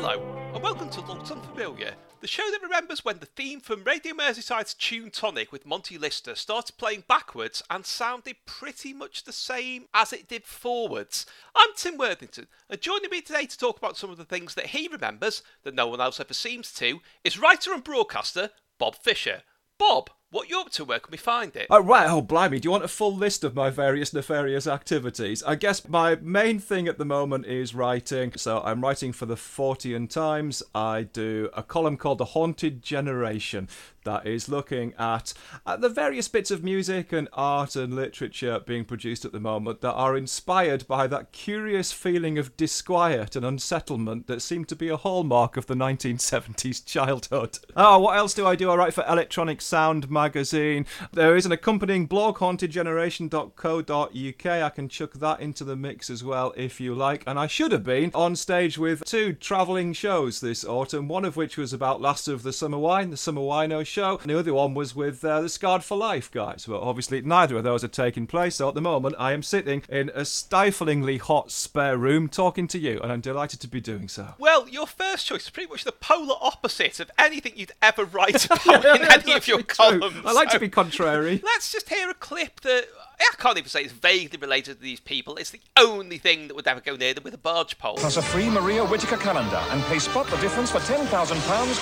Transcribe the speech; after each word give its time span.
Hello, 0.00 0.52
and 0.54 0.62
welcome 0.62 0.88
to 0.90 1.00
Looks 1.00 1.32
Unfamiliar, 1.32 1.92
the 2.20 2.28
show 2.28 2.48
that 2.52 2.62
remembers 2.62 3.04
when 3.04 3.18
the 3.18 3.26
theme 3.26 3.58
from 3.58 3.82
Radio 3.82 4.14
Merseyside's 4.14 4.74
Tune 4.74 5.10
Tonic 5.10 5.50
with 5.50 5.66
Monty 5.66 5.98
Lister 5.98 6.36
started 6.36 6.78
playing 6.78 7.02
backwards 7.08 7.64
and 7.68 7.84
sounded 7.84 8.36
pretty 8.46 8.92
much 8.92 9.24
the 9.24 9.32
same 9.32 9.86
as 9.92 10.12
it 10.12 10.28
did 10.28 10.44
forwards. 10.44 11.26
I'm 11.56 11.70
Tim 11.74 11.98
Worthington, 11.98 12.46
and 12.70 12.80
joining 12.80 13.10
me 13.10 13.20
today 13.20 13.46
to 13.46 13.58
talk 13.58 13.76
about 13.76 13.96
some 13.96 14.08
of 14.08 14.18
the 14.18 14.24
things 14.24 14.54
that 14.54 14.66
he 14.66 14.86
remembers 14.86 15.42
that 15.64 15.74
no 15.74 15.88
one 15.88 16.00
else 16.00 16.20
ever 16.20 16.32
seems 16.32 16.72
to 16.74 17.00
is 17.24 17.36
writer 17.36 17.72
and 17.74 17.82
broadcaster 17.82 18.50
Bob 18.78 18.94
Fischer. 18.94 19.42
Bob, 19.78 20.10
what 20.30 20.50
you 20.50 20.60
up 20.60 20.70
to? 20.70 20.84
Where 20.84 20.98
can 20.98 21.10
we 21.10 21.16
find 21.16 21.56
it? 21.56 21.66
Oh, 21.70 21.82
right. 21.82 22.08
Oh, 22.08 22.20
blimey. 22.20 22.60
Do 22.60 22.66
you 22.66 22.70
want 22.70 22.84
a 22.84 22.88
full 22.88 23.14
list 23.14 23.44
of 23.44 23.54
my 23.54 23.70
various 23.70 24.12
nefarious 24.12 24.66
activities? 24.66 25.42
I 25.42 25.54
guess 25.54 25.88
my 25.88 26.16
main 26.16 26.58
thing 26.58 26.86
at 26.86 26.98
the 26.98 27.04
moment 27.06 27.46
is 27.46 27.74
writing. 27.74 28.32
So 28.36 28.60
I'm 28.60 28.82
writing 28.82 29.12
for 29.12 29.24
the 29.24 29.36
Fortean 29.36 30.08
Times. 30.08 30.62
I 30.74 31.02
do 31.02 31.48
a 31.54 31.62
column 31.62 31.96
called 31.96 32.18
The 32.18 32.26
Haunted 32.26 32.82
Generation 32.82 33.68
that 34.08 34.26
is 34.26 34.48
looking 34.48 34.94
at, 34.98 35.34
at 35.66 35.82
the 35.82 35.88
various 35.88 36.28
bits 36.28 36.50
of 36.50 36.64
music 36.64 37.12
and 37.12 37.28
art 37.34 37.76
and 37.76 37.94
literature 37.94 38.58
being 38.58 38.84
produced 38.84 39.26
at 39.26 39.32
the 39.32 39.40
moment 39.40 39.82
that 39.82 39.92
are 39.92 40.16
inspired 40.16 40.86
by 40.88 41.06
that 41.06 41.30
curious 41.30 41.92
feeling 41.92 42.38
of 42.38 42.56
disquiet 42.56 43.36
and 43.36 43.44
unsettlement 43.44 44.26
that 44.26 44.40
seemed 44.40 44.66
to 44.66 44.76
be 44.76 44.88
a 44.88 44.96
hallmark 44.96 45.58
of 45.58 45.66
the 45.66 45.74
1970s 45.74 46.84
childhood. 46.84 47.58
Oh, 47.80 48.00
what 48.00 48.16
else 48.16 48.34
do 48.34 48.44
I 48.44 48.56
do? 48.56 48.70
I 48.70 48.76
write 48.76 48.92
for 48.92 49.04
Electronic 49.08 49.60
Sound 49.60 50.10
magazine. 50.18 50.84
There 51.12 51.36
is 51.36 51.46
an 51.46 51.52
accompanying 51.52 52.06
blog, 52.06 52.38
hauntedgeneration.co.uk. 52.38 54.46
I 54.46 54.70
can 54.70 54.88
chuck 54.88 55.12
that 55.12 55.40
into 55.40 55.62
the 55.62 55.76
mix 55.76 56.10
as 56.10 56.24
well 56.24 56.52
if 56.56 56.80
you 56.80 56.92
like. 56.92 57.22
And 57.24 57.38
I 57.38 57.46
should 57.46 57.70
have 57.70 57.84
been 57.84 58.10
on 58.14 58.34
stage 58.34 58.78
with 58.78 59.04
two 59.04 59.32
travelling 59.32 59.92
shows 59.92 60.40
this 60.40 60.64
autumn, 60.64 61.06
one 61.06 61.24
of 61.24 61.36
which 61.36 61.56
was 61.56 61.72
about 61.72 62.00
Last 62.00 62.26
of 62.26 62.42
the 62.42 62.52
Summer 62.52 62.78
Wine, 62.78 63.10
the 63.10 63.16
Summer 63.16 63.42
Wino 63.42 63.86
show, 63.86 64.18
and 64.18 64.28
the 64.28 64.38
other 64.38 64.52
one 64.52 64.74
was 64.74 64.96
with 64.96 65.24
uh, 65.24 65.42
the 65.42 65.48
Scarred 65.48 65.84
for 65.84 65.96
Life 65.96 66.32
guys. 66.32 66.66
But 66.66 66.82
obviously, 66.82 67.20
neither 67.20 67.56
of 67.56 67.62
those 67.62 67.84
are 67.84 67.88
taking 67.88 68.26
place. 68.26 68.56
So 68.56 68.68
at 68.68 68.74
the 68.74 68.80
moment, 68.80 69.14
I 69.20 69.32
am 69.32 69.44
sitting 69.44 69.84
in 69.88 70.10
a 70.14 70.24
stiflingly 70.24 71.18
hot 71.18 71.52
spare 71.52 71.96
room 71.96 72.28
talking 72.28 72.66
to 72.68 72.78
you, 72.78 72.98
and 73.00 73.12
I'm 73.12 73.20
delighted 73.20 73.60
to 73.60 73.68
be 73.68 73.80
doing 73.80 74.08
so. 74.08 74.34
Well, 74.38 74.68
your 74.68 74.88
first 74.88 75.26
choice 75.26 75.44
is 75.44 75.50
pretty 75.50 75.70
much 75.70 75.84
the 75.84 75.92
polar 75.92 76.34
opposite 76.40 76.98
of 76.98 77.12
anything 77.16 77.52
you'd 77.54 77.72
ever 77.80 78.04
write 78.04 78.46
about 78.46 78.84
in 78.84 79.12
any 79.12 79.34
of 79.34 79.46
your 79.46 79.62
True. 79.68 80.00
Columns. 80.10 80.26
I 80.26 80.32
like 80.32 80.50
So 80.50 80.58
to 80.58 80.60
be 80.60 80.68
contrary. 80.68 81.40
Let's 81.44 81.72
just 81.72 81.88
hear 81.88 82.10
a 82.10 82.14
clip 82.14 82.60
that 82.60 82.86
I 83.20 83.34
can't 83.36 83.58
even 83.58 83.68
say 83.68 83.82
it's 83.82 83.92
vaguely 83.92 84.38
related 84.38 84.76
to 84.76 84.82
these 84.82 85.00
people. 85.00 85.36
It's 85.36 85.50
the 85.50 85.60
only 85.76 86.18
thing 86.18 86.48
that 86.48 86.54
would 86.54 86.66
ever 86.66 86.80
go 86.80 86.96
near 86.96 87.14
them 87.14 87.24
with 87.24 87.34
a 87.34 87.38
barge 87.38 87.78
pole. 87.78 87.96
Plus 87.96 88.16
a 88.16 88.22
free 88.22 88.48
Maria 88.48 88.84
Whittaker 88.84 89.16
calendar 89.16 89.62
and 89.70 89.82
pay 89.84 89.98
Spot 89.98 90.26
the 90.28 90.36
Difference 90.36 90.70
for 90.70 90.78
£10,000 90.78 91.06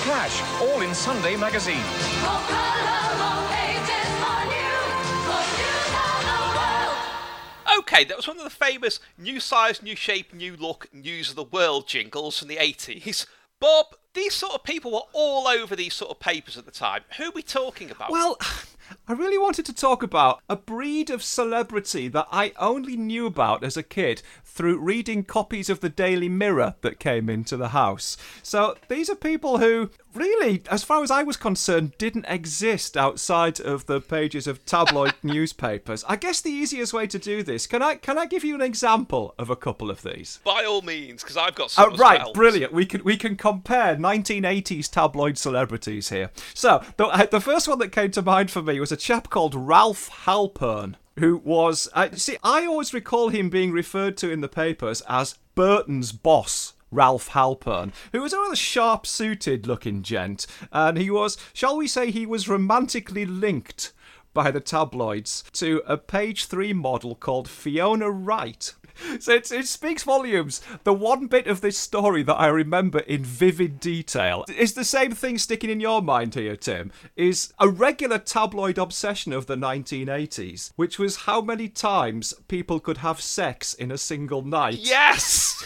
cash. 0.05 0.63
All 0.63 0.81
in 0.81 0.95
Sunday 0.95 1.37
magazine. 1.37 1.77
More 1.77 2.31
oh, 2.31 2.47
color, 2.49 3.17
more 3.21 3.45
pages, 3.53 4.11
more 4.25 4.45
news, 4.49 5.09
more 5.29 5.47
news 5.61 5.93
on 6.03 6.25
the 6.31 6.49
world. 6.59 7.79
Okay, 7.81 8.05
that 8.05 8.17
was 8.17 8.27
one 8.27 8.39
of 8.39 8.45
the 8.45 8.51
famous 8.51 9.01
new 9.19 9.41
size, 9.41 9.83
new 9.83 9.97
shape, 9.97 10.33
new 10.33 10.57
look, 10.57 10.89
news 10.93 11.31
of 11.31 11.37
the 11.37 11.45
world 11.45 11.87
jingles 11.87 12.39
from 12.39 12.49
the 12.49 12.57
80s. 12.57 13.27
Bob, 13.61 13.95
these 14.17 14.34
sort 14.34 14.55
of 14.55 14.64
people 14.64 14.91
were 14.91 15.06
all 15.12 15.47
over 15.47 15.77
these 15.77 15.95
sort 15.95 16.11
of 16.11 16.19
papers 16.19 16.56
at 16.56 16.64
the 16.64 16.72
time. 16.72 17.02
Who 17.18 17.24
are 17.27 17.33
we 17.33 17.42
talking 17.42 17.91
about? 17.91 18.11
Well, 18.11 18.39
I 19.08 19.13
really 19.13 19.39
wanted 19.39 19.67
to 19.67 19.73
talk 19.73 20.02
about 20.02 20.41
a 20.48 20.57
breed 20.57 21.11
of 21.11 21.23
celebrity 21.23 22.08
that 22.08 22.27
I 22.33 22.52
only 22.58 22.96
knew 22.96 23.27
about 23.27 23.63
as 23.63 23.77
a 23.77 23.83
kid 23.83 24.23
through 24.56 24.78
reading 24.78 25.22
copies 25.22 25.68
of 25.68 25.80
the 25.80 25.90
Daily 25.90 26.30
Mirror 26.30 26.77
that 26.80 26.98
came 26.98 27.28
into 27.28 27.58
the 27.58 27.68
house. 27.68 28.17
So 28.42 28.74
these 28.89 29.11
are 29.11 29.14
people 29.14 29.58
who 29.58 29.90
really, 30.14 30.62
as 30.70 30.83
far 30.83 31.02
as 31.02 31.11
I 31.11 31.22
was 31.22 31.36
concerned, 31.36 31.92
didn't 31.98 32.24
exist 32.27 32.96
outside 32.96 33.61
of 33.61 33.84
the 33.84 34.00
pages 34.00 34.46
of 34.46 34.64
tabloid 34.64 35.12
newspapers. 35.22 36.05
I 36.08 36.17
guess 36.17 36.40
the 36.40 36.50
easiest 36.50 36.94
way 36.94 37.06
to 37.06 37.18
do 37.18 37.42
this, 37.42 37.67
can 37.67 37.83
I 37.83 37.96
can 37.96 38.17
I 38.17 38.24
give 38.24 38.44
you 38.44 38.55
an 38.55 38.62
example 38.62 39.34
of 39.39 39.50
a 39.50 39.56
couple 39.56 39.90
of 39.90 40.02
these? 40.02 40.40
By 40.42 40.64
all 40.64 40.80
means, 40.80 41.23
because 41.23 41.36
I've 41.36 41.55
got 41.55 41.70
some 41.70 41.92
as 41.92 41.98
right, 41.98 42.33
brilliant. 42.33 42.73
We 42.73 42.86
can 42.86 43.05
we 43.05 43.18
can 43.18 43.36
compare 43.36 43.94
1980s 43.96 44.90
tabloid 44.90 45.36
celebrities 45.36 46.08
here. 46.08 46.30
So 46.55 46.83
the 46.96 47.06
uh, 47.06 47.27
the 47.27 47.40
first 47.40 47.68
one 47.68 47.78
that 47.80 47.92
came 47.92 48.11
to 48.12 48.23
mind 48.23 48.50
for 48.50 48.62
me 48.62 48.80
was 48.80 48.90
a 48.90 48.96
chap 48.96 49.28
called 49.28 49.55
Ralph 49.55 50.11
Halpern, 50.24 50.94
who 51.19 51.39
was 51.39 51.89
uh, 51.93 52.09
see 52.13 52.37
I 52.43 52.67
always 52.67 52.95
recall 52.95 53.29
him 53.29 53.51
being 53.51 53.73
referred 53.73 54.17
to 54.19 54.31
in 54.31 54.41
the 54.41 54.49
papers 54.49 55.03
as 55.09 55.39
Burton's 55.55 56.13
boss. 56.13 56.75
Ralph 56.93 57.31
Halpern, 57.31 57.93
who 58.13 58.23
was 58.23 58.33
a 58.33 58.39
rather 58.39 58.55
sharp 58.55 59.09
suited 59.09 59.67
looking 59.67 60.05
gent, 60.05 60.47
and 60.71 60.97
he 60.97 61.11
was, 61.11 61.37
shall 61.53 61.77
we 61.77 61.89
say, 61.89 62.13
he 62.13 62.25
was 62.25 62.49
romantically 62.49 63.27
linked 63.27 63.93
by 64.33 64.53
the 64.53 64.61
tabloids 64.61 65.43
to 65.55 65.83
a 65.85 65.97
page 65.97 66.45
three 66.45 66.73
model 66.73 67.17
called 67.17 67.48
Fiona 67.48 68.09
Wright. 68.09 68.73
So 69.20 69.33
it, 69.33 69.51
it 69.51 69.67
speaks 69.67 70.02
volumes. 70.02 70.61
The 70.84 70.92
one 70.92 71.27
bit 71.27 71.46
of 71.46 71.61
this 71.61 71.79
story 71.79 72.23
that 72.24 72.34
I 72.34 72.46
remember 72.48 73.01
in 73.01 73.24
vivid 73.24 73.80
detail 73.80 74.45
is 74.55 74.74
the 74.74 74.84
same 74.84 75.12
thing 75.12 75.39
sticking 75.39 75.70
in 75.70 75.80
your 75.80 76.02
mind 76.02 76.34
here, 76.34 76.57
Tim. 76.57 76.92
Is 77.17 77.52
a 77.58 77.68
regular 77.68 78.18
tabloid 78.18 78.79
obsession 78.79 79.33
of 79.33 79.46
the 79.46 79.56
1980s, 79.56 80.73
which 80.77 80.98
was 80.98 81.17
how 81.17 81.40
many 81.40 81.68
times 81.68 82.35
people 82.48 82.80
could 82.80 82.98
have 82.98 83.20
sex 83.20 83.74
in 83.74 83.90
a 83.90 83.98
single 83.98 84.42
night. 84.42 84.79
Yes! 84.79 85.64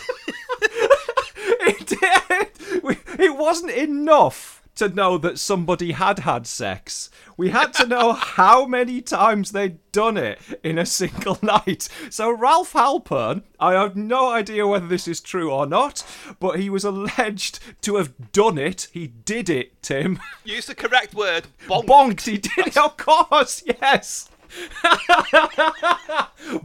it 1.36 1.86
did. 1.86 3.20
It 3.20 3.36
wasn't 3.36 3.72
enough 3.72 4.59
to 4.76 4.88
know 4.88 5.18
that 5.18 5.38
somebody 5.38 5.92
had 5.92 6.20
had 6.20 6.46
sex. 6.46 7.10
We 7.36 7.50
had 7.50 7.72
to 7.74 7.86
know 7.86 8.12
how 8.14 8.66
many 8.66 9.00
times 9.02 9.52
they'd 9.52 9.78
done 9.92 10.16
it 10.16 10.38
in 10.62 10.78
a 10.78 10.86
single 10.86 11.38
night. 11.42 11.88
So 12.10 12.30
Ralph 12.30 12.72
Halpern, 12.72 13.42
I 13.58 13.72
have 13.72 13.96
no 13.96 14.30
idea 14.30 14.66
whether 14.66 14.86
this 14.86 15.06
is 15.08 15.20
true 15.20 15.50
or 15.50 15.66
not, 15.66 16.04
but 16.38 16.58
he 16.60 16.70
was 16.70 16.84
alleged 16.84 17.58
to 17.82 17.96
have 17.96 18.32
done 18.32 18.58
it. 18.58 18.88
He 18.92 19.08
did 19.08 19.50
it, 19.50 19.82
Tim. 19.82 20.20
Use 20.44 20.66
the 20.66 20.74
correct 20.74 21.14
word. 21.14 21.46
Bonk. 21.66 21.86
Bonked. 21.86 22.26
He 22.26 22.38
did 22.38 22.68
it, 22.68 22.76
of 22.76 22.96
course. 22.96 23.62
Yes. 23.66 24.28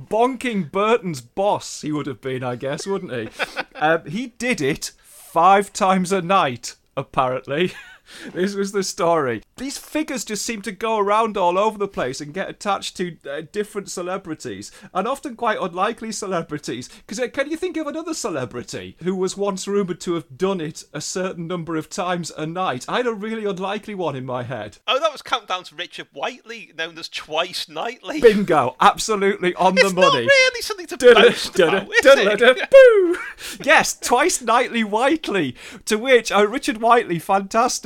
Bonking 0.10 0.72
Burton's 0.72 1.22
boss, 1.22 1.82
he 1.82 1.92
would 1.92 2.08
have 2.08 2.22
been, 2.22 2.44
I 2.44 2.56
guess, 2.56 2.88
wouldn't 2.88 3.12
he? 3.12 3.30
um, 3.76 4.06
he 4.06 4.28
did 4.28 4.62
it 4.62 4.92
five 5.04 5.72
times 5.74 6.12
a 6.12 6.22
night, 6.22 6.76
apparently. 6.98 7.74
This 8.34 8.56
was 8.56 8.72
the 8.72 8.84
story. 8.84 9.44
These 9.58 9.78
figures 9.78 10.26
just 10.26 10.46
seem 10.46 10.62
to 10.64 10.72
go 10.72 10.98
around 10.98 11.38
all 11.38 11.58
over 11.58 11.78
the 11.78 11.88
place 11.88 12.20
and 12.22 12.34
get 12.34 12.50
attached 12.50 12.98
to 12.98 13.18
uh, 13.30 13.42
different 13.52 13.90
celebrities, 13.90 14.72
and 14.94 15.08
often 15.08 15.36
quite 15.36 15.60
unlikely 15.60 16.12
celebrities. 16.12 16.90
Because 16.90 17.20
uh, 17.20 17.28
can 17.28 17.50
you 17.50 17.58
think 17.58 17.78
of 17.78 17.88
another 17.88 18.14
celebrity 18.14 18.98
who 19.04 19.16
was 19.16 19.38
once 19.38 19.68
rumoured 19.68 20.02
to 20.02 20.14
have 20.16 20.38
done 20.38 20.60
it 20.62 20.84
a 20.94 21.02
certain 21.02 21.48
number 21.48 21.76
of 21.76 21.90
times 21.90 22.32
a 22.38 22.46
night? 22.46 22.86
I 22.90 22.98
had 22.98 23.08
a 23.08 23.14
really 23.14 23.46
unlikely 23.46 23.96
one 23.96 24.16
in 24.16 24.26
my 24.26 24.44
head. 24.44 24.78
Oh, 24.88 25.00
that 25.00 25.12
was 25.12 25.22
countdown 25.22 25.64
to 25.66 25.76
Richard 25.76 26.08
Whiteley, 26.12 26.72
known 26.78 26.98
as 26.98 27.10
Twice 27.10 27.70
Nightly. 27.70 28.22
Bingo, 28.22 28.76
absolutely 28.82 29.56
on 29.56 29.78
it's 29.78 29.90
the 29.90 29.96
money. 29.96 30.26
not 30.26 30.32
really 30.32 30.62
something 30.62 30.88
to 30.88 30.98
boast 30.98 31.60
about, 31.60 31.84
is 31.84 32.02
it? 32.06 32.70
boo! 32.70 33.18
Yes, 33.64 33.98
twice 33.98 34.42
nightly 34.42 34.84
Whiteley. 34.84 35.56
To 35.86 35.98
which 35.98 36.32
uh, 36.32 36.48
Richard 36.48 36.82
Whiteley 36.82 37.20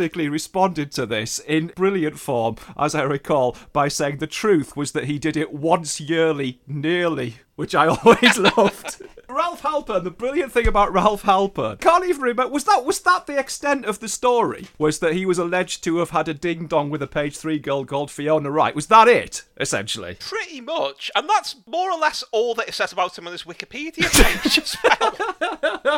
fantastically 0.10 0.30
responded 0.30 0.92
to 0.92 1.06
this 1.06 1.40
in 1.40 1.68
brilliant 1.76 2.20
form, 2.20 2.56
as 2.78 2.96
I 2.96 3.04
recall, 3.04 3.56
by 3.74 3.90
saying 3.90 4.18
the 4.18 4.28
truth 4.28 4.76
was 4.76 4.92
that 4.94 5.06
he 5.06 5.20
did 5.20 5.38
it 5.38 5.54
once 5.54 6.00
yearly, 6.00 6.60
nearly, 6.68 7.36
which 7.56 7.76
I 7.76 7.88
always 8.04 8.38
loved. 8.38 9.04
Ralph 9.30 9.62
Halpern. 9.62 10.04
The 10.04 10.12
brilliant 10.12 10.52
thing 10.52 10.68
about 10.68 10.92
Ralph 10.92 11.24
Halpern, 11.24 11.80
can't 11.80 12.06
even 12.06 12.22
remember. 12.22 12.52
Was 12.52 12.64
that 12.66 12.84
was 12.86 13.00
that 13.02 13.28
the 13.28 13.38
extent 13.38 13.86
of 13.86 14.00
the 14.00 14.10
story? 14.10 14.68
Was 14.78 15.00
that 15.00 15.14
he 15.14 15.26
was 15.26 15.38
alleged 15.38 15.84
to 15.84 15.98
have 15.98 16.10
had 16.10 16.28
a 16.28 16.34
ding 16.34 16.66
dong 16.68 16.90
with 16.90 17.02
a 17.02 17.08
page 17.08 17.38
three 17.38 17.60
girl 17.60 17.86
called 17.86 18.10
Fiona 18.12 18.50
Wright? 18.50 18.76
Was 18.76 18.88
that 18.88 19.08
it? 19.08 19.44
Essentially. 19.60 20.18
Pretty 20.20 20.62
much. 20.62 21.12
And 21.16 21.30
that's 21.30 21.56
more 21.68 21.92
or 21.92 22.00
less 22.00 22.24
all 22.32 22.56
that 22.56 22.68
it 22.70 22.74
says 22.74 22.92
about 22.92 23.18
him 23.18 23.28
on 23.28 23.34
his 23.34 23.44
Wikipedia 23.44 24.10
page 24.44 24.58
as 24.58 24.78
well. 24.84 25.16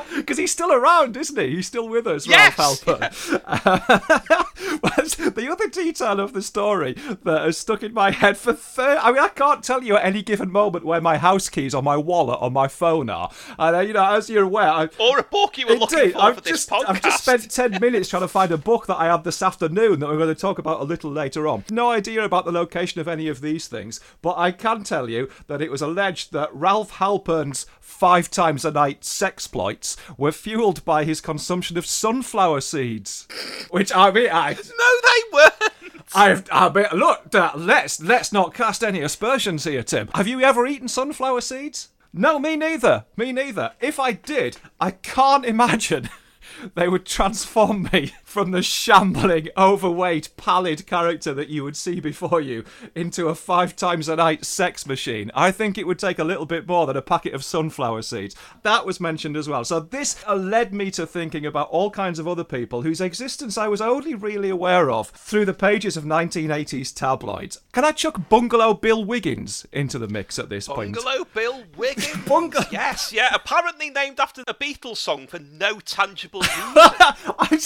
Because 0.16 0.38
he's 0.38 0.52
still 0.52 0.72
around, 0.72 1.16
isn't 1.18 1.38
he? 1.40 1.56
He's 1.56 1.68
still 1.68 1.88
with 1.88 2.06
us, 2.08 2.28
Yes, 2.28 2.58
Ralph 2.58 2.82
Halpern. 2.86 4.48
The 5.32 5.50
other 5.52 5.68
detail 5.68 6.20
of 6.20 6.34
the 6.34 6.42
story 6.42 6.94
that 7.24 7.42
has 7.46 7.58
stuck 7.58 7.84
in 7.84 7.94
my 7.94 8.12
head 8.12 8.38
for 8.38 8.54
thir- 8.54 9.00
I 9.02 9.12
mean, 9.12 9.22
I 9.22 9.30
can't 9.30 9.64
tell 9.64 9.84
you 9.84 9.96
at 9.96 10.06
any 10.06 10.22
given 10.22 10.52
moment 10.52 10.86
where 10.86 11.02
my 11.02 11.18
house 11.18 11.50
keys 11.50 11.74
or 11.74 11.82
my 11.82 11.98
wallet 11.98 12.40
or 12.42 12.52
my 12.52 12.68
phone 12.68 13.10
are. 13.10 13.21
And, 13.60 13.76
uh, 13.76 13.80
you 13.80 13.94
know, 13.94 14.16
as 14.16 14.30
you're 14.30 14.44
aware, 14.44 14.70
I, 14.70 14.90
Or 15.00 15.20
a 15.20 15.24
book 15.24 15.58
you 15.58 15.68
were 15.68 15.76
looking 15.76 16.00
Indeed, 16.00 16.14
for 16.14 16.22
I've 16.22 16.36
for 16.36 16.42
this 16.42 16.66
podcast. 16.66 16.86
I've 16.88 17.02
just 17.02 17.24
spent 17.24 17.52
10 17.52 17.80
minutes 17.82 18.10
trying 18.10 18.22
to 18.22 18.28
find 18.28 18.52
a 18.52 18.58
book 18.58 18.88
that 18.88 18.98
I 18.98 19.06
had 19.06 19.24
this 19.24 19.42
afternoon 19.42 20.00
that 20.00 20.08
we're 20.08 20.18
going 20.18 20.34
to 20.34 20.40
talk 20.40 20.60
about 20.60 20.82
a 20.82 20.84
little 20.84 21.12
later 21.12 21.48
on. 21.48 21.64
No 21.70 21.90
idea 21.90 22.24
about 22.24 22.46
the 22.46 22.52
location 22.52 23.02
of 23.02 23.08
any 23.08 23.28
of 23.28 23.42
these 23.42 23.68
things, 23.68 24.00
but 24.22 24.38
I 24.38 24.52
can 24.52 24.84
tell 24.84 25.10
you 25.10 25.30
that 25.48 25.62
it 25.62 25.72
was 25.72 25.82
alleged 25.82 26.32
that 26.34 26.54
Ralph 26.54 26.92
Halpern's 26.92 27.66
five 27.80 28.30
times 28.32 28.66
a 28.66 28.72
night 28.72 29.02
sexploits 29.02 29.96
were 30.18 30.32
fueled 30.32 30.84
by 30.86 31.04
his 31.04 31.22
consumption 31.22 31.78
of 31.78 31.86
sunflower 31.86 32.62
seeds. 32.62 33.28
Which, 33.70 33.92
I 33.94 34.12
mean, 34.12 34.30
I. 34.32 34.54
No, 34.54 34.58
they 35.04 35.34
weren't. 35.34 35.74
I've, 36.14 36.44
I 36.52 36.70
mean, 36.70 36.86
look, 36.94 37.34
uh, 37.34 37.52
let's 37.56 38.02
let's 38.02 38.34
not 38.34 38.54
cast 38.54 38.84
any 38.84 39.02
aspersions 39.02 39.64
here, 39.64 39.84
Tim. 39.84 40.10
Have 40.14 40.28
you 40.28 40.42
ever 40.42 40.68
eaten 40.68 40.88
sunflower 40.88 41.42
seeds? 41.42 41.90
No, 42.14 42.40
me 42.40 42.56
neither. 42.58 43.06
Me 43.16 43.32
neither. 43.32 43.74
If 43.80 44.00
I 44.00 44.12
did, 44.12 44.58
I 44.80 44.92
can't 44.92 45.46
imagine 45.46 46.10
they 46.76 46.88
would 46.90 47.06
transform 47.06 47.90
me 47.94 48.14
from 48.32 48.52
the 48.52 48.64
shambling, 48.64 49.50
overweight, 49.58 50.30
pallid 50.38 50.88
character 50.88 51.34
that 51.34 51.50
you 51.50 51.64
would 51.64 51.76
see 51.76 52.00
before 52.00 52.40
you 52.40 52.64
into 52.96 53.28
a 53.28 53.36
five 53.36 53.76
times 53.76 54.08
a 54.08 54.16
night 54.16 54.46
sex 54.46 54.86
machine. 54.88 55.30
I 55.36 55.52
think 55.52 55.78
it 55.78 55.86
would 55.86 56.00
take 56.00 56.18
a 56.18 56.24
little 56.24 56.46
bit 56.46 56.68
more 56.68 56.88
than 56.88 56.96
a 56.96 57.02
packet 57.02 57.34
of 57.34 57.44
sunflower 57.44 58.04
seeds. 58.04 58.36
That 58.64 58.86
was 58.86 59.00
mentioned 59.02 59.36
as 59.36 59.50
well. 59.50 59.66
So 59.66 59.82
this 59.82 60.16
uh, 60.28 60.36
led 60.36 60.74
me 60.74 60.90
to 60.92 61.06
thinking 61.06 61.46
about 61.46 61.70
all 61.70 61.92
kinds 61.92 62.20
of 62.20 62.28
other 62.28 62.46
people 62.46 62.82
whose 62.84 63.02
existence 63.02 63.58
I 63.58 63.68
was 63.68 63.82
only 63.82 64.16
really 64.16 64.50
aware 64.50 64.90
of 64.90 65.10
through 65.10 65.46
the 65.46 65.54
pages 65.54 65.98
of 65.98 66.06
1980s 66.06 66.94
tabloids. 66.96 67.60
Can 67.74 67.84
I 67.84 67.92
chuck 67.92 68.30
Bungalow 68.30 68.74
Bill 68.76 69.04
Wiggins 69.04 69.66
into 69.74 70.00
the 70.00 70.08
mix 70.08 70.40
at 70.40 70.48
this 70.50 70.68
point? 70.68 70.96
Bungalow 70.96 71.26
Bill 71.34 71.64
Wiggins. 71.76 72.16
Bungalow- 72.26 72.66
Yes, 72.72 73.12
yeah. 73.12 73.30
Apparently 73.34 73.90
named 73.90 74.20
after 74.20 74.42
a 74.48 74.54
Beatles 74.54 74.98
song 74.98 75.28
for 75.28 75.40
no 75.40 75.80
tangible 75.82 76.40
reason. 76.42 76.56
I 76.56 77.58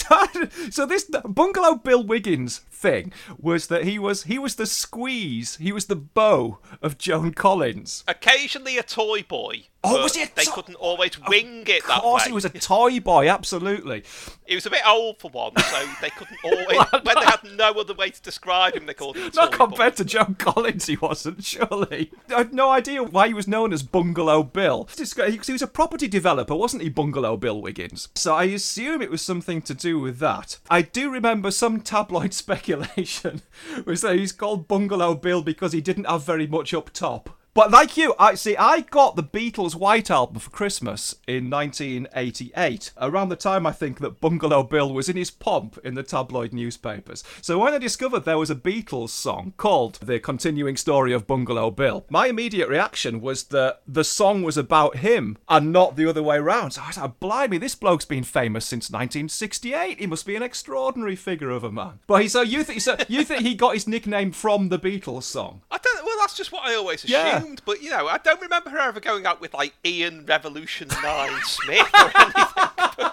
so 0.70 0.86
this 0.86 1.10
Bungalow 1.24 1.76
Bill 1.76 2.04
Wiggins 2.04 2.58
thing 2.70 3.12
was 3.38 3.66
that 3.68 3.84
he 3.84 3.98
was 3.98 4.24
he 4.24 4.38
was 4.38 4.56
the 4.56 4.66
squeeze, 4.66 5.56
he 5.56 5.72
was 5.72 5.86
the 5.86 5.96
bow 5.96 6.58
of 6.82 6.98
Joan 6.98 7.32
Collins. 7.32 8.04
Occasionally 8.06 8.78
a 8.78 8.82
toy 8.82 9.22
boy. 9.22 9.66
Oh, 9.86 10.02
was 10.02 10.14
he 10.16 10.22
a 10.22 10.28
They 10.34 10.44
to- 10.44 10.50
couldn't 10.52 10.74
always 10.76 11.18
wing 11.28 11.64
it 11.66 11.82
that 11.86 11.88
way. 11.88 11.94
Of 11.96 12.02
course, 12.02 12.24
he 12.24 12.32
was 12.32 12.44
a 12.44 12.50
toy 12.50 13.00
boy, 13.00 13.28
absolutely. 13.28 14.02
He 14.46 14.54
was 14.54 14.66
a 14.66 14.70
bit 14.70 14.82
old 14.86 15.18
for 15.18 15.30
one, 15.30 15.52
so 15.56 15.88
they 16.00 16.10
couldn't 16.10 16.38
always. 16.44 16.66
when 17.04 17.14
they 17.18 17.24
had 17.26 17.40
no 17.56 17.72
other 17.72 17.94
way 17.94 18.10
to 18.10 18.22
describe 18.22 18.74
him, 18.74 18.86
they 18.86 18.94
called 18.94 19.16
him. 19.16 19.30
Not 19.34 19.52
compared 19.52 19.92
boy. 19.94 19.96
to 19.96 20.04
Joan 20.04 20.34
Collins, 20.36 20.86
he 20.86 20.96
wasn't, 20.96 21.44
surely. 21.44 22.12
I 22.34 22.38
had 22.38 22.52
no 22.54 22.70
idea 22.70 23.02
why 23.02 23.28
he 23.28 23.34
was 23.34 23.48
known 23.48 23.72
as 23.72 23.82
Bungalow 23.82 24.42
Bill. 24.42 24.88
He 24.96 25.04
he 25.46 25.52
was 25.52 25.62
a 25.62 25.66
property 25.66 26.08
developer, 26.08 26.54
wasn't 26.54 26.82
he, 26.82 26.88
Bungalow 26.88 27.36
Bill 27.36 27.60
Wiggins? 27.60 28.08
So 28.14 28.34
I 28.34 28.44
assume 28.44 29.02
it 29.02 29.10
was 29.10 29.22
something 29.22 29.62
to 29.62 29.74
do 29.74 29.98
with 29.98 30.18
that. 30.18 30.58
I 30.70 30.82
do 30.82 31.10
remember 31.10 31.50
some 31.50 31.80
tabloid 31.80 32.32
speculation 32.66 33.42
was 33.84 34.00
that 34.02 34.16
he's 34.16 34.32
called 34.32 34.68
Bungalow 34.68 35.14
Bill 35.14 35.42
because 35.42 35.72
he 35.72 35.80
didn't 35.80 36.04
have 36.06 36.24
very 36.24 36.46
much 36.46 36.72
up 36.74 36.90
top. 36.92 37.30
But 37.56 37.70
like 37.70 37.96
you, 37.96 38.14
I 38.18 38.34
see. 38.34 38.54
I 38.54 38.82
got 38.82 39.16
the 39.16 39.22
Beatles' 39.22 39.74
White 39.74 40.10
Album 40.10 40.40
for 40.40 40.50
Christmas 40.50 41.14
in 41.26 41.48
1988, 41.48 42.92
around 43.00 43.30
the 43.30 43.36
time 43.36 43.66
I 43.66 43.72
think 43.72 44.00
that 44.00 44.20
Bungalow 44.20 44.62
Bill 44.62 44.92
was 44.92 45.08
in 45.08 45.16
his 45.16 45.30
pomp 45.30 45.78
in 45.82 45.94
the 45.94 46.02
tabloid 46.02 46.52
newspapers. 46.52 47.24
So 47.40 47.58
when 47.58 47.72
I 47.72 47.78
discovered 47.78 48.26
there 48.26 48.36
was 48.36 48.50
a 48.50 48.54
Beatles 48.54 49.08
song 49.08 49.54
called 49.56 49.94
"The 50.02 50.20
Continuing 50.20 50.76
Story 50.76 51.14
of 51.14 51.26
Bungalow 51.26 51.70
Bill," 51.70 52.04
my 52.10 52.26
immediate 52.26 52.68
reaction 52.68 53.22
was 53.22 53.44
that 53.44 53.80
the 53.88 54.04
song 54.04 54.42
was 54.42 54.58
about 54.58 54.98
him 54.98 55.38
and 55.48 55.72
not 55.72 55.96
the 55.96 56.06
other 56.06 56.22
way 56.22 56.38
round. 56.38 56.74
So 56.74 56.82
I 56.82 56.88
was 56.88 56.98
like, 56.98 57.18
"Blimey, 57.20 57.56
this 57.56 57.74
bloke's 57.74 58.04
been 58.04 58.22
famous 58.22 58.66
since 58.66 58.90
1968. 58.90 59.98
He 59.98 60.06
must 60.06 60.26
be 60.26 60.36
an 60.36 60.42
extraordinary 60.42 61.16
figure 61.16 61.48
of 61.48 61.64
a 61.64 61.72
man." 61.72 62.00
But 62.06 62.20
he, 62.20 62.28
so 62.28 62.42
you 62.42 62.64
think 62.64 62.82
so 62.82 62.98
you 63.08 63.24
think 63.24 63.40
he 63.40 63.54
got 63.54 63.72
his 63.72 63.88
nickname 63.88 64.32
from 64.32 64.68
the 64.68 64.78
Beatles 64.78 65.22
song? 65.22 65.62
I 65.70 65.78
don't. 65.78 66.04
Well, 66.04 66.16
that's 66.20 66.36
just 66.36 66.52
what 66.52 66.66
I 66.66 66.74
always 66.74 67.02
Yeah. 67.06 67.45
Assumed. 67.46 67.62
But 67.64 67.82
you 67.82 67.90
know, 67.90 68.08
I 68.08 68.18
don't 68.18 68.40
remember 68.40 68.70
her 68.70 68.78
ever 68.78 69.00
going 69.00 69.26
out 69.26 69.40
with 69.40 69.54
like 69.54 69.74
Ian 69.84 70.26
Revolution 70.26 70.88
Nine 71.02 71.40
Smith 71.44 71.88
or 71.94 72.10
anything. 72.14 73.10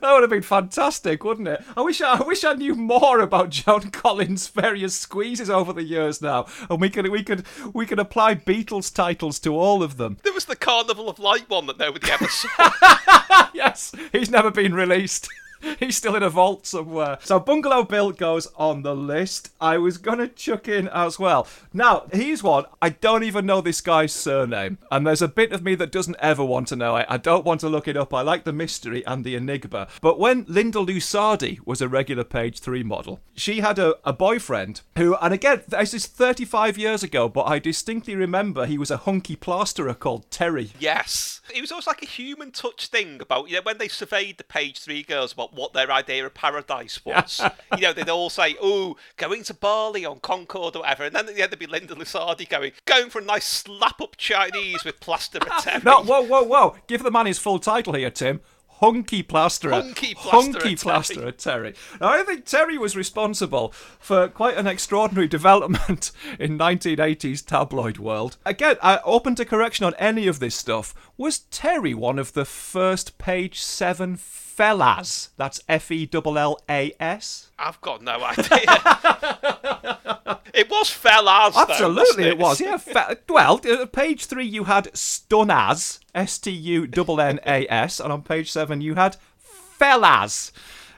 That 0.00 0.12
would 0.12 0.22
have 0.22 0.30
been 0.30 0.42
fantastic, 0.42 1.24
wouldn't 1.24 1.48
it? 1.48 1.64
I 1.74 1.80
wish 1.80 2.02
I, 2.02 2.18
I 2.18 2.22
wish 2.22 2.44
I 2.44 2.52
knew 2.52 2.74
more 2.74 3.20
about 3.20 3.48
Joan 3.48 3.90
Collins' 3.90 4.48
various 4.48 4.94
squeezes 4.94 5.48
over 5.48 5.72
the 5.72 5.82
years 5.82 6.20
now, 6.20 6.46
and 6.68 6.78
we 6.78 6.90
could 6.90 7.08
we 7.08 7.22
could 7.22 7.46
we 7.72 7.86
could 7.86 7.98
apply 7.98 8.34
Beatles 8.34 8.92
titles 8.92 9.38
to 9.40 9.56
all 9.56 9.82
of 9.82 9.96
them. 9.96 10.18
There 10.24 10.32
was 10.32 10.44
the 10.44 10.56
Carnival 10.56 11.08
of 11.08 11.18
Light 11.18 11.48
one 11.48 11.66
that 11.66 11.78
nobody 11.78 12.10
ever 12.10 12.28
saw. 12.28 13.48
yes, 13.54 13.92
he's 14.12 14.30
never 14.30 14.50
been 14.50 14.74
released. 14.74 15.28
He's 15.78 15.96
still 15.96 16.16
in 16.16 16.22
a 16.22 16.30
vault 16.30 16.66
somewhere. 16.66 17.18
So 17.22 17.40
Bungalow 17.40 17.84
Bill 17.84 18.12
goes 18.12 18.46
on 18.56 18.82
the 18.82 18.94
list. 18.94 19.52
I 19.60 19.78
was 19.78 19.98
gonna 19.98 20.28
chuck 20.28 20.68
in 20.68 20.88
as 20.88 21.18
well. 21.18 21.46
Now, 21.72 22.06
he's 22.12 22.42
one. 22.42 22.64
I 22.80 22.90
don't 22.90 23.24
even 23.24 23.46
know 23.46 23.60
this 23.60 23.80
guy's 23.80 24.12
surname. 24.12 24.78
And 24.90 25.06
there's 25.06 25.22
a 25.22 25.28
bit 25.28 25.52
of 25.52 25.62
me 25.62 25.74
that 25.76 25.92
doesn't 25.92 26.16
ever 26.20 26.44
want 26.44 26.68
to 26.68 26.76
know 26.76 26.96
it. 26.96 27.06
I 27.08 27.16
don't 27.16 27.44
want 27.44 27.60
to 27.60 27.68
look 27.68 27.88
it 27.88 27.96
up. 27.96 28.12
I 28.14 28.22
like 28.22 28.44
the 28.44 28.52
mystery 28.52 29.04
and 29.06 29.24
the 29.24 29.34
enigma. 29.34 29.88
But 30.00 30.18
when 30.18 30.44
Linda 30.48 30.78
Lusardi 30.78 31.58
was 31.64 31.80
a 31.80 31.88
regular 31.88 32.24
page 32.24 32.60
three 32.60 32.82
model, 32.82 33.20
she 33.34 33.60
had 33.60 33.78
a, 33.78 33.96
a 34.04 34.12
boyfriend 34.12 34.82
who, 34.96 35.16
and 35.16 35.34
again, 35.34 35.62
this 35.68 35.94
is 35.94 36.06
35 36.06 36.78
years 36.78 37.02
ago, 37.02 37.28
but 37.28 37.42
I 37.44 37.58
distinctly 37.58 38.14
remember 38.14 38.66
he 38.66 38.78
was 38.78 38.90
a 38.90 38.96
hunky 38.98 39.36
plasterer 39.36 39.94
called 39.94 40.30
Terry. 40.30 40.70
yes, 40.78 41.40
it 41.54 41.60
was 41.60 41.72
always 41.72 41.86
like 41.86 42.02
a 42.02 42.06
human 42.06 42.50
touch 42.50 42.88
thing 42.88 43.20
about 43.22 43.48
you 43.48 43.56
know 43.56 43.62
when 43.62 43.78
they 43.78 43.88
surveyed 43.88 44.36
the 44.36 44.44
page 44.44 44.80
three 44.80 45.02
girls 45.02 45.36
about 45.48 45.58
what 45.58 45.72
their 45.72 45.90
idea 45.90 46.24
of 46.26 46.34
paradise 46.34 47.02
was. 47.04 47.40
you 47.76 47.82
know, 47.82 47.92
they'd 47.92 48.08
all 48.08 48.30
say, 48.30 48.56
"Oh, 48.60 48.96
going 49.16 49.42
to 49.44 49.54
Bali 49.54 50.04
on 50.04 50.20
Concorde 50.20 50.76
or 50.76 50.80
whatever," 50.80 51.04
and 51.04 51.14
then 51.14 51.28
at 51.28 51.34
the 51.34 51.42
end 51.42 51.50
there'd 51.52 51.58
be 51.58 51.66
Linda 51.66 51.94
Lusardi 51.94 52.48
going, 52.48 52.72
"Going 52.84 53.10
for 53.10 53.20
a 53.20 53.24
nice 53.24 53.46
slap 53.46 54.00
up 54.00 54.16
Chinese 54.16 54.84
with 54.84 55.00
plaster 55.00 55.38
Terry." 55.60 55.82
No, 55.84 56.02
whoa, 56.02 56.22
whoa, 56.22 56.42
whoa. 56.42 56.76
Give 56.86 57.02
the 57.02 57.10
man 57.10 57.26
his 57.26 57.38
full 57.38 57.58
title 57.58 57.94
here, 57.94 58.10
Tim. 58.10 58.40
Hunky 58.80 59.24
plasterer. 59.24 59.72
Hunky 59.72 60.14
plasterer 60.14 60.40
Hunky 60.40 60.58
Terry. 60.60 60.76
plasterer 60.76 61.32
Terry. 61.32 61.74
Now, 62.00 62.10
I 62.10 62.22
think 62.22 62.44
Terry 62.44 62.78
was 62.78 62.94
responsible 62.94 63.70
for 63.98 64.28
quite 64.28 64.56
an 64.56 64.68
extraordinary 64.68 65.26
development 65.38 66.12
in 66.38 66.56
1980s 66.56 67.44
tabloid 67.44 67.98
world. 67.98 68.36
Again, 68.46 68.76
I 68.80 69.00
open 69.04 69.34
to 69.34 69.44
correction 69.44 69.84
on 69.84 69.94
any 69.98 70.28
of 70.28 70.38
this 70.38 70.54
stuff. 70.54 70.94
Was 71.16 71.40
Terry 71.40 71.92
one 71.92 72.20
of 72.20 72.34
the 72.34 72.44
first 72.44 73.18
page 73.18 73.60
seven 73.60 74.16
fellas? 74.58 75.30
That's 75.36 75.60
F 75.68 75.92
E 75.92 76.08
L 76.12 76.36
L 76.36 76.58
A 76.68 76.92
S. 76.98 77.50
I've 77.60 77.80
got 77.80 78.02
no 78.02 78.24
idea. 78.24 78.44
it 80.52 80.68
was 80.68 80.90
fellas. 80.90 81.54
though, 81.54 81.62
Absolutely, 81.62 82.02
wasn't 82.02 82.26
it 82.26 82.38
was. 82.38 82.60
Yeah. 82.60 82.76
Fa- 82.76 83.18
well, 83.28 83.60
uh, 83.64 83.86
page 83.86 84.26
three 84.26 84.46
you 84.46 84.64
had 84.64 84.86
Stunnas, 84.94 86.00
S 86.12 86.38
T 86.38 86.50
U 86.50 86.88
N 86.92 87.20
N 87.20 87.38
A 87.46 87.68
S, 87.72 88.00
and 88.00 88.12
on 88.12 88.22
page 88.22 88.50
seven 88.50 88.80
you 88.80 88.96
had 88.96 89.16
Fellas. 89.38 90.50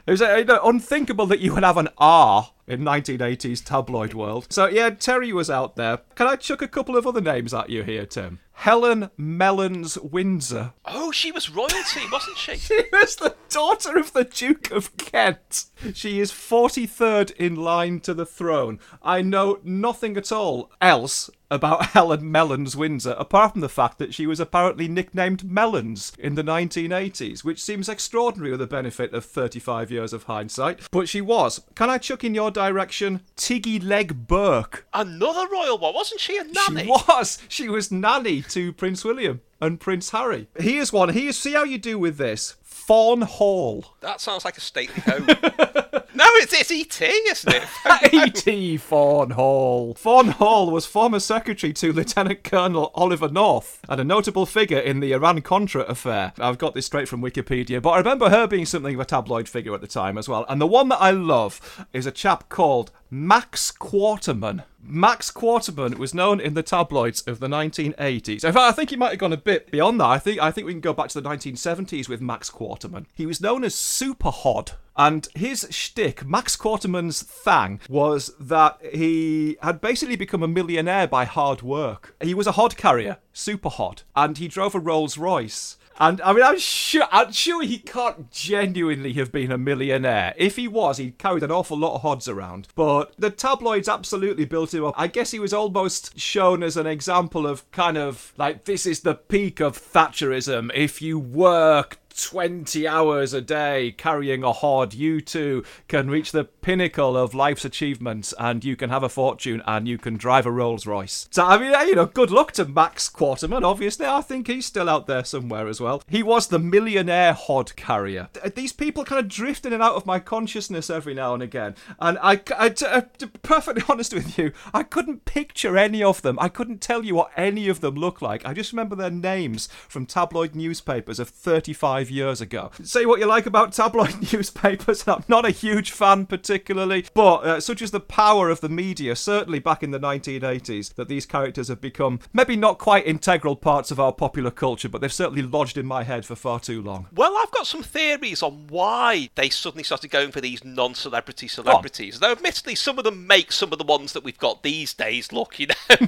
It 0.07 0.13
was 0.13 0.23
uh, 0.23 0.59
unthinkable 0.65 1.27
that 1.27 1.41
you 1.41 1.53
would 1.53 1.63
have 1.63 1.77
an 1.77 1.91
R 1.99 2.53
in 2.67 2.81
1980s 2.81 3.63
tabloid 3.63 4.15
world. 4.15 4.47
So 4.49 4.69
yeah, 4.69 4.89
Terry 4.89 5.35
was 5.35 5.51
out 5.51 5.77
there. 5.77 5.99
Can 6.15 6.27
I 6.27 6.37
chuck 6.37 6.63
a 6.63 6.69
couple 6.69 6.97
of 6.97 7.07
other 7.07 7.21
names 7.21 7.53
at 7.53 7.69
you 7.69 7.83
here, 7.83 8.07
Tim? 8.07 8.39
Helen 8.61 9.11
Mellons 9.17 9.97
Windsor. 9.97 10.75
Oh, 10.85 11.11
she 11.11 11.33
was 11.33 11.49
royalty, 11.49 12.03
wasn't 12.13 12.37
she? 12.37 12.57
She 12.59 12.83
was 12.93 13.17
the 13.17 13.35
daughter 13.49 13.97
of 13.97 14.13
the 14.13 14.25
Duke 14.25 14.71
of 14.71 14.95
Kent. 14.99 15.65
She 15.95 16.21
is 16.21 16.31
43rd 16.31 17.31
in 17.37 17.57
line 17.57 18.01
to 18.01 18.13
the 18.13 18.27
throne. 18.27 18.79
I 19.03 19.23
know 19.23 19.61
nothing 19.65 20.19
at 20.19 20.31
all 20.31 20.71
else 20.83 21.31
about 21.51 21.87
Helen 21.97 22.31
Mellons 22.31 22.77
Windsor, 22.77 23.15
apart 23.19 23.53
from 23.53 23.61
the 23.61 23.69
fact 23.69 23.99
that 23.99 24.15
she 24.15 24.27
was 24.27 24.39
apparently 24.41 24.89
nicknamed 24.89 25.43
Mellons 25.45 26.13
in 26.19 26.35
the 26.35 26.45
1980s, 26.45 27.43
which 27.43 27.63
seems 27.63 27.89
extraordinary 27.89 28.53
with 28.53 28.61
the 28.61 28.67
benefit 28.67 29.13
of 29.13 29.25
35 29.25 29.91
years 29.91 30.13
of 30.13 30.25
hindsight. 30.25 30.89
But 30.91 31.09
she 31.09 31.21
was. 31.21 31.63
Can 31.75 31.91
I 31.91 31.99
chuck 31.99 32.23
in 32.25 32.35
your 32.35 32.51
direction? 32.51 33.23
Tiggy 33.37 33.81
Legge-Bourke. 33.81 34.87
Another 34.95 35.49
royal 35.51 35.79
one, 35.79 35.95
wasn't 35.95 36.21
she? 36.21 36.37
A 36.39 36.45
nanny. 36.45 36.85
She 36.85 36.89
was. 36.89 37.39
She 37.49 37.69
was 37.69 37.91
nanny 37.91 38.43
to 38.51 38.73
Prince 38.73 39.05
William 39.05 39.41
and 39.61 39.81
Prince 39.81 40.11
Harry. 40.11 40.49
Here's 40.59 40.93
one. 40.93 41.11
Here's 41.11 41.39
see 41.39 41.53
how 41.53 41.65
you 41.65 41.79
do 41.79 41.99
with 41.99 42.17
this. 42.17 42.57
Fawn 42.63 43.23
Hall. 43.23 43.85
That 44.01 44.21
sounds 44.21 44.45
like 44.45 44.57
a 44.57 44.61
stately 44.61 45.01
home. 45.03 45.29
No, 46.13 46.27
it's, 46.35 46.53
it's 46.53 46.71
E.T., 46.71 47.05
isn't 47.05 47.55
it? 47.55 48.13
E.T. 48.13 48.77
Fawn 48.79 49.31
Hall. 49.31 49.95
Fawn 49.95 50.29
Hall 50.29 50.71
was 50.71 50.85
former 50.85 51.21
secretary 51.21 51.73
to 51.73 51.93
Lieutenant 51.95 52.43
Colonel 52.43 52.91
Oliver 52.95 53.29
North 53.29 53.81
and 53.89 54.01
a 54.01 54.05
notable 54.05 54.45
figure 54.45 54.79
in 54.79 55.01
the 55.01 55.13
Iran 55.13 55.41
Contra 55.41 55.83
affair. 55.83 56.33
I've 56.39 56.59
got 56.59 56.75
this 56.75 56.85
straight 56.85 57.09
from 57.09 57.23
Wikipedia, 57.23 57.81
but 57.81 57.91
I 57.91 57.99
remember 57.99 58.29
her 58.29 58.47
being 58.47 58.67
something 58.67 58.95
of 58.97 59.01
a 59.01 59.05
tabloid 59.05 59.49
figure 59.49 59.73
at 59.73 59.81
the 59.81 59.87
time 59.87 60.19
as 60.19 60.29
well. 60.29 60.45
And 60.49 60.61
the 60.61 60.67
one 60.67 60.89
that 60.91 61.01
I 61.01 61.11
love 61.13 61.87
is 61.93 62.07
a 62.07 62.13
chap 62.13 62.49
called 62.49 62.91
Max 63.13 63.73
Quarterman. 63.73 64.63
Max 64.81 65.33
Quarterman 65.33 65.99
was 65.99 66.15
known 66.15 66.41
in 66.41 66.55
the 66.55 66.63
tabloids 66.63 67.23
of 67.23 67.41
the 67.41 67.49
1980s. 67.49 68.45
In 68.45 68.53
fact, 68.53 68.57
I 68.57 68.71
think 68.71 68.91
he 68.91 68.97
might 68.97 69.11
have 69.11 69.19
gone 69.19 69.33
a 69.33 69.37
bit 69.37 69.71
beyond 69.73 70.01
that. 70.01 70.07
I 70.07 70.19
think 70.19 70.41
I 70.41 70.53
think 70.53 70.67
we 70.67 70.73
can 70.73 70.81
go 70.81 70.93
back 70.93 71.09
to 71.09 71.21
the 71.21 71.29
1970s 71.29 72.09
with 72.09 72.21
Max 72.21 72.49
Quarterman. 72.51 73.07
He 73.13 73.27
was 73.27 73.41
known 73.41 73.65
as 73.65 73.75
Super 73.75 74.31
Hod. 74.31 74.73
And 74.97 75.27
his 75.35 75.67
shtick, 75.71 76.27
Max 76.27 76.57
Quarterman's 76.57 77.23
thang, 77.23 77.81
was 77.89 78.33
that 78.39 78.79
he 78.93 79.57
had 79.63 79.81
basically 79.81 80.17
become 80.17 80.43
a 80.43 80.49
millionaire 80.49 81.07
by 81.09 81.25
hard 81.25 81.63
work. 81.63 82.15
He 82.23 82.35
was 82.35 82.47
a 82.47 82.53
hod 82.53 82.77
carrier, 82.77 83.17
super 83.33 83.71
hod, 83.71 84.03
and 84.15 84.37
he 84.37 84.47
drove 84.47 84.75
a 84.75 84.79
Rolls 84.79 85.17
Royce. 85.17 85.79
And 86.01 86.23
I 86.23 86.33
mean, 86.33 86.43
I'm 86.43 86.59
sure, 86.59 87.05
I'm 87.13 87.31
sure 87.31 87.63
he 87.63 87.77
can't 87.77 88.31
genuinely 88.31 89.13
have 89.13 89.31
been 89.31 89.53
a 89.53 89.59
millionaire. 89.59 90.33
If 90.39 90.57
he 90.57 90.67
was, 90.67 90.97
he 90.97 91.11
carried 91.11 91.43
an 91.43 91.51
awful 91.51 91.77
lot 91.77 91.95
of 91.95 92.01
hods 92.01 92.27
around. 92.27 92.69
But 92.75 93.13
the 93.19 93.29
tabloids 93.29 93.87
absolutely 93.87 94.47
built 94.47 94.73
him 94.73 94.85
up. 94.87 94.95
I 94.97 95.09
guess 95.09 95.31
he 95.31 95.39
was 95.39 95.53
almost 95.53 96.19
shown 96.19 96.63
as 96.63 96.79
an 96.79 96.87
example 96.87 97.47
of 97.47 97.71
kind 97.71 97.99
of 97.99 98.33
like 98.39 98.65
this 98.65 98.87
is 98.87 99.01
the 99.01 99.15
peak 99.15 99.61
of 99.61 99.77
Thatcherism. 99.77 100.71
If 100.75 101.03
you 101.03 101.19
work 101.19 101.99
20 102.23 102.87
hours 102.87 103.33
a 103.33 103.41
day 103.41 103.93
carrying 103.97 104.43
a 104.43 104.53
hod, 104.53 104.93
you 104.93 105.21
too 105.21 105.65
can 105.89 106.11
reach 106.11 106.33
the 106.33 106.45
pinnacle 106.45 107.17
of 107.17 107.35
life's 107.35 107.65
achievements 107.65 108.35
and 108.39 108.65
you 108.65 108.77
can 108.77 108.91
have 108.91 109.03
a 109.03 109.09
fortune 109.09 109.63
and 109.67 109.89
you 109.89 109.97
can 109.97 110.17
drive 110.17 110.45
a 110.45 110.51
Rolls 110.51 110.87
Royce. 110.87 111.29
So, 111.31 111.45
I 111.45 111.59
mean, 111.59 111.73
you 111.89 111.95
know, 111.95 112.07
good 112.07 112.31
luck 112.31 112.53
to 112.53 112.65
Max 112.67 113.09
Quarterman, 113.09 113.65
obviously. 113.65 114.07
I 114.07 114.21
think 114.21 114.49
he's 114.49 114.67
still 114.67 114.89
out 114.89 115.07
there 115.07 115.25
somewhere 115.25 115.67
as 115.67 115.81
well. 115.81 116.03
He 116.09 116.23
was 116.23 116.49
the 116.49 116.59
millionaire 116.59 117.33
hod 117.33 117.75
carrier. 117.77 118.29
These 118.55 118.73
people 118.73 119.05
kind 119.05 119.21
of 119.21 119.29
drift 119.29 119.65
in 119.65 119.73
and 119.73 119.83
out 119.83 119.95
of 119.95 120.07
my 120.07 120.19
consciousness 120.19 120.91
every 120.91 121.15
now 121.15 121.35
and 121.35 121.43
again. 121.43 121.75
And 121.99 122.19
I, 122.21 122.41
I 122.57 122.69
to, 122.69 122.95
uh, 122.97 123.03
to 123.19 123.27
be 123.29 123.39
perfectly 123.43 123.83
honest 123.89 124.13
with 124.13 124.39
you, 124.39 124.53
I 124.75 124.83
couldn't 124.83 125.25
picture 125.25 125.79
any 125.79 126.03
of 126.03 126.23
them. 126.23 126.39
I 126.39 126.49
couldn't 126.49 126.81
tell 126.81 127.05
you 127.05 127.15
what 127.15 127.31
any 127.37 127.69
of 127.69 127.81
them 127.81 127.95
look 127.95 128.21
like. 128.21 128.45
I 128.45 128.53
just 128.53 128.73
remember 128.73 128.97
their 128.97 129.11
names 129.11 129.69
from 129.89 130.07
tabloid 130.07 130.55
newspapers 130.55 131.19
of 131.19 131.29
35 131.29 132.10
years 132.11 132.41
ago. 132.41 132.71
Say 132.83 133.07
what 133.07 133.21
you 133.21 133.27
like 133.27 133.47
about 133.47 133.73
tabloid 133.73 134.15
newspapers, 134.33 135.07
I'm 135.07 135.25
not 135.29 135.47
a 135.47 135.51
huge 135.51 135.91
fan 135.91 136.27
particularly, 136.27 137.07
but 137.15 137.37
uh, 137.39 137.61
such 137.61 137.83
is 137.83 137.91
the 137.91 138.01
power 138.01 138.51
of 138.51 138.61
the 138.61 138.69
media, 138.69 139.17
certainly 139.17 139.59
back 139.59 139.83
in 139.83 139.91
the 139.91 140.01
1980s, 140.01 140.95
that 140.95 141.09
these 141.09 141.27
characters 141.27 141.69
have 141.69 141.81
become 141.81 142.21
maybe 142.33 142.57
not 142.57 142.79
quite 142.79 143.07
integral 143.07 143.57
parts 143.57 143.91
of 143.91 144.01
our 144.01 144.13
popular 144.13 144.51
culture, 144.51 144.89
but 144.89 145.01
they've 145.01 145.13
certainly 145.13 145.43
lodged 145.43 145.77
in 145.77 145.87
my 145.87 146.03
head 146.03 146.25
for 146.25 146.35
far 146.35 146.61
too 146.61 146.83
long. 146.83 147.07
Well, 147.15 147.37
I've 147.37 147.51
got 147.51 147.67
some 147.67 147.83
theories 147.83 148.43
on 148.43 148.67
why 148.69 149.31
they 149.35 149.49
suddenly 149.51 149.85
started 149.85 150.11
going 150.11 150.33
for 150.33 150.41
these 150.41 150.65
non-celebrity 150.65 151.49
celebrities. 151.49 152.19
Though, 152.19 152.33
admittedly, 152.33 152.75
some 152.75 152.99
of 152.99 153.05
them 153.05 153.27
make 153.27 153.53
some 153.53 153.73
of 153.73 153.79
the 153.79 153.85
ones 153.85 154.13
that 154.13 154.25
we've 154.25 154.39
got 154.39 154.63
these 154.63 154.95
days 154.95 155.33
look, 155.33 155.59
you 155.59 155.69
know. 155.69 155.75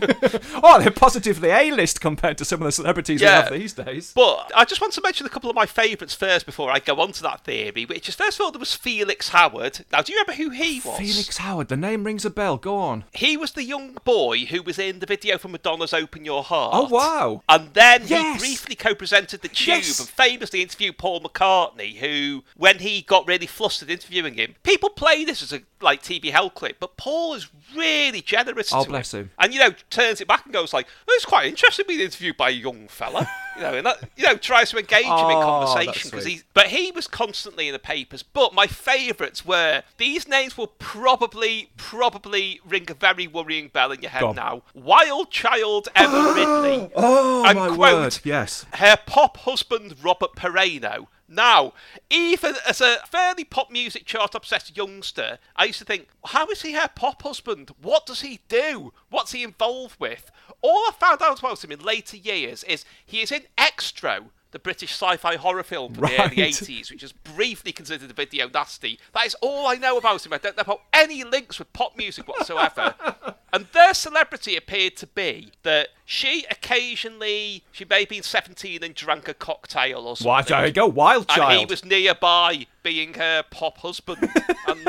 Oh, 0.64 0.80
they're 0.80 0.90
positively 0.90 1.50
A-list 1.50 2.00
compared 2.00 2.38
to 2.38 2.44
some 2.44 2.60
of 2.60 2.66
the 2.66 2.72
celebrities 2.72 3.20
we 3.20 3.26
have 3.26 3.52
these 3.52 3.72
days. 3.72 4.12
But 4.14 4.50
I 4.54 4.64
just 4.64 4.80
want 4.80 4.92
to 4.94 5.00
mention 5.00 5.26
a 5.26 5.30
couple 5.30 5.50
of 5.50 5.56
my 5.56 5.66
favourites 5.82 6.14
first 6.14 6.46
before 6.46 6.70
I 6.70 6.78
go 6.78 7.00
on 7.00 7.12
to 7.12 7.22
that 7.22 7.44
theory, 7.44 7.84
which 7.84 8.08
is 8.08 8.14
first 8.14 8.38
of 8.38 8.44
all 8.44 8.52
there 8.52 8.60
was 8.60 8.74
Felix 8.74 9.30
Howard. 9.30 9.84
Now, 9.90 10.02
do 10.02 10.12
you 10.12 10.18
remember 10.20 10.40
who 10.42 10.50
he 10.50 10.80
was? 10.84 10.98
Felix 10.98 11.38
Howard, 11.38 11.68
the 11.68 11.76
name 11.76 12.04
rings 12.04 12.24
a 12.24 12.30
bell. 12.30 12.56
Go 12.56 12.76
on. 12.76 13.04
He 13.12 13.36
was 13.36 13.52
the 13.52 13.64
young 13.64 13.96
boy 14.04 14.44
who 14.46 14.62
was 14.62 14.78
in 14.78 15.00
the 15.00 15.06
video 15.06 15.38
for 15.38 15.48
Madonna's 15.48 15.92
"Open 15.92 16.24
Your 16.24 16.44
Heart." 16.44 16.74
Oh, 16.76 16.88
wow. 16.88 17.42
And 17.48 17.74
then 17.74 18.02
Yes. 18.06 18.34
he 18.34 18.38
briefly 18.38 18.74
co-presented 18.76 19.42
the 19.42 19.48
Tube 19.48 19.68
Yes. 19.82 19.98
and 19.98 20.08
famously 20.08 20.62
interviewed 20.62 20.98
Paul 20.98 21.20
McCartney, 21.20 21.96
who, 21.96 22.44
when 22.56 22.78
he 22.78 23.02
got 23.02 23.26
really 23.26 23.46
flustered 23.46 23.90
interviewing 23.90 24.34
him, 24.34 24.54
people 24.62 24.90
play 24.90 25.24
this 25.24 25.42
as 25.42 25.52
a 25.52 25.62
like 25.80 26.02
TV 26.02 26.30
hell 26.30 26.48
clip, 26.50 26.78
but 26.78 26.96
Paul 26.96 27.34
is 27.34 27.48
really 27.76 28.20
generous. 28.20 28.72
Oh, 28.72 28.84
bless 28.84 29.12
him. 29.12 29.32
And 29.38 29.52
you 29.52 29.58
know, 29.58 29.70
turns 29.90 30.20
it 30.20 30.28
back 30.28 30.44
and 30.44 30.52
goes 30.52 30.72
like, 30.72 30.86
oh, 31.08 31.12
"It's 31.16 31.24
quite 31.24 31.46
interesting 31.46 31.86
being 31.88 32.00
interviewed 32.00 32.36
by 32.36 32.50
a 32.50 32.52
young 32.52 32.86
fella." 32.88 33.28
you 33.56 33.62
know, 33.62 33.74
and 33.74 33.86
that 33.86 33.98
you 34.16 34.24
know 34.24 34.36
tries 34.36 34.70
to 34.70 34.78
engage 34.78 35.04
him 35.04 35.12
in 35.30 35.36
Oh, 35.36 35.64
conversation 35.66 36.10
because 36.10 36.24
he. 36.26 36.40
But 36.54 36.68
he 36.68 36.90
was 36.92 37.06
constantly 37.06 37.68
in 37.68 37.72
the 37.72 37.78
papers. 37.78 38.22
But 38.22 38.54
my 38.54 38.66
favourites 38.66 39.44
were 39.44 39.82
these 39.98 40.26
names 40.28 40.56
will 40.56 40.68
probably 40.78 41.70
probably 41.76 42.60
ring 42.66 42.86
a 42.90 42.94
very 42.94 43.26
worrying 43.26 43.68
bell 43.68 43.92
in 43.92 44.00
your 44.02 44.10
head 44.10 44.34
now. 44.34 44.62
Wild 44.74 45.30
Child 45.30 45.88
Emma 45.94 46.32
Ridley. 46.36 46.90
Oh, 46.96 47.44
And 47.46 47.58
my 47.58 47.66
quote, 47.68 47.78
word. 47.78 48.18
Yes. 48.24 48.64
her 48.74 48.96
pop 49.06 49.36
husband 49.38 49.96
Robert 50.02 50.34
Pereno. 50.36 51.06
Now, 51.32 51.72
even 52.10 52.56
as 52.68 52.82
a 52.82 52.98
fairly 53.08 53.44
pop 53.44 53.70
music 53.70 54.04
chart 54.04 54.34
obsessed 54.34 54.76
youngster, 54.76 55.38
I 55.56 55.64
used 55.64 55.78
to 55.78 55.84
think, 55.86 56.08
how 56.26 56.46
is 56.48 56.60
he 56.60 56.72
her 56.72 56.90
pop 56.94 57.22
husband? 57.22 57.70
What 57.80 58.04
does 58.04 58.20
he 58.20 58.40
do? 58.48 58.92
What's 59.08 59.32
he 59.32 59.42
involved 59.42 59.98
with? 59.98 60.30
All 60.60 60.76
I 60.76 60.92
found 61.00 61.22
out 61.22 61.38
about 61.38 61.64
him 61.64 61.72
in 61.72 61.80
later 61.80 62.18
years 62.18 62.64
is 62.64 62.84
he 63.06 63.22
is 63.22 63.32
in 63.32 63.44
Extro, 63.56 64.26
the 64.52 64.58
British 64.58 64.92
sci-fi 64.92 65.36
horror 65.36 65.62
film 65.62 65.94
from 65.94 66.04
the 66.04 66.22
early 66.22 66.36
80s, 66.36 66.90
which 66.90 67.02
is 67.02 67.12
briefly 67.12 67.72
considered 67.72 68.10
a 68.10 68.14
video 68.14 68.48
nasty. 68.48 68.98
That 69.14 69.26
is 69.26 69.34
all 69.40 69.66
I 69.66 69.74
know 69.74 69.98
about 69.98 70.24
him. 70.24 70.32
I 70.32 70.38
don't 70.38 70.56
know 70.56 70.62
about 70.62 70.82
any 70.92 71.24
links 71.24 71.58
with 71.58 71.72
pop 71.72 71.96
music 71.96 72.28
whatsoever. 72.28 72.94
and 73.52 73.66
their 73.72 73.94
celebrity 73.94 74.56
appeared 74.56 74.96
to 74.98 75.06
be 75.06 75.52
that 75.62 75.88
she 76.04 76.44
occasionally, 76.50 77.64
she 77.72 77.86
may 77.86 78.00
have 78.00 78.10
been 78.10 78.22
17 78.22 78.84
and 78.84 78.94
drank 78.94 79.26
a 79.26 79.34
cocktail 79.34 80.06
or 80.06 80.16
something. 80.16 80.28
Why, 80.28 80.42
there 80.42 80.66
you 80.66 80.72
go. 80.72 80.86
Wild 80.86 81.28
child. 81.28 81.50
And 81.50 81.60
he 81.60 81.66
was 81.66 81.84
nearby 81.84 82.66
being 82.82 83.14
her 83.14 83.42
pop 83.50 83.78
husband. 83.78 84.18
and 84.66 84.88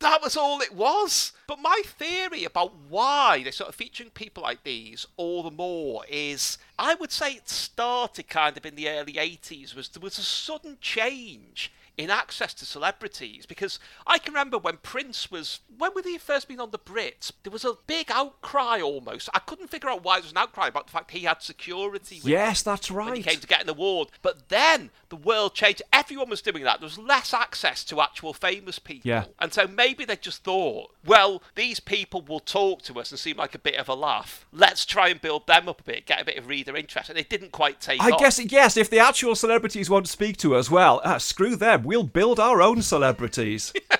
that 0.00 0.22
was 0.22 0.36
all 0.36 0.60
it 0.60 0.74
was. 0.74 1.32
But 1.46 1.60
my 1.60 1.82
theory 1.84 2.44
about 2.44 2.74
why 2.88 3.42
they're 3.42 3.52
sort 3.52 3.68
of 3.68 3.74
featuring 3.74 4.10
people 4.10 4.42
like 4.42 4.62
these 4.62 5.06
all 5.16 5.42
the 5.42 5.50
more 5.50 6.04
is 6.08 6.58
I 6.78 6.94
would 6.94 7.12
say 7.12 7.32
it 7.32 7.48
started 7.48 8.28
kind 8.28 8.56
of 8.56 8.66
in 8.66 8.74
the 8.74 8.88
early 8.88 9.14
80s 9.14 9.74
was 9.74 9.88
there 9.88 10.00
was 10.00 10.18
a 10.18 10.22
sudden 10.22 10.78
change 10.80 11.72
in 11.96 12.10
access 12.10 12.52
to 12.54 12.64
celebrities 12.66 13.46
because 13.46 13.78
I 14.06 14.18
can 14.18 14.34
remember 14.34 14.58
when 14.58 14.78
Prince 14.82 15.30
was 15.30 15.60
when 15.78 15.92
would 15.94 16.04
he 16.04 16.18
first 16.18 16.48
been 16.48 16.60
on 16.60 16.70
the 16.70 16.78
Brits 16.78 17.32
there 17.42 17.50
was 17.52 17.64
a 17.64 17.74
big 17.86 18.10
outcry 18.10 18.80
almost 18.80 19.28
I 19.32 19.38
couldn't 19.38 19.68
figure 19.68 19.88
out 19.88 20.04
why 20.04 20.16
there 20.16 20.24
was 20.24 20.32
an 20.32 20.38
outcry 20.38 20.68
about 20.68 20.86
the 20.86 20.92
fact 20.92 21.10
he 21.12 21.20
had 21.20 21.42
security 21.42 22.20
Yes, 22.24 22.62
that's 22.62 22.90
when 22.90 23.06
he 23.06 23.12
right. 23.12 23.24
came 23.24 23.40
to 23.40 23.46
get 23.46 23.62
an 23.62 23.68
award. 23.68 24.08
But 24.22 24.48
then 24.48 24.90
the 25.08 25.16
world 25.16 25.54
changed. 25.54 25.82
Everyone 25.92 26.28
was 26.28 26.42
doing 26.42 26.64
that. 26.64 26.80
There 26.80 26.86
was 26.86 26.98
less 26.98 27.32
access 27.32 27.84
to 27.84 28.00
actual 28.00 28.32
famous 28.32 28.78
people. 28.78 29.08
Yeah. 29.08 29.26
And 29.38 29.52
so 29.52 29.66
maybe 29.66 30.04
they 30.04 30.16
just 30.16 30.44
thought, 30.44 30.90
well, 31.04 31.42
these 31.54 31.80
people 31.80 32.22
will 32.22 32.40
talk 32.40 32.82
to 32.82 32.98
us 32.98 33.10
and 33.10 33.18
seem 33.18 33.36
like 33.36 33.54
a 33.54 33.58
bit 33.58 33.76
of 33.76 33.88
a 33.88 33.94
laugh. 33.94 34.46
Let's 34.52 34.84
try 34.84 35.08
and 35.08 35.20
build 35.20 35.46
them 35.46 35.68
up 35.68 35.80
a 35.80 35.84
bit, 35.84 36.06
get 36.06 36.20
a 36.20 36.24
bit 36.24 36.36
of 36.38 36.48
reader 36.48 36.76
interest. 36.76 37.10
And 37.10 37.18
it 37.18 37.28
didn't 37.28 37.52
quite 37.52 37.80
take 37.80 38.02
I 38.02 38.10
off. 38.10 38.20
guess, 38.20 38.38
yes, 38.44 38.76
if 38.76 38.90
the 38.90 38.98
actual 38.98 39.34
celebrities 39.34 39.88
won't 39.88 40.08
speak 40.08 40.36
to 40.38 40.54
us, 40.54 40.70
well, 40.70 41.00
uh, 41.04 41.18
screw 41.18 41.56
them. 41.56 41.84
We'll 41.86 42.02
build 42.02 42.40
our 42.40 42.60
own 42.60 42.82
celebrities. 42.82 43.72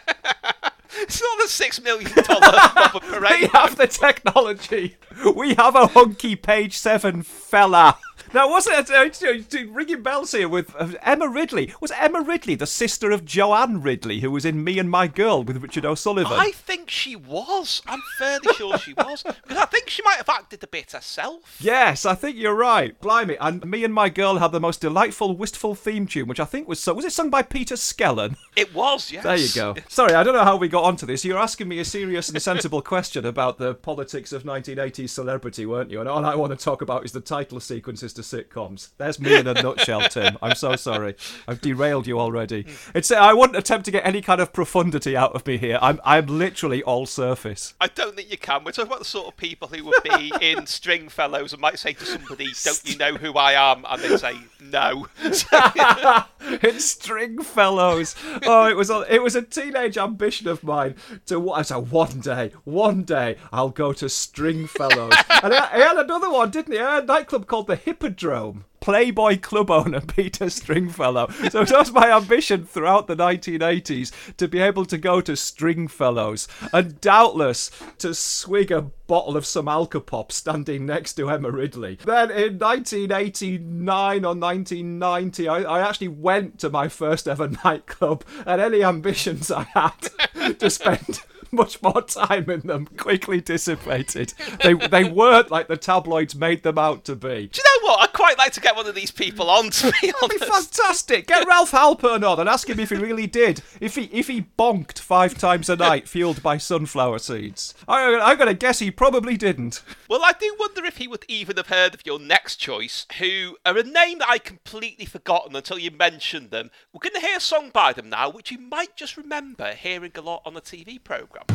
it's 1.03 1.23
not 1.23 1.45
a 1.45 1.49
six 1.49 1.81
million 1.81 2.11
dollar 2.25 2.41
Robert 2.75 3.21
we 3.41 3.47
have 3.47 3.77
the 3.77 3.87
technology. 3.87 4.97
We 5.37 5.55
have 5.55 5.77
a 5.77 5.87
hunky 5.87 6.35
page 6.35 6.77
seven 6.77 7.23
fella. 7.23 7.97
Now, 8.37 8.51
wasn't 8.51 8.91
it 8.91 9.25
uh, 9.25 9.73
ringing 9.73 10.03
bells 10.03 10.33
here 10.33 10.47
with 10.47 10.77
uh, 10.79 10.91
Emma 11.01 11.27
Ridley? 11.27 11.73
Was 11.81 11.91
Emma 11.93 12.21
Ridley 12.21 12.55
the 12.55 12.67
sister 12.67 13.11
of 13.11 13.25
Joanne 13.25 13.81
Ridley, 13.81 14.21
who 14.21 14.31
was 14.31 14.45
in 14.45 14.63
Me 14.63 14.79
and 14.79 14.91
My 14.91 15.07
Girl 15.07 15.43
with 15.43 15.63
Richard 15.63 15.87
O'Sullivan? 15.87 16.39
I 16.39 16.51
think 16.51 16.91
she 16.91 17.17
was. 17.17 17.81
I'm 17.87 18.03
fairly 18.19 18.53
sure 18.53 18.77
she 18.77 18.93
was. 18.93 19.25
Because 19.47 19.63
I 19.63 19.67
think 19.67 19.89
she 19.89 20.03
might 20.03 20.17
have 20.17 20.29
acted 20.29 20.63
a 20.63 20.67
bit 20.67 20.93
herself. 20.93 21.57
Yes, 21.61 22.05
I 22.05 22.15
think 22.15 22.37
you're 22.37 22.55
right. 22.55 23.01
Blimey. 23.01 23.37
And 23.41 23.65
Me 23.65 23.85
and 23.85 23.95
My 23.95 24.09
Girl 24.11 24.39
had 24.39 24.53
the 24.53 24.61
most 24.61 24.81
delightful, 24.81 25.37
wistful 25.37 25.75
theme 25.75 26.07
tune, 26.07 26.27
which 26.27 26.41
I 26.41 26.45
think 26.45 26.69
was 26.69 26.81
sung. 26.81 26.97
Was 26.97 27.05
it 27.05 27.13
sung 27.13 27.31
by 27.31 27.43
Peter 27.43 27.77
Skellern? 27.77 28.37
It 28.55 28.75
was, 28.75 29.13
yes. 29.13 29.23
There 29.23 29.37
you 29.37 29.49
go. 29.55 29.75
Sorry, 29.89 30.15
I 30.15 30.23
don't 30.23 30.35
know 30.35 30.45
how 30.45 30.57
we 30.57 30.69
got 30.69 30.85
onto 30.85 31.07
this. 31.07 31.25
You're 31.25 31.39
asking 31.39 31.69
me 31.69 31.79
a 31.79 31.85
serious 31.85 32.29
and 32.29 32.43
sensible 32.43 32.83
question 32.83 33.25
about 33.25 33.59
the 33.59 33.75
politics 33.75 34.33
of 34.33 34.43
1980s 34.43 35.11
celebrity, 35.11 35.65
weren't 35.65 35.91
you? 35.91 36.01
And 36.01 36.09
all 36.09 36.25
I 36.25 36.35
want 36.35 36.59
to 36.59 36.63
talk 36.63 36.83
about 36.83 37.05
is 37.05 37.13
the 37.13 37.21
title 37.21 37.61
sequences 37.61 38.13
to 38.15 38.23
sitcoms. 38.31 38.91
There's 38.99 39.19
me 39.21 39.37
in 39.37 39.47
a 39.47 39.55
nutshell, 39.55 40.03
Tim. 40.09 40.37
I'm 40.43 40.55
so 40.55 40.77
sorry. 40.77 41.17
I've 41.49 41.61
derailed 41.61 42.07
you 42.07 42.19
already. 42.19 42.67
It's 42.95 43.11
I 43.11 43.33
wouldn't 43.33 43.57
attempt 43.57 43.85
to 43.87 43.91
get 43.91 44.07
any 44.07 44.21
kind 44.21 44.41
of 44.41 44.53
profundity 44.53 45.17
out 45.17 45.35
of 45.35 45.47
me 45.47 45.57
here. 45.59 45.79
I'm 45.81 46.01
I'm 46.05 46.27
literally 46.27 46.83
all 46.83 47.07
surface. 47.07 47.75
I 47.81 47.89
don't 47.89 48.17
think 48.17 48.31
you 48.31 48.39
can. 48.39 48.65
We're 48.65 48.73
talking 48.73 48.89
about 48.89 49.01
the 49.01 49.05
sort 49.05 49.29
of 49.29 49.37
people 49.37 49.69
who 49.69 49.85
would 49.85 50.03
be 50.05 50.33
in 50.41 50.67
Stringfellows 50.67 51.53
and 51.53 51.63
might 51.63 51.79
say 51.79 51.93
to 51.95 52.05
somebody, 52.05 52.49
"Don't 52.65 52.83
you 52.85 52.97
know 52.99 53.15
who 53.15 53.33
I 53.35 53.53
am?" 53.53 53.85
and 53.89 54.03
they 54.03 54.17
say, 54.17 54.35
"No." 54.61 55.07
it's 55.23 56.85
Stringfellows. 56.85 58.15
Oh, 58.45 58.69
it 58.69 58.77
was 58.77 58.91
a 58.91 59.07
it 59.13 59.23
was 59.23 59.37
a 59.37 59.43
teenage 59.43 59.97
ambition 59.99 60.49
of 60.49 60.63
mine 60.65 60.97
to 61.27 61.53
I 61.53 61.63
said 61.63 61.91
one 61.91 62.21
day, 62.21 62.53
one 62.65 63.05
day 63.05 63.37
I'll 63.53 63.71
go 63.71 63.93
to 63.95 64.09
Stringfellows. 64.09 65.13
and 65.43 65.53
he 65.53 65.59
had 65.59 65.97
another 65.97 66.31
one, 66.31 66.51
didn't 66.51 66.73
he? 66.73 66.79
Had 66.79 67.05
a 67.05 67.07
nightclub 67.07 67.47
called 67.47 67.67
the 67.67 67.77
Hippodrome. 68.07 68.65
Playboy 68.79 69.41
club 69.41 69.69
owner 69.69 70.01
Peter 70.07 70.49
Stringfellow. 70.49 71.29
So 71.51 71.63
it 71.63 71.73
was 71.73 71.91
my 71.91 72.17
ambition 72.17 72.65
throughout 72.65 73.09
the 73.09 73.17
1980s 73.17 74.13
to 74.37 74.47
be 74.47 74.61
able 74.61 74.85
to 74.85 74.97
go 74.97 75.21
to 75.21 75.35
Stringfellows 75.35 76.47
and 76.73 77.01
doubtless 77.01 77.73
to 77.99 78.15
swig 78.15 78.71
a 78.71 78.83
bottle 79.09 79.37
of 79.37 79.45
some 79.45 79.67
Alcopop 79.67 80.31
standing 80.31 80.87
next 80.87 81.15
to 81.15 81.29
Emma 81.29 81.51
Ridley. 81.51 81.99
Then 82.05 82.31
in 82.31 82.61
1989 82.61 84.25
or 84.25 84.37
1990, 84.37 85.49
I, 85.49 85.63
I 85.63 85.89
actually 85.89 86.09
went 86.09 86.61
to 86.61 86.71
my 86.71 86.87
first 86.87 87.27
ever 87.27 87.49
nightclub 87.65 88.25
and 88.47 88.61
any 88.61 88.85
ambitions 88.85 89.51
I 89.51 89.65
had 89.65 90.59
to 90.61 90.71
spend 90.71 91.23
much 91.57 91.83
more 91.83 92.03
time 92.03 92.49
in 92.51 92.61
them 92.61 92.87
quickly 92.97 93.41
dissipated. 93.41 94.35
They 94.63 94.75
they 94.75 95.05
weren't 95.05 95.51
like 95.51 95.69
the 95.69 95.77
tabloids 95.77 96.35
made 96.35 96.63
them 96.63 96.79
out 96.79 97.05
to 97.07 97.17
be. 97.17 97.49
Do 97.49 97.61
you 97.61 97.83
know 97.83 97.89
what? 97.89 98.01
I'd 98.01 98.13
quite 98.13 98.39
like 98.39 98.53
to 98.53 98.61
get 98.61 98.77
one 98.77 98.87
of 98.87 98.95
these 98.95 99.11
people 99.11 99.51
on. 99.51 99.71
To 99.71 99.93
be 100.01 100.13
That'd 100.13 100.41
be 100.41 100.47
fantastic. 100.47 101.27
Get 101.27 101.47
Ralph 101.47 101.73
Halpern 101.73 102.29
on 102.29 102.41
and 102.41 102.49
ask 102.49 102.69
him 102.69 102.81
if 102.81 102.91
he 102.91 102.97
really 102.97 103.27
did. 103.27 103.63
If 103.81 103.95
he 103.97 104.05
if 104.13 104.29
he 104.29 104.47
bonked 104.59 104.99
five 104.99 105.37
times 105.37 105.69
a 105.69 105.77
night, 105.77 106.09
fueled 106.09 106.43
by 106.43 106.59
sunflower 106.59 107.19
seeds. 107.19 107.75
I, 107.89 108.15
I'm 108.15 108.39
gonna 108.39 108.55
guess 108.55 108.79
he 108.79 108.91
probably 108.91 109.37
didn't. 109.37 109.83
Well, 110.09 110.23
I 110.25 110.33
do 110.39 110.55
wonder 110.59 110.85
if 110.85 110.99
he 110.99 111.09
would 111.09 111.25
even 111.29 111.57
have 111.57 111.69
heard 111.69 111.95
of 111.95 112.07
your 112.07 112.19
next 112.19 112.57
choice, 112.57 113.07
who 113.19 113.57
are 113.65 113.77
a 113.77 113.83
name 113.83 114.19
that 114.19 114.29
I 114.29 114.39
completely 114.39 115.07
forgotten 115.07 115.57
until 115.57 115.79
you 115.79 115.91
mentioned 115.91 116.51
them. 116.51 116.71
We're 116.93 117.01
going 117.01 117.21
to 117.21 117.27
hear 117.27 117.39
a 117.39 117.41
song 117.41 117.71
by 117.73 117.93
them 117.93 118.11
now, 118.11 118.31
which 118.31 118.51
you 118.51 118.59
might 118.59 118.97
just 118.97 119.17
remember 119.17 119.73
hearing 119.73 120.13
a 120.15 120.21
lot 120.21 120.43
on 120.45 120.55
the 120.55 120.61
TV 120.61 121.03
programme. 121.03 121.46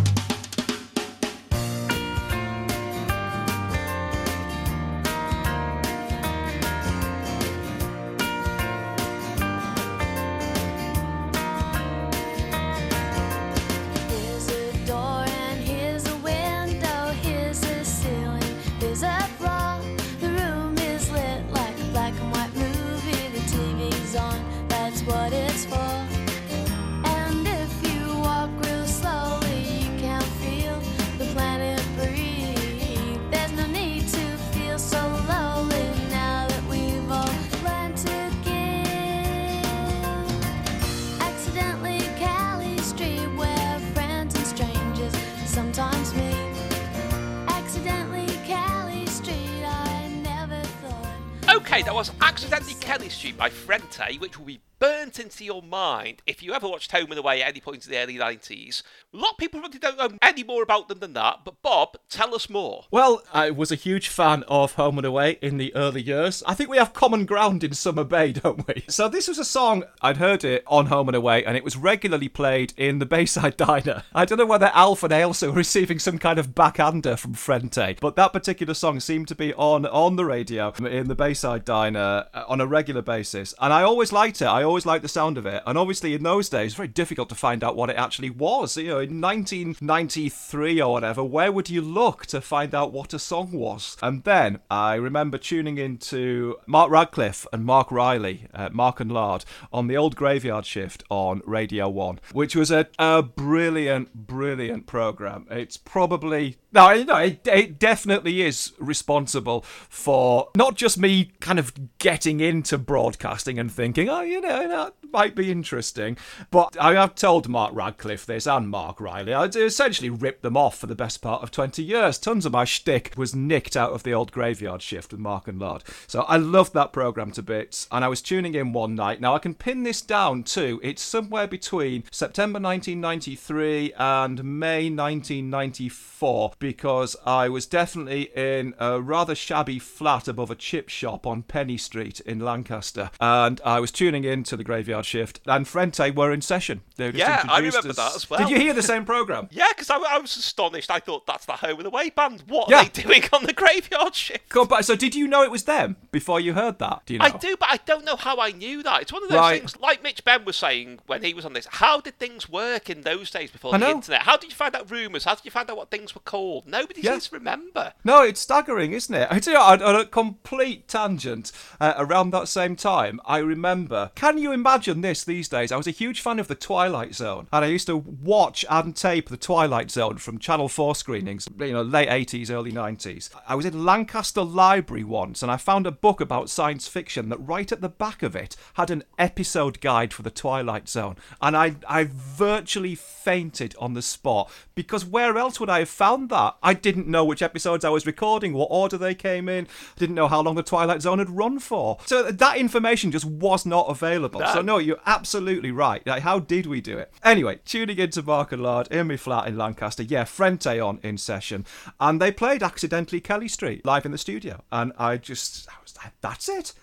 Okay, 51.72 51.84
that 51.84 51.96
was 51.96 52.12
Accidentally 52.20 52.74
Kelly 52.82 53.08
Street 53.08 53.38
by 53.38 53.50
Frente, 53.50 54.20
which 54.20 54.38
will 54.38 54.46
be 54.46 54.60
burnt 54.82 55.20
into 55.20 55.46
your 55.46 55.62
mind 55.62 56.24
if 56.26 56.42
you 56.42 56.54
ever 56.54 56.68
watched 56.68 56.92
Home 56.92 57.12
and 57.12 57.20
Away 57.20 57.44
at 57.44 57.50
any 57.50 57.60
point 57.62 57.86
in 57.86 57.92
the 57.92 58.00
early 58.00 58.16
90s. 58.16 58.82
A 59.14 59.18
lot 59.18 59.34
of 59.34 59.38
people 59.38 59.60
probably 59.60 59.78
don't 59.78 59.98
know 59.98 60.18
any 60.24 60.44
more 60.44 60.64
about 60.64 60.88
them 60.88 60.98
than 60.98 61.14
that, 61.14 61.42
but 61.46 61.62
Bob, 61.62 61.98
tell 62.10 62.34
us 62.34 62.50
more. 62.50 62.86
Well, 62.90 63.22
I 63.32 63.52
was 63.52 63.72
a 63.72 63.76
huge 63.76 64.08
fan 64.08 64.44
of 64.48 64.74
Home 64.74 64.98
and 64.98 65.06
Away 65.06 65.38
in 65.40 65.58
the 65.58 65.76
early 65.76 66.02
years. 66.02 66.42
I 66.48 66.56
think 66.56 66.68
we 66.68 66.78
have 66.78 66.94
common 66.94 67.26
ground 67.28 67.64
in 67.64 67.74
Summer 67.74 68.04
Bay, 68.04 68.32
don't 68.32 68.68
we? 68.68 68.84
So 68.88 69.08
this 69.08 69.28
was 69.28 69.38
a 69.38 69.46
song 69.46 69.84
I'd 70.02 70.18
heard 70.18 70.44
it 70.44 70.64
on 70.66 70.88
Home 70.88 71.10
and 71.10 71.16
Away, 71.16 71.46
and 71.46 71.56
it 71.56 71.64
was 71.64 71.78
regularly 71.78 72.28
played 72.28 72.74
in 72.76 72.98
the 72.98 73.06
Bayside 73.06 73.58
Diner. 73.58 74.02
I 74.16 74.26
don't 74.26 74.40
know 74.40 74.48
whether 74.48 74.72
Alf 74.74 75.04
and 75.04 75.14
Ailsa 75.14 75.50
were 75.50 75.54
receiving 75.54 76.00
some 76.00 76.18
kind 76.18 76.40
of 76.40 76.56
backhander 76.56 77.18
from 77.18 77.36
Frente, 77.36 78.00
but 78.00 78.16
that 78.16 78.34
particular 78.34 78.74
song 78.74 79.00
seemed 79.00 79.28
to 79.28 79.36
be 79.36 79.54
on 79.54 79.86
on 79.86 80.16
the 80.16 80.26
radio 80.26 80.72
in 80.72 81.08
the 81.08 81.16
Bayside 81.16 81.66
Diner 81.66 82.26
uh, 82.34 82.46
on 82.48 82.60
a 82.60 82.66
regular 82.66 83.04
basis, 83.04 83.54
and 83.62 83.72
I 83.72 83.84
always 83.84 84.12
liked 84.12 84.42
it. 84.42 84.46
I 84.46 84.64
always 84.72 84.86
liked 84.86 85.04
the 85.04 85.10
sound 85.10 85.38
of 85.38 85.46
it, 85.46 85.62
and 85.68 85.78
obviously 85.78 86.14
in 86.14 86.24
those 86.24 86.48
days, 86.48 86.68
it's 86.68 86.76
very 86.76 86.88
difficult 86.88 87.28
to 87.30 87.36
find 87.36 87.64
out 87.64 87.76
what 87.76 87.90
it 87.90 87.98
actually 87.98 88.30
was. 88.30 88.78
You 88.78 88.88
know, 88.88 89.00
in 89.00 89.20
1993 89.20 90.82
or 90.82 90.94
whatever, 90.94 91.24
where 91.24 91.52
would 91.52 91.70
you 91.70 91.82
look 91.82 92.26
to 92.28 92.40
find 92.40 92.74
out 92.74 92.94
what 92.94 93.14
a 93.14 93.20
song 93.20 93.52
was? 93.52 93.98
And 94.02 94.24
then 94.24 94.60
I 94.70 94.96
remember 94.96 95.38
tuning 95.38 95.78
into 95.78 96.56
Mark 96.66 96.90
Radcliffe 96.90 97.46
and 97.52 97.66
Mark 97.66 97.92
Riley, 97.92 98.48
uh, 98.54 98.70
Mark 98.72 99.02
and 99.02 99.12
Lard, 99.12 99.44
on 99.74 99.88
the 99.88 99.98
old 99.98 100.16
graveyard 100.16 100.66
shift 100.66 101.04
on 101.10 101.42
Radio 101.46 101.90
1, 101.90 102.22
which 102.32 102.56
was 102.56 102.72
a, 102.72 102.88
a 102.98 103.22
brilliant, 103.22 104.14
brilliant 104.14 104.88
program. 104.88 105.48
It's 105.52 105.76
probably. 105.76 106.58
No, 106.74 107.04
know, 107.04 107.18
it, 107.18 107.46
it 107.46 107.80
definitely 107.80 108.42
is 108.42 108.72
responsible 108.80 109.62
for 109.62 110.50
not 110.56 110.76
just 110.76 110.98
me 110.98 111.32
kind 111.42 111.60
of 111.60 111.74
getting 111.98 112.40
into 112.40 112.78
broadcasting 112.78 113.60
and 113.60 113.70
thinking, 113.70 114.08
oh, 114.08 114.22
you 114.22 114.40
know, 114.40 114.61
that 114.68 114.94
might 115.12 115.36
be 115.36 115.52
interesting. 115.52 116.18
But 116.50 116.78
I 116.80 116.94
have 116.94 117.16
told 117.16 117.50
Mark 117.50 117.74
Radcliffe 117.74 118.26
this 118.26 118.48
and 118.48 118.70
Mark 118.70 119.00
Riley. 119.00 119.34
I 119.34 119.46
essentially 119.46 120.10
ripped 120.10 120.42
them 120.42 120.58
off 120.58 120.78
for 120.78 120.88
the 120.88 120.96
best 120.96 121.22
part 121.22 121.44
of 121.44 121.52
20 121.52 121.84
years. 121.84 122.18
Tons 122.18 122.46
of 122.46 122.54
my 122.54 122.66
shtick 122.66 123.14
was 123.18 123.36
nicked 123.36 123.76
out 123.76 123.92
of 123.92 124.04
the 124.04 124.14
old 124.14 124.32
graveyard 124.32 124.82
shift 124.82 125.12
with 125.12 125.20
Mark 125.20 125.48
and 125.48 125.60
Lard. 125.60 125.84
So 126.08 126.22
I 126.22 126.38
loved 126.38 126.74
that 126.74 126.94
program 126.94 127.32
to 127.32 127.42
bits. 127.42 127.88
And 127.92 128.04
I 128.04 128.08
was 128.08 128.22
tuning 128.22 128.56
in 128.56 128.74
one 128.74 128.96
night. 128.96 129.22
Now 129.22 129.36
I 129.36 129.40
can 129.40 129.54
pin 129.54 129.84
this 129.84 130.02
down 130.02 130.44
too. 130.44 130.80
It's 130.84 131.02
somewhere 131.02 131.48
between 131.48 132.04
September 132.12 132.60
1993 132.60 133.94
and 133.98 134.44
May 134.44 134.90
1994 134.90 136.54
because 136.60 137.16
I 137.26 137.50
was 137.50 137.66
definitely 137.66 138.32
in 138.36 138.74
a 138.80 139.02
rather 139.02 139.36
shabby 139.36 139.80
flat 139.80 140.28
above 140.28 140.52
a 140.52 140.56
chip 140.56 140.90
shop 140.90 141.26
on 141.26 141.44
Penny 141.44 141.78
Street 141.78 142.20
in 142.22 142.40
Lancaster. 142.40 143.10
And 143.20 143.60
I 143.66 143.80
was 143.80 143.92
tuning 143.92 144.24
in 144.24 144.44
to 144.52 144.58
the 144.58 144.64
graveyard 144.64 145.06
shift, 145.06 145.40
and 145.46 145.68
Frente 145.68 146.14
were 146.16 146.32
in 146.32 146.42
session. 146.42 146.82
They 146.98 147.10
were 147.12 147.18
Yeah, 147.18 147.44
I 147.50 147.58
remember 147.60 147.94
that 147.94 148.16
as 148.16 148.30
well. 148.30 148.40
Did 148.40 148.50
you 148.50 148.58
hear 148.60 148.74
the 148.74 148.84
same 148.84 149.04
program? 149.06 149.48
Yeah, 149.62 149.68
because 149.70 149.90
I, 149.90 149.98
I 149.98 150.18
was 150.20 150.36
astonished. 150.38 150.90
I 150.92 151.00
thought 151.00 151.26
that's 151.26 151.46
the 151.46 151.54
Home 151.54 151.80
and 151.80 151.88
Away 151.88 152.10
band. 152.10 152.44
What 152.48 152.70
Yeah. 152.70 152.82
are 152.82 152.84
they 152.86 153.02
doing 153.04 153.24
on 153.34 153.44
the 153.44 153.54
graveyard 153.54 154.14
shift? 154.16 154.50
Go 154.50 154.66
back. 154.66 154.84
So, 154.84 154.96
did 154.96 155.16
you 155.16 155.28
know 155.28 155.42
it 155.44 155.52
was 155.52 155.64
them 155.64 155.96
before 156.12 156.40
you 156.40 156.54
heard 156.54 156.80
that? 156.80 157.02
Do 157.06 157.14
you 157.14 157.20
know? 157.20 157.26
I 157.26 157.30
do, 157.32 157.56
but 157.58 157.70
I 157.72 157.78
don't 157.86 158.06
know 158.06 158.16
how 158.16 158.40
I 158.40 158.52
knew 158.52 158.84
that. 158.84 159.02
It's 159.04 159.12
one 159.14 159.24
of 159.24 159.30
those 159.30 159.38
Right. 159.40 159.60
things, 159.60 159.78
like 159.80 160.04
Mitch 160.04 160.24
Benn 160.24 160.46
was 160.46 160.58
saying 160.58 161.00
when 161.08 161.24
he 161.24 161.34
was 161.34 161.46
on 161.46 161.54
this. 161.54 161.68
How 161.72 162.02
did 162.02 162.20
things 162.20 162.50
work 162.50 162.90
in 162.90 163.02
those 163.02 163.30
days 163.32 163.52
before 163.52 163.74
I 163.74 163.78
the 163.78 163.86
know. 163.86 163.92
internet? 163.92 164.24
How 164.24 164.38
did 164.38 164.50
you 164.52 164.56
find 164.56 164.76
out 164.76 164.92
rumours? 164.92 165.24
How 165.26 165.36
did 165.36 165.46
you 165.46 165.52
find 165.52 165.70
out 165.70 165.78
what 165.78 165.90
things 165.92 166.14
were 166.14 166.22
called? 166.22 166.68
Nobody 166.68 167.02
Yeah. 167.02 167.12
seems 167.12 167.30
to 167.30 167.36
remember. 167.36 167.94
No, 168.04 168.24
it's 168.24 168.42
staggering, 168.42 168.92
isn't 168.94 169.14
it? 169.16 169.28
I 169.32 169.40
tell 169.40 169.54
you, 169.54 169.60
on 169.60 169.82
on 169.82 169.96
a 169.96 170.06
complete 170.06 170.88
tangent, 170.88 171.52
uh, 171.80 171.94
around 171.98 172.32
that 172.32 172.48
same 172.48 172.76
time, 172.76 173.20
I 173.26 173.38
remember. 173.38 174.12
Can 174.16 174.38
you 174.42 174.52
imagine 174.52 175.02
this 175.02 175.24
these 175.24 175.48
days? 175.48 175.72
I 175.72 175.78
was 175.78 175.88
a 175.88 175.92
huge 175.92 176.22
fan 176.22 176.40
of 176.40 176.48
The 176.48 176.56
Twilight 176.56 177.16
Zone, 177.16 177.48
and 177.52 177.66
I 177.66 177.68
used 177.68 177.88
to 177.88 177.98
watch 177.98 178.66
and 178.70 178.96
tape 178.96 179.30
The 179.30 179.38
Twilight 179.38 179.92
Zone 179.92 180.18
from 180.18 180.40
Channel 180.40 180.70
4 180.70 180.96
screenings, 180.96 181.48
you 181.60 181.74
know, 181.74 181.82
late 181.82 182.10
80s, 182.10 182.50
early 182.50 182.72
90s. 182.72 183.30
I 183.48 183.56
was 183.56 183.66
in 183.66 183.86
Lancaster 183.86 184.44
Library 184.44 185.04
once, 185.04 185.42
and 185.42 185.52
I 185.52 185.58
found 185.58 185.86
a 185.86 185.92
book 185.92 186.22
about 186.22 186.50
science 186.50 186.88
fiction 186.88 187.30
that 187.30 187.38
right 187.38 187.72
at 187.72 187.82
the 187.82 187.90
back 187.90 188.24
of 188.24 188.36
it 188.36 188.56
had 188.76 188.90
an 188.90 189.04
episode 189.20 189.82
guide 189.82 190.14
for 190.14 190.22
The 190.22 190.32
Twilight 190.32 190.88
Zone, 190.88 191.18
and 191.42 191.56
I, 191.56 191.76
I 191.88 192.08
virtually 192.10 192.96
fainted 192.96 193.76
on 193.80 193.94
the 193.94 194.02
spot 194.02 194.52
because 194.76 195.06
where 195.06 195.38
else 195.38 195.60
would 195.60 195.70
I 195.70 195.80
have 195.80 195.90
found 195.90 196.30
that? 196.30 196.56
I 196.64 196.74
didn't 196.74 197.08
know 197.08 197.26
which 197.26 197.42
episodes 197.42 197.86
I 197.86 197.90
was 197.90 198.06
recording, 198.06 198.54
what 198.54 198.70
order 198.72 198.98
they 198.98 199.14
came 199.14 199.48
in, 199.50 199.68
didn't 199.98 200.16
know 200.16 200.28
how 200.28 200.42
long 200.42 200.56
the 200.56 200.64
Twilight 200.64 201.02
Zone 201.02 201.20
had 201.20 201.30
run 201.30 201.60
for. 201.60 201.98
So 202.06 202.24
that 202.24 202.58
information 202.58 203.12
just 203.12 203.26
was 203.26 203.66
not 203.66 203.90
available 203.90 204.21
available. 204.26 204.54
So 204.54 204.62
no, 204.62 204.78
you're 204.78 205.00
absolutely 205.06 205.72
right. 205.72 206.06
Like, 206.06 206.24
how 206.24 206.40
did 206.40 206.66
we 206.66 206.82
do 206.82 206.98
it? 206.98 207.12
Anyway, 207.24 207.60
tuning 207.66 207.98
into 207.98 208.22
Mark 208.22 208.52
and 208.52 208.64
Lard 208.64 208.88
in 208.90 209.08
my 209.08 209.18
flat 209.18 209.48
in 209.48 209.58
Lancaster. 209.58 210.04
Yeah, 210.04 210.24
Frente 210.24 210.80
on 210.80 211.00
in 211.04 211.18
session, 211.18 211.66
and 212.00 212.22
they 212.22 212.32
played 212.32 212.64
accidentally 212.64 213.22
Kelly 213.22 213.48
Street 213.48 213.86
live 213.86 214.06
in 214.06 214.12
the 214.12 214.18
studio, 214.18 214.64
and 214.72 214.94
I 214.98 215.18
just, 215.18 215.68
I 215.70 215.74
was 215.82 215.96
like, 215.98 216.14
that's 216.22 216.50
it. 216.50 216.74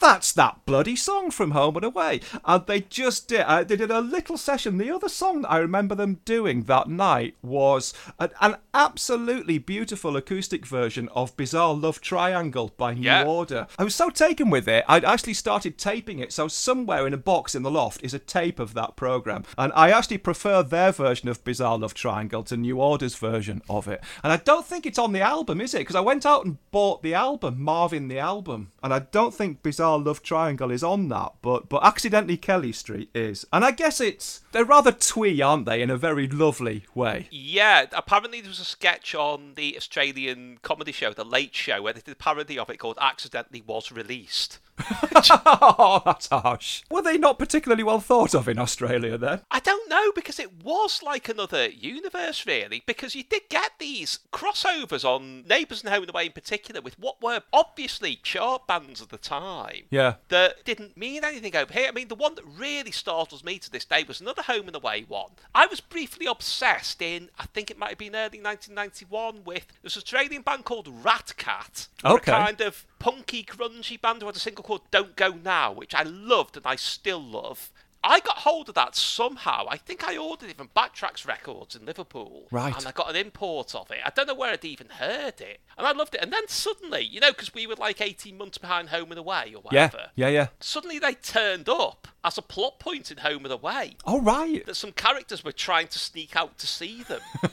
That's 0.00 0.32
that 0.32 0.64
bloody 0.66 0.94
song 0.94 1.30
from 1.30 1.52
Home 1.52 1.76
and 1.76 1.84
Away. 1.84 2.20
And 2.44 2.64
they 2.66 2.82
just 2.82 3.28
did. 3.28 3.40
Uh, 3.40 3.64
they 3.64 3.76
did 3.76 3.90
a 3.90 4.00
little 4.00 4.36
session. 4.36 4.76
The 4.78 4.90
other 4.94 5.08
song 5.08 5.42
that 5.42 5.50
I 5.50 5.58
remember 5.58 5.94
them 5.94 6.20
doing 6.24 6.64
that 6.64 6.88
night 6.88 7.34
was 7.42 7.94
an, 8.20 8.30
an 8.40 8.56
absolutely 8.74 9.58
beautiful 9.58 10.16
acoustic 10.16 10.66
version 10.66 11.08
of 11.14 11.36
Bizarre 11.36 11.74
Love 11.74 12.00
Triangle 12.00 12.72
by 12.76 12.94
New 12.94 13.02
Yeah. 13.02 13.24
Order. 13.24 13.66
I 13.78 13.84
was 13.84 13.94
so 13.94 14.10
taken 14.10 14.50
with 14.50 14.68
it, 14.68 14.84
I'd 14.86 15.04
actually 15.04 15.34
started 15.34 15.78
taping 15.78 16.18
it. 16.18 16.32
So 16.32 16.46
somewhere 16.46 17.06
in 17.06 17.14
a 17.14 17.18
box 17.18 17.54
in 17.54 17.62
the 17.62 17.70
loft 17.70 18.02
is 18.04 18.14
a 18.14 18.18
tape 18.18 18.60
of 18.60 18.74
that 18.74 18.96
program. 18.96 19.44
And 19.56 19.72
I 19.74 19.90
actually 19.90 20.18
prefer 20.18 20.62
their 20.62 20.92
version 20.92 21.28
of 21.28 21.42
Bizarre 21.42 21.78
Love 21.78 21.94
Triangle 21.94 22.42
to 22.44 22.56
New 22.56 22.80
Order's 22.80 23.16
version 23.16 23.62
of 23.68 23.88
it. 23.88 24.02
And 24.22 24.32
I 24.32 24.36
don't 24.36 24.66
think 24.66 24.84
it's 24.86 24.98
on 24.98 25.12
the 25.12 25.22
album, 25.22 25.60
is 25.60 25.74
it? 25.74 25.78
Because 25.78 25.96
I 25.96 26.00
went 26.00 26.26
out 26.26 26.44
and 26.44 26.58
bought 26.70 27.02
the 27.02 27.14
album, 27.14 27.62
Marvin 27.62 28.08
the 28.08 28.18
album. 28.18 28.72
And 28.82 28.92
I 28.92 28.98
don't 29.00 29.34
think 29.34 29.62
Bizarre 29.62 29.85
Love 29.94 30.22
Triangle 30.22 30.72
is 30.72 30.82
on 30.82 31.08
that, 31.10 31.34
but 31.42 31.68
but 31.68 31.84
accidentally 31.84 32.36
Kelly 32.36 32.72
Street 32.72 33.10
is. 33.14 33.44
And 33.52 33.64
I 33.64 33.70
guess 33.70 34.00
it's 34.00 34.40
they're 34.52 34.64
rather 34.64 34.90
twee, 34.90 35.40
aren't 35.40 35.66
they, 35.66 35.82
in 35.82 35.90
a 35.90 35.96
very 35.96 36.26
lovely 36.26 36.84
way. 36.94 37.28
Yeah, 37.30 37.86
apparently 37.92 38.40
there 38.40 38.50
was 38.50 38.58
a 38.58 38.64
sketch 38.64 39.14
on 39.14 39.52
the 39.54 39.76
Australian 39.76 40.58
comedy 40.62 40.92
show, 40.92 41.12
The 41.12 41.24
Late 41.24 41.54
Show, 41.54 41.82
where 41.82 41.92
they 41.92 42.00
did 42.00 42.12
a 42.12 42.16
parody 42.16 42.58
of 42.58 42.70
it 42.70 42.78
called 42.78 42.98
Accidentally 43.00 43.62
Was 43.64 43.92
Released. 43.92 44.58
oh, 45.30 46.02
that's 46.04 46.28
harsh. 46.28 46.82
Were 46.90 47.02
they 47.02 47.18
not 47.18 47.38
particularly 47.38 47.82
well 47.82 48.00
thought 48.00 48.34
of 48.34 48.48
in 48.48 48.58
Australia 48.58 49.16
then? 49.16 49.40
I 49.50 49.60
don't 49.60 49.88
know 49.88 50.12
because 50.12 50.38
it 50.38 50.62
was 50.62 51.02
like 51.02 51.28
another 51.28 51.68
universe, 51.68 52.46
really. 52.46 52.82
Because 52.86 53.14
you 53.14 53.24
did 53.24 53.42
get 53.48 53.72
these 53.78 54.20
crossovers 54.32 55.04
on 55.04 55.46
Neighbours 55.46 55.82
and 55.82 55.92
Home 55.92 56.02
and 56.02 56.10
Away 56.10 56.26
in 56.26 56.32
particular 56.32 56.80
with 56.80 56.98
what 56.98 57.22
were 57.22 57.42
obviously 57.52 58.16
chart 58.16 58.66
bands 58.66 59.00
at 59.00 59.08
the 59.08 59.18
time. 59.18 59.84
Yeah. 59.90 60.14
That 60.28 60.64
didn't 60.64 60.96
mean 60.96 61.24
anything 61.24 61.56
over 61.56 61.72
here. 61.72 61.88
I 61.88 61.92
mean, 61.92 62.08
the 62.08 62.14
one 62.14 62.34
that 62.34 62.44
really 62.44 62.92
startles 62.92 63.44
me 63.44 63.58
to 63.58 63.70
this 63.70 63.84
day 63.84 64.04
was 64.06 64.20
another 64.20 64.42
Home 64.42 64.66
and 64.66 64.76
Away 64.76 65.04
one. 65.06 65.30
I 65.54 65.66
was 65.66 65.80
briefly 65.80 66.26
obsessed 66.26 67.00
in, 67.00 67.30
I 67.38 67.46
think 67.46 67.70
it 67.70 67.78
might 67.78 67.90
have 67.90 67.98
been 67.98 68.14
early 68.14 68.40
1991, 68.40 69.44
with 69.44 69.66
this 69.82 69.96
Australian 69.96 70.42
band 70.42 70.64
called 70.64 70.88
Rat 71.04 71.34
Cat. 71.36 71.88
Okay. 72.04 72.32
A 72.32 72.34
kind 72.34 72.60
of 72.60 72.86
punky, 72.98 73.44
grungy 73.44 74.00
band 74.00 74.22
who 74.22 74.26
had 74.26 74.36
a 74.36 74.40
single 74.40 74.64
called 74.64 74.90
Don't 74.90 75.16
Go 75.16 75.30
Now, 75.30 75.72
which 75.72 75.94
I 75.94 76.02
loved 76.02 76.56
and 76.56 76.66
I 76.66 76.76
still 76.76 77.22
love. 77.22 77.70
I 78.08 78.20
got 78.20 78.38
hold 78.38 78.68
of 78.68 78.76
that 78.76 78.94
somehow. 78.94 79.66
I 79.68 79.76
think 79.76 80.06
I 80.06 80.16
ordered 80.16 80.50
it 80.50 80.56
from 80.56 80.70
Backtracks 80.76 81.26
Records 81.26 81.74
in 81.74 81.84
Liverpool. 81.84 82.46
Right. 82.52 82.76
And 82.76 82.86
I 82.86 82.92
got 82.92 83.10
an 83.10 83.16
import 83.16 83.74
of 83.74 83.90
it. 83.90 83.98
I 84.04 84.10
don't 84.10 84.28
know 84.28 84.34
where 84.34 84.52
I'd 84.52 84.64
even 84.64 84.88
heard 84.88 85.40
it. 85.40 85.60
And 85.76 85.86
I 85.86 85.92
loved 85.92 86.14
it. 86.14 86.20
And 86.22 86.32
then 86.32 86.46
suddenly, 86.46 87.02
you 87.02 87.18
know, 87.18 87.32
because 87.32 87.52
we 87.52 87.66
were 87.66 87.74
like 87.74 88.00
18 88.00 88.38
months 88.38 88.58
behind 88.58 88.90
Home 88.90 89.10
and 89.10 89.18
Away 89.18 89.52
or 89.56 89.62
whatever. 89.62 90.10
Yeah. 90.14 90.28
Yeah, 90.28 90.28
yeah. 90.28 90.46
Suddenly 90.60 91.00
they 91.00 91.14
turned 91.14 91.68
up 91.68 92.06
as 92.26 92.36
a 92.36 92.42
plot 92.42 92.80
point 92.80 93.12
in 93.12 93.18
Home 93.18 93.44
and 93.44 93.52
Away. 93.52 93.96
Oh, 94.04 94.20
right. 94.20 94.66
That 94.66 94.74
some 94.74 94.90
characters 94.90 95.44
were 95.44 95.52
trying 95.52 95.86
to 95.88 95.98
sneak 95.98 96.34
out 96.34 96.58
to 96.58 96.66
see 96.66 97.04
them. 97.04 97.20
and 97.42 97.52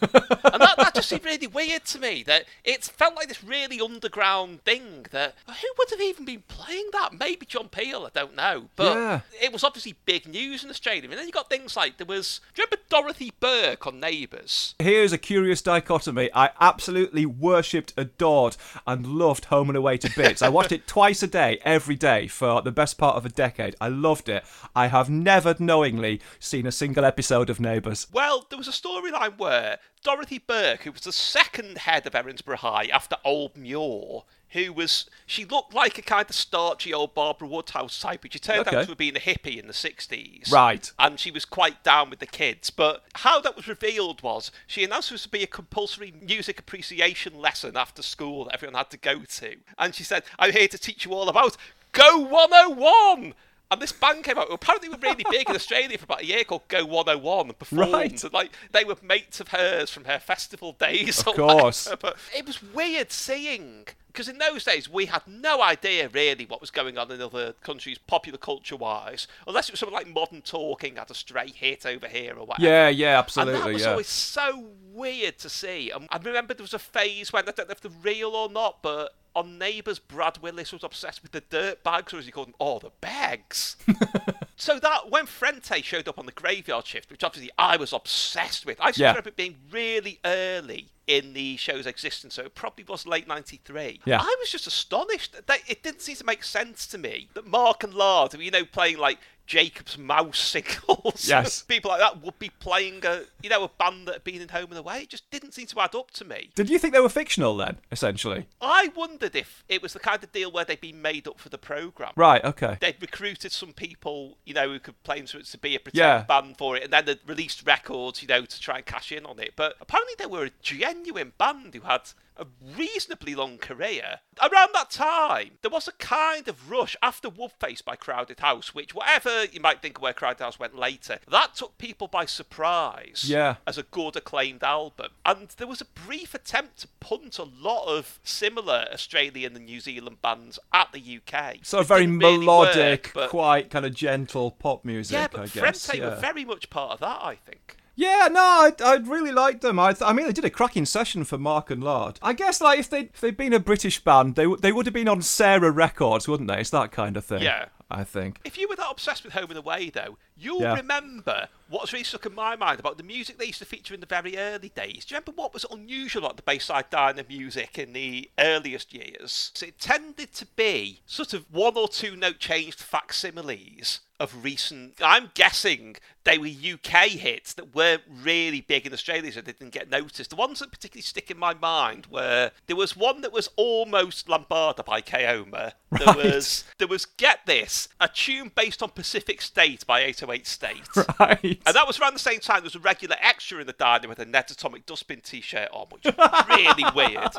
that, 0.61 0.73
that 0.77 0.95
just 0.95 1.09
seemed 1.09 1.23
really 1.23 1.45
weird 1.45 1.85
to 1.85 1.99
me. 1.99 2.23
That 2.23 2.45
it 2.63 2.83
felt 2.83 3.15
like 3.15 3.27
this 3.27 3.43
really 3.43 3.79
underground 3.79 4.63
thing 4.63 5.05
that 5.11 5.35
who 5.47 5.67
would 5.77 5.89
have 5.91 6.01
even 6.01 6.25
been 6.25 6.41
playing 6.47 6.89
that? 6.91 7.11
Maybe 7.17 7.45
John 7.45 7.69
Peel, 7.69 8.03
I 8.05 8.09
don't 8.17 8.35
know. 8.35 8.69
But 8.75 8.95
Yeah. 8.97 9.19
it 9.39 9.53
was 9.53 9.63
obviously 9.63 9.93
big 10.05 10.27
news 10.27 10.63
in 10.63 10.71
Australia. 10.71 11.03
And 11.03 11.13
then 11.13 11.27
you 11.27 11.31
got 11.31 11.49
things 11.49 11.77
like 11.77 11.97
there 11.97 12.07
was 12.07 12.41
do 12.55 12.63
you 12.63 12.65
remember 12.65 12.83
Dorothy 12.89 13.31
Burke 13.39 13.85
on 13.85 13.99
Neighbours? 13.99 14.73
Here's 14.79 15.13
a 15.13 15.19
curious 15.19 15.61
dichotomy. 15.61 16.31
I 16.33 16.49
absolutely 16.59 17.27
worshipped, 17.27 17.93
adored, 17.95 18.57
and 18.87 19.05
loved 19.05 19.45
Home 19.45 19.69
and 19.69 19.77
Away 19.77 19.97
to 19.99 20.09
bits. 20.15 20.41
I 20.41 20.49
watched 20.49 20.71
it 20.71 20.87
twice 20.87 21.21
a 21.21 21.27
day, 21.27 21.59
every 21.63 21.95
day, 21.95 22.27
for 22.27 22.61
the 22.63 22.71
best 22.71 22.97
part 22.97 23.15
of 23.17 23.25
a 23.25 23.29
decade. 23.29 23.75
I 23.79 23.89
loved 23.89 24.29
it. 24.29 24.43
I 24.75 24.87
have 24.87 25.09
never 25.09 25.55
knowingly 25.59 26.21
seen 26.39 26.65
a 26.65 26.71
single 26.71 27.05
episode 27.05 27.49
of 27.49 27.59
Neighbours. 27.59 28.07
Well, 28.11 28.45
there 28.49 28.57
was 28.57 28.67
a 28.67 28.71
storyline 28.71 29.37
where 29.37 29.79
Dorothy 30.03 30.39
Burke, 30.39 30.83
who 30.83 30.91
was 30.91 31.01
the 31.01 31.11
second 31.11 31.79
head 31.79 32.05
of 32.05 32.13
Erinsborough 32.13 32.57
High 32.57 32.85
after 32.85 33.15
Old 33.23 33.55
Muir, 33.57 34.23
who 34.49 34.71
was 34.71 35.09
she 35.25 35.45
looked 35.45 35.73
like 35.73 35.97
a 35.97 36.01
kind 36.03 36.29
of 36.29 36.35
starchy 36.35 36.93
old 36.93 37.15
Barbara 37.15 37.47
Woodhouse 37.47 37.99
type, 37.99 38.21
but 38.21 38.33
she 38.33 38.39
turned 38.39 38.67
Okay. 38.67 38.75
out 38.77 38.83
to 38.83 38.89
have 38.91 38.97
been 38.97 39.15
a 39.15 39.19
hippie 39.19 39.57
in 39.59 39.65
the 39.67 39.73
sixties. 39.73 40.49
Right. 40.51 40.91
And 40.99 41.19
she 41.19 41.31
was 41.31 41.43
quite 41.45 41.83
down 41.83 42.09
with 42.11 42.19
the 42.19 42.27
kids. 42.27 42.69
But 42.69 43.03
how 43.15 43.39
that 43.41 43.55
was 43.55 43.67
revealed 43.67 44.21
was 44.21 44.51
she 44.67 44.83
announced 44.83 45.09
there 45.09 45.15
was 45.15 45.23
to 45.23 45.29
be 45.29 45.41
a 45.43 45.47
compulsory 45.47 46.13
music 46.21 46.59
appreciation 46.59 47.39
lesson 47.39 47.75
after 47.75 48.03
school 48.03 48.45
that 48.45 48.53
everyone 48.53 48.75
had 48.75 48.91
to 48.91 48.97
go 48.97 49.21
to. 49.23 49.55
And 49.79 49.95
she 49.95 50.03
said, 50.03 50.23
I'm 50.37 50.51
here 50.51 50.67
to 50.67 50.77
teach 50.77 51.05
you 51.05 51.13
all 51.13 51.29
about 51.29 51.57
Go 51.93 52.19
101! 52.19 53.33
And 53.71 53.81
this 53.81 53.91
band 53.91 54.23
came 54.23 54.37
out, 54.37 54.51
apparently 54.51 54.89
were 54.89 54.97
really 55.01 55.25
big 55.31 55.49
in 55.49 55.55
Australia 55.55 55.97
for 55.97 56.03
about 56.03 56.21
a 56.21 56.25
year 56.25 56.43
called 56.43 56.67
Go 56.67 56.85
101 56.85 57.47
and 57.47 57.57
performed. 57.57 57.93
Right. 57.93 58.23
And 58.23 58.33
like 58.33 58.51
they 58.71 58.83
were 58.83 58.95
mates 59.01 59.39
of 59.39 59.47
hers 59.47 59.89
from 59.89 60.05
her 60.05 60.19
festival 60.19 60.73
days. 60.73 61.21
Of 61.21 61.27
or 61.29 61.33
course. 61.33 61.85
whatever. 61.87 61.99
But 62.01 62.17
it 62.37 62.45
was 62.45 62.61
weird 62.61 63.11
seeing. 63.11 63.87
Because 64.13 64.29
in 64.29 64.37
those 64.37 64.63
days, 64.63 64.87
we 64.87 65.07
had 65.07 65.23
no 65.25 65.63
idea 65.63 66.07
really 66.07 66.45
what 66.45 66.61
was 66.61 66.69
going 66.69 66.99
on 66.99 67.09
in 67.09 67.19
other 67.19 67.53
countries, 67.63 67.97
popular 67.97 68.37
culture 68.37 68.75
wise, 68.75 69.27
unless 69.47 69.69
it 69.69 69.71
was 69.73 69.79
something 69.79 69.95
like 69.95 70.07
Modern 70.07 70.43
Talking 70.43 70.97
had 70.97 71.09
a 71.09 71.15
stray 71.15 71.49
hit 71.49 71.83
over 71.83 72.07
here 72.07 72.35
or 72.37 72.45
whatever. 72.45 72.67
Yeah, 72.67 72.89
yeah, 72.89 73.17
absolutely. 73.17 73.55
And 73.55 73.63
that 73.63 73.73
was 73.73 73.81
yeah. 73.81 73.89
always 73.89 74.07
so 74.07 74.67
weird 74.91 75.39
to 75.39 75.49
see. 75.49 75.89
And 75.89 76.07
I 76.11 76.17
remember 76.17 76.53
there 76.53 76.63
was 76.63 76.75
a 76.75 76.79
phase 76.79 77.33
when 77.33 77.49
I 77.49 77.51
don't 77.51 77.67
know 77.67 77.71
if 77.71 77.81
they're 77.81 77.91
real 78.03 78.35
or 78.35 78.49
not, 78.49 78.83
but 78.83 79.15
on 79.35 79.57
Neighbours, 79.57 79.99
Brad 79.99 80.37
Willis 80.39 80.71
was 80.71 80.83
obsessed 80.83 81.23
with 81.23 81.31
the 81.31 81.41
dirt 81.41 81.83
bags, 81.83 82.13
or 82.13 82.17
as 82.19 82.25
he 82.25 82.31
called 82.31 82.47
them, 82.47 82.55
oh, 82.59 82.79
the 82.79 82.91
bags. 83.01 83.75
so 84.55 84.79
that 84.79 85.09
when 85.09 85.25
Frente 85.25 85.83
showed 85.83 86.07
up 86.07 86.19
on 86.19 86.25
the 86.25 86.31
graveyard 86.31 86.85
shift, 86.85 87.09
which 87.11 87.23
obviously 87.23 87.51
I 87.57 87.77
was 87.77 87.93
obsessed 87.93 88.65
with, 88.65 88.79
I 88.79 88.91
Yeah. 88.95 89.09
remember 89.09 89.29
it 89.29 89.35
being 89.35 89.57
really 89.71 90.19
early 90.23 90.89
in 91.07 91.33
the 91.33 91.57
show's 91.57 91.85
existence, 91.85 92.35
so 92.35 92.43
it 92.43 92.55
probably 92.55 92.85
was 92.85 93.05
late 93.05 93.27
'93. 93.27 93.99
Yeah. 94.05 94.19
I 94.21 94.35
was 94.39 94.49
just 94.49 94.67
astonished 94.67 95.35
that 95.47 95.59
it 95.67 95.83
didn't 95.83 96.01
seem 96.01 96.15
to 96.15 96.23
make 96.23 96.43
sense 96.45 96.87
to 96.87 96.97
me 96.97 97.27
that 97.33 97.45
Mark 97.45 97.83
and 97.83 97.93
Lard, 97.93 98.33
you 98.35 98.51
know, 98.51 98.63
playing 98.63 98.97
like 98.99 99.19
Jacob's 99.45 99.97
Mouse 99.97 100.39
singles, 100.39 101.27
Yes. 101.27 101.61
people 101.67 101.89
like 101.91 101.99
that 101.99 102.21
would 102.21 102.39
be 102.39 102.49
playing 102.49 103.05
a, 103.05 103.23
you 103.41 103.49
know, 103.49 103.63
a 103.63 103.69
band 103.69 104.07
that 104.07 104.13
had 104.15 104.23
been 104.23 104.41
in 104.41 104.49
Home 104.49 104.67
and 104.69 104.77
Away. 104.77 105.01
It 105.01 105.09
just 105.09 105.29
didn't 105.31 105.53
seem 105.53 105.67
to 105.67 105.79
add 105.81 105.95
up 105.95 106.11
to 106.11 106.25
me. 106.25 106.49
Did 106.55 106.69
you 106.69 106.79
think 106.79 106.93
they 106.93 106.99
were 106.99 107.09
fictional 107.09 107.57
then, 107.57 107.77
essentially? 107.91 108.47
I 108.61 108.89
wondered 108.95 109.35
if 109.35 109.63
it 109.67 109.81
was 109.81 109.93
the 109.93 109.99
kind 109.99 110.23
of 110.23 110.31
deal 110.31 110.51
where 110.51 110.65
they'd 110.65 110.79
been 110.81 111.01
made 111.01 111.27
up 111.27 111.39
for 111.39 111.49
the 111.49 111.57
program. 111.57 112.11
Right, 112.15 112.43
okay. 112.43 112.77
They'd 112.79 113.01
recruited 113.01 113.51
some 113.51 113.73
people, 113.73 114.37
you 114.45 114.53
know, 114.53 114.69
who 114.69 114.79
could 114.79 115.01
play 115.03 115.19
instruments 115.19 115.51
to 115.51 115.57
be 115.57 115.75
a 115.75 115.79
pretend 115.79 115.99
Yeah. 115.99 116.21
band 116.23 116.57
for 116.57 116.77
it, 116.77 116.83
and 116.85 116.93
then 116.93 117.05
they'd 117.05 117.19
released 117.25 117.65
records, 117.67 118.21
you 118.21 118.27
know, 118.27 118.45
to 118.45 118.59
try 118.59 118.77
and 118.77 118.85
cash 118.85 119.11
in 119.11 119.25
on 119.25 119.39
it. 119.39 119.53
But 119.55 119.75
apparently, 119.81 120.13
they 120.17 120.25
were 120.25 120.45
a 120.45 120.51
genuine 120.61 121.33
band 121.37 121.73
who 121.73 121.81
had 121.81 122.01
a 122.37 122.45
reasonably 122.75 123.35
long 123.35 123.57
career. 123.57 124.19
Around 124.41 124.69
that 124.73 124.89
time, 124.89 125.51
there 125.61 125.69
was 125.71 125.87
a 125.87 125.91
kind 125.93 126.47
of 126.47 126.69
rush 126.71 126.95
after 127.03 127.29
Woodface 127.29 127.83
by 127.83 127.95
Crowded 127.95 128.39
House, 128.39 128.73
which, 128.73 128.95
whatever 128.95 129.45
you 129.45 129.59
might 129.59 129.81
think 129.81 129.97
of 129.97 130.01
where 130.01 130.13
Crowded 130.13 130.43
House 130.43 130.57
went 130.59 130.75
later, 130.75 131.19
that 131.29 131.55
took 131.55 131.77
people 131.77 132.07
by 132.07 132.25
surprise 132.25 133.25
Yeah. 133.27 133.55
as 133.67 133.77
a 133.77 133.83
good 133.83 134.15
acclaimed 134.15 134.63
album. 134.63 135.11
And 135.25 135.49
there 135.57 135.67
was 135.67 135.81
a 135.81 135.85
brief 135.85 136.33
attempt 136.33 136.79
to 136.81 136.87
punt 136.99 137.37
a 137.37 137.43
lot 137.43 137.85
of 137.87 138.19
similar 138.23 138.87
Australian 138.91 139.55
and 139.55 139.65
New 139.65 139.79
Zealand 139.79 140.21
bands 140.21 140.57
at 140.73 140.91
the 140.91 140.99
UK. 140.99 141.59
So 141.63 141.79
It 141.79 141.87
very 141.87 142.01
didn't 142.01 142.19
really 142.19 142.37
melodic, 142.39 143.05
work, 143.07 143.13
but- 143.13 143.29
quite 143.29 143.69
kind 143.69 143.85
of 143.85 143.93
gentle 143.93 144.51
pop 144.51 144.83
music, 144.85 145.13
yeah, 145.13 145.23
I 145.25 145.27
but 145.27 145.53
guess. 145.53 145.85
Frente 145.85 145.99
yeah. 145.99 146.09
were 146.09 146.15
very 146.15 146.45
much 146.45 146.69
part 146.69 146.91
of 146.93 146.99
that, 147.01 147.19
I 147.21 147.35
think. 147.35 147.77
Yeah, 147.95 148.27
no, 148.31 148.41
I, 148.41 148.71
I 148.83 148.95
really 148.95 149.31
liked 149.31 149.61
them. 149.61 149.77
I, 149.77 149.95
I 150.01 150.13
mean, 150.13 150.25
they 150.25 150.31
did 150.31 150.45
a 150.45 150.49
cracking 150.49 150.85
session 150.85 151.23
for 151.23 151.37
Mark 151.37 151.69
and 151.69 151.83
Lard. 151.83 152.17
I 152.23 152.33
guess, 152.33 152.59
like, 152.59 152.79
if 152.79 152.89
they 152.89 153.01
if 153.01 153.21
they'd 153.21 153.37
been 153.37 153.53
a 153.53 153.59
British 153.59 154.03
band, 154.03 154.35
they 154.35 154.43
w- 154.43 154.59
they 154.59 154.71
would 154.71 154.87
have 154.87 154.93
been 154.93 155.07
on 155.07 155.21
Sarah 155.21 155.69
Records, 155.69 156.27
wouldn't 156.27 156.49
they? 156.49 156.59
It's 156.61 156.71
that 156.71 156.91
kind 156.91 157.17
of 157.17 157.25
thing. 157.25 157.43
Yeah. 157.43 157.65
I 157.91 158.03
think. 158.03 158.39
If 158.43 158.57
you 158.57 158.67
were 158.67 158.75
that 158.75 158.89
obsessed 158.89 159.23
with 159.23 159.33
Home 159.33 159.49
and 159.49 159.57
Away, 159.57 159.89
though, 159.89 160.17
you'll 160.35 160.61
Yeah. 160.61 160.75
remember 160.75 161.47
what's 161.69 161.91
really 161.93 162.03
stuck 162.03 162.25
in 162.25 162.33
my 162.35 162.55
mind 162.55 162.79
about 162.79 162.97
the 162.97 163.03
music 163.03 163.37
they 163.37 163.45
used 163.45 163.59
to 163.59 163.65
feature 163.65 163.93
in 163.93 163.99
the 163.99 164.05
very 164.05 164.37
early 164.37 164.69
days. 164.69 165.05
Do 165.05 165.13
you 165.13 165.17
remember 165.17 165.31
what 165.33 165.53
was 165.53 165.65
unusual 165.69 166.25
about 166.25 166.37
the 166.37 166.43
Bayside 166.43 166.89
Diner 166.89 167.23
music 167.27 167.77
in 167.79 167.93
the 167.93 168.29
earliest 168.39 168.93
years? 168.93 169.51
So 169.53 169.65
it 169.67 169.79
tended 169.79 170.33
to 170.35 170.45
be 170.45 171.01
sort 171.05 171.33
of 171.33 171.45
one 171.51 171.75
or 171.77 171.87
two 171.87 172.15
note 172.15 172.39
changed 172.39 172.79
facsimiles 172.79 174.01
of 174.19 174.43
recent. 174.43 174.93
I'm 175.01 175.31
guessing 175.33 175.97
they 176.23 176.37
were 176.37 176.45
UK 176.47 177.09
hits 177.09 177.53
that 177.53 177.73
weren't 177.75 178.03
really 178.07 178.61
big 178.61 178.85
in 178.85 178.93
Australia, 178.93 179.31
so 179.31 179.41
they 179.41 179.51
didn't 179.51 179.73
get 179.73 179.89
noticed. 179.89 180.29
The 180.29 180.35
ones 180.35 180.59
that 180.59 180.71
particularly 180.71 181.01
stick 181.01 181.29
in 181.31 181.37
my 181.37 181.53
mind 181.53 182.05
were 182.07 182.51
there 182.67 182.75
was 182.75 182.95
one 182.95 183.21
that 183.21 183.33
was 183.33 183.49
almost 183.55 184.27
Lambada 184.27 184.85
by 184.85 185.01
Kaoma. 185.01 185.73
There 185.91 186.07
Right. 186.07 186.15
was 186.33 186.63
there 186.77 186.87
was 186.87 187.05
get 187.05 187.45
this 187.45 187.72
Yes, 187.73 187.87
a 187.99 188.07
tune 188.07 188.51
based 188.53 188.83
on 188.83 188.89
Pacific 188.89 189.41
State 189.41 189.87
by 189.87 190.01
808 190.01 190.45
State. 190.45 190.81
Right. 191.19 191.61
And 191.65 191.75
that 191.75 191.85
was 191.85 191.99
around 191.99 192.13
the 192.13 192.19
same 192.19 192.39
time 192.39 192.57
there 192.57 192.63
was 192.65 192.75
a 192.75 192.79
regular 192.79 193.15
extra 193.21 193.59
in 193.59 193.67
the 193.67 193.73
diner 193.73 194.07
with 194.07 194.19
a 194.19 194.25
Ned's 194.25 194.51
Atomic 194.51 194.85
Dustbin 194.85 195.21
t 195.21 195.41
shirt 195.41 195.69
on, 195.71 195.87
which 195.89 196.03
was 196.03 196.45
really 196.49 196.85
weird. 196.95 197.29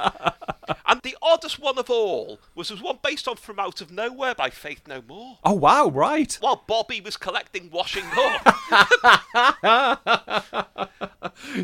And 0.86 1.00
the 1.02 1.16
oddest 1.20 1.58
one 1.58 1.78
of 1.78 1.90
all 1.90 2.38
was 2.54 2.68
there 2.68 2.76
was 2.76 2.82
one 2.82 2.98
based 3.02 3.26
on 3.28 3.36
From 3.36 3.58
Out 3.58 3.80
of 3.80 3.90
Nowhere 3.90 4.34
by 4.34 4.50
Faith 4.50 4.82
No 4.86 5.02
More. 5.06 5.38
Oh 5.44 5.54
wow, 5.54 5.88
right. 5.88 6.36
While 6.40 6.64
Bobby 6.66 7.00
was 7.00 7.16
collecting 7.16 7.70
washing 7.70 8.04
up. 8.16 8.54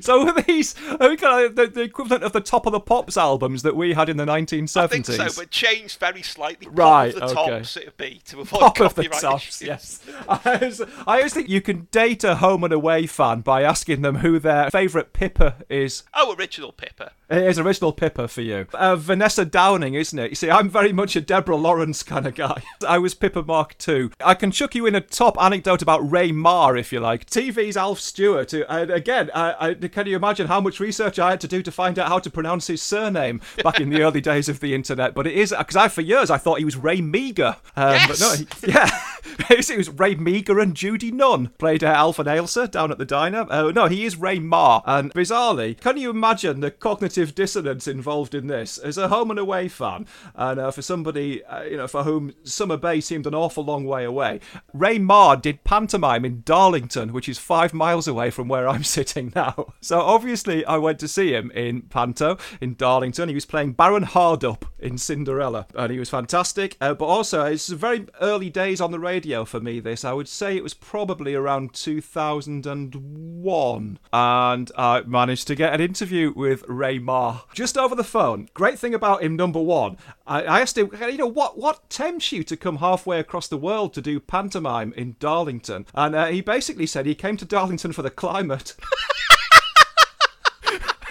So 0.00 0.26
are 0.26 0.42
these 0.42 0.74
are 1.00 1.16
kind 1.16 1.46
of 1.46 1.56
the, 1.56 1.66
the 1.66 1.83
equivalent 1.83 2.24
of 2.24 2.33
the 2.33 2.40
top 2.40 2.66
of 2.66 2.72
the 2.72 2.80
pops 2.80 3.16
albums 3.16 3.62
that 3.62 3.76
we 3.76 3.92
had 3.94 4.09
in 4.09 4.16
the 4.16 4.24
1970s? 4.24 4.76
I 4.76 4.87
think 4.87 5.06
so, 5.06 5.28
but 5.37 5.50
changed 5.50 5.98
very 5.98 6.22
slightly. 6.22 6.68
Right, 6.68 7.14
the 7.14 7.24
okay. 7.24 7.62
it 7.80 7.96
be 7.96 8.20
to 8.26 8.40
avoid 8.40 8.60
Top 8.75 8.81
of 8.81 8.94
the 8.94 9.05
tops, 9.05 9.62
issues. 9.62 9.62
yes. 9.62 10.05
I 10.29 10.40
always, 10.55 10.81
I 10.81 11.16
always 11.18 11.35
think 11.35 11.49
you 11.49 11.61
can 11.61 11.88
date 11.90 12.25
a 12.25 12.37
home 12.37 12.64
and 12.64 12.73
away 12.73 13.07
fan 13.07 13.40
by 13.40 13.62
asking 13.62 14.03
them 14.03 14.16
who 14.16 14.38
their 14.38 14.70
favourite 14.70 15.12
Pippa 15.12 15.57
is. 15.68 16.03
Oh, 16.14 16.35
original 16.38 16.73
Pippa. 16.73 17.12
It 17.31 17.45
is 17.45 17.61
original 17.61 17.93
Pippa 17.93 18.27
for 18.27 18.40
you. 18.40 18.66
Uh, 18.75 18.97
Vanessa 18.97 19.45
Downing, 19.45 19.95
isn't 19.95 20.19
it? 20.19 20.31
You 20.31 20.35
see, 20.35 20.51
I'm 20.51 20.69
very 20.69 20.93
much 20.93 21.14
a 21.14 21.21
Deborah 21.21 21.55
Lawrance 21.57 22.05
kind 22.05 22.27
of 22.27 22.35
guy. 22.35 22.61
I 22.88 22.99
was 22.99 23.14
Pippa 23.14 23.45
Mark 23.45 23.77
II. 23.87 24.11
I 24.25 24.35
can 24.35 24.51
chuck 24.51 24.75
you 24.75 24.85
in 24.85 24.97
a 24.97 25.01
top 25.01 25.40
anecdote 25.40 25.81
about 25.81 26.11
Ray 26.11 26.33
Meagher, 26.33 26.77
if 26.79 26.93
you 26.93 26.99
like. 26.99 27.27
TV's 27.27 27.77
Alf 27.77 28.01
Stewart. 28.01 28.51
who- 28.51 28.64
And 28.69 28.90
again, 28.90 29.31
I, 29.33 29.69
I, 29.69 29.75
can 29.75 30.09
you 30.09 30.16
imagine 30.16 30.49
how 30.49 30.61
much 30.61 30.81
research 30.81 31.21
I 31.21 31.31
had 31.31 31.40
to 31.43 31.49
do 31.49 31.62
to 31.62 31.71
find 31.71 32.01
out 32.01 32.09
how 32.09 32.19
to 32.19 32.31
pronounce 32.31 32.66
his 32.66 32.83
surname 32.83 33.40
back 33.62 33.79
in 33.81 33.90
the 33.90 34.03
early 34.03 34.21
days 34.21 34.49
of 34.49 34.59
the 34.59 34.75
internet? 34.75 35.14
But 35.14 35.29
it 35.29 35.35
is, 35.35 35.55
because 35.57 35.77
I, 35.77 35.87
for 35.87 36.01
years, 36.01 36.31
I 36.31 36.37
thought 36.37 36.59
he 36.59 36.64
was 36.64 36.77
Ray 36.77 37.01
Meager. 37.01 37.57
Um, 37.77 38.01
But 38.09 38.19
no, 38.19 38.33
Yes! 38.33 38.45
he- 38.61 38.73
yeah. 38.73 39.01
It 39.48 39.76
was 39.76 39.88
Ray 39.88 40.14
Meager 40.16 40.59
and 40.59 40.74
Judy 40.74 41.11
Nunn 41.11 41.50
played 41.59 41.85
uh, 41.85 42.12
and 42.18 42.29
Ailsa 42.29 42.70
down 42.70 42.90
at 42.90 42.98
the 42.98 43.05
diner. 43.05 43.46
Uh, 43.48 43.70
no, 43.70 43.87
he 43.87 44.05
is 44.05 44.16
Ray 44.16 44.38
Meagher. 44.38 44.83
And 44.85 45.12
bizarrely, 45.12 45.79
can 45.81 45.96
you 45.96 46.11
imagine 46.11 46.61
the 46.61 46.70
cognitive 46.70 47.35
dissonance 47.35 47.87
involved 47.87 48.35
in 48.35 48.48
this? 48.48 48.79
As 48.79 48.98
a 48.98 49.09
home 49.09 49.31
and 49.31 49.38
away 49.38 49.68
fan, 49.68 50.07
and 50.35 50.59
uh, 50.59 50.70
for 50.70 50.83
somebody 50.83 51.44
uh, 51.44 51.62
you 51.62 51.76
know 51.76 51.87
for 51.87 52.03
whom 52.03 52.33
Summer 52.42 52.76
Bay 52.76 53.00
seemed 53.00 53.26
an 53.26 53.35
awful 53.35 53.64
long 53.64 53.85
way 53.85 54.05
away, 54.05 54.40
Ray 54.72 54.98
Meagher 54.98 55.40
did 55.40 55.64
pantomime 55.64 56.24
in 56.24 56.42
Darlington, 56.44 57.12
which 57.12 57.29
is 57.29 57.38
five 57.38 57.72
miles 57.72 58.09
away 58.09 58.31
from 58.31 58.48
where 58.48 58.68
I'm 58.68 58.85
sitting 58.96 59.33
now. 59.35 59.74
So 59.81 60.00
obviously, 60.00 60.64
I 60.64 60.76
went 60.79 60.98
to 61.00 61.09
see 61.09 61.33
him 61.33 61.50
in 61.53 61.83
Panto 61.83 62.38
in 62.61 62.74
Darlington. 62.74 63.29
He 63.29 63.35
was 63.35 63.46
playing 63.46 63.72
Baron 63.72 64.05
Hardup 64.05 64.64
in 64.79 64.98
Cinderella, 64.98 65.66
and 65.74 65.92
he 65.92 65.98
was 65.98 66.11
fantastic. 66.11 66.76
Uh, 66.81 66.94
but 66.94 67.07
also, 67.07 67.44
it's 67.44 67.68
very 67.68 68.07
early 68.20 68.50
days 68.50 68.81
on 68.81 68.90
the 68.90 68.98
radio 68.98 69.30
for 69.45 69.61
me. 69.61 69.81
This 69.81 70.05
I 70.05 70.12
would 70.12 70.29
say 70.29 70.57
it 70.57 70.62
was 70.62 70.75
probably 70.75 71.35
around 71.35 71.75
2001, 71.75 73.99
and 74.12 74.73
I 74.77 75.01
managed 75.03 75.47
to 75.47 75.55
get 75.55 75.73
an 75.73 75.81
interview 75.81 76.33
with 76.35 76.64
Ray 76.69 76.99
Meagher 76.99 77.43
just 77.55 77.79
over 77.79 77.95
the 77.95 78.05
phone. 78.05 78.49
Great 78.55 78.79
thing 78.79 78.95
about 78.95 79.23
him, 79.23 79.37
number 79.37 79.61
one, 79.61 79.97
I, 80.27 80.43
I 80.43 80.61
asked 80.61 80.77
him, 80.77 80.90
you 81.01 81.19
know, 81.19 81.27
what 81.27 81.59
what 81.59 81.88
tempts 81.88 82.33
you 82.33 82.43
to 82.45 82.57
come 82.57 82.77
halfway 82.77 83.21
across 83.21 83.49
the 83.49 83.57
world 83.57 83.95
to 83.95 84.03
do 84.03 84.21
pantomime 84.21 84.93
in 84.97 85.16
Darlington? 85.19 85.87
And 85.95 86.14
uh, 86.14 86.27
he 86.27 86.40
basically 86.40 86.87
said 86.87 87.07
he 87.07 87.14
came 87.14 87.37
to 87.38 87.45
Darlington 87.45 87.93
for 87.93 88.03
the 88.03 88.11
climate. 88.11 88.75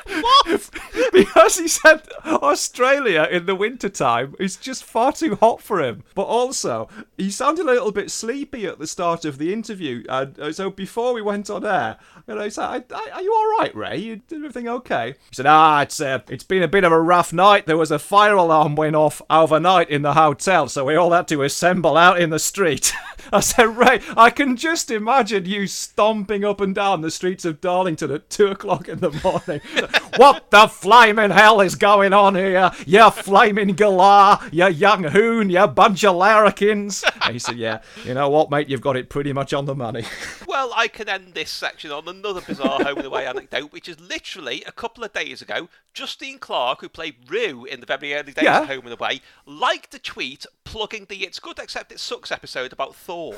because 1.14 1.58
he 1.58 1.68
said 1.68 2.02
Australia 2.26 3.28
in 3.30 3.46
the 3.46 3.56
wintertime 3.56 4.36
is 4.40 4.56
just 4.56 4.84
far 4.84 5.12
too 5.12 5.36
hot 5.36 5.62
for 5.62 5.82
him. 5.82 6.04
But 6.16 6.24
also, 6.24 6.90
he 7.18 7.30
sounded 7.30 7.64
a 7.64 7.72
little 7.72 7.92
bit 7.92 8.12
sleepy 8.12 8.66
at 8.66 8.80
the 8.80 8.88
start 8.88 9.26
of 9.26 9.38
the 9.38 9.54
interview. 9.54 10.04
And 10.10 10.40
uh, 10.40 10.52
so 10.52 10.70
before 10.70 11.14
we 11.14 11.22
went 11.22 11.50
on 11.50 11.66
air, 11.66 11.98
you 12.28 12.36
know, 12.36 12.44
he 12.44 12.50
said, 12.50 12.64
"I- 12.66 12.84
I- 12.96 13.10
Are 13.16 13.22
you 13.22 13.34
all 13.34 13.60
right, 13.60 13.76
Ray? 13.76 13.98
You, 13.98 14.22
everything 14.34 14.68
okay? 14.68 15.16
He 15.30 15.36
said, 15.36 15.46
Ah, 15.46 15.82
it's, 15.82 16.00
uh, 16.02 16.20
it's 16.30 16.44
been 16.44 16.64
a 16.64 16.68
bit 16.68 16.84
of 16.84 16.92
a 16.92 17.02
rough 17.02 17.34
night. 17.34 17.66
There 17.66 17.78
was 17.78 17.92
a 17.92 18.00
fire 18.00 18.36
alarm 18.36 18.76
went 18.76 18.96
off 18.96 19.22
overnight 19.30 19.90
in 19.90 20.02
the 20.02 20.14
hotel, 20.14 20.68
so 20.68 20.86
we 20.86 20.96
all 20.96 21.12
had 21.12 21.28
to 21.30 21.44
assemble 21.44 21.98
out 21.98 22.20
in 22.20 22.30
the 22.30 22.40
street. 22.40 22.94
I 23.34 23.42
said, 23.42 23.78
Ray, 23.78 24.02
I 24.18 24.30
can 24.32 24.56
just 24.56 24.90
imagine 24.90 25.46
you 25.46 25.68
stomping 25.68 26.44
up 26.44 26.62
and 26.62 26.74
down 26.74 27.02
the 27.02 27.12
streets 27.12 27.46
of 27.46 27.62
Darlington 27.62 28.12
at 28.12 28.30
two 28.30 28.48
o'clock 28.48 28.88
in 28.88 29.00
the 29.00 29.12
morning. 29.24 29.62
what 30.18 30.39
the 30.50 30.68
flaming 30.68 31.32
hell 31.32 31.62
is 31.62 31.76
going 31.76 32.14
on 32.14 32.36
here? 32.36 32.72
You 32.86 33.10
flaming 33.12 33.76
galah, 33.76 34.52
you 34.52 34.68
young 34.68 35.04
hoon, 35.04 35.50
you 35.50 35.66
bunch 35.68 36.04
of 36.04 36.16
larrikins. 36.16 37.04
And 37.24 37.34
he 37.34 37.40
said, 37.40 37.58
Yeah, 37.58 37.82
you 38.06 38.14
know 38.14 38.30
what, 38.30 38.50
mate, 38.50 38.70
you've 38.70 38.82
got 38.82 38.96
it 38.98 39.10
pretty 39.10 39.34
much 39.34 39.54
on 39.54 39.66
the 39.66 39.76
money. 39.76 40.04
Well, 40.50 40.74
I 40.76 40.88
can 40.88 41.08
end 41.08 41.36
this 41.36 41.52
section 41.52 41.92
on 41.92 42.08
another 42.08 42.42
bizarre 42.42 42.84
home 42.84 42.98
and 42.98 43.06
away 43.06 43.26
anecdote, 43.28 43.72
which 43.72 43.88
is 43.88 44.00
literally 44.00 44.64
a 44.66 44.72
couple 44.72 45.04
of 45.04 45.14
days 45.14 45.44
ago. 45.44 45.70
Justine 45.94 46.40
Clarke, 46.40 46.82
who 46.82 46.90
played 46.90 47.16
Roo 47.30 47.66
in 47.66 47.80
the 47.82 47.86
very 47.86 48.16
early 48.16 48.34
days 48.34 48.44
Yeah. 48.46 48.64
of 48.64 48.68
Home 48.68 48.86
and 48.88 48.94
Away, 48.94 49.22
liked 49.46 49.94
a 49.94 50.00
tweet 50.00 50.48
plugging 50.66 51.06
the 51.08 51.24
It's 51.24 51.40
Good 51.40 51.60
Except 51.60 51.92
It 51.92 52.00
Sucks 52.00 52.32
episode 52.32 52.74
about 52.74 52.96
Thor. 52.96 53.36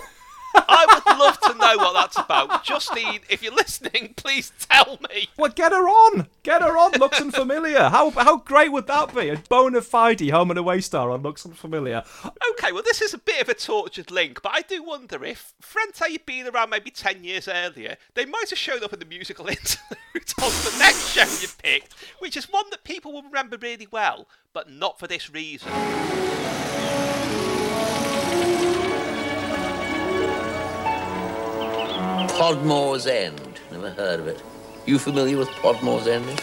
I 0.55 0.85
would 1.05 1.19
love 1.19 1.39
to 1.41 1.53
know 1.53 1.77
what 1.77 1.93
that's 1.93 2.17
about. 2.17 2.63
Justine, 2.63 3.21
if 3.29 3.41
you're 3.43 3.53
listening, 3.53 4.13
please 4.15 4.51
tell 4.59 4.99
me. 5.09 5.29
Well, 5.37 5.51
get 5.51 5.71
her 5.71 5.87
on. 5.87 6.27
Get 6.43 6.61
her 6.61 6.77
on, 6.77 6.91
Looks 6.93 7.21
unfamiliar. 7.21 7.89
How 7.89 8.09
how 8.11 8.37
great 8.37 8.71
would 8.71 8.87
that 8.87 9.13
be? 9.13 9.29
A 9.29 9.37
bona 9.49 9.81
fide 9.81 10.21
home 10.29 10.49
and 10.51 10.59
away 10.59 10.81
star 10.81 11.09
on 11.11 11.21
Looks 11.21 11.45
unfamiliar. 11.45 12.03
Okay, 12.51 12.71
well, 12.71 12.83
this 12.83 13.01
is 13.01 13.13
a 13.13 13.17
bit 13.17 13.41
of 13.41 13.49
a 13.49 13.53
tortured 13.53 14.11
link, 14.11 14.41
but 14.41 14.51
I 14.53 14.61
do 14.61 14.83
wonder 14.83 15.23
if 15.23 15.53
Frente 15.61 16.11
had 16.11 16.25
been 16.25 16.47
around 16.47 16.69
maybe 16.69 16.91
10 16.91 17.23
years 17.23 17.47
earlier, 17.47 17.97
they 18.13 18.25
might 18.25 18.49
have 18.49 18.59
shown 18.59 18.83
up 18.83 18.93
in 18.93 18.99
the 18.99 19.05
musical 19.05 19.47
interlude 19.47 20.33
on 20.41 20.51
the 20.51 20.75
next 20.79 21.09
show 21.09 21.41
you 21.41 21.47
picked, 21.61 21.93
which 22.19 22.37
is 22.37 22.51
one 22.51 22.69
that 22.71 22.83
people 22.83 23.13
will 23.13 23.23
remember 23.23 23.57
really 23.57 23.87
well, 23.89 24.27
but 24.53 24.69
not 24.69 24.99
for 24.99 25.07
this 25.07 25.29
reason. 25.29 25.71
Podmore's 32.41 33.05
End. 33.05 33.59
Never 33.71 33.91
heard 33.91 34.19
of 34.19 34.25
it. 34.25 34.41
You 34.87 34.97
familiar 34.97 35.37
with 35.37 35.47
Podmore's 35.61 36.07
End? 36.07 36.41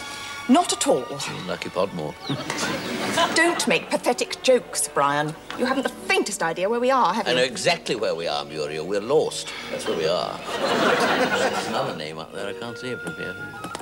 Not 0.48 0.72
at 0.72 0.86
all. 0.86 1.04
Lucky 1.48 1.70
Podmore. 1.70 2.14
Don't 3.34 3.66
make 3.66 3.90
pathetic 3.90 4.40
jokes, 4.44 4.86
Brian. 4.86 5.34
You 5.58 5.64
haven't 5.64 5.82
the 5.82 5.88
faintest 5.88 6.40
idea 6.40 6.68
where 6.68 6.78
we 6.78 6.92
are, 6.92 7.12
have 7.12 7.26
you? 7.26 7.32
I 7.32 7.34
know 7.34 7.42
exactly 7.42 7.96
where 7.96 8.14
we 8.14 8.28
are, 8.28 8.44
Muriel. 8.44 8.86
We're 8.86 9.00
lost. 9.00 9.52
That's 9.72 9.88
where 9.88 9.96
we 9.96 10.06
are. 10.06 10.38
There's 10.38 11.66
another 11.66 11.96
name 11.96 12.18
up 12.18 12.32
there. 12.32 12.46
I 12.46 12.52
can't 12.52 12.78
see 12.78 12.90
it 12.90 13.00
from 13.00 13.16
here. 13.16 13.34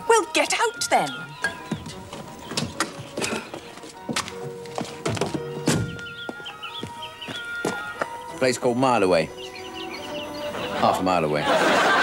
Well, 0.09 0.27
get 0.33 0.55
out 0.59 0.89
then. 0.89 1.11
Place 8.39 8.57
called 8.57 8.79
Mile 8.79 9.03
Away. 9.03 9.29
Half 10.79 11.01
a 11.01 11.03
mile 11.03 11.25
away. 11.27 11.96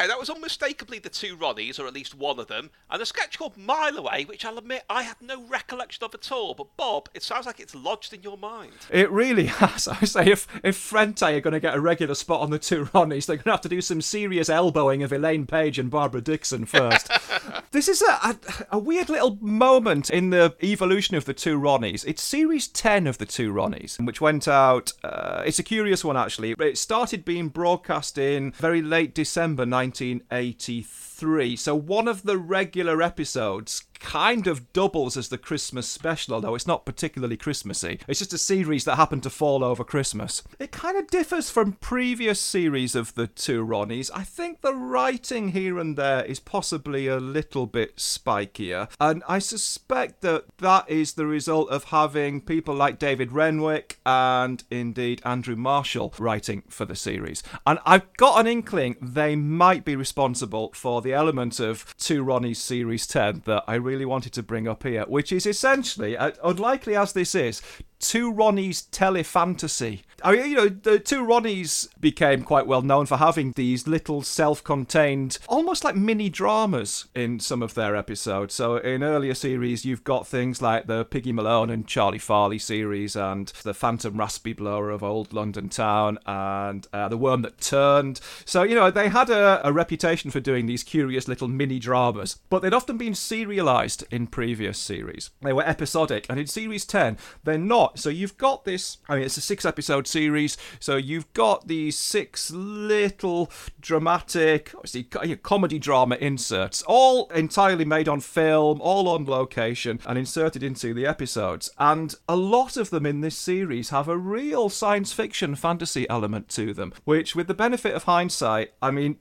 Okay, 0.00 0.08
that 0.08 0.18
was 0.18 0.30
unmistakably 0.30 0.98
the 0.98 1.10
two 1.10 1.36
Ronnies, 1.36 1.78
or 1.78 1.86
at 1.86 1.92
least 1.92 2.14
one 2.14 2.38
of 2.38 2.46
them, 2.46 2.70
and 2.88 3.02
a 3.02 3.04
sketch 3.04 3.38
called 3.38 3.58
Mile 3.58 3.98
Away, 3.98 4.24
which 4.24 4.46
I'll 4.46 4.56
admit 4.56 4.82
I 4.88 5.02
had 5.02 5.20
no 5.20 5.42
recollection 5.42 6.02
of 6.04 6.14
at 6.14 6.32
all. 6.32 6.54
But 6.54 6.74
Bob, 6.78 7.10
it 7.12 7.22
sounds 7.22 7.44
like 7.44 7.60
it's 7.60 7.74
lodged 7.74 8.14
in 8.14 8.22
your 8.22 8.38
mind. 8.38 8.72
It 8.90 9.10
really 9.10 9.44
has. 9.60 9.86
I 9.88 10.06
say, 10.06 10.24
if 10.24 10.48
if 10.64 10.74
Frente 10.74 11.22
are 11.22 11.40
going 11.40 11.52
to 11.52 11.60
get 11.60 11.74
a 11.74 11.80
regular 11.82 12.14
spot 12.14 12.40
on 12.40 12.48
the 12.48 12.58
two 12.58 12.86
Ronnies, 12.86 13.26
they're 13.26 13.36
going 13.36 13.44
to 13.44 13.50
have 13.50 13.60
to 13.60 13.68
do 13.68 13.82
some 13.82 14.00
serious 14.00 14.48
elbowing 14.48 15.02
of 15.02 15.12
Elaine 15.12 15.44
Paige 15.44 15.78
and 15.78 15.90
Barbara 15.90 16.22
Dickson 16.22 16.64
first. 16.64 17.10
this 17.70 17.88
is 17.88 18.02
a, 18.02 18.12
a 18.12 18.36
a 18.72 18.78
weird 18.78 19.08
little 19.08 19.38
moment 19.40 20.10
in 20.10 20.30
the 20.30 20.54
evolution 20.62 21.16
of 21.16 21.24
the 21.24 21.34
two 21.34 21.58
Ronnies. 21.58 22.04
It's 22.06 22.22
series 22.22 22.68
ten 22.68 23.06
of 23.06 23.18
the 23.18 23.26
two 23.26 23.52
Ronnies, 23.52 24.04
which 24.04 24.20
went 24.20 24.46
out. 24.48 24.92
Uh, 25.02 25.42
it's 25.44 25.58
a 25.58 25.62
curious 25.62 26.04
one 26.04 26.16
actually. 26.16 26.54
It 26.58 26.78
started 26.78 27.24
being 27.24 27.48
broadcast 27.48 28.18
in 28.18 28.52
very 28.52 28.82
late 28.82 29.14
December 29.14 29.64
1983. 29.66 31.56
So 31.56 31.74
one 31.74 32.08
of 32.08 32.22
the 32.22 32.38
regular 32.38 33.02
episodes 33.02 33.84
kind 34.00 34.46
of 34.46 34.72
doubles 34.72 35.16
as 35.16 35.28
the 35.28 35.38
Christmas 35.38 35.88
special, 35.88 36.34
although 36.34 36.54
it's 36.54 36.66
not 36.66 36.84
particularly 36.84 37.36
Christmassy. 37.36 38.00
It's 38.08 38.18
just 38.18 38.32
a 38.32 38.38
series 38.38 38.84
that 38.84 38.96
happened 38.96 39.22
to 39.24 39.30
fall 39.30 39.62
over 39.62 39.84
Christmas. 39.84 40.42
It 40.58 40.72
kind 40.72 40.96
of 40.96 41.06
differs 41.08 41.50
from 41.50 41.74
previous 41.74 42.40
series 42.40 42.94
of 42.94 43.14
the 43.14 43.26
two 43.26 43.64
Ronnies. 43.64 44.10
I 44.14 44.24
think 44.24 44.60
the 44.60 44.74
writing 44.74 45.50
here 45.50 45.78
and 45.78 45.96
there 45.96 46.24
is 46.24 46.40
possibly 46.40 47.06
a 47.06 47.18
little 47.18 47.66
bit 47.66 47.96
spikier, 47.96 48.88
and 48.98 49.22
I 49.28 49.38
suspect 49.38 50.22
that 50.22 50.44
that 50.58 50.88
is 50.88 51.14
the 51.14 51.26
result 51.26 51.68
of 51.70 51.84
having 51.84 52.40
people 52.40 52.74
like 52.74 52.98
David 52.98 53.32
Renwick 53.32 53.98
and 54.06 54.64
indeed 54.70 55.20
Andrew 55.24 55.56
Marshall 55.56 56.14
writing 56.18 56.62
for 56.68 56.84
the 56.84 56.96
series. 56.96 57.42
And 57.66 57.78
I've 57.84 58.12
got 58.16 58.40
an 58.40 58.46
inkling 58.46 58.96
they 59.00 59.36
might 59.36 59.84
be 59.84 59.96
responsible 59.96 60.72
for 60.74 61.02
the 61.02 61.12
element 61.12 61.60
of 61.60 61.94
Two 61.98 62.22
Ronnie's 62.22 62.60
Series 62.60 63.06
10 63.06 63.42
that 63.44 63.64
I 63.66 63.74
really 63.74 63.89
wanted 64.04 64.32
to 64.34 64.42
bring 64.42 64.68
up 64.68 64.82
here, 64.82 65.04
which 65.06 65.32
is 65.32 65.46
essentially, 65.46 66.16
uh, 66.16 66.32
unlikely 66.44 66.96
as 66.96 67.12
this 67.12 67.34
is, 67.34 67.62
Two 68.00 68.32
Ronnies 68.32 68.88
telefantasy. 68.90 70.00
I 70.22 70.32
mean, 70.32 70.50
you 70.50 70.56
know, 70.56 70.68
the 70.68 70.98
Two 70.98 71.22
Ronnies 71.24 71.88
became 72.00 72.42
quite 72.42 72.66
well 72.66 72.82
known 72.82 73.06
for 73.06 73.16
having 73.16 73.52
these 73.52 73.86
little 73.86 74.22
self 74.22 74.62
contained, 74.62 75.38
almost 75.48 75.84
like 75.84 75.96
mini 75.96 76.28
dramas 76.28 77.06
in 77.14 77.40
some 77.40 77.62
of 77.62 77.74
their 77.74 77.96
episodes. 77.96 78.54
So 78.54 78.76
in 78.76 79.02
earlier 79.02 79.34
series, 79.34 79.84
you've 79.84 80.04
got 80.04 80.26
things 80.26 80.60
like 80.60 80.86
the 80.86 81.04
Piggy 81.04 81.32
Malone 81.32 81.70
and 81.70 81.86
Charlie 81.86 82.18
Farley 82.18 82.58
series, 82.58 83.16
and 83.16 83.48
the 83.62 83.74
Phantom 83.74 84.16
Raspberry 84.16 84.52
Blower 84.52 84.90
of 84.90 85.02
Old 85.02 85.32
London 85.32 85.68
Town, 85.68 86.18
and 86.26 86.86
uh, 86.92 87.08
The 87.08 87.18
Worm 87.18 87.42
That 87.42 87.60
Turned. 87.60 88.20
So, 88.44 88.62
you 88.62 88.74
know, 88.74 88.90
they 88.90 89.08
had 89.08 89.30
a, 89.30 89.66
a 89.66 89.72
reputation 89.72 90.30
for 90.30 90.40
doing 90.40 90.66
these 90.66 90.82
curious 90.82 91.28
little 91.28 91.48
mini 91.48 91.78
dramas, 91.78 92.38
but 92.48 92.60
they'd 92.60 92.74
often 92.74 92.98
been 92.98 93.14
serialized 93.14 94.04
in 94.10 94.26
previous 94.26 94.78
series. 94.78 95.30
They 95.40 95.52
were 95.52 95.66
episodic, 95.66 96.26
and 96.28 96.38
in 96.38 96.46
series 96.46 96.84
10, 96.84 97.16
they're 97.44 97.58
not. 97.58 97.89
So 97.98 98.08
you've 98.10 98.36
got 98.36 98.64
this, 98.64 98.98
I 99.08 99.16
mean, 99.16 99.24
it's 99.24 99.36
a 99.36 99.40
six 99.40 99.64
episode 99.64 100.06
series, 100.06 100.56
so 100.78 100.96
you've 100.96 101.32
got 101.32 101.66
these 101.66 101.98
six 101.98 102.50
little 102.50 103.50
dramatic, 103.80 104.72
obviously, 104.74 105.04
co- 105.04 105.36
comedy 105.36 105.78
drama 105.78 106.16
inserts, 106.16 106.82
all 106.86 107.28
entirely 107.34 107.84
made 107.84 108.08
on 108.08 108.20
film, 108.20 108.80
all 108.80 109.08
on 109.08 109.24
location, 109.24 110.00
and 110.06 110.18
inserted 110.18 110.62
into 110.62 110.94
the 110.94 111.06
episodes. 111.06 111.70
And 111.78 112.14
a 112.28 112.36
lot 112.36 112.76
of 112.76 112.90
them 112.90 113.06
in 113.06 113.20
this 113.20 113.36
series 113.36 113.90
have 113.90 114.08
a 114.08 114.16
real 114.16 114.68
science 114.68 115.12
fiction 115.12 115.54
fantasy 115.54 116.08
element 116.08 116.48
to 116.50 116.72
them, 116.72 116.92
which, 117.04 117.34
with 117.34 117.48
the 117.48 117.54
benefit 117.54 117.94
of 117.94 118.04
hindsight, 118.04 118.72
I 118.80 118.90
mean, 118.90 119.18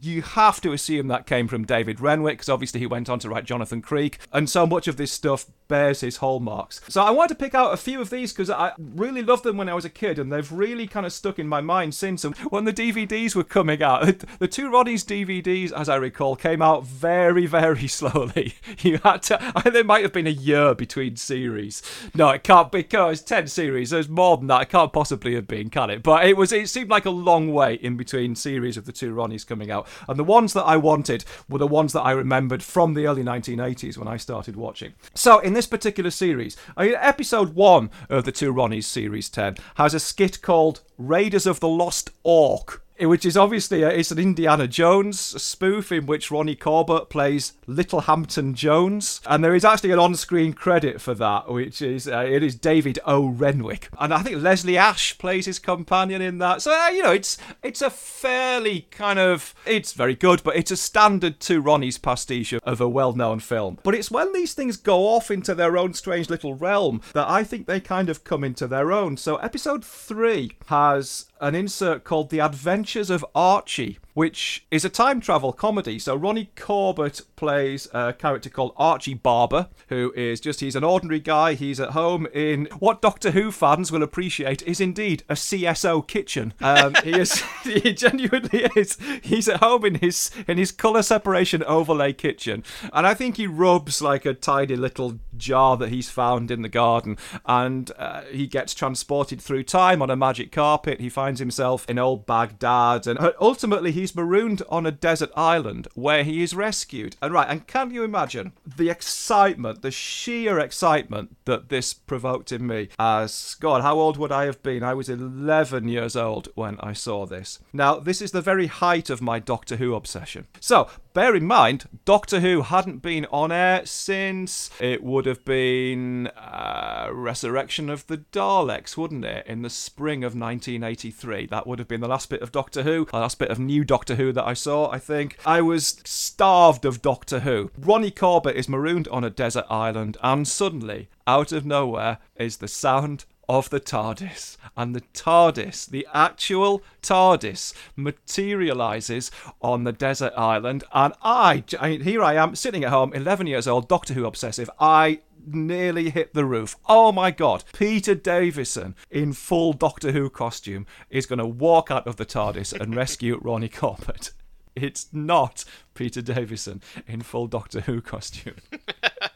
you 0.00 0.22
have 0.22 0.60
to 0.60 0.72
assume 0.72 1.08
that 1.08 1.26
came 1.26 1.48
from 1.48 1.64
David 1.64 2.00
Renwick, 2.00 2.38
because 2.38 2.48
obviously 2.48 2.80
he 2.80 2.86
went 2.86 3.08
on 3.08 3.18
to 3.20 3.28
write 3.28 3.44
Jonathan 3.44 3.80
Creek, 3.80 4.18
and 4.32 4.50
so 4.50 4.66
much 4.66 4.86
of 4.88 4.96
this 4.96 5.12
stuff 5.12 5.46
bears 5.68 6.00
his 6.00 6.18
hallmarks. 6.18 6.82
So 6.88 7.02
I 7.02 7.10
wanted 7.10 7.30
to 7.30 7.42
pick 7.42 7.54
out 7.54 7.72
a 7.72 7.78
few 7.78 8.01
of 8.02 8.10
these 8.10 8.32
because 8.32 8.50
I 8.50 8.72
really 8.78 9.22
loved 9.22 9.44
them 9.44 9.56
when 9.56 9.68
I 9.68 9.74
was 9.74 9.86
a 9.86 9.90
kid, 9.90 10.18
and 10.18 10.30
they've 10.30 10.52
really 10.52 10.86
kind 10.86 11.06
of 11.06 11.12
stuck 11.12 11.38
in 11.38 11.48
my 11.48 11.62
mind 11.62 11.94
since. 11.94 12.24
And 12.24 12.36
when 12.36 12.64
the 12.64 12.72
DVDs 12.72 13.34
were 13.34 13.44
coming 13.44 13.82
out, 13.82 14.02
the 14.38 14.48
two 14.48 14.70
Ronnie's 14.70 15.04
DVDs, 15.04 15.72
as 15.72 15.88
I 15.88 15.96
recall, 15.96 16.36
came 16.36 16.60
out 16.60 16.84
very, 16.84 17.46
very 17.46 17.88
slowly. 17.88 18.54
You 18.82 18.98
had 19.04 19.22
to, 19.24 19.70
there 19.72 19.84
might 19.84 20.02
have 20.02 20.12
been 20.12 20.26
a 20.26 20.30
year 20.30 20.74
between 20.74 21.14
series. 21.14 21.82
No, 22.16 22.30
it 22.30 22.42
can't 22.42 22.72
because 22.72 23.22
ten 23.22 23.46
series. 23.46 23.90
There's 23.90 24.08
more 24.08 24.36
than 24.36 24.48
that. 24.48 24.62
It 24.62 24.68
can't 24.70 24.92
possibly 24.92 25.36
have 25.36 25.46
been, 25.46 25.70
can 25.70 25.88
it? 25.88 26.02
But 26.02 26.26
it 26.26 26.36
was. 26.36 26.52
It 26.52 26.68
seemed 26.68 26.90
like 26.90 27.06
a 27.06 27.10
long 27.10 27.52
way 27.52 27.74
in 27.74 27.96
between 27.96 28.34
series 28.34 28.76
of 28.76 28.86
the 28.86 28.92
two 28.92 29.14
Ronnies 29.14 29.46
coming 29.46 29.70
out, 29.70 29.86
and 30.08 30.18
the 30.18 30.24
ones 30.24 30.52
that 30.54 30.64
I 30.64 30.76
wanted 30.76 31.24
were 31.48 31.58
the 31.58 31.66
ones 31.68 31.92
that 31.92 32.00
I 32.00 32.10
remembered 32.10 32.62
from 32.62 32.94
the 32.94 33.06
early 33.06 33.22
1980s 33.22 33.96
when 33.96 34.08
I 34.08 34.16
started 34.16 34.56
watching. 34.56 34.94
So 35.14 35.38
in 35.38 35.52
this 35.52 35.66
particular 35.66 36.10
series, 36.10 36.56
I 36.76 36.86
mean, 36.86 36.94
episode 36.96 37.54
one 37.54 37.90
of 38.08 38.24
the 38.24 38.32
two 38.32 38.52
Ronnies 38.52 38.84
series 38.84 39.28
10 39.28 39.56
has 39.76 39.94
a 39.94 40.00
skit 40.00 40.42
called 40.42 40.80
Raiders 40.98 41.46
of 41.46 41.60
the 41.60 41.68
Lost 41.68 42.10
Orc. 42.22 42.81
Which 43.02 43.26
is 43.26 43.36
obviously 43.36 43.82
a, 43.82 43.88
it's 43.88 44.10
an 44.10 44.18
Indiana 44.18 44.68
Jones 44.68 45.18
spoof 45.20 45.90
in 45.90 46.06
which 46.06 46.30
Ronnie 46.30 46.54
Corbett 46.54 47.08
plays 47.08 47.54
Little 47.66 48.02
Hampton 48.02 48.54
Jones, 48.54 49.20
and 49.26 49.42
there 49.42 49.54
is 49.54 49.64
actually 49.64 49.90
an 49.92 49.98
on-screen 49.98 50.52
credit 50.52 51.00
for 51.00 51.14
that, 51.14 51.50
which 51.50 51.82
is 51.82 52.06
uh, 52.06 52.26
it 52.28 52.42
is 52.42 52.54
David 52.54 52.98
O. 53.04 53.26
Renwick, 53.26 53.88
and 53.98 54.12
I 54.12 54.22
think 54.22 54.42
Leslie 54.42 54.78
Ash 54.78 55.16
plays 55.18 55.46
his 55.46 55.58
companion 55.58 56.22
in 56.22 56.38
that. 56.38 56.62
So 56.62 56.72
uh, 56.72 56.88
you 56.88 57.02
know, 57.02 57.12
it's 57.12 57.38
it's 57.62 57.82
a 57.82 57.90
fairly 57.90 58.82
kind 58.90 59.18
of 59.18 59.54
it's 59.66 59.92
very 59.92 60.14
good, 60.14 60.42
but 60.42 60.56
it's 60.56 60.70
a 60.70 60.76
standard 60.76 61.40
to 61.40 61.60
Ronnie's 61.60 61.98
pastiche 61.98 62.52
of, 62.52 62.80
a 62.80 62.88
well-known 62.88 63.40
film. 63.40 63.78
But 63.82 63.94
it's 63.94 64.10
when 64.10 64.32
these 64.32 64.54
things 64.54 64.76
go 64.76 65.06
off 65.06 65.30
into 65.30 65.54
their 65.54 65.76
own 65.76 65.94
strange 65.94 66.28
little 66.28 66.54
realm 66.54 67.00
that 67.14 67.28
I 67.28 67.44
think 67.44 67.66
they 67.66 67.80
kind 67.80 68.08
of 68.08 68.24
come 68.24 68.44
into 68.44 68.66
their 68.66 68.92
own. 68.92 69.16
So 69.16 69.36
episode 69.36 69.84
three 69.84 70.52
has 70.66 71.26
an 71.42 71.56
insert 71.56 72.04
called 72.04 72.30
The 72.30 72.38
Adventures 72.38 73.10
of 73.10 73.26
Archie, 73.34 73.98
which 74.14 74.66
is 74.70 74.84
a 74.84 74.90
time 74.90 75.20
travel 75.20 75.52
comedy. 75.52 75.98
So 75.98 76.14
Ronnie 76.14 76.50
Corbett 76.56 77.22
plays 77.36 77.88
a 77.92 78.12
character 78.12 78.50
called 78.50 78.72
Archie 78.76 79.14
Barber, 79.14 79.68
who 79.88 80.12
is 80.14 80.40
just 80.40 80.60
he's 80.60 80.76
an 80.76 80.84
ordinary 80.84 81.20
guy. 81.20 81.54
He's 81.54 81.80
at 81.80 81.90
home 81.90 82.26
in 82.32 82.68
what 82.78 83.02
Doctor 83.02 83.30
Who 83.30 83.50
fans 83.50 83.90
will 83.90 84.02
appreciate 84.02 84.62
is 84.62 84.80
indeed 84.80 85.24
a 85.28 85.34
CSO 85.34 86.06
kitchen. 86.06 86.54
Um, 86.60 86.94
he 87.02 87.18
is 87.18 87.42
he 87.64 87.92
genuinely 87.92 88.68
is. 88.76 88.98
He's 89.22 89.48
at 89.48 89.60
home 89.60 89.84
in 89.84 89.94
his 89.96 90.30
in 90.46 90.58
his 90.58 90.72
color 90.72 91.02
separation 91.02 91.62
overlay 91.64 92.12
kitchen, 92.12 92.64
and 92.92 93.06
I 93.06 93.14
think 93.14 93.36
he 93.36 93.46
rubs 93.46 94.02
like 94.02 94.26
a 94.26 94.34
tidy 94.34 94.76
little 94.76 95.18
jar 95.36 95.76
that 95.76 95.88
he's 95.88 96.10
found 96.10 96.50
in 96.50 96.62
the 96.62 96.68
garden, 96.68 97.16
and 97.46 97.90
uh, 97.98 98.22
he 98.22 98.46
gets 98.46 98.74
transported 98.74 99.40
through 99.40 99.64
time 99.64 100.02
on 100.02 100.10
a 100.10 100.16
magic 100.16 100.52
carpet. 100.52 101.00
He 101.00 101.08
finds 101.08 101.40
himself 101.40 101.88
in 101.88 101.98
old 101.98 102.26
Baghdad, 102.26 103.06
and 103.06 103.18
uh, 103.18 103.32
ultimately 103.40 103.92
he's 104.02 104.16
marooned 104.16 104.62
on 104.68 104.84
a 104.84 104.90
desert 104.90 105.30
island 105.36 105.86
where 105.94 106.24
he 106.24 106.42
is 106.42 106.54
rescued. 106.54 107.16
And 107.22 107.32
right, 107.32 107.48
and 107.48 107.66
can 107.66 107.92
you 107.92 108.02
imagine 108.02 108.52
the 108.66 108.90
excitement, 108.90 109.82
the 109.82 109.92
sheer 109.92 110.58
excitement 110.58 111.36
that 111.44 111.68
this 111.68 111.94
provoked 111.94 112.50
in 112.50 112.66
me? 112.66 112.88
As 112.98 113.56
God, 113.60 113.82
how 113.82 113.98
old 113.98 114.16
would 114.16 114.32
I 114.32 114.44
have 114.46 114.62
been? 114.62 114.82
I 114.82 114.94
was 114.94 115.08
11 115.08 115.86
years 115.86 116.16
old 116.16 116.48
when 116.56 116.78
I 116.80 116.92
saw 116.92 117.26
this. 117.26 117.60
Now, 117.72 118.00
this 118.00 118.20
is 118.20 118.32
the 118.32 118.40
very 118.40 118.66
height 118.66 119.08
of 119.08 119.22
my 119.22 119.38
Doctor 119.38 119.76
Who 119.76 119.94
obsession. 119.94 120.48
So, 120.58 120.88
bear 121.14 121.34
in 121.34 121.46
mind, 121.46 121.88
Doctor 122.04 122.40
Who 122.40 122.62
hadn't 122.62 123.02
been 123.02 123.26
on 123.26 123.52
air 123.52 123.84
since 123.84 124.70
it 124.80 125.02
would 125.02 125.26
have 125.26 125.44
been 125.44 126.28
uh, 126.28 127.08
Resurrection 127.12 127.90
of 127.90 128.06
the 128.06 128.18
Daleks, 128.18 128.96
wouldn't 128.96 129.24
it? 129.24 129.46
In 129.46 129.62
the 129.62 129.70
spring 129.70 130.24
of 130.24 130.34
1983. 130.34 131.46
That 131.46 131.66
would 131.66 131.78
have 131.78 131.88
been 131.88 132.00
the 132.00 132.08
last 132.08 132.30
bit 132.30 132.42
of 132.42 132.52
Doctor 132.52 132.82
Who, 132.82 133.06
the 133.06 133.18
last 133.18 133.38
bit 133.38 133.50
of 133.50 133.58
new 133.58 133.84
Doctor 133.84 134.14
Who 134.14 134.32
that 134.32 134.46
I 134.46 134.54
saw, 134.54 134.90
I 134.90 134.98
think. 134.98 135.38
I 135.44 135.60
was 135.60 136.00
starved 136.04 136.84
of 136.84 137.02
Doctor 137.02 137.40
Who. 137.40 137.70
Ronnie 137.78 138.10
Corbett 138.10 138.56
is 138.56 138.68
marooned 138.68 139.08
on 139.08 139.24
a 139.24 139.30
desert 139.30 139.66
island, 139.68 140.16
and 140.22 140.46
suddenly, 140.46 141.08
out 141.26 141.52
of 141.52 141.66
nowhere, 141.66 142.18
is 142.36 142.58
the 142.58 142.68
sound 142.68 143.24
of 143.48 143.70
the 143.70 143.80
TARDIS. 143.80 144.56
And 144.76 144.94
the 144.94 145.02
TARDIS, 145.12 145.86
the 145.86 146.06
actual 146.14 146.82
TARDIS, 147.02 147.74
materializes 147.96 149.30
on 149.60 149.84
the 149.84 149.92
desert 149.92 150.32
island. 150.36 150.84
And 150.92 151.12
I, 151.22 151.64
I 151.80 151.90
here 152.02 152.22
I 152.22 152.34
am 152.34 152.54
sitting 152.54 152.84
at 152.84 152.90
home, 152.90 153.12
11 153.12 153.46
years 153.46 153.66
old, 153.66 153.88
Doctor 153.88 154.14
Who 154.14 154.24
obsessive. 154.24 154.70
I 154.80 155.20
nearly 155.46 156.10
hit 156.10 156.34
the 156.34 156.44
roof. 156.44 156.76
Oh 156.88 157.12
my 157.12 157.30
god. 157.30 157.64
Peter 157.72 158.14
Davison 158.14 158.94
in 159.10 159.32
full 159.32 159.72
Doctor 159.72 160.12
Who 160.12 160.30
costume 160.30 160.86
is 161.10 161.26
going 161.26 161.38
to 161.38 161.46
walk 161.46 161.90
out 161.90 162.06
of 162.06 162.16
the 162.16 162.26
TARDIS 162.26 162.78
and 162.78 162.94
rescue 162.96 163.38
Ronnie 163.42 163.68
Corbett. 163.68 164.32
It's 164.74 165.08
not 165.12 165.64
Peter 165.94 166.22
Davison 166.22 166.80
in 167.06 167.20
full 167.22 167.46
Doctor 167.46 167.80
Who 167.80 168.00
costume. 168.00 168.56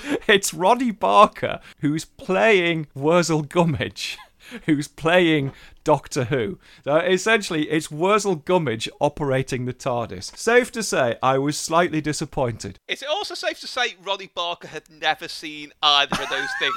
it's 0.26 0.54
Ronnie 0.54 0.90
Barker 0.90 1.60
who's 1.80 2.04
playing 2.04 2.86
Wurzel 2.94 3.42
Gummidge, 3.42 4.18
who's 4.66 4.88
playing 4.88 5.52
Doctor 5.84 6.24
Who. 6.24 6.58
So 6.84 6.96
essentially, 6.96 7.68
it's 7.70 7.90
Wurzel 7.90 8.36
Gummidge 8.36 8.88
operating 9.00 9.64
the 9.64 9.72
TARDIS. 9.72 10.36
Safe 10.36 10.70
to 10.72 10.82
say, 10.82 11.16
I 11.22 11.38
was 11.38 11.56
slightly 11.56 12.00
disappointed. 12.00 12.78
Is 12.88 13.02
it 13.02 13.08
also 13.08 13.34
safe 13.34 13.60
to 13.60 13.66
say 13.66 13.96
Ronnie 14.02 14.30
Barker 14.34 14.68
had 14.68 14.90
never 14.90 15.28
seen 15.28 15.72
either 15.82 16.22
of 16.22 16.28
those 16.28 16.48
things? 16.58 16.74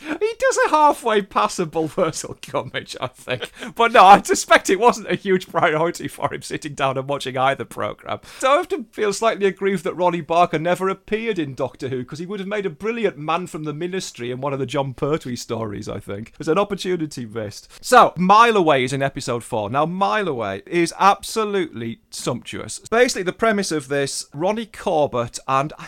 he 0.20 0.32
does 0.38 0.58
a 0.66 0.70
halfway 0.70 1.22
passable 1.22 1.90
Wurzel 1.96 2.38
Gummidge, 2.40 2.96
I 3.00 3.08
think. 3.08 3.50
But 3.74 3.92
no, 3.92 4.04
I 4.04 4.22
suspect 4.22 4.70
it 4.70 4.80
wasn't 4.80 5.10
a 5.10 5.16
huge 5.16 5.48
priority 5.48 6.08
for 6.08 6.32
him 6.32 6.42
sitting 6.42 6.74
down 6.74 6.98
and 6.98 7.08
watching 7.08 7.36
either 7.36 7.64
programme. 7.64 8.20
So 8.38 8.52
I 8.52 8.56
have 8.56 8.68
to 8.68 8.84
feel 8.92 9.12
slightly 9.12 9.46
aggrieved 9.46 9.84
that 9.84 9.94
Ronnie 9.94 10.20
Barker 10.20 10.58
never 10.58 10.88
appeared 10.88 11.38
in 11.38 11.54
Doctor 11.54 11.88
Who 11.88 11.98
because 11.98 12.18
he 12.18 12.26
would 12.26 12.40
have 12.40 12.48
made 12.48 12.66
a 12.66 12.70
brilliant 12.70 13.18
man 13.18 13.46
from 13.46 13.64
the 13.64 13.72
ministry 13.72 14.30
in 14.30 14.40
one 14.40 14.52
of 14.52 14.58
the 14.58 14.66
Jon 14.66 14.94
Pertwee 14.94 15.36
stories, 15.36 15.88
I 15.88 16.00
think. 16.00 16.32
There's 16.38 16.48
an 16.48 16.58
opportunity 16.58 17.24
missed. 17.34 17.68
So, 17.80 18.12
Mile 18.16 18.56
Away 18.56 18.84
is 18.84 18.92
in 18.92 19.02
episode 19.02 19.44
4. 19.44 19.70
Now, 19.70 19.86
Mile 19.86 20.28
Away 20.28 20.62
is 20.66 20.94
absolutely 20.98 22.00
sumptuous. 22.10 22.80
Basically, 22.90 23.22
the 23.22 23.32
premise 23.32 23.72
of 23.72 23.88
this 23.88 24.26
Ronnie 24.34 24.66
Corbett 24.66 25.38
and 25.48 25.72
I 25.78 25.86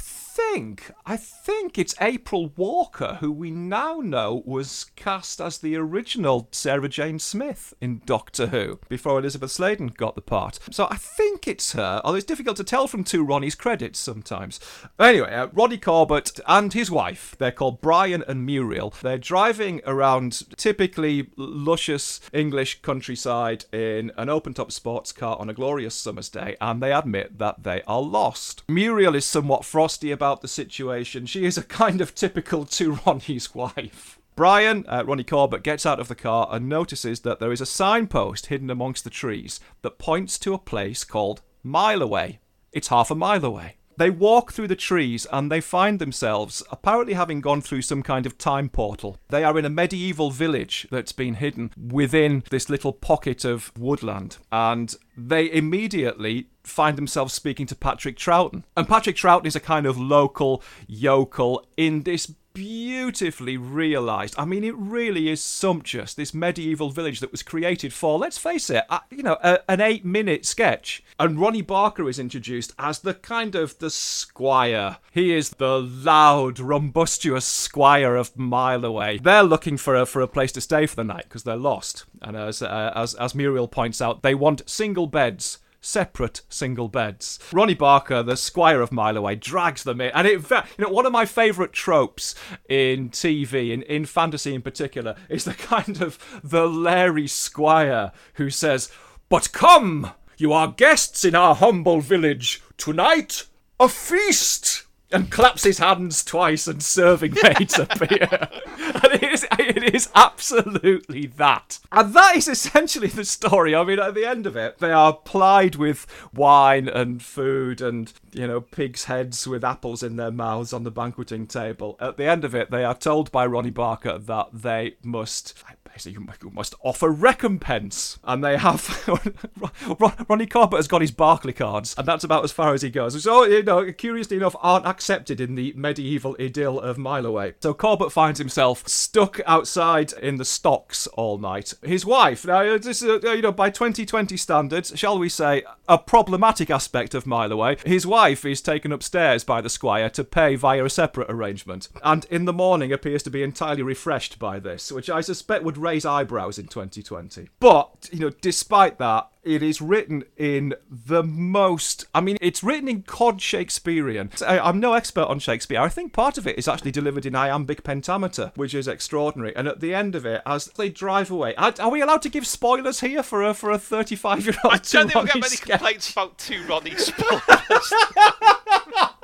think 0.50 0.90
I 1.06 1.16
think 1.16 1.78
it's 1.78 1.94
April 2.00 2.52
Walker, 2.56 3.18
who 3.20 3.32
we 3.32 3.50
now 3.50 4.00
know 4.00 4.42
was 4.44 4.86
cast 4.96 5.40
as 5.40 5.58
the 5.58 5.76
original 5.76 6.48
Sarah 6.52 6.88
Jane 6.88 7.18
Smith 7.18 7.74
in 7.80 8.02
Doctor 8.06 8.48
Who 8.48 8.78
before 8.88 9.18
Elizabeth 9.18 9.50
Sladen 9.50 9.88
got 9.88 10.14
the 10.14 10.20
part. 10.20 10.58
So 10.70 10.86
I 10.90 10.96
think 10.96 11.48
it's 11.48 11.72
her, 11.72 12.00
although 12.04 12.16
it's 12.16 12.26
difficult 12.26 12.56
to 12.58 12.64
tell 12.64 12.86
from 12.86 13.04
two 13.04 13.24
Ronnie's 13.24 13.54
credits 13.54 13.98
sometimes. 13.98 14.60
Anyway, 14.98 15.32
uh, 15.32 15.48
Ronnie 15.52 15.78
Corbett 15.78 16.38
and 16.46 16.72
his 16.72 16.90
wife, 16.90 17.34
they're 17.38 17.50
called 17.50 17.80
Brian 17.80 18.24
and 18.26 18.46
Muriel. 18.46 18.94
They're 19.02 19.18
driving 19.18 19.80
around 19.86 20.56
typically 20.56 21.30
luscious 21.36 22.20
English 22.32 22.82
countryside 22.82 23.64
in 23.72 24.12
an 24.16 24.28
open 24.28 24.54
top 24.54 24.72
sports 24.72 25.12
car 25.12 25.36
on 25.38 25.50
a 25.50 25.54
glorious 25.54 25.94
summer's 25.94 26.28
day, 26.28 26.56
and 26.60 26.82
they 26.82 26.92
admit 26.92 27.38
that 27.38 27.64
they 27.64 27.82
are 27.86 28.02
lost. 28.02 28.62
Muriel 28.68 29.14
is 29.14 29.24
somewhat 29.24 29.64
frosty 29.64 30.10
about 30.10 30.31
the 30.40 30.48
situation. 30.48 31.26
She 31.26 31.44
is 31.44 31.58
a 31.58 31.62
kind 31.62 32.00
of 32.00 32.14
typical 32.14 32.64
to 32.66 32.92
Ronnie's 33.06 33.54
wife. 33.54 34.18
Brian, 34.34 34.86
uh, 34.88 35.04
Ronnie 35.06 35.24
Corbett, 35.24 35.62
gets 35.62 35.84
out 35.84 36.00
of 36.00 36.08
the 36.08 36.14
car 36.14 36.48
and 36.50 36.68
notices 36.68 37.20
that 37.20 37.38
there 37.38 37.52
is 37.52 37.60
a 37.60 37.66
signpost 37.66 38.46
hidden 38.46 38.70
amongst 38.70 39.04
the 39.04 39.10
trees 39.10 39.60
that 39.82 39.98
points 39.98 40.38
to 40.38 40.54
a 40.54 40.58
place 40.58 41.04
called 41.04 41.42
Mile 41.62 42.00
Away. 42.00 42.40
It's 42.72 42.88
half 42.88 43.10
a 43.10 43.14
mile 43.14 43.44
away. 43.44 43.76
They 43.96 44.10
walk 44.10 44.52
through 44.52 44.68
the 44.68 44.76
trees 44.76 45.26
and 45.32 45.50
they 45.50 45.60
find 45.60 45.98
themselves 45.98 46.62
apparently 46.70 47.14
having 47.14 47.40
gone 47.40 47.60
through 47.60 47.82
some 47.82 48.02
kind 48.02 48.26
of 48.26 48.38
time 48.38 48.68
portal. 48.68 49.18
They 49.28 49.44
are 49.44 49.58
in 49.58 49.64
a 49.64 49.70
medieval 49.70 50.30
village 50.30 50.86
that's 50.90 51.12
been 51.12 51.34
hidden 51.34 51.70
within 51.76 52.44
this 52.50 52.68
little 52.68 52.92
pocket 52.92 53.44
of 53.44 53.72
woodland. 53.78 54.38
And 54.50 54.94
they 55.16 55.50
immediately 55.52 56.48
find 56.64 56.96
themselves 56.96 57.34
speaking 57.34 57.66
to 57.66 57.74
Patrick 57.74 58.16
Troughton. 58.16 58.64
And 58.76 58.88
Patrick 58.88 59.16
Troughton 59.16 59.46
is 59.46 59.56
a 59.56 59.60
kind 59.60 59.86
of 59.86 59.98
local 59.98 60.62
yokel 60.86 61.66
in 61.76 62.02
this 62.02 62.32
beautifully 62.54 63.56
realised. 63.56 64.34
I 64.38 64.44
mean, 64.44 64.64
it 64.64 64.74
really 64.76 65.28
is 65.28 65.42
sumptuous. 65.42 66.14
This 66.14 66.34
medieval 66.34 66.90
village 66.90 67.20
that 67.20 67.30
was 67.32 67.42
created 67.42 67.92
for, 67.92 68.18
let's 68.18 68.38
face 68.38 68.70
it, 68.70 68.84
uh, 68.88 69.00
you 69.10 69.22
know, 69.22 69.38
a, 69.42 69.60
an 69.70 69.80
eight-minute 69.80 70.44
sketch. 70.44 71.02
And 71.18 71.38
Ronnie 71.38 71.62
Barker 71.62 72.08
is 72.08 72.18
introduced 72.18 72.72
as 72.78 73.00
the 73.00 73.14
kind 73.14 73.54
of 73.54 73.78
the 73.78 73.90
squire. 73.90 74.98
He 75.10 75.32
is 75.32 75.50
the 75.50 75.80
loud, 75.80 76.58
rumbustious 76.58 77.44
squire 77.44 78.16
of 78.16 78.36
Mile 78.36 78.84
Away. 78.84 79.18
They're 79.18 79.42
looking 79.42 79.76
for 79.76 79.94
a 79.94 80.06
for 80.06 80.20
a 80.20 80.28
place 80.28 80.52
to 80.52 80.60
stay 80.60 80.86
for 80.86 80.96
the 80.96 81.04
night 81.04 81.24
because 81.24 81.44
they're 81.44 81.56
lost. 81.56 82.04
And 82.20 82.36
as 82.36 82.62
uh, 82.62 82.92
as 82.94 83.14
as 83.14 83.34
Muriel 83.34 83.68
points 83.68 84.00
out, 84.00 84.22
they 84.22 84.34
want 84.34 84.68
single 84.68 85.06
beds 85.06 85.58
separate 85.82 86.40
single 86.48 86.88
beds. 86.88 87.38
Ronnie 87.52 87.74
Barker, 87.74 88.22
the 88.22 88.36
squire 88.36 88.80
of 88.80 88.92
Mile 88.92 89.18
Away, 89.18 89.34
drags 89.34 89.82
them 89.82 90.00
in, 90.00 90.10
and 90.14 90.26
it, 90.26 90.48
you 90.50 90.62
know, 90.78 90.88
one 90.88 91.04
of 91.04 91.12
my 91.12 91.26
favourite 91.26 91.72
tropes 91.72 92.34
in 92.68 93.10
TV, 93.10 93.72
in, 93.72 93.82
in 93.82 94.06
fantasy 94.06 94.54
in 94.54 94.62
particular, 94.62 95.16
is 95.28 95.44
the 95.44 95.54
kind 95.54 96.00
of 96.00 96.18
the 96.42 96.66
Larry 96.66 97.26
squire 97.26 98.12
who 98.34 98.48
says, 98.48 98.90
"But 99.28 99.52
come, 99.52 100.12
you 100.38 100.52
are 100.52 100.68
guests 100.68 101.24
in 101.24 101.34
our 101.34 101.54
humble 101.54 102.00
village 102.00 102.62
tonight. 102.78 103.44
A 103.78 103.88
feast." 103.88 104.86
And 105.12 105.30
claps 105.30 105.64
his 105.64 105.78
hands 105.78 106.24
twice, 106.24 106.66
and 106.66 106.82
serving 106.82 107.36
maids 107.42 107.78
appear. 107.78 108.48
And 108.78 109.14
it 109.14 109.22
is, 109.22 109.46
it 109.58 109.94
is 109.94 110.08
absolutely 110.14 111.26
that. 111.26 111.78
And 111.90 112.14
that 112.14 112.36
is 112.36 112.48
essentially 112.48 113.08
the 113.08 113.24
story. 113.24 113.74
I 113.74 113.84
mean, 113.84 113.98
at 113.98 114.14
the 114.14 114.26
end 114.26 114.46
of 114.46 114.56
it, 114.56 114.78
they 114.78 114.92
are 114.92 115.12
plied 115.12 115.76
with 115.76 116.06
wine 116.32 116.88
and 116.88 117.22
food 117.22 117.80
and, 117.80 118.12
you 118.32 118.46
know, 118.46 118.60
pigs' 118.60 119.04
heads 119.04 119.46
with 119.46 119.64
apples 119.64 120.02
in 120.02 120.16
their 120.16 120.30
mouths 120.30 120.72
on 120.72 120.84
the 120.84 120.90
banqueting 120.90 121.46
table. 121.46 121.96
At 122.00 122.16
the 122.16 122.24
end 122.24 122.44
of 122.44 122.54
it, 122.54 122.70
they 122.70 122.84
are 122.84 122.94
told 122.94 123.30
by 123.32 123.46
Ronnie 123.46 123.70
Barker 123.70 124.18
that 124.18 124.48
they 124.52 124.96
must. 125.02 125.54
Basically, 125.92 126.24
you 126.42 126.50
must 126.50 126.74
offer 126.82 127.10
recompense, 127.10 128.18
and 128.24 128.42
they 128.42 128.56
have. 128.56 129.04
Ronnie 130.28 130.46
Corbett 130.46 130.78
has 130.78 130.88
got 130.88 131.02
his 131.02 131.10
Barclay 131.10 131.52
cards, 131.52 131.94
and 131.98 132.08
that's 132.08 132.24
about 132.24 132.44
as 132.44 132.52
far 132.52 132.72
as 132.72 132.80
he 132.80 132.88
goes. 132.88 133.22
So, 133.22 133.44
you 133.44 133.62
know, 133.62 133.92
curiously 133.92 134.38
enough, 134.38 134.56
aren't 134.60 134.86
accepted 134.86 135.38
in 135.38 135.54
the 135.54 135.74
medieval 135.76 136.34
idyll 136.40 136.80
of 136.80 136.96
Mile 136.96 137.26
Away. 137.26 137.54
So 137.60 137.74
Corbett 137.74 138.10
finds 138.10 138.38
himself 138.38 138.88
stuck 138.88 139.40
outside 139.46 140.14
in 140.14 140.36
the 140.36 140.46
stocks 140.46 141.06
all 141.08 141.36
night. 141.36 141.74
His 141.82 142.06
wife, 142.06 142.46
now 142.46 142.78
this 142.78 143.02
is, 143.02 143.08
uh, 143.22 143.30
you 143.30 143.42
know, 143.42 143.52
by 143.52 143.68
2020 143.68 144.36
standards, 144.38 144.92
shall 144.94 145.18
we 145.18 145.28
say, 145.28 145.62
a 145.88 145.98
problematic 145.98 146.70
aspect 146.70 147.14
of 147.14 147.26
Mile 147.26 147.52
Away. 147.52 147.76
His 147.84 148.06
wife 148.06 148.46
is 148.46 148.62
taken 148.62 148.92
upstairs 148.92 149.44
by 149.44 149.60
the 149.60 149.68
squire 149.68 150.08
to 150.10 150.24
pay 150.24 150.54
via 150.54 150.84
a 150.86 150.90
separate 150.90 151.30
arrangement, 151.30 151.88
and 152.02 152.24
in 152.30 152.46
the 152.46 152.52
morning 152.52 152.92
appears 152.92 153.22
to 153.24 153.30
be 153.30 153.42
entirely 153.42 153.82
refreshed 153.82 154.38
by 154.38 154.58
this, 154.58 154.90
which 154.90 155.10
I 155.10 155.20
suspect 155.20 155.64
would 155.64 155.81
raise 155.82 156.06
eyebrows 156.06 156.58
in 156.58 156.66
2020. 156.66 157.48
But 157.60 158.08
you 158.12 158.20
know, 158.20 158.30
despite 158.30 158.98
that, 158.98 159.28
it 159.42 159.62
is 159.62 159.80
written 159.80 160.24
in 160.36 160.74
the 160.88 161.22
most. 161.22 162.06
I 162.14 162.20
mean, 162.20 162.36
it's 162.40 162.62
written 162.62 162.88
in 162.88 163.02
cod 163.02 163.40
Shakespearean. 163.40 164.30
I, 164.46 164.60
I'm 164.60 164.78
no 164.78 164.94
expert 164.94 165.24
on 165.24 165.40
Shakespeare. 165.40 165.80
I 165.80 165.88
think 165.88 166.12
part 166.12 166.38
of 166.38 166.46
it 166.46 166.58
is 166.58 166.68
actually 166.68 166.92
delivered 166.92 167.26
in 167.26 167.34
iambic 167.34 167.82
pentameter, 167.82 168.52
which 168.54 168.74
is 168.74 168.86
extraordinary. 168.86 169.54
And 169.56 169.66
at 169.66 169.80
the 169.80 169.94
end 169.94 170.14
of 170.14 170.24
it, 170.24 170.42
as 170.46 170.66
they 170.66 170.88
drive 170.88 171.30
away, 171.30 171.54
are, 171.56 171.74
are 171.80 171.90
we 171.90 172.00
allowed 172.00 172.22
to 172.22 172.28
give 172.28 172.46
spoilers 172.46 173.00
here 173.00 173.22
for 173.22 173.42
a 173.42 173.52
for 173.52 173.70
a 173.70 173.78
35 173.78 174.46
year 174.46 174.54
old? 174.64 174.74
I 174.74 174.76
don't 174.78 175.10
think 175.10 175.14
we'll 175.14 175.24
get 175.24 175.40
many 175.40 175.56
complaints 175.56 176.12
about 176.12 176.38
two 176.38 176.62
Ronnie 176.66 176.96
spoilers. 176.96 177.92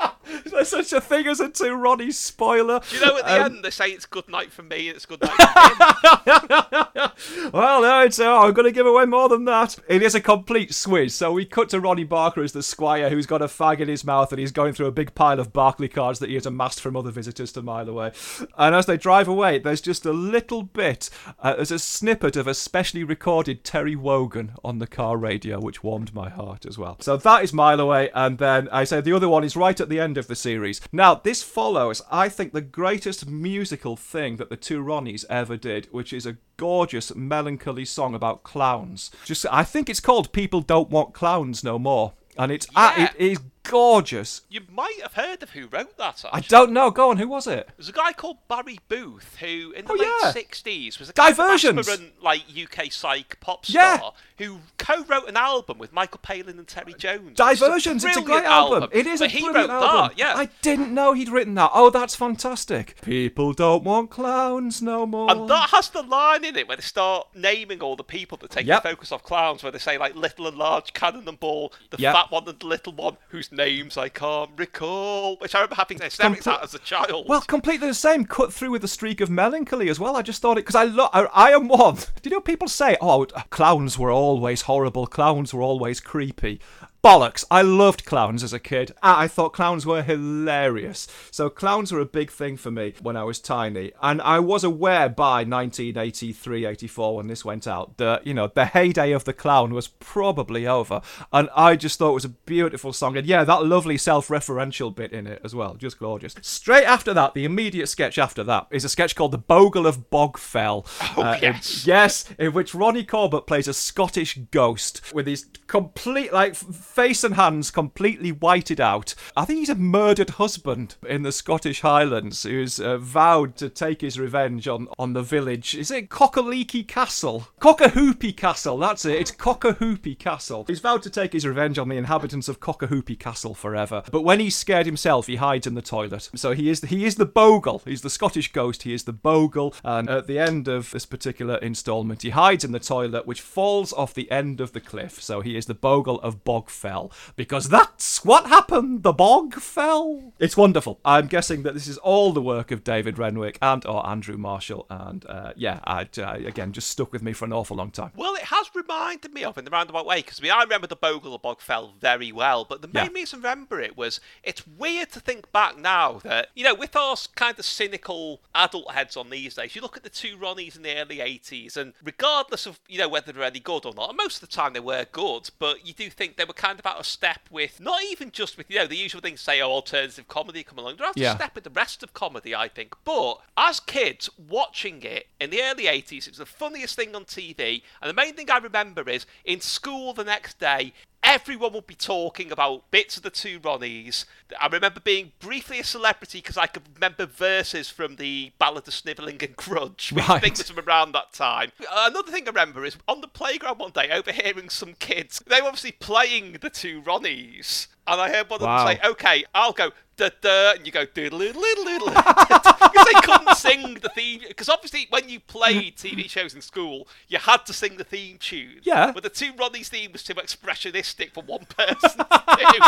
Is 0.45 0.53
there 0.53 0.65
such 0.65 0.93
a 0.93 1.01
thing 1.01 1.27
as 1.27 1.41
a 1.41 1.49
two 1.49 1.75
Ronnie 1.75 2.11
spoiler? 2.11 2.81
Do 2.89 2.97
you 2.97 3.05
know 3.05 3.17
at 3.19 3.25
the 3.27 3.35
Um, 3.41 3.43
end 3.55 3.65
they 3.65 3.71
say 3.71 3.89
it's 3.91 4.07
good 4.07 4.29
night 4.29 4.53
for 4.53 4.63
me 4.63 4.89
and 4.89 4.97
it's 4.97 5.07
good 5.07 5.21
night 5.23 5.33
from 5.33 6.93
him? 6.95 7.11
Well, 7.53 7.83
no, 7.83 8.03
it's, 8.03 8.21
uh, 8.21 8.39
I'm 8.41 8.53
going 8.53 8.67
to 8.67 8.73
give 8.73 8.87
away 8.87 9.05
more 9.05 9.29
than 9.29 9.45
that. 9.47 9.77
It 9.89 10.03
is 10.03 10.15
a 10.15 10.21
complete 10.21 10.75
switch. 10.75 11.13
So 11.13 11.33
we 11.33 11.45
cut 11.45 11.69
to 11.71 11.81
Ronnie 11.81 12.05
Barker 12.05 12.43
as 12.43 12.53
the 12.53 12.63
squire 12.63 13.09
who's 13.11 13.27
got 13.27 13.43
a 13.43 13.47
fag 13.47 13.81
in 13.81 13.89
his 13.89 14.05
mouth 14.05 14.31
and 14.33 14.39
he's 14.39 14.53
going 14.53 14.73
through 14.73 14.87
a 14.87 14.93
big 14.93 15.15
pile 15.15 15.41
of 15.41 15.53
Barclay 15.53 15.89
cards 15.89 16.19
that 16.21 16.29
he 16.29 16.35
has 16.35 16.47
amassed 16.47 16.81
from 16.81 16.97
other 16.97 17.11
visitors 17.11 17.53
to 17.53 17.63
Mile 17.63 17.89
Away. 17.89 18.13
And 18.57 18.75
as 18.75 18.87
they 18.87 18.97
drive 18.97 19.29
away, 19.29 19.59
there's 19.59 19.81
just 19.81 20.07
a 20.07 20.13
little 20.13 20.63
bit, 20.63 21.11
uh, 21.41 21.57
there's 21.57 21.71
a 21.71 21.79
snippet 21.79 22.37
of 22.37 22.47
a 22.47 22.55
specially 22.55 23.05
recorded 23.05 23.65
Terry 23.65 23.97
Wogan 23.97 24.53
on 24.63 24.79
the 24.79 24.87
car 24.87 25.17
radio, 25.17 25.59
which 25.61 25.83
warmed 25.83 26.15
my 26.15 26.29
heart 26.29 26.67
as 26.67 26.79
well. 26.79 26.97
So 27.01 27.17
that 27.17 27.43
is 27.45 27.53
Mile 27.53 27.81
Away. 27.81 28.11
And 28.15 28.39
then 28.39 28.69
I 28.71 28.85
say 28.85 29.01
the 29.01 29.15
other 29.15 29.29
one 29.29 29.45
is 29.45 29.57
right 29.57 29.79
at 29.81 29.89
the 29.89 30.01
end 30.01 30.18
of 30.19 30.27
the 30.27 30.37
series. 30.37 30.81
Now, 30.93 31.15
this 31.15 31.43
follows, 31.43 32.03
I 32.11 32.29
think, 32.29 32.53
the 32.53 32.61
greatest 32.61 33.27
musical 33.29 33.97
thing 33.97 34.37
that 34.37 34.51
the 34.51 34.57
two 34.57 34.83
Ronnies 34.83 35.25
ever 35.31 35.57
did, 35.57 35.87
which 35.91 36.13
is 36.13 36.27
a 36.27 36.37
gorgeous, 36.57 37.15
melancholy 37.15 37.85
song 37.85 38.15
about 38.15 38.43
clowns. 38.43 39.11
Just, 39.25 39.47
I 39.51 39.65
think 39.65 39.89
it's 39.89 40.01
called 40.01 40.33
"People 40.33 40.61
Don't 40.61 40.91
Want 40.91 41.15
Clowns 41.15 41.63
No 41.65 41.79
More," 41.79 42.13
and 42.37 42.53
it's 42.53 42.67
ah, 42.77 42.95
Yeah. 42.97 43.05
it 43.05 43.17
is 43.33 43.39
gorgeous. 43.63 44.43
You 44.49 44.63
might 44.71 45.01
have 45.03 45.15
heard 45.15 45.43
of 45.43 45.51
who 45.51 45.67
wrote 45.67 45.97
that. 45.99 46.25
I 46.33 46.41
don't 46.41 46.73
know. 46.73 46.91
Go 46.91 47.11
on. 47.11 47.17
Who 47.19 47.29
was 47.29 47.47
it? 47.47 47.69
There's 47.77 47.89
a 47.89 47.93
guy 47.93 48.13
called 48.13 48.39
Barry 48.49 48.79
Booth 48.89 49.37
who, 49.41 49.73
in 49.73 49.85
the 49.85 49.93
Oh, 49.93 49.97
late 49.97 50.09
yeah. 50.23 50.33
'60s, 50.33 50.99
was 50.99 51.11
a 51.11 51.13
Diversions. 51.13 51.89
aspirant, 51.89 52.23
like 52.23 52.43
UK 52.55 52.91
psych 52.91 53.39
pop 53.41 53.65
Yeah. 53.69 53.97
star 53.99 54.13
who 54.39 54.61
co-wrote 54.79 55.29
an 55.29 55.37
album 55.37 55.79
with 55.79 55.93
Michael 55.93 56.21
Palin 56.23 56.59
and 56.59 56.67
Terry 56.67 56.95
uh, 56.95 56.97
Jones. 56.99 57.37
Diversions. 57.37 58.05
It's 58.05 58.17
a 58.17 58.21
brilliant 58.21 58.45
great 58.47 58.51
album. 58.51 58.89
It 58.93 59.07
is 59.07 59.21
but 59.21 59.35
a 59.35 59.39
brilliant 59.41 59.71
album. 59.71 60.09
that. 60.11 60.19
Yeah. 60.19 60.35
I 60.37 60.47
didn't 60.63 60.95
know 60.95 61.13
he'd 61.13 61.29
written 61.29 61.55
that. 61.55 61.71
Oh, 61.75 61.91
that's 61.91 62.15
fantastic. 62.15 63.01
People 63.03 63.53
don't 63.53 63.83
want 63.85 64.11
clowns 64.11 64.81
no 64.81 65.07
more. 65.07 65.31
And 65.31 65.49
that 65.51 65.71
has 65.71 65.91
the 65.91 66.03
line 66.03 66.45
in 66.45 66.57
it 66.57 66.69
where 66.69 66.77
they 66.77 66.83
start 66.83 67.29
naming 67.35 67.81
all 67.83 67.97
the 67.97 68.05
people 68.05 68.39
that 68.39 68.51
take 68.51 68.67
Yep. 68.67 68.83
the 68.83 68.89
focus 68.91 69.13
off 69.13 69.23
clowns, 69.23 69.63
where 69.63 69.73
they 69.73 69.79
say 69.79 69.99
like 69.99 70.15
little 70.15 70.47
and 70.47 70.57
large, 70.57 70.93
cannon 70.93 71.29
and 71.29 71.39
ball, 71.41 71.73
the 71.91 71.99
Yep. 71.99 72.15
fat 72.15 72.31
one 72.31 72.49
and 72.49 72.59
the 72.61 72.67
little 72.67 72.93
one, 72.93 73.17
whose 73.49 73.57
names 73.57 73.97
I 73.97 74.09
can't 74.09 74.51
recall. 74.57 75.37
Which 75.37 75.55
I 75.55 75.59
remember 75.59 75.77
having 75.77 76.01
hysterics 76.01 76.47
Compl- 76.47 76.55
at 76.55 76.65
as 76.65 76.75
a 76.75 76.79
child. 76.79 77.27
Well, 77.29 77.41
completely 77.43 77.89
the 77.89 77.95
same. 77.95 78.25
Cut 78.25 78.53
through 78.53 78.71
with 78.71 78.85
a 78.85 78.89
streak 78.89 79.21
of 79.21 79.31
melancholy 79.31 79.89
as 79.89 80.01
well. 80.01 80.17
I 80.17 80.23
just 80.23 80.43
thought 80.43 80.59
it 80.59 80.67
because 80.67 80.75
I 80.75 80.85
love. 80.85 81.11
I, 81.13 81.25
I 81.25 81.51
am 81.53 81.69
one. 81.69 81.97
Do 81.97 82.31
you 82.31 82.31
know 82.31 82.41
people 82.41 82.69
say, 82.69 82.97
"Oh, 83.01 83.27
clowns 83.51 83.99
were 83.99 84.11
always 84.11 84.63
horrible. 84.63 85.07
Clowns 85.07 85.53
were 85.53 85.63
always 85.63 86.01
creepy." 86.01 86.61
Bollocks! 87.03 87.45
I 87.49 87.63
loved 87.63 88.05
clowns 88.05 88.43
as 88.43 88.53
a 88.53 88.59
kid. 88.59 88.93
I 89.05 89.29
thought 89.29 89.53
clowns 89.53 89.87
were 89.87 90.03
hilarious. 90.03 91.07
So 91.31 91.49
clowns 91.49 91.93
were 91.93 92.01
a 92.01 92.05
big 92.05 92.29
thing 92.29 92.57
for 92.57 92.73
me 92.73 92.95
when 93.01 93.17
I 93.17 93.23
was 93.23 93.39
tiny, 93.39 93.93
and 94.03 94.21
I 94.21 94.41
was 94.41 94.65
aware 94.65 95.09
by 95.09 95.45
1983, 95.45 96.67
84 96.67 97.17
when 97.17 97.29
this 97.29 97.45
went 97.45 97.69
out 97.69 97.99
that 97.99 98.27
you 98.27 98.35
know 98.35 98.51
the 98.53 98.65
heyday 98.67 99.13
of 99.13 99.23
the 99.25 99.33
clown 99.33 99.75
was 99.75 99.87
probably 99.87 100.67
over, 100.67 101.01
and 101.33 101.49
I 101.55 101.77
just 101.77 102.01
thought 102.01 102.11
it 102.11 102.15
was 102.15 102.25
a 102.25 102.31
beautiful 102.31 102.93
song. 102.93 103.17
And 103.17 103.29
yeah, 103.29 103.45
that 103.45 103.65
lovely 103.65 103.97
self-referential 103.97 104.93
bit 104.95 105.13
in 105.13 105.29
it 105.29 105.41
as 105.45 105.55
well, 105.55 105.77
just 105.77 106.01
gorgeous. 106.01 106.35
Straight 106.43 106.85
after 106.85 107.15
that, 107.15 107.33
the 107.33 107.45
immediate 107.45 107.87
sketch 107.87 108.19
after 108.19 108.43
that 108.43 108.67
is 108.73 108.85
a 108.85 108.89
sketch 108.89 109.15
called 109.15 109.31
"The 109.31 109.39
Bogle 109.39 109.87
of 109.87 110.11
Bogfell." 110.11 110.85
Oh, 111.17 111.23
uh, 111.23 111.35
in- 111.37 111.53
yes. 111.53 111.87
yes, 111.87 112.25
in 112.41 112.53
which 112.53 112.75
Ronnie 112.75 113.05
Corbett 113.05 113.47
plays 113.47 113.69
a 113.69 113.73
Scottish 113.73 114.37
ghost 114.51 115.15
with 115.15 115.29
his 115.29 115.47
complete, 115.69 116.33
like, 116.33 116.57
face 116.89 117.23
and 117.23 117.35
hands 117.35 117.71
completely 117.71 118.33
whited 118.33 118.81
out. 118.81 119.15
I 119.37 119.45
think 119.45 119.61
he's 119.61 119.69
a 119.69 119.75
murdered 119.75 120.31
husband 120.31 120.97
in 121.07 121.23
the 121.23 121.31
Scottish 121.31 121.83
Highlands 121.83 122.43
who's 122.43 122.81
uh, 122.81 122.99
vowed 122.99 123.57
to 123.57 123.69
take 123.69 124.01
his 124.01 124.19
revenge 124.19 124.67
on, 124.67 124.89
on 124.99 125.13
the 125.13 125.23
village. 125.23 125.75
Is 125.75 125.91
it 125.91 126.09
Cockaleaky 126.09 126.87
Castle? 126.89 127.49
Cockahoopy 127.61 128.37
Castle, 128.37 128.79
that's 128.79 129.05
it. 129.05 129.21
It's 129.21 129.31
Cockahoopy 129.31 130.19
Castle. 130.19 130.65
He's 130.67 130.81
vowed 130.81 131.03
to 131.03 131.11
take 131.11 131.35
his 131.35 131.47
revenge 131.47 131.79
on 131.79 131.89
the 131.89 131.97
inhabitants 131.97 132.49
of 132.49 132.61
Cockahoopy 132.61 133.19
Castle 133.19 133.55
forever. 133.55 134.03
But 134.11 134.23
when 134.23 134.41
he's 134.41 134.57
scared 134.57 134.87
himself, 134.87 135.27
he 135.27 135.37
hides 135.37 135.67
in 135.67 135.75
the 135.75 135.83
toilet. 135.83 136.31
So 136.35 136.53
he 136.53 136.69
is 136.69 136.81
he 136.81 137.05
is 137.05 137.17
the 137.17 137.27
bogle. 137.27 137.83
He's 137.85 138.03
the 138.03 138.11
Scottish 138.11 138.53
ghost. 138.53 138.83
He 138.83 138.93
is 138.93 139.05
the 139.05 139.13
bogle. 139.13 139.75
And 139.85 140.09
at 140.11 140.27
the 140.27 140.39
end 140.39 140.69
of 140.69 140.91
this 140.91 141.07
particular 141.07 141.57
installment, 141.57 142.23
he 142.23 142.31
hides 142.31 142.65
in 142.65 142.73
the 142.73 142.81
toilet, 142.81 143.27
which 143.27 143.41
falls 143.41 143.93
off 143.93 144.15
the 144.15 144.31
end 144.31 144.61
of 144.61 144.73
the 144.73 144.81
cliff. 144.81 145.23
So 145.23 145.41
he 145.41 145.57
is 145.57 145.67
the 145.67 145.75
bogle 145.75 146.21
of 146.23 146.45
Bogfell 146.79 147.11
because 147.37 147.69
that's 147.69 148.25
what 148.25 148.47
happened. 148.47 149.03
The 149.03 149.13
bog 149.13 149.55
fell. 149.55 150.33
It's 150.39 150.57
wonderful. 150.57 151.01
I'm 151.05 151.27
guessing 151.27 151.63
that 151.63 151.75
this 151.75 151.87
is 151.87 151.99
all 151.99 152.33
the 152.33 152.43
work 152.43 152.71
of 152.71 152.85
David 152.85 153.19
Renwick 153.19 153.59
and 153.61 153.85
or 153.87 154.07
Andrew 154.07 154.37
Marshall. 154.37 154.87
And 154.91 155.25
uh, 155.27 155.53
yeah, 155.57 155.81
I, 155.85 156.09
I 156.19 156.37
again 156.39 156.73
just 156.73 156.91
stuck 156.91 157.13
with 157.13 157.23
me 157.23 157.33
for 157.33 157.45
an 157.45 157.53
awful 157.53 157.77
long 157.77 157.91
time. 157.91 158.13
Well, 158.17 158.35
it 158.35 158.43
has 158.45 158.71
reminded 158.75 159.33
me 159.33 159.45
of 159.45 159.59
in 159.59 159.65
the 159.65 159.71
roundabout 159.71 160.07
way 160.07 160.17
because 160.17 160.41
I 160.41 160.43
mean 160.43 160.53
I 160.53 160.63
remember 160.63 160.87
the 160.87 160.97
Bogle 160.97 161.35
of 161.35 161.43
Bogfell 161.43 161.99
very 162.01 162.33
well, 162.33 162.65
but 162.65 162.83
the 162.83 162.89
main 162.89 163.07
Yeah. 163.07 163.13
reason 163.13 163.41
I 163.45 163.51
remember 163.51 163.81
it 163.81 163.97
was 163.97 164.21
it's 164.43 164.67
weird 164.67 165.11
to 165.13 165.21
think 165.21 165.51
back 165.53 165.79
now 165.79 166.21
that 166.25 166.49
you 166.55 166.65
know 166.65 166.75
with 166.75 166.95
our 166.97 167.17
kind 167.35 167.59
of 167.59 167.65
cynical 167.65 168.41
adult 168.55 168.93
heads 168.93 169.17
on 169.17 169.31
these 169.31 169.55
days, 169.55 169.75
you 169.75 169.83
look 169.83 169.97
at 169.97 170.03
the 170.03 170.09
two 170.11 170.37
Ronnies 170.37 170.77
in 170.77 170.83
the 170.83 170.97
early 170.97 171.19
'80s, 171.19 171.77
and 171.77 171.93
regardless 172.03 172.67
of 172.67 172.81
you 172.89 172.99
know 172.99 173.09
whether 173.09 173.33
they're 173.33 173.43
any 173.43 173.61
good 173.61 173.85
or 173.87 173.95
not, 173.95 174.11
and 174.11 174.17
most 174.17 174.43
of 174.43 174.49
the 174.49 174.55
time 174.55 174.73
they 174.73 174.81
were 174.81 175.07
good, 175.11 175.51
but 175.59 175.87
you 175.87 175.93
do 175.93 176.11
think 176.11 176.37
they 176.37 176.45
were 176.45 176.53
kind 176.53 176.68
of 176.77 176.87
out 176.87 176.99
of 176.99 177.07
step 177.07 177.41
with 177.51 177.81
not 177.81 178.03
even 178.11 178.31
just 178.31 178.57
with 178.59 178.71
you 178.71 178.79
know 178.79 178.87
the 178.87 178.97
usual 178.97 179.21
things 179.21 179.41
say 179.41 179.61
oh 179.61 179.71
alternative 179.71 180.27
comedy 180.29 180.63
come 180.63 180.79
along, 180.79 180.97
they're 180.97 181.07
out 181.07 181.17
Yeah. 181.17 181.33
of 181.33 181.39
step 181.39 181.55
with 181.55 181.65
the 181.65 181.71
rest 181.71 182.03
of 182.03 182.13
comedy, 182.13 182.55
I 182.55 182.69
think. 182.69 182.95
But 183.05 183.41
as 183.57 183.81
kids 183.81 184.29
watching 184.37 185.03
it 185.03 185.29
in 185.41 185.51
the 185.51 185.63
early 185.63 185.85
80s, 185.85 186.27
it 186.27 186.31
was 186.31 186.39
the 186.39 186.47
funniest 186.47 186.97
thing 186.97 187.15
on 187.15 187.25
TV. 187.25 187.83
And 188.03 188.09
the 188.11 188.15
main 188.15 188.35
thing 188.35 188.51
I 188.51 188.59
remember 188.59 189.09
is 189.09 189.25
in 189.45 189.61
school 189.61 190.13
the 190.13 190.25
next 190.25 190.59
day, 190.59 190.93
everyone 191.23 191.73
would 191.73 191.87
be 191.87 191.95
talking 191.95 192.51
about 192.53 192.91
bits 192.91 193.17
of 193.17 193.23
the 193.23 193.31
two 193.31 193.61
Ronnies. 193.61 194.25
I 194.61 194.67
remember 194.69 195.01
being 195.01 195.33
briefly 195.41 195.79
a 195.81 195.85
celebrity 195.85 196.39
because 196.39 196.57
I 196.57 196.67
could 196.67 196.83
remember 196.95 197.27
verses 197.27 197.91
from 197.91 198.17
the 198.17 198.53
Ballad 198.59 198.89
of 198.89 198.95
Snivelling 198.95 199.43
and 199.43 199.57
Grudge, 199.57 200.13
which 200.13 200.25
I 200.29 200.33
Right. 200.35 200.43
think 200.43 200.59
was 200.59 200.71
from 200.71 200.85
around 200.87 201.13
that 201.13 201.33
time. 201.33 201.73
Another 201.93 202.31
thing 202.33 202.45
I 202.47 202.51
remember 202.51 202.85
is 202.85 202.97
on 203.07 203.21
the 203.21 203.29
playground 203.29 203.79
one 203.79 203.91
day, 203.93 204.11
overhearing 204.11 204.71
some 204.71 204.95
kids. 204.95 205.43
They 205.47 205.61
were 205.61 205.69
obviously 205.69 205.93
playing 205.93 206.53
the 206.61 206.71
two 206.71 207.03
Ronnies. 207.03 207.89
And 208.07 208.21
I 208.21 208.31
heard 208.31 208.49
one 208.49 208.61
of 208.63 208.67
Wow. 208.67 208.87
them 208.87 208.97
say, 208.97 209.09
okay, 209.09 209.45
I'll 209.55 209.73
go 209.73 209.91
da 210.19 210.29
da, 210.41 210.73
and 210.73 210.85
you 210.85 210.93
go 210.93 211.05
doodle 211.07 211.39
doodle 211.39 211.63
doodle. 211.85 212.09
Because 212.09 213.07
they 213.07 213.21
couldn't 213.23 213.55
sing 213.57 213.95
the 213.95 214.11
theme. 214.15 214.41
Because 214.47 214.69
obviously, 214.69 215.07
when 215.11 215.29
you 215.29 215.41
played 215.41 215.97
TV 215.97 216.29
shows 216.29 216.55
in 216.55 216.61
school, 216.61 217.09
you 217.29 217.39
had 217.39 217.65
to 217.67 217.73
sing 217.73 217.97
the 217.97 218.05
theme 218.05 218.37
tune. 218.39 218.81
Yeah. 218.83 219.13
But 219.13 219.23
the 219.23 219.31
two 219.31 219.53
Ronnie's 219.59 219.89
theme 219.89 220.13
was 220.13 220.23
too 220.23 220.35
expressionistic 220.35 221.33
for 221.33 221.43
one 221.43 221.65
person 221.77 222.19
to 222.19 222.57
do. 222.59 222.81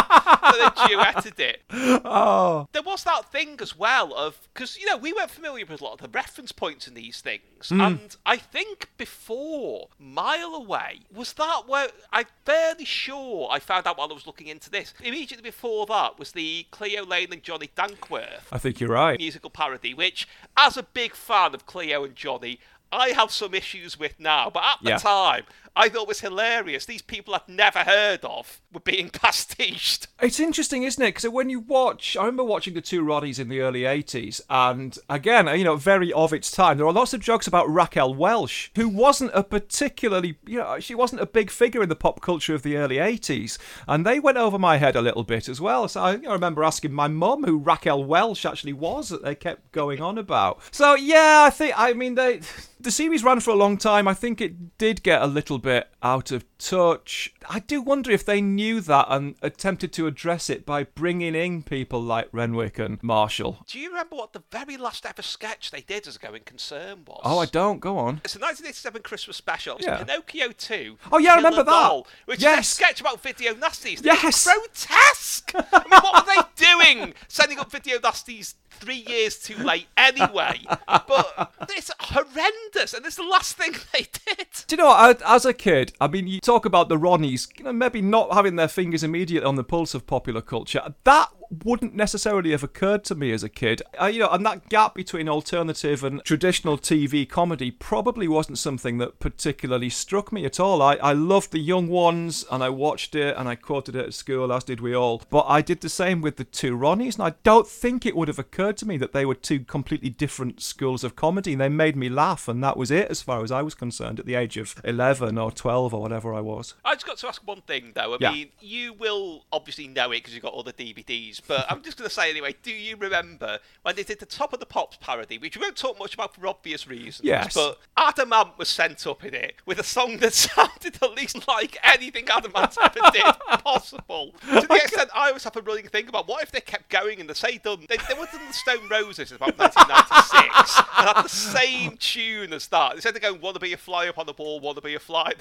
so 0.51 0.59
they 0.59 0.95
duetted 0.95 1.41
it. 1.41 1.63
Oh, 2.05 2.69
There 2.73 2.83
was 2.83 3.05
that 3.05 3.31
thing 3.33 3.57
as 3.63 3.77
well 3.77 4.13
of 4.15 4.37
because 4.53 4.77
you 4.79 4.87
know 4.87 4.97
we 4.97 5.13
weren't 5.13 5.31
familiar 5.31 5.65
with 5.67 5.81
a 5.81 5.85
lot 5.85 5.95
of 5.95 6.01
the 6.01 6.09
reference 6.09 6.53
points 6.53 6.87
in 6.89 6.95
these 6.95 7.21
things, 7.21 7.69
Hmm. 7.69 7.81
and 7.81 8.17
I 8.27 8.37
think 8.37 8.89
before 8.97 9.89
Mile 9.99 10.55
Away 10.55 11.01
was 11.13 11.33
that 11.35 11.63
where 11.67 11.89
I'm 12.13 12.27
fairly 12.45 12.85
sure 12.85 13.49
I 13.51 13.59
found 13.59 13.87
out 13.87 13.99
while 13.99 14.11
I 14.11 14.15
was 14.15 14.27
looking 14.27 14.47
into 14.49 14.71
this. 14.71 14.95
Immediately 15.01 15.43
before 15.43 15.87
that 15.87 16.19
was 16.19 16.33
the 16.33 16.67
Cleo 16.71 17.05
Laine 17.05 17.20
and 17.31 17.43
Johnny 17.43 17.71
Dankworth 17.77 18.43
I 18.53 18.59
think 18.59 18.81
you're 18.81 18.91
right. 18.91 19.19
musical 19.19 19.51
parody, 19.51 19.93
which, 19.95 20.27
as 20.57 20.77
a 20.77 20.83
big 20.83 21.15
fan 21.15 21.55
of 21.55 21.67
Cleo 21.67 22.05
and 22.05 22.17
Johnny, 22.17 22.59
I 22.93 23.11
have 23.11 23.31
some 23.31 23.55
issues 23.55 23.99
with 23.99 24.19
now. 24.19 24.51
But 24.51 24.65
at 24.65 24.83
the 24.83 24.89
Yeah. 24.91 24.99
time, 24.99 25.45
I 25.77 25.89
thought 25.89 26.09
was 26.09 26.21
hilarious. 26.21 26.85
These 26.85 27.03
people 27.03 27.35
I'd 27.35 27.49
never 27.49 27.81
heard 27.81 28.25
of 28.25 28.61
were 28.73 28.81
being 28.81 29.09
pastiched. 29.11 30.09
It's 30.21 30.41
interesting, 30.41 30.83
isn't 30.83 31.03
it? 31.03 31.15
Because 31.15 31.29
when 31.31 31.49
you 31.49 31.61
watch, 31.61 32.17
I 32.17 32.23
remember 32.23 32.45
watching 32.45 32.75
the 32.75 32.81
two 32.81 33.03
Ronnies 33.03 33.39
in 33.39 33.49
the 33.49 33.61
early 33.61 33.83
80s, 33.83 34.41
and 34.51 34.99
again, 35.09 35.47
you 35.59 35.65
know, 35.65 35.77
very 35.77 36.13
of 36.13 36.33
its 36.33 36.51
time. 36.51 36.77
There 36.77 36.87
are 36.87 36.93
lots 36.93 37.15
of 37.15 37.21
jokes 37.21 37.47
about 37.47 37.71
Raquel 37.71 38.15
Welch, 38.15 38.71
who 38.77 38.89
wasn't 38.89 39.31
a 39.35 39.43
particularly, 39.43 40.37
you 40.47 40.59
know, 40.59 40.79
she 40.81 40.95
wasn't 40.95 41.23
a 41.23 41.27
big 41.27 41.51
figure 41.51 41.83
in 41.83 41.89
the 41.89 41.97
pop 41.97 42.21
culture 42.21 42.55
of 42.55 42.63
the 42.63 42.77
early 42.77 42.97
80s, 42.97 43.59
and 43.89 44.05
they 44.05 44.21
went 44.21 44.39
over 44.39 44.59
my 44.59 44.77
head 44.77 44.97
a 44.97 45.03
little 45.03 45.25
bit 45.25 45.49
as 45.49 45.61
well. 45.61 45.89
So 45.89 46.01
I, 46.03 46.13
I 46.13 46.33
remember 46.33 46.65
asking 46.65 46.93
my 46.93 47.09
mum 47.09 47.45
who 47.45 47.59
Raquel 47.59 48.05
Welch 48.05 48.45
actually 48.45 48.73
was 48.73 49.09
that 49.09 49.23
they 49.23 49.35
kept 49.35 49.73
going 49.73 50.01
on 50.01 50.19
about. 50.19 50.61
So 50.71 50.95
yeah, 50.95 51.45
I 51.47 51.51
think, 51.51 51.75
I 51.77 51.93
mean, 51.93 52.15
they. 52.15 52.41
The 52.81 52.91
series 52.91 53.23
ran 53.23 53.41
for 53.41 53.51
a 53.51 53.57
long 53.57 53.77
time. 53.77 54.09
I 54.09 54.15
think 54.15 54.41
it 54.41 54.79
did 54.79 55.03
get 55.03 55.21
a 55.21 55.27
little 55.27 55.59
bit 55.61 55.89
out 56.03 56.31
of 56.33 56.45
touch. 56.59 57.33
I 57.49 57.61
do 57.61 57.81
wonder 57.81 58.11
if 58.11 58.25
they 58.25 58.41
knew 58.41 58.81
that 58.83 59.07
and 59.09 59.35
attempted 59.43 59.93
to 59.95 60.07
address 60.07 60.51
it 60.51 60.65
by 60.67 60.85
bringing 60.85 61.35
in 61.35 61.63
people 61.63 62.03
like 62.03 62.29
Renwick 62.33 62.79
and 62.79 63.03
Marshall. 63.03 63.65
Do 63.67 63.79
you 63.79 63.89
remember 63.91 64.17
what 64.17 64.33
the 64.33 64.43
very 64.51 64.77
last 64.77 65.07
ever 65.07 65.23
sketch 65.23 65.71
they 65.71 65.81
did 65.83 66.07
as 66.07 66.17
a 66.17 66.19
going 66.19 66.43
concern 66.43 67.05
was? 67.07 67.21
Oh, 67.25 67.39
I 67.39 67.47
don't. 67.47 67.81
Go 67.81 67.99
on. 67.99 68.21
It's 68.25 68.35
a 68.37 68.39
1987 68.39 69.03
Christmas 69.03 69.37
special. 69.37 69.77
It's 69.77 69.87
Yeah. 69.87 69.99
Pinocchio 70.03 70.53
2. 70.53 70.99
Oh, 71.13 71.19
yeah, 71.19 71.33
I 71.33 71.37
remember 71.37 71.63
that. 71.63 71.71
Doll, 71.71 72.07
which 72.27 72.41
Yes. 72.43 72.67
is 72.67 72.73
a 72.73 72.75
sketch 72.75 73.01
about 73.01 73.23
video 73.23 73.55
nasties. 73.55 74.05
Yes. 74.05 74.45
Grotesque. 74.45 75.53
I 75.73 75.79
mean, 75.91 76.01
what 76.01 76.27
were 76.27 76.35
they 76.35 76.65
doing? 76.65 77.15
Sending 77.29 77.59
up 77.59 77.71
video 77.71 77.99
nasties 77.99 78.55
three 78.71 79.05
years 79.07 79.37
too 79.39 79.57
late 79.57 79.87
anyway. 79.97 80.61
But 80.87 81.53
it's 81.71 81.91
horrendous, 82.01 82.95
and 82.95 83.05
it's 83.05 83.17
the 83.17 83.23
last 83.25 83.57
thing 83.57 83.73
they 83.93 84.01
did. 84.27 84.47
Do 84.67 84.75
you 84.75 84.77
know 84.79 84.87
what? 84.87 85.23
I, 85.25 85.35
as 85.37 85.45
a 85.45 85.50
kid, 85.53 85.93
I 86.01 86.09
mean, 86.09 86.27
you 86.27 86.41
talk 86.41 86.65
about 86.65 86.89
the 86.89 86.97
Ronnies, 86.97 87.49
you 87.59 87.65
know, 87.65 87.73
maybe 87.73 88.01
not 88.01 88.33
having 88.33 88.57
their 88.57 88.69
fingers 88.69 89.03
immediately 89.03 89.47
on 89.47 89.57
the 89.57 89.65
pulse 89.65 89.95
of 89.95 90.07
popular 90.07 90.41
culture. 90.41 90.95
That 91.05 91.29
wouldn't 91.65 91.95
necessarily 91.95 92.53
have 92.53 92.63
occurred 92.63 93.05
to 93.05 93.15
me 93.15 93.33
as 93.33 93.43
a 93.43 93.49
kid. 93.49 93.83
I, 93.99 94.11
you 94.11 94.21
know, 94.21 94.29
and 94.29 94.45
that 94.47 94.69
gap 94.69 94.95
between 94.95 95.29
alternative 95.29 96.05
and 96.05 96.23
traditional 96.25 96.79
TV 96.79 97.29
comedy 97.29 97.71
probably 97.71 98.29
wasn't 98.29 98.59
something 98.59 98.99
that 98.99 99.19
particularly 99.19 99.91
struck 99.91 100.33
me 100.33 100.45
at 100.45 100.61
all. 100.61 100.81
I, 100.83 100.95
I 100.97 101.13
loved 101.13 101.51
the 101.53 101.59
young 101.59 101.89
ones, 101.89 102.45
and 102.51 102.63
I 102.63 102.69
watched 102.69 103.15
it, 103.15 103.37
and 103.37 103.49
I 103.49 103.55
quoted 103.57 103.97
it 103.97 104.07
at 104.07 104.15
school, 104.15 104.53
as 104.53 104.65
did 104.65 104.81
we 104.81 104.95
all. 104.95 105.23
But 105.31 105.47
I 105.49 105.61
did 105.63 105.81
the 105.81 105.89
same 105.89 106.21
with 106.21 106.37
the 106.37 106.45
two 106.45 106.77
Ronnies, 106.77 107.15
and 107.19 107.25
I 107.27 107.35
don't 107.43 107.67
think 107.67 108.07
it 108.07 108.17
would 108.17 108.29
have 108.29 108.39
occurred 108.39 108.77
to 108.79 108.87
me 108.87 108.97
that 108.99 109.13
they 109.13 109.27
were 109.27 109.35
two 109.35 109.61
completely 109.61 110.11
different 110.11 110.61
schools 110.63 111.03
of 111.05 111.17
comedy. 111.17 111.55
They 111.55 111.69
made 111.69 111.97
me 111.97 112.09
laugh, 112.09 112.47
and 112.49 112.63
that 112.63 112.77
was 112.77 112.91
it 112.91 113.11
as 113.11 113.23
far 113.23 113.43
as 113.43 113.51
I 113.51 113.63
was 113.63 113.75
concerned 113.75 114.21
at 114.21 114.27
the 114.27 114.35
age 114.37 114.57
of 114.57 114.75
11 114.85 115.37
or 115.39 115.51
12 115.51 115.93
or 115.95 116.01
whatever 116.01 116.33
I 116.33 116.41
was. 116.41 116.75
I 116.85 116.95
just 116.95 117.07
got 117.07 117.19
to 117.19 117.29
ask 117.29 117.47
one 117.47 117.63
thing 117.63 117.93
though. 117.95 118.15
I 118.15 118.19
Yeah. 118.21 118.33
mean, 118.33 118.49
you 118.61 118.93
will 118.93 119.45
obviously 119.53 119.89
know 119.89 120.11
it 120.13 120.19
because 120.19 120.35
you've 120.35 120.43
got 120.43 120.53
all 120.53 120.63
the 120.63 120.73
DVDs, 120.73 121.40
but 121.47 121.67
I'm 121.71 121.83
just 121.83 121.99
going 121.99 122.09
to 122.09 122.15
say 122.15 122.31
anyway. 122.31 122.55
Do 122.63 122.71
you 122.71 122.97
remember 122.97 123.59
when 123.83 123.97
they 123.97 124.03
did 124.03 124.21
the 124.21 124.27
Top 124.27 124.53
of 124.53 124.61
the 124.61 124.67
Pops 124.67 124.97
parody, 125.01 125.39
which 125.39 125.57
we 125.57 125.63
won't 125.63 125.77
talk 125.77 125.99
much 125.99 126.15
about 126.15 126.35
for 126.35 126.47
obvious 126.47 126.87
reasons? 126.87 127.21
Yes. 127.23 127.55
But 127.55 127.79
Adam 127.97 128.33
Ant 128.33 128.59
was 128.59 128.69
sent 128.69 129.07
up 129.07 129.25
in 129.25 129.35
it 129.35 129.55
with 129.67 129.79
a 129.79 129.85
song 129.85 130.19
that 130.19 130.33
sounded 130.35 131.03
at 131.03 131.15
least 131.15 131.47
like 131.49 131.79
anything 131.83 132.29
Adam 132.29 132.53
Ant 132.55 132.77
ever 132.83 133.01
did 133.13 133.23
possible. 133.65 134.33
To 134.41 134.67
the 134.67 134.75
extent 134.75 135.11
I 135.15 135.29
always 135.29 135.45
have 135.45 135.57
a 135.57 135.63
running 135.63 135.89
thing 135.89 136.09
about 136.09 136.29
what 136.29 136.43
if 136.43 136.51
they 136.53 136.61
kept 136.61 136.89
going 136.89 137.21
and 137.21 137.29
they 137.29 137.35
say 137.35 137.59
done. 137.59 137.87
They, 137.89 137.97
they 137.97 138.15
were 138.15 138.27
done 138.27 138.47
the 138.47 138.53
Stone 138.53 138.89
Roses 138.89 139.31
in 139.31 139.37
about 139.37 139.59
1996 139.59 140.79
and 140.99 141.07
had 141.09 141.25
the 141.25 141.29
same 141.29 141.97
tune 141.97 142.53
as 142.53 142.69
that. 142.69 142.95
Instead 142.95 143.17
of 143.17 143.23
going, 143.23 143.41
want 143.41 143.55
to 143.55 143.61
be 143.61 143.73
a 143.73 143.77
fly 143.77 144.07
upon 144.07 144.27
the 144.27 144.33
ball, 144.33 144.61
want 144.61 144.77
to 144.77 144.83
be 144.83 144.95
a 144.95 144.99
fly, 144.99 145.33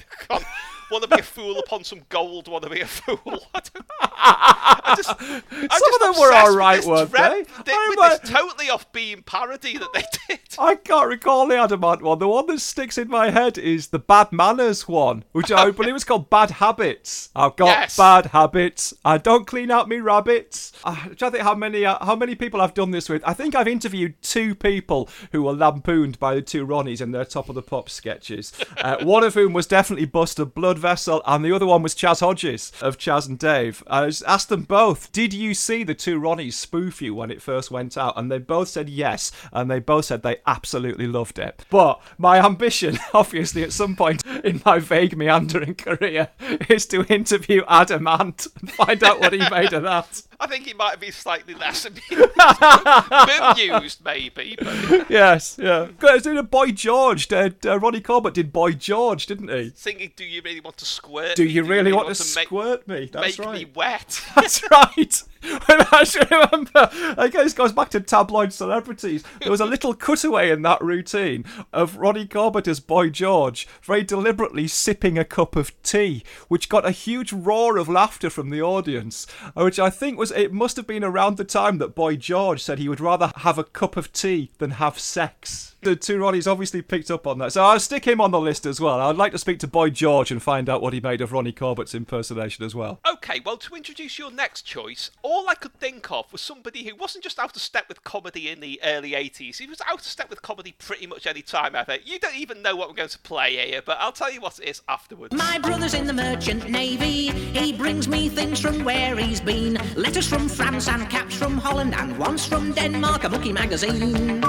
want 0.90 1.02
to 1.02 1.08
be 1.08 1.20
a 1.20 1.22
fool 1.22 1.58
upon 1.58 1.84
some 1.84 2.00
gold, 2.08 2.48
want 2.48 2.64
to 2.64 2.70
be 2.70 2.80
a 2.80 2.86
fool. 2.86 3.42
I 3.54 3.60
don't, 3.60 3.86
I 4.00 4.94
just, 4.96 5.10
I'm 5.10 5.68
Some 5.90 6.02
of 6.10 6.14
them 6.16 6.20
were 6.20 6.32
alright, 6.34 6.76
this 6.78 6.86
weren't 6.86 7.10
they? 7.12 7.44
thi- 7.44 7.72
I 7.72 8.18
this 8.20 8.30
totally 8.30 8.70
off 8.70 8.90
beam 8.92 9.22
parody 9.22 9.76
that 9.78 9.92
they 9.92 10.04
did. 10.28 10.40
I 10.58 10.74
can't 10.74 11.08
recall 11.08 11.46
the 11.46 11.56
Adam 11.58 11.84
Ant 11.84 12.02
one. 12.02 12.18
The 12.18 12.28
one 12.28 12.46
that 12.46 12.60
sticks 12.60 12.98
in 12.98 13.08
my 13.08 13.30
head 13.30 13.58
is 13.58 13.88
the 13.88 13.98
bad 13.98 14.32
manners 14.32 14.88
one, 14.88 15.24
which 15.32 15.50
I 15.52 15.70
believe 15.70 15.92
was 15.94 16.04
called 16.04 16.30
bad 16.30 16.50
habits. 16.52 17.30
I've 17.36 17.56
got 17.56 17.66
Yes. 17.66 17.96
bad 17.96 18.26
habits. 18.26 18.94
I 19.04 19.18
don't 19.18 19.46
clean 19.46 19.70
out 19.70 19.88
me 19.88 20.00
rabbits. 20.00 20.72
Uh, 20.84 20.96
I'm 21.04 21.14
trying 21.16 21.30
to 21.32 21.36
think 21.38 21.42
how 21.44 21.54
many 21.54 21.84
uh, 21.84 22.04
how 22.04 22.16
many 22.16 22.34
people 22.34 22.60
I've 22.60 22.74
done 22.74 22.90
this 22.90 23.08
with. 23.08 23.22
I 23.26 23.32
think 23.34 23.54
I've 23.54 23.68
interviewed 23.68 24.20
two 24.22 24.54
people 24.54 25.08
who 25.32 25.42
were 25.42 25.52
lampooned 25.52 26.18
by 26.18 26.34
the 26.34 26.42
two 26.42 26.66
Ronnies 26.66 27.00
in 27.00 27.10
their 27.12 27.24
top 27.24 27.48
of 27.48 27.54
the 27.54 27.62
pop 27.62 27.88
sketches. 27.90 28.52
Uh, 28.80 28.96
one 29.04 29.22
of 29.24 29.34
whom 29.34 29.52
was 29.52 29.66
definitely 29.66 30.06
Buster 30.06 30.44
Blood 30.46 30.78
Vessel, 30.78 31.20
and 31.26 31.44
the 31.44 31.52
other 31.54 31.66
one 31.66 31.82
was 31.82 31.94
Chas 31.94 32.20
Hodges 32.20 32.72
of 32.80 32.96
Chas 32.96 33.26
and 33.26 33.38
Dave. 33.38 33.82
I 33.88 34.06
asked 34.26 34.48
them 34.48 34.62
both, 34.62 35.12
did 35.12 35.34
you 35.34 35.52
see 35.52 35.79
the 35.84 35.94
two 35.94 36.20
Ronnies 36.20 36.54
spoof 36.54 37.02
you 37.02 37.14
when 37.14 37.30
it 37.30 37.42
first 37.42 37.70
went 37.70 37.96
out? 37.96 38.14
And 38.16 38.30
they 38.30 38.38
both 38.38 38.68
said 38.68 38.88
yes, 38.88 39.32
and 39.52 39.70
they 39.70 39.80
both 39.80 40.06
said 40.06 40.22
they 40.22 40.38
absolutely 40.46 41.06
loved 41.06 41.38
it. 41.38 41.64
But 41.70 42.00
my 42.18 42.44
ambition, 42.44 42.98
obviously, 43.14 43.62
at 43.62 43.72
some 43.72 43.96
point 43.96 44.24
in 44.44 44.62
my 44.64 44.78
vague 44.78 45.16
meandering 45.16 45.74
career, 45.74 46.28
is 46.68 46.86
to 46.86 47.04
interview 47.04 47.62
Adam 47.68 48.06
Ant 48.06 48.46
find 48.68 49.02
out 49.02 49.20
what 49.20 49.32
he 49.32 49.48
made 49.50 49.72
of 49.72 49.82
that. 49.82 50.22
I 50.42 50.46
think 50.46 50.66
it 50.66 50.76
might 50.76 50.98
be 50.98 51.10
slightly 51.10 51.52
less 51.54 51.84
amused, 51.84 52.04
maybe. 54.04 54.56
But 54.58 55.10
Yes, 55.10 55.58
yeah. 55.60 55.84
Because 55.84 56.26
in 56.26 56.36
a 56.38 56.42
Boy 56.42 56.68
George, 56.72 57.28
did, 57.28 57.64
uh, 57.66 57.78
Ronnie 57.78 58.00
Corbett 58.00 58.34
did 58.34 58.52
Boy 58.52 58.72
George, 58.72 59.26
didn't 59.26 59.48
he? 59.50 59.72
singing, 59.74 60.12
"Do 60.16 60.24
you 60.24 60.42
really 60.42 60.60
want 60.60 60.76
to 60.78 60.84
squirt? 60.84 61.36
Do 61.36 61.44
me? 61.44 61.50
you 61.50 61.64
really 61.64 61.92
want 61.92 62.14
to 62.14 62.36
make- 62.36 62.46
squirt 62.48 62.88
me? 62.88 63.10
That's 63.12 63.38
make 63.38 63.46
right. 63.46 63.58
me 63.58 63.70
wet?" 63.74 64.22
That's 64.34 64.62
right. 64.70 65.22
I 65.42 66.04
should 66.04 66.30
remember. 66.30 66.90
I 67.16 67.28
guess 67.32 67.54
goes 67.54 67.72
back 67.72 67.88
to 67.90 68.00
tabloid 68.00 68.52
celebrities. 68.52 69.24
There 69.40 69.50
was 69.50 69.60
a 69.62 69.66
little 69.66 69.94
cutaway 69.94 70.50
in 70.50 70.60
that 70.62 70.82
routine 70.82 71.46
of 71.72 71.96
Ronnie 71.96 72.26
Corbett 72.26 72.68
as 72.68 72.78
Boy 72.78 73.08
George 73.08 73.66
very 73.82 74.02
deliberately 74.02 74.68
sipping 74.68 75.16
a 75.18 75.24
cup 75.24 75.56
of 75.56 75.80
tea, 75.82 76.24
which 76.48 76.68
got 76.68 76.84
a 76.86 76.90
huge 76.90 77.32
roar 77.32 77.78
of 77.78 77.88
laughter 77.88 78.28
from 78.28 78.50
the 78.50 78.60
audience. 78.60 79.26
uh, 79.56 79.64
Which 79.64 79.78
I 79.78 79.88
think 79.88 80.18
was 80.18 80.29
it 80.30 80.52
must 80.52 80.76
have 80.76 80.86
been 80.86 81.04
around 81.04 81.36
the 81.36 81.44
time 81.44 81.78
that 81.78 81.94
Boy 81.94 82.16
George 82.16 82.62
said 82.62 82.78
he 82.78 82.88
would 82.88 83.00
rather 83.00 83.32
have 83.36 83.58
a 83.58 83.64
cup 83.64 83.96
of 83.96 84.12
tea 84.12 84.50
than 84.58 84.72
have 84.72 84.98
sex. 84.98 85.74
The 85.82 85.96
two 85.96 86.18
Ronnies 86.18 86.50
obviously 86.50 86.82
picked 86.82 87.10
up 87.10 87.26
on 87.26 87.38
that, 87.38 87.52
so 87.52 87.64
I'll 87.64 87.80
stick 87.80 88.04
him 88.04 88.20
on 88.20 88.32
the 88.32 88.40
list 88.40 88.66
as 88.66 88.80
well. 88.80 89.00
I'd 89.00 89.16
like 89.16 89.32
to 89.32 89.38
speak 89.38 89.58
to 89.60 89.66
Boy 89.66 89.88
George 89.88 90.30
and 90.30 90.42
find 90.42 90.68
out 90.68 90.82
what 90.82 90.92
he 90.92 91.00
made 91.00 91.22
of 91.22 91.32
Ronnie 91.32 91.52
Corbett's 91.52 91.94
impersonation 91.94 92.66
as 92.66 92.74
well. 92.74 93.00
Okay, 93.10 93.40
well, 93.44 93.56
to 93.56 93.74
introduce 93.74 94.18
your 94.18 94.30
next 94.30 94.62
choice, 94.62 95.10
all 95.22 95.48
I 95.48 95.54
could 95.54 95.72
think 95.72 96.10
of 96.10 96.30
was 96.32 96.42
somebody 96.42 96.84
who 96.84 96.94
wasn't 96.96 97.24
just 97.24 97.38
out 97.38 97.56
of 97.56 97.62
step 97.62 97.88
with 97.88 98.04
comedy 98.04 98.50
in 98.50 98.60
the 98.60 98.78
early 98.84 99.12
80s, 99.12 99.56
he 99.56 99.66
was 99.66 99.80
out 99.88 100.00
of 100.00 100.06
step 100.06 100.28
with 100.28 100.42
comedy 100.42 100.74
pretty 100.78 101.06
much 101.06 101.26
any 101.26 101.40
time 101.40 101.74
ever. 101.74 101.96
You 102.04 102.18
don't 102.18 102.36
even 102.36 102.60
know 102.60 102.76
what 102.76 102.90
we're 102.90 102.96
going 102.96 103.08
to 103.08 103.18
play 103.18 103.56
here, 103.66 103.80
but 103.82 103.96
I'll 104.00 104.12
tell 104.12 104.30
you 104.30 104.42
what 104.42 104.58
it 104.58 104.68
is 104.68 104.82
afterwards. 104.86 105.34
My 105.34 105.58
brother's 105.58 105.94
in 105.94 106.06
the 106.06 106.12
merchant 106.12 106.68
navy. 106.68 107.30
He 107.58 107.72
brings 107.72 108.06
me 108.06 108.28
things 108.28 108.60
from 108.60 108.84
where 108.84 109.16
he's 109.16 109.40
been. 109.40 109.78
Letters 110.20 110.38
from 110.38 110.48
France 110.50 110.86
and 110.86 111.08
caps 111.08 111.34
from 111.34 111.56
Holland 111.56 111.94
and 111.94 112.18
once 112.18 112.44
from 112.44 112.72
Denmark, 112.72 113.24
a 113.24 113.30
bookie 113.30 113.54
magazine. 113.54 114.44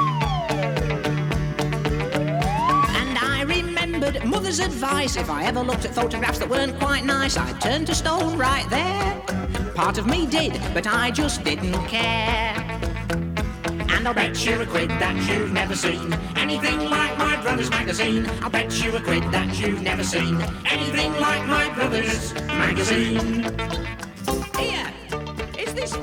And 3.00 3.18
I 3.18 3.46
remembered 3.48 4.26
mother's 4.26 4.60
advice. 4.60 5.16
If 5.16 5.30
I 5.30 5.46
ever 5.46 5.62
looked 5.62 5.86
at 5.86 5.96
photographs 5.96 6.40
that 6.40 6.50
weren't 6.50 6.78
quite 6.78 7.06
nice, 7.06 7.38
I'd 7.38 7.62
turn 7.62 7.86
to 7.86 7.96
stone 7.96 8.38
right 8.38 8.70
there. 8.70 9.22
Part 9.74 9.98
of 9.98 10.08
me 10.08 10.26
did, 10.26 10.60
but 10.74 10.88
I 10.88 11.10
just 11.10 11.42
didn't 11.46 11.86
care. 11.88 12.54
And 13.94 14.06
I'll 14.06 14.14
bet 14.14 14.46
you 14.46 14.60
a 14.60 14.66
quid 14.66 14.90
that 14.90 15.16
you've 15.30 15.54
never 15.54 15.78
seen 15.78 16.12
anything 16.36 16.80
like 16.80 17.18
my 17.18 17.42
brother's 17.42 17.70
magazine. 17.70 18.30
I'll 18.42 18.50
bet 18.50 18.84
you 18.84 18.94
a 18.94 19.00
quid 19.00 19.24
that 19.32 19.58
you've 19.58 19.82
never 19.82 20.04
seen 20.04 20.42
anything 20.70 21.14
like 21.14 21.48
my 21.48 21.74
brother's 21.74 22.34
magazine. 22.34 24.11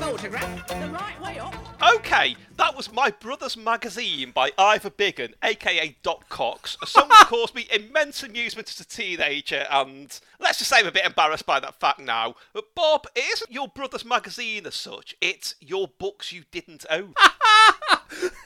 Here, 0.09 0.14
is 0.14 0.22
photograph 0.22 0.66
the 0.68 0.88
right 0.88 1.20
way 1.20 1.38
up? 1.38 1.54
Okay, 1.96 2.34
that 2.56 2.74
was 2.74 2.90
My 2.90 3.11
Brother's 3.11 3.59
Magazine 3.59 4.30
by 4.30 4.52
Ivor 4.56 4.88
Biggun, 4.88 5.34
aka 5.42 5.96
Doc 6.02 6.30
Cox. 6.30 6.78
A 6.82 6.86
song 6.86 7.09
that 7.11 7.26
caused 7.28 7.54
me 7.54 7.68
immense 7.70 8.22
amusement 8.22 8.70
as 8.70 8.80
a 8.80 8.86
teenager, 8.86 9.66
and 9.70 10.18
let's 10.40 10.59
just 10.59 10.70
say 10.70 10.78
I'm 10.78 10.86
a 10.86 10.92
bit 10.92 11.04
embarrassed 11.04 11.44
by 11.44 11.61
that 11.61 11.78
fact 11.78 12.00
now. 12.00 12.36
But 12.54 12.74
Bob, 12.74 13.06
it 13.14 13.24
isn't 13.34 13.52
your 13.52 13.68
brother's 13.68 14.06
magazine 14.06 14.64
as 14.66 14.76
such, 14.76 15.14
it's 15.20 15.56
your 15.61 15.88
books 15.88 16.32
you 16.32 16.44
didn't 16.50 16.86
own. 16.88 17.12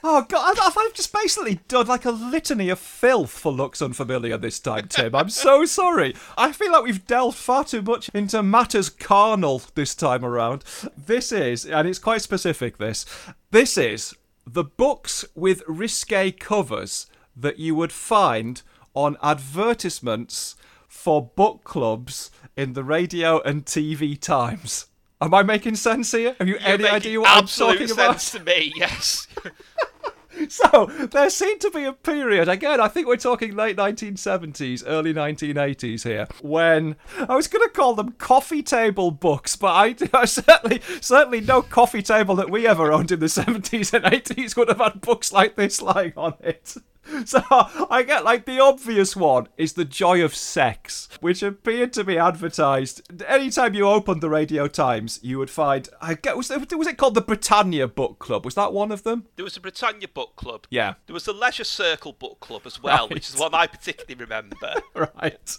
Oh 0.05 0.25
god, 0.27 0.57
I've, 0.61 0.93
just 0.93 1.13
basically 1.13 1.61
done 1.69 1.87
like 1.87 2.03
a 2.03 2.11
litany 2.11 2.67
of 2.69 2.77
filth 2.77 3.31
for 3.31 3.53
looks 3.53 3.81
unfamiliar 3.81 4.37
this 4.37 4.59
time, 4.59 4.89
Tim. 4.89 5.15
I'm 5.15 5.29
so 5.29 5.63
sorry. 5.63 6.13
I 6.37 6.51
feel 6.51 6.73
like 6.73 6.83
we've 6.83 7.07
delved 7.07 7.37
far 7.37 7.63
too 7.63 7.81
much 7.81 8.09
into 8.13 8.43
matters 8.43 8.89
carnal 8.89 9.61
this 9.75 9.95
time 9.95 10.25
around. 10.25 10.65
This 10.97 11.31
is, 11.31 11.65
and 11.65 11.87
it's 11.87 11.99
quite 11.99 12.21
specific. 12.21 12.79
This, 12.79 13.05
this 13.51 13.77
is 13.77 14.13
the 14.45 14.65
books 14.65 15.23
with 15.35 15.63
risque 15.67 16.31
covers 16.31 17.07
that 17.35 17.57
you 17.57 17.73
would 17.73 17.93
find 17.93 18.61
on 18.93 19.15
advertisements 19.23 20.57
for 20.87 21.21
book 21.25 21.63
clubs 21.63 22.29
in 22.57 22.73
the 22.73 22.83
radio 22.83 23.41
and 23.41 23.65
TV 23.65 24.19
times. 24.19 24.87
Am 25.23 25.33
I 25.33 25.41
making 25.43 25.75
sense 25.75 26.11
here? 26.11 26.35
Have 26.37 26.47
you 26.47 26.55
You're 26.55 26.67
any 26.67 26.87
idea 26.87 27.21
what 27.21 27.29
I'm 27.29 27.47
talking 27.47 27.89
about? 27.89 28.19
sense 28.19 28.31
to 28.31 28.39
me, 28.43 28.73
yes. 28.75 29.27
So 30.49 30.87
there 31.11 31.29
seemed 31.29 31.61
to 31.61 31.69
be 31.69 31.83
a 31.83 31.93
period 31.93 32.49
again. 32.49 32.81
I 32.81 32.87
think 32.87 33.07
we're 33.07 33.17
talking 33.17 33.55
late 33.55 33.77
1970s, 33.77 34.83
early 34.85 35.13
1980s 35.13 36.03
here, 36.03 36.27
when 36.41 36.95
I 37.17 37.35
was 37.35 37.47
going 37.47 37.63
to 37.63 37.69
call 37.69 37.93
them 37.93 38.13
coffee 38.13 38.63
table 38.63 39.11
books, 39.11 39.55
but 39.55 39.67
I, 39.67 39.95
I 40.13 40.25
certainly 40.25 40.81
certainly 41.01 41.39
no 41.39 41.61
coffee 41.61 42.01
table 42.01 42.35
that 42.37 42.49
we 42.49 42.67
ever 42.67 42.91
owned 42.91 43.11
in 43.11 43.19
the 43.19 43.27
70s 43.27 43.93
and 43.93 44.05
80s 44.05 44.57
would 44.57 44.69
have 44.69 44.79
had 44.79 45.01
books 45.01 45.31
like 45.31 45.55
this 45.55 45.81
lying 45.81 46.13
on 46.17 46.33
it. 46.41 46.77
So 47.25 47.41
I 47.49 48.03
get 48.03 48.23
like 48.25 48.45
the 48.45 48.59
obvious 48.59 49.15
one 49.15 49.47
is 49.57 49.73
the 49.73 49.85
joy 49.85 50.23
of 50.23 50.35
sex, 50.35 51.07
which 51.21 51.41
appeared 51.43 51.93
to 51.93 52.03
be 52.03 52.17
advertised. 52.17 53.01
Anytime 53.27 53.73
you 53.73 53.87
opened 53.87 54.21
the 54.21 54.29
Radio 54.29 54.67
Times, 54.67 55.19
you 55.23 55.37
would 55.39 55.49
find. 55.49 55.87
I 56.01 56.15
get 56.15 56.35
was, 56.37 56.49
it- 56.51 56.77
was 56.77 56.87
it 56.87 56.97
called 56.97 57.15
the 57.15 57.21
Britannia 57.21 57.87
Book 57.87 58.19
Club? 58.19 58.45
Was 58.45 58.55
that 58.55 58.73
one 58.73 58.91
of 58.91 59.03
them? 59.03 59.27
There 59.35 59.43
was 59.43 59.53
the 59.55 59.59
Britannia 59.59 60.07
Book 60.07 60.35
Club. 60.35 60.65
Yeah. 60.69 60.95
There 61.07 61.13
was 61.13 61.25
the 61.25 61.33
Leisure 61.33 61.63
Circle 61.63 62.13
Book 62.13 62.39
Club 62.39 62.63
as 62.65 62.81
well, 62.81 63.07
which 63.09 63.29
is 63.29 63.37
one 63.37 63.53
I 63.53 63.67
particularly 63.67 64.15
remember. 64.15 64.73
right. 64.95 65.49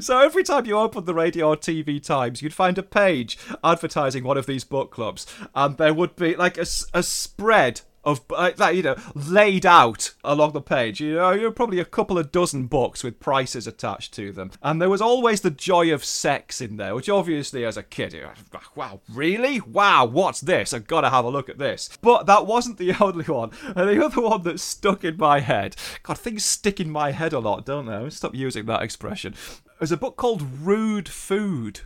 So 0.00 0.18
every 0.20 0.42
time 0.42 0.66
you 0.66 0.78
opened 0.78 1.06
the 1.06 1.14
radio 1.14 1.48
or 1.50 1.56
TV 1.56 2.02
Times, 2.02 2.42
you'd 2.42 2.54
find 2.54 2.76
a 2.78 2.82
page 2.82 3.38
advertising 3.62 4.24
one 4.24 4.36
of 4.38 4.46
these 4.46 4.64
book 4.64 4.90
clubs, 4.90 5.26
and 5.54 5.76
there 5.78 5.94
would 5.94 6.16
be 6.16 6.34
like 6.36 6.58
a, 6.58 6.66
a 6.92 7.02
spread 7.02 7.82
of 8.04 8.20
like 8.30 8.56
that, 8.56 8.76
you 8.76 8.82
know, 8.82 8.96
laid 9.14 9.66
out 9.66 10.14
along 10.22 10.52
the 10.52 10.60
page. 10.60 11.00
You 11.00 11.14
know, 11.14 11.32
you're 11.32 11.50
probably 11.50 11.80
a 11.80 11.84
couple 11.84 12.18
of 12.18 12.32
dozen 12.32 12.66
books 12.66 13.02
with 13.02 13.20
prices 13.20 13.66
attached 13.66 14.14
to 14.14 14.32
them, 14.32 14.50
and 14.62 14.80
there 14.80 14.90
was 14.90 15.00
always 15.00 15.40
the 15.40 15.50
joy 15.50 15.92
of 15.92 16.04
sex 16.04 16.60
in 16.60 16.76
there, 16.76 16.94
which 16.94 17.08
obviously, 17.08 17.64
as 17.64 17.76
a 17.76 17.82
kid, 17.82 18.12
you're 18.12 18.32
like, 18.52 18.76
wow, 18.76 19.00
really? 19.12 19.60
Wow, 19.60 20.04
what's 20.04 20.40
this? 20.40 20.72
I've 20.72 20.86
got 20.86 21.02
to 21.02 21.10
have 21.10 21.24
a 21.24 21.30
look 21.30 21.48
at 21.48 21.58
this. 21.58 21.88
But 22.00 22.26
that 22.26 22.46
wasn't 22.46 22.78
the 22.78 22.94
only 23.00 23.24
one. 23.24 23.50
And 23.74 23.88
the 23.88 24.04
other 24.04 24.20
one 24.20 24.42
that 24.42 24.60
stuck 24.60 25.04
in 25.04 25.16
my 25.16 25.40
head. 25.40 25.76
God, 26.02 26.18
things 26.18 26.44
stick 26.44 26.80
in 26.80 26.90
my 26.90 27.12
head 27.12 27.32
a 27.32 27.38
lot, 27.38 27.66
don't 27.66 27.86
they? 27.86 28.10
Stop 28.10 28.34
using 28.34 28.66
that 28.66 28.82
expression. 28.82 29.34
There's 29.78 29.92
a 29.92 29.96
book 29.96 30.16
called 30.16 30.42
Rude 30.60 31.08
Food. 31.08 31.80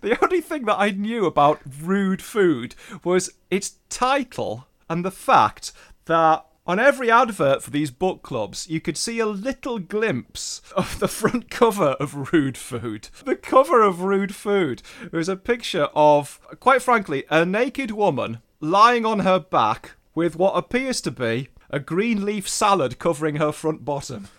The 0.00 0.18
only 0.22 0.40
thing 0.40 0.64
that 0.64 0.78
I 0.78 0.90
knew 0.90 1.26
about 1.26 1.60
rude 1.82 2.22
food 2.22 2.74
was 3.02 3.30
its 3.50 3.76
title 3.90 4.66
and 4.88 5.04
the 5.04 5.10
fact 5.10 5.72
that 6.06 6.44
on 6.66 6.78
every 6.78 7.10
advert 7.10 7.62
for 7.62 7.70
these 7.70 7.90
book 7.90 8.22
clubs, 8.22 8.66
you 8.68 8.80
could 8.80 8.96
see 8.96 9.18
a 9.18 9.26
little 9.26 9.78
glimpse 9.78 10.62
of 10.74 10.98
the 10.98 11.08
front 11.08 11.50
cover 11.50 11.90
of 12.00 12.32
Rude 12.32 12.56
Food. 12.56 13.08
The 13.24 13.36
cover 13.36 13.82
of 13.82 14.00
Rude 14.00 14.34
Food 14.34 14.82
was 15.12 15.28
a 15.28 15.36
picture 15.36 15.88
of, 15.94 16.40
quite 16.60 16.82
frankly, 16.82 17.24
a 17.30 17.44
naked 17.44 17.90
woman 17.90 18.38
lying 18.60 19.04
on 19.04 19.20
her 19.20 19.38
back 19.38 19.92
with 20.14 20.36
what 20.36 20.56
appears 20.56 21.00
to 21.02 21.10
be 21.10 21.48
a 21.70 21.80
green 21.80 22.24
leaf 22.24 22.48
salad 22.48 22.98
covering 22.98 23.36
her 23.36 23.52
front 23.52 23.84
bottom. 23.84 24.28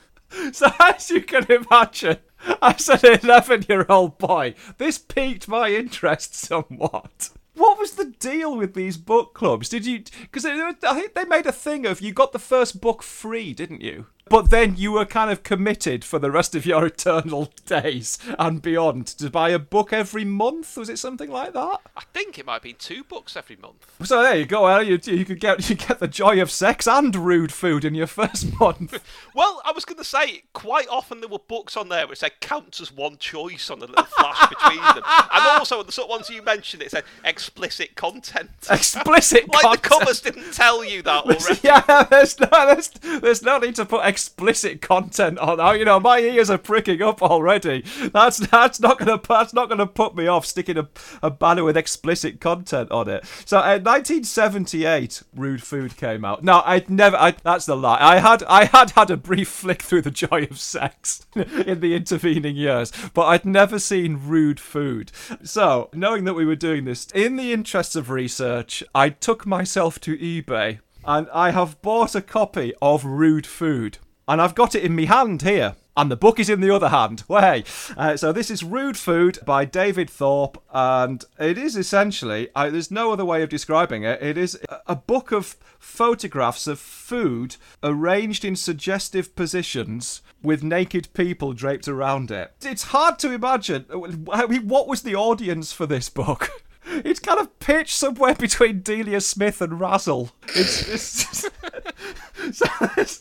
So, 0.52 0.68
as 0.80 1.12
you 1.12 1.22
can 1.22 1.50
imagine, 1.50 2.18
as 2.62 2.90
an 2.90 3.20
11 3.24 3.66
year 3.70 3.86
old 3.88 4.18
boy, 4.18 4.56
this 4.80 4.98
piqued 4.98 5.48
my 5.48 5.70
interest 5.70 6.34
somewhat. 6.36 7.30
What 7.56 7.80
was 7.80 7.92
the 7.92 8.06
deal 8.20 8.56
with 8.56 8.74
these 8.74 8.98
book 8.98 9.34
clubs? 9.34 9.70
Did 9.70 9.86
you. 9.86 10.04
Because 10.22 10.46
I 10.46 10.74
think 10.74 11.14
they 11.14 11.26
made 11.26 11.46
a 11.46 11.52
thing 11.52 11.86
of 11.86 12.02
you 12.02 12.12
got 12.14 12.32
the 12.34 12.40
first 12.40 12.82
book 12.82 13.02
free, 13.02 13.54
didn't 13.54 13.82
you? 13.82 14.08
But 14.28 14.50
then 14.50 14.76
you 14.76 14.94
were 14.94 15.06
kind 15.06 15.30
of 15.30 15.44
committed 15.44 16.04
for 16.04 16.18
the 16.18 16.32
rest 16.32 16.56
of 16.56 16.66
your 16.66 16.86
eternal 16.86 17.52
days 17.66 18.18
and 18.40 18.62
beyond 18.62 19.08
to 19.08 19.30
buy 19.30 19.50
a 19.50 19.60
book 19.60 19.94
every 19.94 20.26
month. 20.26 20.78
Was 20.78 20.90
it 20.90 20.98
something 20.98 21.30
like 21.30 21.54
that? 21.54 21.82
I 21.96 22.02
think 22.14 22.40
it 22.40 22.46
might 22.46 22.54
have 22.54 22.64
been 22.64 22.76
two 22.80 23.04
books 23.04 23.38
every 23.38 23.56
month. 23.56 23.94
So 24.04 24.24
there 24.24 24.38
you 24.38 24.46
go. 24.46 24.80
You, 24.80 25.00
you 25.04 25.26
could 25.26 25.40
get 25.40 25.70
you 25.70 25.76
get 25.76 26.00
the 26.00 26.08
joy 26.08 26.42
of 26.42 26.50
sex 26.50 26.88
and 26.88 27.16
rude 27.16 27.54
food 27.54 27.86
in 27.86 27.94
your 27.96 28.08
first 28.22 28.60
month. 28.60 29.04
Well, 29.36 29.62
I 29.66 29.74
was 29.74 29.84
going 29.84 29.98
to 29.98 30.06
say, 30.06 30.44
quite 30.54 30.88
often 30.88 31.20
there 31.20 31.28
were 31.28 31.40
books 31.40 31.76
on 31.76 31.90
there 31.90 32.08
which 32.08 32.20
said 32.20 32.40
counts 32.40 32.80
as 32.80 32.90
one 32.90 33.18
choice 33.18 33.70
on 33.70 33.80
the 33.80 33.88
little 33.88 34.06
flash 34.06 34.48
between 34.48 34.78
them. 34.80 35.04
And 35.06 35.60
also, 35.60 35.84
the 35.84 35.92
sort 35.92 36.06
of 36.06 36.12
ones 36.12 36.30
you 36.30 36.42
mentioned, 36.42 36.82
it 36.82 36.92
said 36.92 37.04
explicit 37.26 37.66
explicit 37.66 37.96
content. 37.96 38.50
Explicit 38.70 39.48
like 39.52 39.62
content. 39.62 39.84
the 39.84 39.90
covers 39.90 40.22
didn't 40.22 40.54
tell 40.54 40.84
you 40.84 41.02
that 41.02 41.26
already. 41.26 41.60
Yeah, 41.64 42.04
there's 42.04 42.40
no, 42.40 42.48
there's, 42.52 42.90
there's 43.22 43.42
no 43.42 43.58
need 43.58 43.76
to 43.76 43.86
put 43.86 44.06
explicit 44.16 44.82
content 44.82 45.38
on. 45.40 45.60
Oh, 45.60 45.72
you 45.72 45.84
know, 45.84 46.00
my 46.00 46.20
ears 46.20 46.50
are 46.50 46.58
pricking 46.58 47.02
up 47.02 47.22
already. 47.22 47.84
That's 48.14 48.38
that's 48.38 48.80
not 48.80 48.98
gonna 48.98 49.20
that's 49.28 49.54
not 49.54 49.68
gonna 49.68 49.86
put 49.86 50.16
me 50.16 50.26
off 50.26 50.46
sticking 50.46 50.78
a, 50.78 50.88
a 51.22 51.30
banner 51.30 51.66
with 51.66 51.76
explicit 51.76 52.40
content 52.40 52.92
on 52.92 53.10
it. 53.10 53.26
So, 53.44 53.58
uh, 53.58 53.76
1978, 53.84 55.24
Rude 55.36 55.62
Food 55.62 55.98
came 55.98 56.24
out. 56.24 56.46
No, 56.46 56.62
I'd 56.66 56.90
never. 56.90 57.18
I, 57.18 57.32
that's 57.32 57.66
the 57.66 57.76
lie. 57.76 57.98
I 58.00 58.20
had 58.20 58.42
I 58.44 58.64
had 58.64 58.92
had 58.92 59.12
a 59.12 59.18
brief 59.18 59.50
flick 59.50 59.82
through 59.82 60.04
the 60.04 60.12
joy 60.12 60.48
of 60.50 60.62
sex 60.62 61.26
in 61.36 61.82
the 61.82 61.94
intervening 61.94 62.56
years, 62.56 62.94
but 63.14 63.26
I'd 63.26 63.46
never 63.46 63.80
seen 63.80 64.22
Rude 64.24 64.62
Food. 64.62 65.12
So, 65.44 65.90
knowing 65.92 66.24
that 66.24 66.36
we 66.36 66.46
were 66.46 66.56
doing 66.56 66.86
this, 66.86 67.08
in 67.14 67.36
the 67.36 67.52
interests 67.52 67.98
of 67.98 68.10
research, 68.10 68.82
I 68.96 69.10
took 69.10 69.46
myself 69.46 70.00
to 70.02 70.18
eBay 70.18 70.80
and 71.06 71.30
I 71.32 71.52
have 71.52 71.82
bought 71.82 72.16
a 72.16 72.22
copy 72.22 72.74
of 72.82 73.06
Rude 73.06 73.46
Food, 73.46 74.00
and 74.28 74.42
I've 74.42 74.56
got 74.56 74.76
it 74.76 74.84
in 74.84 74.96
my 74.96 75.06
hand 75.06 75.42
here. 75.42 75.76
And 75.98 76.12
the 76.12 76.18
book 76.18 76.42
is 76.42 76.50
in 76.50 76.60
the 76.60 76.72
other 76.76 76.90
hand. 76.90 77.24
Way. 77.30 77.64
Uh, 77.96 78.18
so 78.18 78.34
this 78.34 78.52
is 78.52 78.66
Rude 78.66 78.98
Food 78.98 79.40
by 79.46 79.64
David 79.64 80.10
Thorpe, 80.10 80.62
and 80.74 81.24
it 81.40 81.58
is 81.58 81.78
essentially, 81.78 82.50
I, 82.54 82.70
there's 82.70 82.92
no 82.92 83.14
other 83.14 83.24
way 83.24 83.44
of 83.44 83.50
describing 83.50 84.04
it. 84.04 84.22
It 84.22 84.38
is 84.38 84.60
a- 84.88 84.96
book 84.98 85.32
of 85.32 85.56
photographs 85.80 86.68
of 86.68 86.80
food 86.80 87.56
arranged 87.82 88.44
in 88.44 88.58
suggestive 88.58 89.38
positions 89.38 90.22
with 90.44 90.64
naked 90.64 91.08
people 91.14 91.54
draped 91.54 91.88
around 91.88 92.30
it. 92.30 92.52
It's 92.62 92.84
hard 92.84 93.18
to 93.20 93.32
imagine. 93.32 93.86
I 94.34 94.48
mean, 94.48 94.68
what 94.68 94.90
was 94.90 95.04
the 95.04 95.16
audience 95.16 95.72
for 95.72 95.86
this 95.86 96.10
book? 96.10 96.50
It's 96.88 97.20
kind 97.20 97.40
of 97.40 97.58
pitched 97.60 97.96
somewhere 97.96 98.36
between 98.40 98.82
Delia 98.82 99.20
Smith 99.20 99.60
and 99.60 99.80
Razzle. 99.80 100.30
It's, 100.50 100.88
it's 100.88 101.40
so 102.52 102.66
it's- 102.96 103.20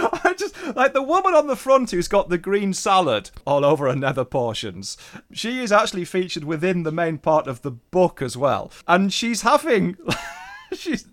I 0.24 0.34
just 0.36 0.54
like 0.74 0.92
the 0.92 1.02
woman 1.02 1.34
on 1.34 1.46
the 1.46 1.56
front 1.56 1.90
who's 1.90 2.08
got 2.08 2.28
the 2.28 2.38
green 2.38 2.72
salad 2.72 3.30
all 3.46 3.64
over 3.64 3.88
her 3.88 3.96
nether 3.96 4.24
portions. 4.24 4.96
She 5.32 5.62
is 5.62 5.72
actually 5.72 6.04
featured 6.04 6.44
within 6.44 6.82
the 6.82 6.92
main 6.92 7.18
part 7.18 7.46
of 7.46 7.62
the 7.62 7.70
book 7.70 8.22
as 8.22 8.36
well, 8.36 8.70
and 8.86 9.12
she's 9.12 9.42
having 9.42 9.96
she's 10.72 11.06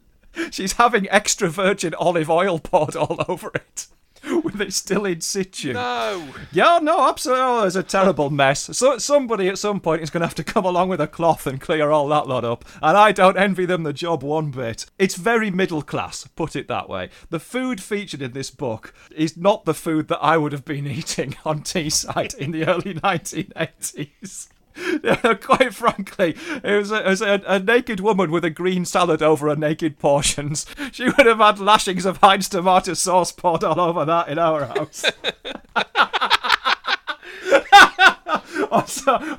she's 0.51 0.73
having 0.73 1.09
extra 1.09 1.49
virgin 1.49 1.93
olive 1.95 2.29
oil 2.29 2.59
poured 2.59 2.95
all 2.95 3.23
over 3.27 3.51
it. 3.53 3.87
With 4.43 4.61
it 4.61 4.73
still 4.73 5.05
in 5.05 5.21
situ. 5.21 5.73
No. 5.73 6.27
Yeah, 6.51 6.79
no, 6.81 7.07
absolutely. 7.07 7.43
Oh, 7.43 7.63
it's 7.63 7.75
a 7.75 7.83
terrible 7.83 8.29
mess. 8.29 8.69
So 8.77 8.97
somebody 8.97 9.47
at 9.47 9.57
some 9.57 9.79
point 9.79 10.01
is 10.01 10.09
going 10.09 10.21
to 10.21 10.27
have 10.27 10.35
to 10.35 10.43
come 10.43 10.65
along 10.65 10.89
with 10.89 11.01
a 11.01 11.07
cloth 11.07 11.47
and 11.47 11.61
clear 11.61 11.91
all 11.91 12.07
that 12.09 12.27
lot 12.27 12.43
up, 12.43 12.65
and 12.81 12.97
I 12.97 13.11
don't 13.11 13.37
envy 13.37 13.65
them 13.65 13.83
the 13.83 13.93
job 13.93 14.23
one 14.23 14.51
bit. 14.51 14.85
It's 14.97 15.15
very 15.15 15.51
middle 15.51 15.81
class, 15.81 16.27
put 16.27 16.55
it 16.55 16.67
that 16.67 16.89
way. 16.89 17.09
The 17.29 17.39
food 17.39 17.81
featured 17.81 18.21
in 18.21 18.33
this 18.33 18.51
book 18.51 18.93
is 19.15 19.37
not 19.37 19.65
the 19.65 19.73
food 19.73 20.07
that 20.07 20.19
I 20.23 20.37
would 20.37 20.51
have 20.51 20.65
been 20.65 20.87
eating 20.97 21.35
on 21.45 21.61
Teesside 21.61 22.35
in 22.37 22.51
the 22.51 22.65
early 22.67 22.93
1980s. 22.95 24.47
Quite 25.41 25.73
frankly, 25.73 26.35
it 26.63 26.77
was, 26.77 26.91
a, 26.91 27.05
it 27.05 27.09
was 27.09 27.21
a, 27.21 27.41
a 27.47 27.59
naked 27.59 27.99
woman 27.99 28.31
with 28.31 28.45
a 28.45 28.49
green 28.49 28.85
salad 28.85 29.21
over 29.21 29.49
her 29.49 29.55
naked 29.55 29.99
portions. 29.99 30.65
She 30.91 31.05
would 31.05 31.25
have 31.25 31.39
had 31.39 31.59
lashings 31.59 32.05
of 32.05 32.17
Heinz 32.17 32.49
tomato 32.49 32.93
sauce 32.93 33.31
poured 33.31 33.63
all 33.63 33.79
over 33.79 34.05
that 34.05 34.29
in 34.29 34.37
our 34.39 34.65
house. 34.65 35.05
or, 38.71 38.85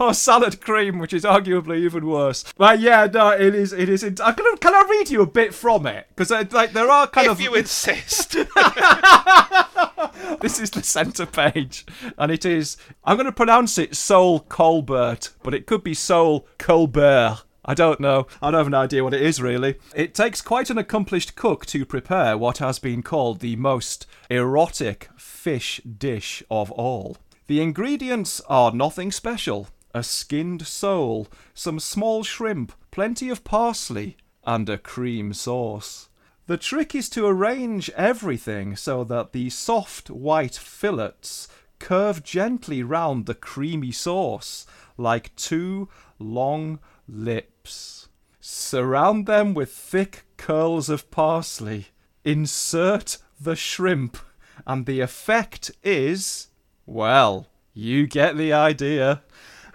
or 0.01 0.15
salad 0.15 0.61
cream, 0.61 0.99
which 0.99 1.13
is 1.13 1.25
arguably 1.25 1.79
even 1.79 2.07
worse. 2.07 2.45
But 2.57 2.81
yeah, 2.81 3.07
no, 3.13 3.31
it 3.31 3.55
is. 3.55 3.73
It 3.73 3.89
is. 3.89 4.03
It, 4.03 4.21
I 4.21 4.33
can, 4.33 4.57
can 4.59 4.75
I 4.75 4.85
read 4.89 5.11
you 5.11 5.23
a 5.23 5.27
bit 5.27 5.55
from 5.55 5.87
it? 5.87 6.07
Because 6.11 6.33
uh, 6.33 6.45
like 6.51 6.73
there 6.73 6.91
are 6.91 7.07
kind 7.07 7.27
If 7.27 7.33
of 7.33 7.41
If 7.41 7.45
you 7.45 7.55
insist. 7.55 8.33
this 10.41 10.61
is 10.61 10.71
the 10.71 10.83
centre 10.83 11.27
page, 11.27 11.87
and 12.17 12.33
it 12.33 12.45
is. 12.45 12.77
I'm 13.05 13.17
going 13.17 13.27
to 13.27 13.33
pronounce 13.33 13.79
it 13.79 13.97
Sole 13.97 14.41
Colbert, 14.41 15.31
but 15.43 15.55
it 15.55 15.67
could 15.67 15.83
be 15.83 15.95
Sole 15.95 16.47
Colbert. 16.59 17.43
I 17.65 17.75
don't 17.75 18.01
know. 18.01 18.27
I 18.41 18.51
don't 18.51 18.61
have 18.61 18.67
an 18.67 18.75
idea 18.75 19.05
what 19.05 19.13
it 19.13 19.21
is 19.21 19.43
really. 19.43 19.77
It 19.95 20.15
takes 20.15 20.41
quite 20.41 20.71
an 20.71 20.79
accomplished 20.79 21.37
cook 21.37 21.67
to 21.67 21.85
prepare 21.85 22.39
what 22.39 22.59
has 22.59 22.79
been 22.79 23.03
called 23.03 23.41
the 23.41 23.57
most 23.57 24.07
erotic 24.31 25.11
fish 25.19 25.83
dish 25.83 26.43
of 26.51 26.71
all. 26.71 27.19
The 27.49 27.63
ingredients 27.63 28.43
are 28.47 28.73
nothing 28.73 29.11
special 29.11 29.69
a 29.95 30.03
skinned 30.03 30.67
sole, 30.67 31.29
some 31.55 31.81
small 31.81 32.23
shrimp, 32.23 32.73
plenty 32.91 33.31
of 33.31 33.43
parsley, 33.43 34.19
and 34.45 34.69
a 34.69 34.77
cream 34.77 35.33
sauce. 35.33 36.11
The 36.47 36.59
trick 36.59 36.95
is 36.95 37.09
to 37.11 37.27
arrange 37.27 37.89
everything 37.97 38.77
so 38.77 39.03
that 39.05 39.33
the 39.33 39.49
soft 39.49 40.11
white 40.11 40.57
fillets 40.57 41.49
curve 41.79 42.23
gently 42.23 42.83
round 42.83 43.25
the 43.25 43.35
creamy 43.35 43.93
sauce 43.93 44.67
like 44.99 45.35
two 45.35 45.89
long 46.19 46.81
lips. 47.09 48.09
Surround 48.41 49.25
them 49.25 49.55
with 49.55 49.73
thick 49.73 50.27
curls 50.37 50.91
of 50.91 51.11
parsley. 51.11 51.87
Insert 52.27 53.17
the 53.41 53.57
shrimp, 53.57 54.19
and 54.67 54.85
the 54.85 55.01
effect 55.01 55.71
is. 55.83 56.49
Well, 56.91 57.47
you 57.75 58.07
get 58.07 58.39
the 58.39 58.55
idea. 58.55 59.21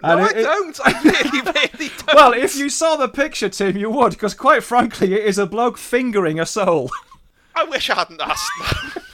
no, 0.02 0.10
And 0.10 0.20
I 0.20 0.30
it- 0.30 0.36
it- 0.38 0.42
don't. 0.42 0.80
I 0.84 1.02
really, 1.02 1.40
really 1.78 1.92
don't. 1.96 2.14
well, 2.14 2.32
if 2.32 2.56
you 2.56 2.68
saw 2.68 2.96
the 2.96 3.08
picture, 3.08 3.48
Tim, 3.48 3.76
you 3.76 3.88
would, 3.88 4.10
because 4.14 4.34
quite 4.34 4.64
frankly, 4.64 5.14
it 5.14 5.24
is 5.24 5.38
a 5.38 5.46
bloke 5.46 5.78
fingering 5.78 6.40
a 6.40 6.44
sole. 6.46 6.90
I 7.54 7.62
wish 7.64 7.88
I 7.88 7.94
hadn't 7.94 8.20
asked 8.20 8.50
that. 8.58 9.02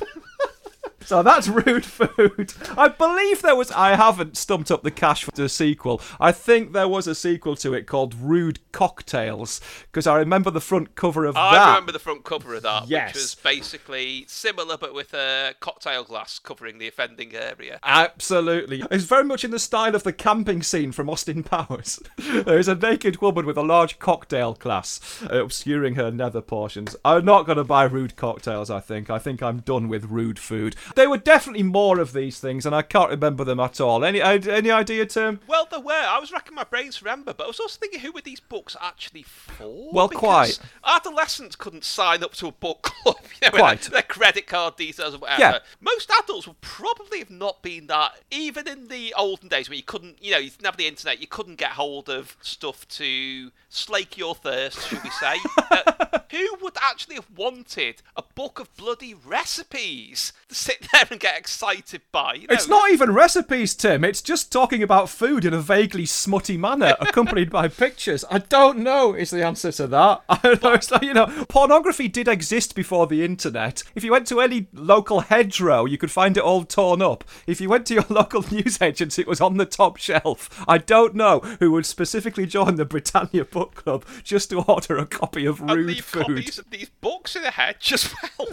So 1.03 1.23
that's 1.23 1.49
rude 1.49 1.85
food. 1.85 2.53
I 2.77 2.89
believe 2.89 3.43
there 3.43 3.57
was. 3.57 3.71
I 3.73 3.97
haven't 3.97 4.37
stumped 4.37 4.71
up 4.71 4.83
the 4.83 4.91
cash 4.91 5.25
for 5.25 5.31
the 5.33 5.49
sequel. 5.49 6.01
I 6.21 6.31
think 6.33 6.73
there 6.73 6.89
was 6.89 7.07
a 7.07 7.15
sequel 7.15 7.57
to 7.57 7.73
it 7.75 7.87
called 7.87 8.15
Rude 8.15 8.59
Cocktails 8.73 9.61
because 9.91 10.07
I 10.07 10.17
remember 10.19 10.51
the 10.51 10.61
front 10.61 10.95
cover 10.95 11.25
of 11.25 11.37
I 11.37 11.55
that. 11.55 11.63
I 11.63 11.69
remember 11.71 11.93
the 11.93 11.99
front 11.99 12.25
cover 12.25 12.55
of 12.55 12.63
that, 12.65 12.89
Yes. 12.89 13.09
which 13.09 13.15
was 13.23 13.35
basically 13.37 14.25
similar 14.29 14.77
but 14.77 14.95
with 14.95 15.15
a 15.15 15.55
cocktail 15.61 16.05
glass 16.05 16.39
covering 16.39 16.79
the 16.79 16.89
offending 16.89 17.35
area. 17.35 17.79
Absolutely. 17.83 18.83
It's 18.91 19.05
very 19.05 19.25
much 19.25 19.45
in 19.45 19.51
the 19.51 19.59
style 19.59 19.95
of 19.95 20.03
the 20.03 20.13
camping 20.13 20.63
scene 20.63 20.93
from 20.93 21.09
Austin 21.09 21.43
Powers. 21.45 22.01
there 22.19 22.59
is 22.59 22.69
a 22.69 22.75
naked 22.75 23.21
woman 23.23 23.47
with 23.47 23.57
a 23.57 23.63
large 23.63 23.99
cocktail 23.99 24.55
glass 24.55 25.01
uh, 25.31 25.43
obscuring 25.43 25.95
her 25.95 26.11
nether 26.11 26.41
portions. 26.43 26.95
I'm 27.05 27.25
not 27.25 27.47
going 27.47 27.59
to 27.59 27.65
buy 27.65 27.85
rude 27.85 28.17
cocktails, 28.17 28.71
I 28.71 28.81
think. 28.81 29.09
I 29.11 29.19
think 29.19 29.43
I'm 29.43 29.61
done 29.61 29.89
with 29.89 30.05
rude 30.07 30.39
food. 30.39 30.77
There 30.95 31.11
were 31.11 31.19
definitely 31.19 31.63
more 31.63 32.01
of 32.01 32.13
these 32.13 32.41
things, 32.41 32.67
and 32.67 32.75
I 32.75 32.83
can't 32.83 33.11
remember 33.11 33.45
them 33.45 33.61
at 33.61 33.81
all. 33.81 34.05
Any 34.05 34.21
any 34.21 34.71
idea, 34.71 35.07
Tim? 35.07 35.41
Well, 35.47 35.67
there 35.71 35.81
were. 35.81 35.93
I 35.93 36.19
was 36.19 36.33
racking 36.33 36.55
my 36.55 36.65
brains 36.65 36.99
to 36.99 37.05
remember, 37.05 37.33
but 37.33 37.45
I 37.45 37.47
was 37.47 37.61
also 37.61 37.79
thinking 37.79 38.01
who 38.01 38.13
were 38.13 38.21
these 38.21 38.41
books 38.41 38.77
actually 38.81 39.23
for? 39.23 39.93
Well, 39.93 40.09
Because 40.09 40.59
quite. 40.59 40.61
Adolescents 40.85 41.57
couldn't 41.57 41.85
sign 41.85 42.23
up 42.23 42.33
to 42.35 42.49
a 42.49 42.53
book 42.53 42.83
club, 43.05 43.17
you 43.43 43.49
know, 43.51 43.59
Quite. 43.59 43.83
Their, 43.83 43.91
their 43.91 44.03
credit 44.03 44.47
card 44.47 44.77
details 44.77 45.15
or 45.15 45.19
whatever. 45.19 45.41
Yeah. 45.41 45.59
Most 45.81 46.11
adults 46.23 46.47
would 46.47 46.61
probably 46.61 47.19
have 47.21 47.31
not 47.31 47.63
been 47.63 47.87
that. 47.89 48.21
Even 48.31 48.67
in 48.69 48.89
the 48.89 49.15
olden 49.17 49.49
days 49.49 49.69
when 49.69 49.77
you 49.77 49.85
couldn't, 49.85 50.23
you 50.23 50.33
know, 50.33 50.39
you 50.39 50.51
didn't 50.51 50.67
have 50.67 50.77
the 50.77 50.87
internet, 50.87 51.21
you 51.21 51.27
couldn't 51.27 51.57
get 51.57 51.71
hold 51.73 52.09
of 52.09 52.37
stuff 52.41 52.87
to 52.89 53.51
slake 53.69 54.19
your 54.19 54.35
thirst, 54.35 54.89
should 54.89 55.03
we 55.03 55.11
say? 55.11 55.37
uh, 55.71 56.19
who 56.31 56.57
would 56.61 56.77
actually 56.83 57.15
have 57.17 57.31
wanted 57.37 58.03
a 58.17 58.23
book 58.35 58.59
of 58.59 58.75
bloody 58.77 59.15
recipes 59.15 60.33
to 60.49 60.55
sit 60.55 60.80
there 60.93 61.05
and 61.11 61.21
get 61.21 61.39
excited 61.39 62.03
by? 62.13 62.35
You 62.35 62.47
know, 62.49 62.55
It's 62.55 62.69
not 62.69 62.91
even 62.91 63.13
recipes, 63.13 63.75
Tim. 63.75 64.05
It's 64.05 64.23
just 64.23 64.51
talking 64.53 64.83
about 64.83 65.09
food 65.09 65.45
in 65.45 65.53
a 65.55 65.61
vaguely 65.61 66.07
smutty 66.07 66.57
manner, 66.57 66.95
accompanied 67.01 67.51
by 67.51 67.69
pictures. 67.69 68.25
I 68.31 68.39
don't 68.39 68.79
know 68.79 69.15
is 69.15 69.31
the 69.31 69.45
answer 69.45 69.73
to 69.73 69.87
that. 69.89 70.23
I 70.29 70.39
don't 70.43 70.63
know. 70.63 70.73
It's 70.73 70.91
like, 70.91 71.03
you 71.03 71.15
know, 71.15 71.27
pornography 71.49 72.09
did 72.09 72.29
exist 72.29 72.75
before 72.75 73.07
the 73.07 73.25
internet. 73.25 73.83
If 73.95 74.05
you 74.05 74.13
went 74.13 74.27
to 74.29 74.41
any 74.41 74.69
local 74.73 75.21
hedgerow, 75.21 75.85
you 75.85 75.99
could 75.99 76.11
find 76.11 76.37
it 76.37 76.43
all 76.43 76.65
torn 76.65 77.03
up. 77.03 77.25
If 77.47 77.61
you 77.61 77.69
went 77.69 77.87
to 77.87 77.95
your 77.95 78.07
local 78.11 78.45
newsagents, 78.51 79.19
it 79.19 79.27
was 79.27 79.41
on 79.41 79.57
the 79.57 79.67
top 79.67 79.97
shelf. 79.97 80.65
I 80.67 80.79
don't 80.79 81.15
know 81.15 81.41
who 81.61 81.73
would 81.73 81.87
specifically 81.87 82.47
join 82.47 82.77
the 82.77 82.85
Britannia 82.85 83.45
Book 83.45 83.75
Club 83.75 84.05
just 84.25 84.51
to 84.51 84.63
order 84.63 84.97
a 84.99 85.07
copy 85.07 85.47
of 85.47 85.61
and 85.61 85.71
rude 85.71 85.87
leave 85.87 86.05
food. 86.05 86.23
copies 86.27 86.59
of 86.59 86.71
these 86.71 86.89
books 87.01 87.37
in 87.37 87.45
a 87.45 87.51
hedge 87.51 87.93
as 87.93 88.13
well. 88.39 88.49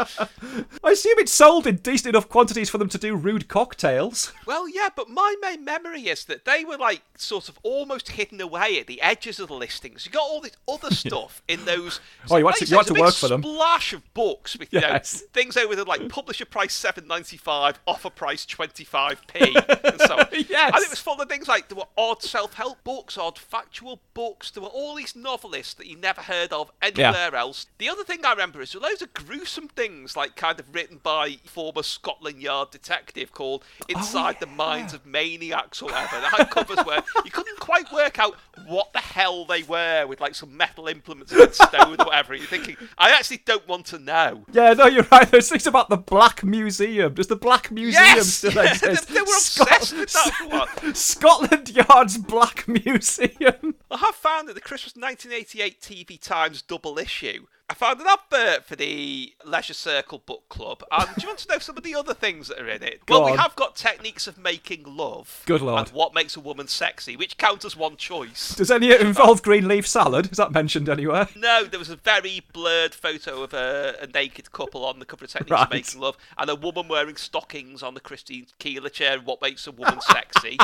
I 0.84 0.90
assume 0.90 1.18
it's 1.18 1.32
sold 1.32 1.66
in 1.66 1.76
decent 1.76 2.14
enough 2.14 2.28
quantities 2.28 2.70
for 2.70 2.78
them 2.78 2.88
to 2.90 2.98
do 2.98 3.14
rude 3.16 3.48
cocktails. 3.48 4.32
Well, 4.46 4.68
yeah, 4.68 4.88
but 4.94 5.08
my 5.08 5.34
main 5.40 5.64
memory 5.64 6.02
is 6.08 6.24
that 6.26 6.44
they 6.44 6.64
were 6.64 6.76
like 6.78 7.02
sort 7.16 7.48
of 7.48 7.58
almost 7.62 8.10
hidden 8.10 8.40
away 8.40 8.78
at 8.80 8.86
the 8.86 9.00
edges 9.00 9.38
of 9.40 9.48
the 9.48 9.54
listings. 9.54 10.06
You 10.06 10.12
got 10.12 10.22
all 10.22 10.40
this 10.40 10.56
other 10.68 10.90
stuff 10.94 11.42
in 11.48 11.64
those. 11.64 12.00
Oh, 12.30 12.36
you 12.36 12.46
had 12.46 12.56
to- 12.56 12.66
you 12.66 12.76
had 12.76 12.82
it's 12.82 12.90
a 12.90 12.94
to 12.94 13.00
work 13.00 13.14
for 13.14 13.28
them. 13.28 13.42
Splash 13.42 13.92
of 13.92 14.14
books 14.14 14.58
with 14.58 14.72
you 14.72 14.80
Yes. 14.80 15.20
know, 15.22 15.26
things 15.32 15.56
over 15.56 15.74
there 15.76 15.84
like 15.84 16.08
publisher 16.08 16.44
price 16.44 16.72
seven 16.74 17.06
ninety 17.06 17.36
five, 17.36 17.78
offer 17.86 18.10
price 18.10 18.46
twenty 18.46 18.84
five 18.84 19.20
p, 19.26 19.54
and 19.84 20.00
so 20.00 20.18
on. 20.18 20.26
Yes. 20.50 20.72
And 20.74 20.82
it 20.84 20.90
was 20.90 20.98
full 20.98 21.20
of 21.20 21.28
things 21.28 21.46
like 21.48 21.68
there 21.68 21.76
were 21.76 21.84
odd 21.98 22.22
self 22.22 22.54
help 22.54 22.82
books, 22.84 23.16
odd 23.18 23.38
factual 23.38 24.00
books. 24.14 24.50
There 24.50 24.62
were 24.62 24.68
all 24.68 24.94
these 24.94 25.14
novelists 25.14 25.74
that 25.74 25.86
you 25.86 25.96
never 25.96 26.22
heard 26.22 26.52
of 26.52 26.70
anywhere 26.82 27.34
else. 27.34 27.66
The 27.78 27.88
other 27.88 28.04
thing 28.04 28.24
I 28.24 28.30
remember 28.30 28.60
is 28.60 28.72
there 28.72 28.80
were 28.80 28.86
loads 28.88 29.02
of 29.02 29.12
gruesome 29.14 29.68
things, 29.68 29.89
like 30.16 30.36
kind 30.36 30.58
of 30.60 30.74
written 30.74 30.98
by 31.02 31.36
former 31.44 31.82
Scotland 31.82 32.40
Yard 32.40 32.70
detective 32.70 33.32
called 33.32 33.64
Inside 33.88 34.38
the 34.40 34.46
oh, 34.46 34.54
Minds 34.56 34.94
of 34.94 35.04
Maniacs 35.06 35.82
or 35.82 35.86
whatever. 35.86 36.20
That 36.20 36.34
had 36.36 36.50
covers 36.50 36.78
where 36.84 37.02
you 37.24 37.30
couldn't 37.30 37.58
quite 37.60 37.92
work 37.92 38.18
out 38.18 38.36
what 38.66 38.92
the 38.92 38.98
hell 39.00 39.44
they 39.44 39.62
were 39.62 40.06
with 40.06 40.20
like 40.20 40.34
some 40.34 40.56
metal 40.56 40.88
implements 40.88 41.32
and 41.32 41.52
stone 41.54 41.96
or 42.00 42.04
whatever. 42.06 42.34
You're 42.34 42.46
thinking, 42.46 42.76
I 42.98 43.10
actually 43.10 43.38
don't 43.44 43.66
want 43.68 43.86
to 43.86 43.98
know. 43.98 44.44
Yeah, 44.52 44.72
no, 44.74 44.86
you're 44.86 45.06
right. 45.10 45.30
There's 45.30 45.48
things 45.48 45.66
about 45.66 45.88
the 45.88 45.96
Black 45.96 46.44
Museum. 46.44 47.14
Does 47.14 47.26
the 47.28 47.36
Black 47.36 47.70
Museum 47.70 48.04
Yes! 48.04 48.26
still 48.28 48.52
Yeah, 48.52 48.72
exist? 48.72 49.08
they- 49.08 49.14
they 49.14 49.20
were 49.20 49.26
obsessed 49.26 49.96
with 49.96 50.12
that 50.12 50.46
while. 50.82 50.94
Scotland 50.94 51.70
Yard's 51.70 52.18
Black 52.18 52.66
Museum. 52.68 53.74
I 53.90 53.96
have 53.98 54.14
found 54.14 54.48
that 54.48 54.54
the 54.54 54.60
Christmas 54.60 54.94
1988 54.96 55.80
TV 55.80 56.20
Times 56.20 56.62
double 56.62 56.98
issue. 56.98 57.46
I 57.70 57.74
found 57.74 58.00
an 58.00 58.08
advert 58.08 58.64
for 58.64 58.74
the 58.74 59.32
Leisure 59.44 59.74
Circle 59.74 60.22
Book 60.26 60.48
Club. 60.48 60.82
And 60.90 61.06
do 61.14 61.22
you 61.22 61.28
want 61.28 61.38
to 61.38 61.52
know 61.52 61.60
some 61.60 61.76
of 61.76 61.84
the 61.84 61.94
other 61.94 62.14
things 62.14 62.48
that 62.48 62.58
are 62.58 62.68
in 62.68 62.82
it? 62.82 63.06
Go 63.06 63.20
well, 63.20 63.30
we 63.30 63.38
have 63.38 63.54
got 63.54 63.76
techniques 63.76 64.26
of 64.26 64.36
making 64.36 64.82
love. 64.96 65.44
Good 65.46 65.60
lord. 65.62 65.86
And 65.86 65.88
what 65.90 66.12
makes 66.12 66.36
a 66.36 66.40
woman 66.40 66.66
sexy, 66.66 67.14
which 67.16 67.36
counts 67.38 67.64
as 67.64 67.76
one 67.76 67.96
choice. 67.96 68.56
Does 68.56 68.72
any 68.72 68.92
involve 68.92 69.42
green 69.42 69.68
leaf 69.68 69.86
salad? 69.86 70.32
Is 70.32 70.38
that 70.38 70.50
mentioned 70.50 70.88
anywhere? 70.88 71.28
No, 71.36 71.62
there 71.64 71.78
was 71.78 71.90
a 71.90 71.96
very 71.96 72.42
blurred 72.52 72.92
photo 72.92 73.44
of 73.44 73.54
a, 73.54 73.94
a 74.02 74.08
naked 74.08 74.50
couple 74.50 74.84
on 74.84 74.98
the 74.98 75.04
cover 75.04 75.24
of 75.24 75.30
Techniques 75.30 75.50
Right. 75.52 75.62
of 75.66 75.70
Making 75.70 76.00
Love 76.00 76.16
and 76.38 76.50
a 76.50 76.56
woman 76.56 76.88
wearing 76.88 77.14
stockings 77.16 77.84
on 77.84 77.94
the 77.94 78.00
Christine 78.00 78.46
Keeler 78.58 78.88
chair 78.88 79.20
What 79.20 79.40
Makes 79.40 79.68
a 79.68 79.72
Woman 79.72 80.00
Sexy. 80.00 80.58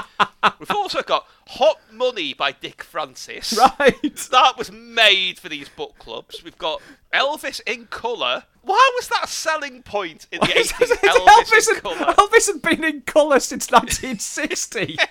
We've 0.59 0.71
also 0.73 1.03
got 1.03 1.25
Hot 1.51 1.79
Money 1.93 2.35
by 2.35 2.51
Dick 2.51 2.83
Francis. 2.83 3.57
Right. 3.79 3.95
That 4.33 4.55
was 4.59 4.73
made 4.73 5.39
for 5.39 5.49
these 5.49 5.69
book 5.69 5.95
clubs. 6.01 6.43
We've 6.43 6.59
got 6.59 6.81
Elvis 7.13 7.61
in 7.67 7.87
colour. 7.87 8.45
Why 8.63 8.93
was 8.97 9.09
that 9.09 9.25
a 9.25 9.29
selling 9.29 9.83
point 9.83 10.27
in 10.33 10.41
the 10.41 10.47
80s? 10.47 10.73
Elvis, 10.73 11.27
Elvis, 11.27 11.69
in 11.69 11.81
colour. 11.81 12.15
Elvis 12.15 12.47
had 12.53 12.63
been 12.63 12.85
in 12.85 13.01
colour 13.03 13.39
since 13.39 13.71
1960. 13.71 14.97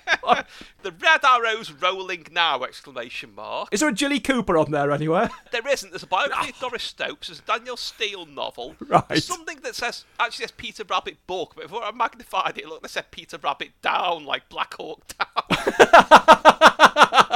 The 0.86 0.92
red 0.92 1.22
arrows 1.24 1.72
rolling 1.72 2.28
now! 2.32 2.64
Exclamation 2.64 3.34
mark. 3.34 3.70
Is 3.72 3.80
there 3.80 3.90
a 3.90 3.94
Jilly 3.94 4.20
Cooper 4.20 4.56
on 4.56 4.70
there 4.70 4.92
anywhere? 4.92 5.32
There 5.52 5.68
isn't. 5.68 5.90
There's 5.90 6.04
a 6.04 6.08
biography 6.08 6.52
of 6.52 6.60
Doris 6.60 6.84
Stokes. 6.84 7.28
There's 7.28 7.40
a 7.40 7.42
Danielle 7.42 7.76
Steel 7.76 8.28
novel. 8.28 8.76
Right. 8.80 9.08
There's 9.08 9.26
something 9.26 9.62
that 9.62 9.74
says 9.74 10.06
actually 10.20 10.44
says 10.44 10.52
Peter 10.52 10.84
Rabbit 10.88 11.18
book, 11.26 11.54
but 11.56 11.64
before 11.64 11.84
I 11.84 11.92
magnified 11.92 12.60
it, 12.60 12.68
look, 12.68 12.84
they 12.84 12.88
said 12.88 13.10
Peter 13.10 13.40
Rabbit 13.42 13.72
down, 13.82 14.26
like 14.26 14.48
Black 14.48 14.76
Hawk 14.76 15.02
down. 15.18 15.28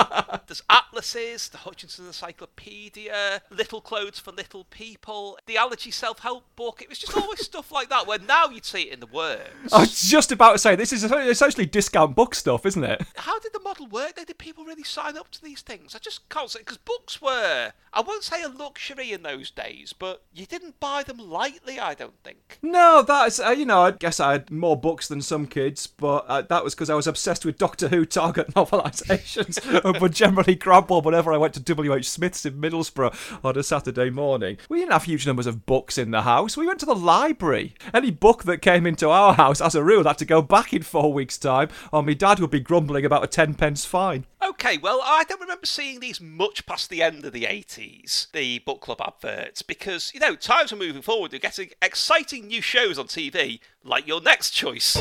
There's 0.50 0.64
atlases, 0.68 1.50
the 1.50 1.60
Hutchinson 1.60 2.08
Encyclopedia, 2.08 3.44
Little 3.52 3.82
Clothes 3.82 4.18
for 4.18 4.32
Little 4.32 4.64
People, 4.64 5.38
the 5.46 5.58
Allergy 5.58 5.92
Self 5.92 6.20
Help 6.20 6.44
book. 6.56 6.82
It 6.82 6.90
was 6.90 6.98
just 6.98 7.16
always 7.16 7.46
stuff 7.46 7.72
like 7.72 7.90
that. 7.90 8.08
Where 8.08 8.18
now 8.18 8.48
you'd 8.48 8.66
see 8.66 8.82
it 8.82 8.94
in 8.94 9.00
the 9.00 9.06
works. 9.06 9.72
I 9.72 9.82
was 9.82 10.02
just 10.10 10.32
about 10.32 10.54
to 10.54 10.58
say, 10.58 10.76
this 10.76 10.92
is 10.92 11.04
essentially 11.04 11.68
discount 11.68 12.16
book 12.16 12.34
stuff, 12.34 12.66
isn't 12.66 12.84
it? 12.84 13.06
How 13.16 13.38
did 13.38 13.54
the 13.54 13.60
model 13.60 13.86
work? 13.86 14.16
Did 14.16 14.36
people 14.40 14.66
really 14.66 14.84
sign 14.84 15.18
up 15.18 15.30
to 15.32 15.42
these 15.44 15.62
things? 15.62 15.94
I 15.94 16.00
just 16.00 16.28
can't 16.30 16.50
say 16.50 16.60
because 16.60 16.78
books 16.78 17.22
were, 17.22 17.72
I 17.94 18.02
won't 18.02 18.24
say 18.24 18.42
a 18.42 18.50
luxury 18.50 19.12
in 19.12 19.22
those 19.22 19.52
days, 19.52 19.94
but 19.94 20.24
you 20.34 20.48
didn't 20.48 20.80
buy 20.80 21.04
them 21.04 21.20
lightly. 21.20 21.80
I 21.80 21.94
don't 21.94 22.20
think. 22.24 22.58
No, 22.64 23.04
that's, 23.04 23.40
uh, 23.40 23.52
you 23.52 23.66
know, 23.66 23.84
I 23.84 23.92
guess 23.92 24.20
I 24.20 24.32
had 24.32 24.50
more 24.50 24.76
books 24.76 25.08
than 25.08 25.22
some 25.22 25.46
kids, 25.46 25.86
but 25.86 26.26
uh, 26.28 26.42
that 26.42 26.64
was 26.64 26.74
because 26.74 26.90
I 26.90 26.96
was 26.96 27.06
obsessed 27.06 27.46
with 27.46 27.60
Doctor 27.60 27.90
Who 27.90 28.04
target 28.04 28.48
novelisations 28.56 29.86
and 29.86 29.98
would 30.02 30.14
generally 30.14 30.39
grab 30.56 30.90
one 30.90 31.04
whenever 31.04 31.34
I 31.34 31.38
went 31.38 31.54
to 31.56 31.60
W.H. 31.60 32.10
Smith's 32.10 32.46
in 32.46 32.60
Middlesbrough 32.60 33.44
on 33.44 33.58
a 33.58 33.64
Saturday 33.64 34.10
morning. 34.10 34.58
We 34.70 34.80
didn't 34.80 34.94
have 34.94 35.04
huge 35.04 35.28
numbers 35.28 35.48
of 35.48 35.66
books 35.66 35.98
in 35.98 36.12
the 36.12 36.24
house. 36.24 36.58
We 36.58 36.68
went 36.68 36.80
to 36.80 36.86
the 36.86 36.96
library. 36.96 37.76
Any 37.94 38.12
book 38.12 38.44
that 38.44 38.62
came 38.62 38.86
into 38.86 39.10
our 39.10 39.34
house, 39.34 39.62
as 39.62 39.76
a 39.76 39.84
rule, 39.84 40.04
had 40.04 40.18
to 40.20 40.26
go 40.26 40.42
back 40.42 40.74
in 40.74 40.84
four 40.84 41.14
weeks' 41.14 41.38
time, 41.38 41.70
or 41.92 42.04
my 42.04 42.14
dad 42.14 42.40
would 42.40 42.52
be 42.52 42.60
grumbling 42.60 43.06
about 43.06 43.24
a 43.24 43.28
ten 43.28 43.54
pence 43.54 43.86
fine. 43.86 44.26
Okay, 44.42 44.78
well, 44.78 45.02
I 45.04 45.26
don't 45.26 45.42
remember 45.42 45.66
seeing 45.66 46.00
these 46.00 46.22
much 46.22 46.66
past 46.66 46.90
the 46.90 47.04
end 47.04 47.26
of 47.26 47.34
the 47.34 47.44
80s, 47.44 48.32
the 48.32 48.60
book 48.60 48.80
club 48.80 49.02
adverts, 49.02 49.62
because, 49.62 50.14
you 50.14 50.20
know, 50.20 50.36
times 50.36 50.72
are 50.72 50.78
moving 50.78 51.02
forward. 51.02 51.34
You're 51.34 51.40
getting 51.40 51.72
exciting 51.82 52.48
new 52.48 52.62
shows 52.62 52.98
on 52.98 53.08
TV, 53.08 53.60
like 53.84 54.08
your 54.08 54.22
next 54.22 54.52
choice. 54.52 54.98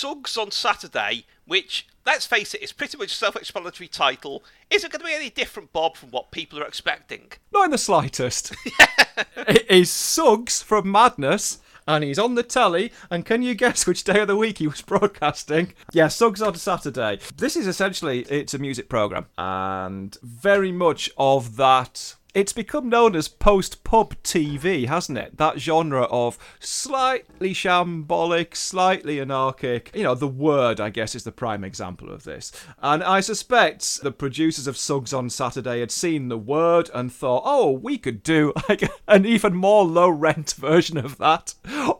Suggs 0.00 0.38
on 0.38 0.50
Saturday, 0.50 1.26
which, 1.44 1.86
let's 2.06 2.24
face 2.24 2.54
it, 2.54 2.62
is 2.62 2.72
pretty 2.72 2.96
much 2.96 3.12
a 3.12 3.14
self 3.14 3.36
explanatory 3.36 3.86
title. 3.86 4.42
Is 4.70 4.82
it 4.82 4.90
going 4.90 5.00
to 5.00 5.06
be 5.06 5.12
any 5.12 5.28
different, 5.28 5.74
Bob, 5.74 5.94
from 5.94 6.10
what 6.10 6.30
people 6.30 6.58
are 6.58 6.66
expecting? 6.66 7.32
Not 7.52 7.66
in 7.66 7.70
the 7.70 7.76
slightest. 7.76 8.54
it 9.36 9.70
is 9.70 9.90
Suggs 9.90 10.62
from 10.62 10.90
Madness, 10.90 11.58
and 11.86 12.02
he's 12.02 12.18
on 12.18 12.34
the 12.34 12.42
telly. 12.42 12.92
And 13.10 13.26
can 13.26 13.42
you 13.42 13.54
guess 13.54 13.86
which 13.86 14.02
day 14.04 14.20
of 14.20 14.28
the 14.28 14.36
week 14.36 14.56
he 14.56 14.66
was 14.66 14.80
broadcasting? 14.86 15.74
Yeah, 15.92 16.08
Suggs 16.08 16.40
on 16.40 16.54
Saturday. 16.54 17.18
This 17.36 17.54
is 17.54 17.66
essentially 17.66 18.20
it's 18.20 18.54
a 18.54 18.58
music 18.58 18.88
program, 18.88 19.26
and 19.36 20.16
very 20.22 20.72
much 20.72 21.10
of 21.18 21.56
that. 21.56 22.14
It's 22.32 22.52
become 22.52 22.88
known 22.88 23.16
as 23.16 23.26
post 23.26 23.82
pub 23.82 24.14
TV, 24.22 24.86
hasn't 24.86 25.18
it? 25.18 25.36
That 25.38 25.58
genre 25.58 26.04
of 26.04 26.38
slightly 26.60 27.52
shambolic, 27.52 28.54
slightly 28.54 29.20
anarchic. 29.20 29.90
You 29.94 30.04
know, 30.04 30.14
the 30.14 30.28
word, 30.28 30.80
I 30.80 30.90
guess, 30.90 31.16
is 31.16 31.24
the 31.24 31.32
prime 31.32 31.64
example 31.64 32.10
of 32.10 32.22
this. 32.22 32.52
And 32.80 33.02
I 33.02 33.20
suspect 33.20 34.02
the 34.02 34.12
producers 34.12 34.68
of 34.68 34.76
Suggs 34.76 35.12
on 35.12 35.28
Saturday 35.28 35.80
had 35.80 35.90
seen 35.90 36.28
the 36.28 36.38
word 36.38 36.88
and 36.94 37.12
thought, 37.12 37.42
oh, 37.44 37.72
we 37.72 37.98
could 37.98 38.22
do 38.22 38.52
like 38.68 38.88
an 39.08 39.26
even 39.26 39.56
more 39.56 39.84
low 39.84 40.08
rent 40.08 40.52
version 40.52 40.98
of 40.98 41.18
that 41.18 41.54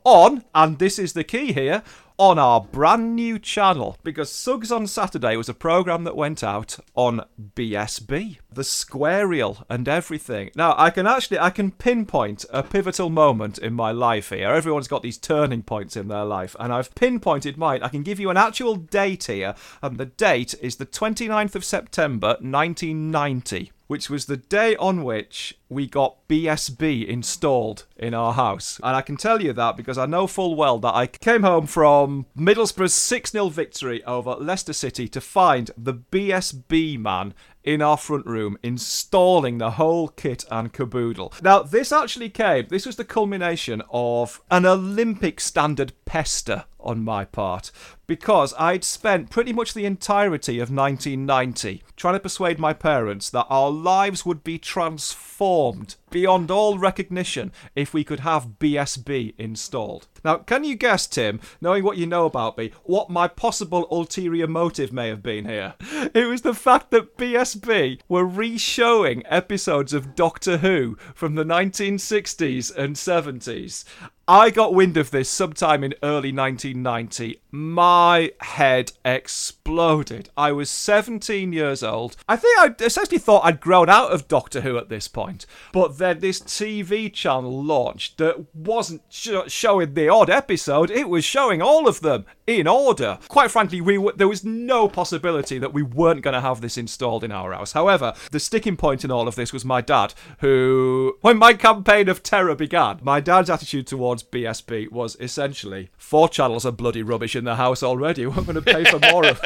on, 0.04 0.44
and 0.54 0.78
this 0.78 0.98
is 0.98 1.12
the 1.12 1.24
key 1.24 1.52
here, 1.52 1.82
on 2.20 2.38
our 2.38 2.60
brand 2.60 3.16
new 3.16 3.38
channel 3.38 3.96
because 4.04 4.30
Suggs 4.30 4.70
on 4.70 4.86
Saturday 4.86 5.36
was 5.36 5.48
a 5.48 5.54
program 5.54 6.04
that 6.04 6.14
went 6.14 6.44
out 6.44 6.76
on 6.94 7.24
BSB, 7.54 8.36
the 8.52 8.62
squarial 8.62 9.64
and 9.70 9.88
everything. 9.88 10.50
Now, 10.54 10.74
I 10.76 10.90
can 10.90 11.06
actually 11.06 11.38
I 11.38 11.48
can 11.48 11.70
pinpoint 11.70 12.44
a 12.50 12.62
pivotal 12.62 13.08
moment 13.08 13.56
in 13.56 13.72
my 13.72 13.90
life 13.90 14.28
here. 14.28 14.50
Everyone's 14.50 14.86
got 14.86 15.02
these 15.02 15.16
turning 15.16 15.62
points 15.62 15.96
in 15.96 16.08
their 16.08 16.26
life 16.26 16.54
and 16.60 16.74
I've 16.74 16.94
pinpointed 16.94 17.56
mine. 17.56 17.82
I 17.82 17.88
can 17.88 18.02
give 18.02 18.20
you 18.20 18.28
an 18.28 18.36
actual 18.36 18.76
date 18.76 19.24
here 19.24 19.54
and 19.80 19.96
the 19.96 20.04
date 20.04 20.54
is 20.60 20.76
the 20.76 20.84
29th 20.84 21.54
of 21.54 21.64
September 21.64 22.36
1990 22.40 23.72
which 23.90 24.08
was 24.08 24.26
the 24.26 24.36
day 24.36 24.76
on 24.76 25.02
which 25.02 25.58
we 25.68 25.84
got 25.84 26.16
BSB 26.28 27.04
installed 27.08 27.86
in 27.96 28.14
our 28.14 28.34
house. 28.34 28.78
And 28.84 28.94
I 28.94 29.02
can 29.02 29.16
tell 29.16 29.42
you 29.42 29.52
that 29.52 29.76
because 29.76 29.98
I 29.98 30.06
know 30.06 30.28
full 30.28 30.54
well 30.54 30.78
that 30.78 30.94
I 30.94 31.08
came 31.08 31.42
home 31.42 31.66
from 31.66 32.26
Middlesbrough's 32.38 32.94
6 32.94 33.32
0 33.32 33.48
victory 33.48 34.04
over 34.04 34.36
Leicester 34.36 34.72
City 34.72 35.08
to 35.08 35.20
find 35.20 35.72
the 35.76 35.94
BSB 35.94 37.00
man 37.00 37.34
in 37.62 37.82
our 37.82 37.96
front 37.96 38.26
room, 38.26 38.58
installing 38.62 39.58
the 39.58 39.72
whole 39.72 40.08
kit 40.08 40.44
and 40.50 40.72
caboodle. 40.72 41.32
Now, 41.42 41.62
this 41.62 41.92
actually 41.92 42.30
came, 42.30 42.66
this 42.68 42.86
was 42.86 42.96
the 42.96 43.04
culmination 43.04 43.82
of 43.90 44.40
an 44.50 44.66
Olympic 44.66 45.40
standard 45.40 45.92
pester 46.04 46.64
on 46.82 47.04
my 47.04 47.24
part 47.24 47.70
because 48.06 48.54
I'd 48.58 48.84
spent 48.84 49.30
pretty 49.30 49.52
much 49.52 49.74
the 49.74 49.84
entirety 49.84 50.58
of 50.58 50.70
1990 50.70 51.82
trying 51.96 52.14
to 52.14 52.20
persuade 52.20 52.58
my 52.58 52.72
parents 52.72 53.30
that 53.30 53.46
our 53.48 53.70
lives 53.70 54.24
would 54.24 54.42
be 54.42 54.58
transformed 54.58 55.96
beyond 56.10 56.50
all 56.50 56.78
recognition 56.78 57.52
if 57.74 57.94
we 57.94 58.04
could 58.04 58.20
have 58.20 58.58
BSB 58.58 59.34
installed. 59.38 60.08
Now, 60.24 60.38
can 60.38 60.64
you 60.64 60.76
guess, 60.76 61.06
Tim, 61.06 61.40
knowing 61.60 61.84
what 61.84 61.96
you 61.96 62.06
know 62.06 62.26
about 62.26 62.58
me, 62.58 62.72
what 62.84 63.10
my 63.10 63.28
possible 63.28 63.86
ulterior 63.90 64.46
motive 64.46 64.92
may 64.92 65.08
have 65.08 65.22
been 65.22 65.44
here? 65.44 65.74
It 66.12 66.26
was 66.26 66.42
the 66.42 66.54
fact 66.54 66.90
that 66.90 67.16
BSB 67.16 68.00
were 68.08 68.24
re-showing 68.24 69.22
episodes 69.26 69.92
of 69.92 70.14
Doctor 70.14 70.58
Who 70.58 70.96
from 71.14 71.34
the 71.34 71.44
1960s 71.44 72.74
and 72.74 72.96
70s. 72.96 73.84
I 74.28 74.50
got 74.50 74.74
wind 74.74 74.96
of 74.96 75.10
this 75.10 75.28
sometime 75.28 75.82
in 75.82 75.94
early 76.04 76.32
1990. 76.32 77.40
My 77.50 78.30
head 78.40 78.92
exploded. 79.04 80.28
I 80.36 80.52
was 80.52 80.70
17 80.70 81.52
years 81.52 81.82
old. 81.82 82.16
I 82.28 82.36
think 82.36 82.56
I 82.60 82.72
essentially 82.84 83.18
thought 83.18 83.44
I'd 83.44 83.60
grown 83.60 83.88
out 83.88 84.12
of 84.12 84.28
Doctor 84.28 84.60
Who 84.60 84.78
at 84.78 84.88
this 84.88 85.08
point. 85.08 85.46
But 85.72 85.98
then 85.98 86.20
this 86.20 86.38
TV 86.38 87.12
channel 87.12 87.64
launched 87.64 88.18
that 88.18 88.54
wasn't 88.54 89.02
sh- 89.08 89.30
showing 89.48 89.94
the 89.94 90.08
odd 90.08 90.30
episode, 90.30 90.92
it 90.92 91.08
was 91.08 91.24
showing 91.24 91.60
all 91.60 91.88
of 91.88 92.00
them 92.00 92.24
in 92.46 92.68
order. 92.68 93.18
Quite 93.26 93.50
frankly, 93.50 93.80
we 93.80 93.96
w- 93.96 94.16
there 94.16 94.28
was 94.28 94.44
no 94.44 94.86
possibility 94.88 95.58
that 95.58 95.72
we 95.72 95.82
weren't 95.82 96.22
going 96.22 96.34
to 96.34 96.40
have 96.40 96.60
this 96.60 96.78
installed 96.78 97.24
in 97.24 97.32
our 97.32 97.52
house. 97.52 97.72
However, 97.72 98.14
the 98.30 98.40
sticking 98.40 98.76
point 98.76 99.04
in 99.04 99.10
all 99.10 99.26
of 99.26 99.34
this 99.34 99.52
was 99.52 99.64
my 99.64 99.80
dad, 99.80 100.14
who, 100.38 101.16
when 101.20 101.36
my 101.36 101.54
campaign 101.54 102.08
of 102.08 102.22
terror 102.22 102.54
began, 102.54 103.00
my 103.02 103.18
dad's 103.20 103.50
attitude 103.50 103.86
towards 103.88 104.19
BSB 104.22 104.90
was 104.90 105.16
essentially 105.20 105.90
four 105.96 106.28
channels 106.28 106.64
of 106.64 106.76
bloody 106.76 107.02
rubbish 107.02 107.36
in 107.36 107.44
the 107.44 107.56
house 107.56 107.82
already. 107.82 108.26
We're 108.26 108.42
going 108.42 108.54
to 108.54 108.62
pay 108.62 108.84
for 108.84 108.98
more 108.98 109.26
of 109.26 109.40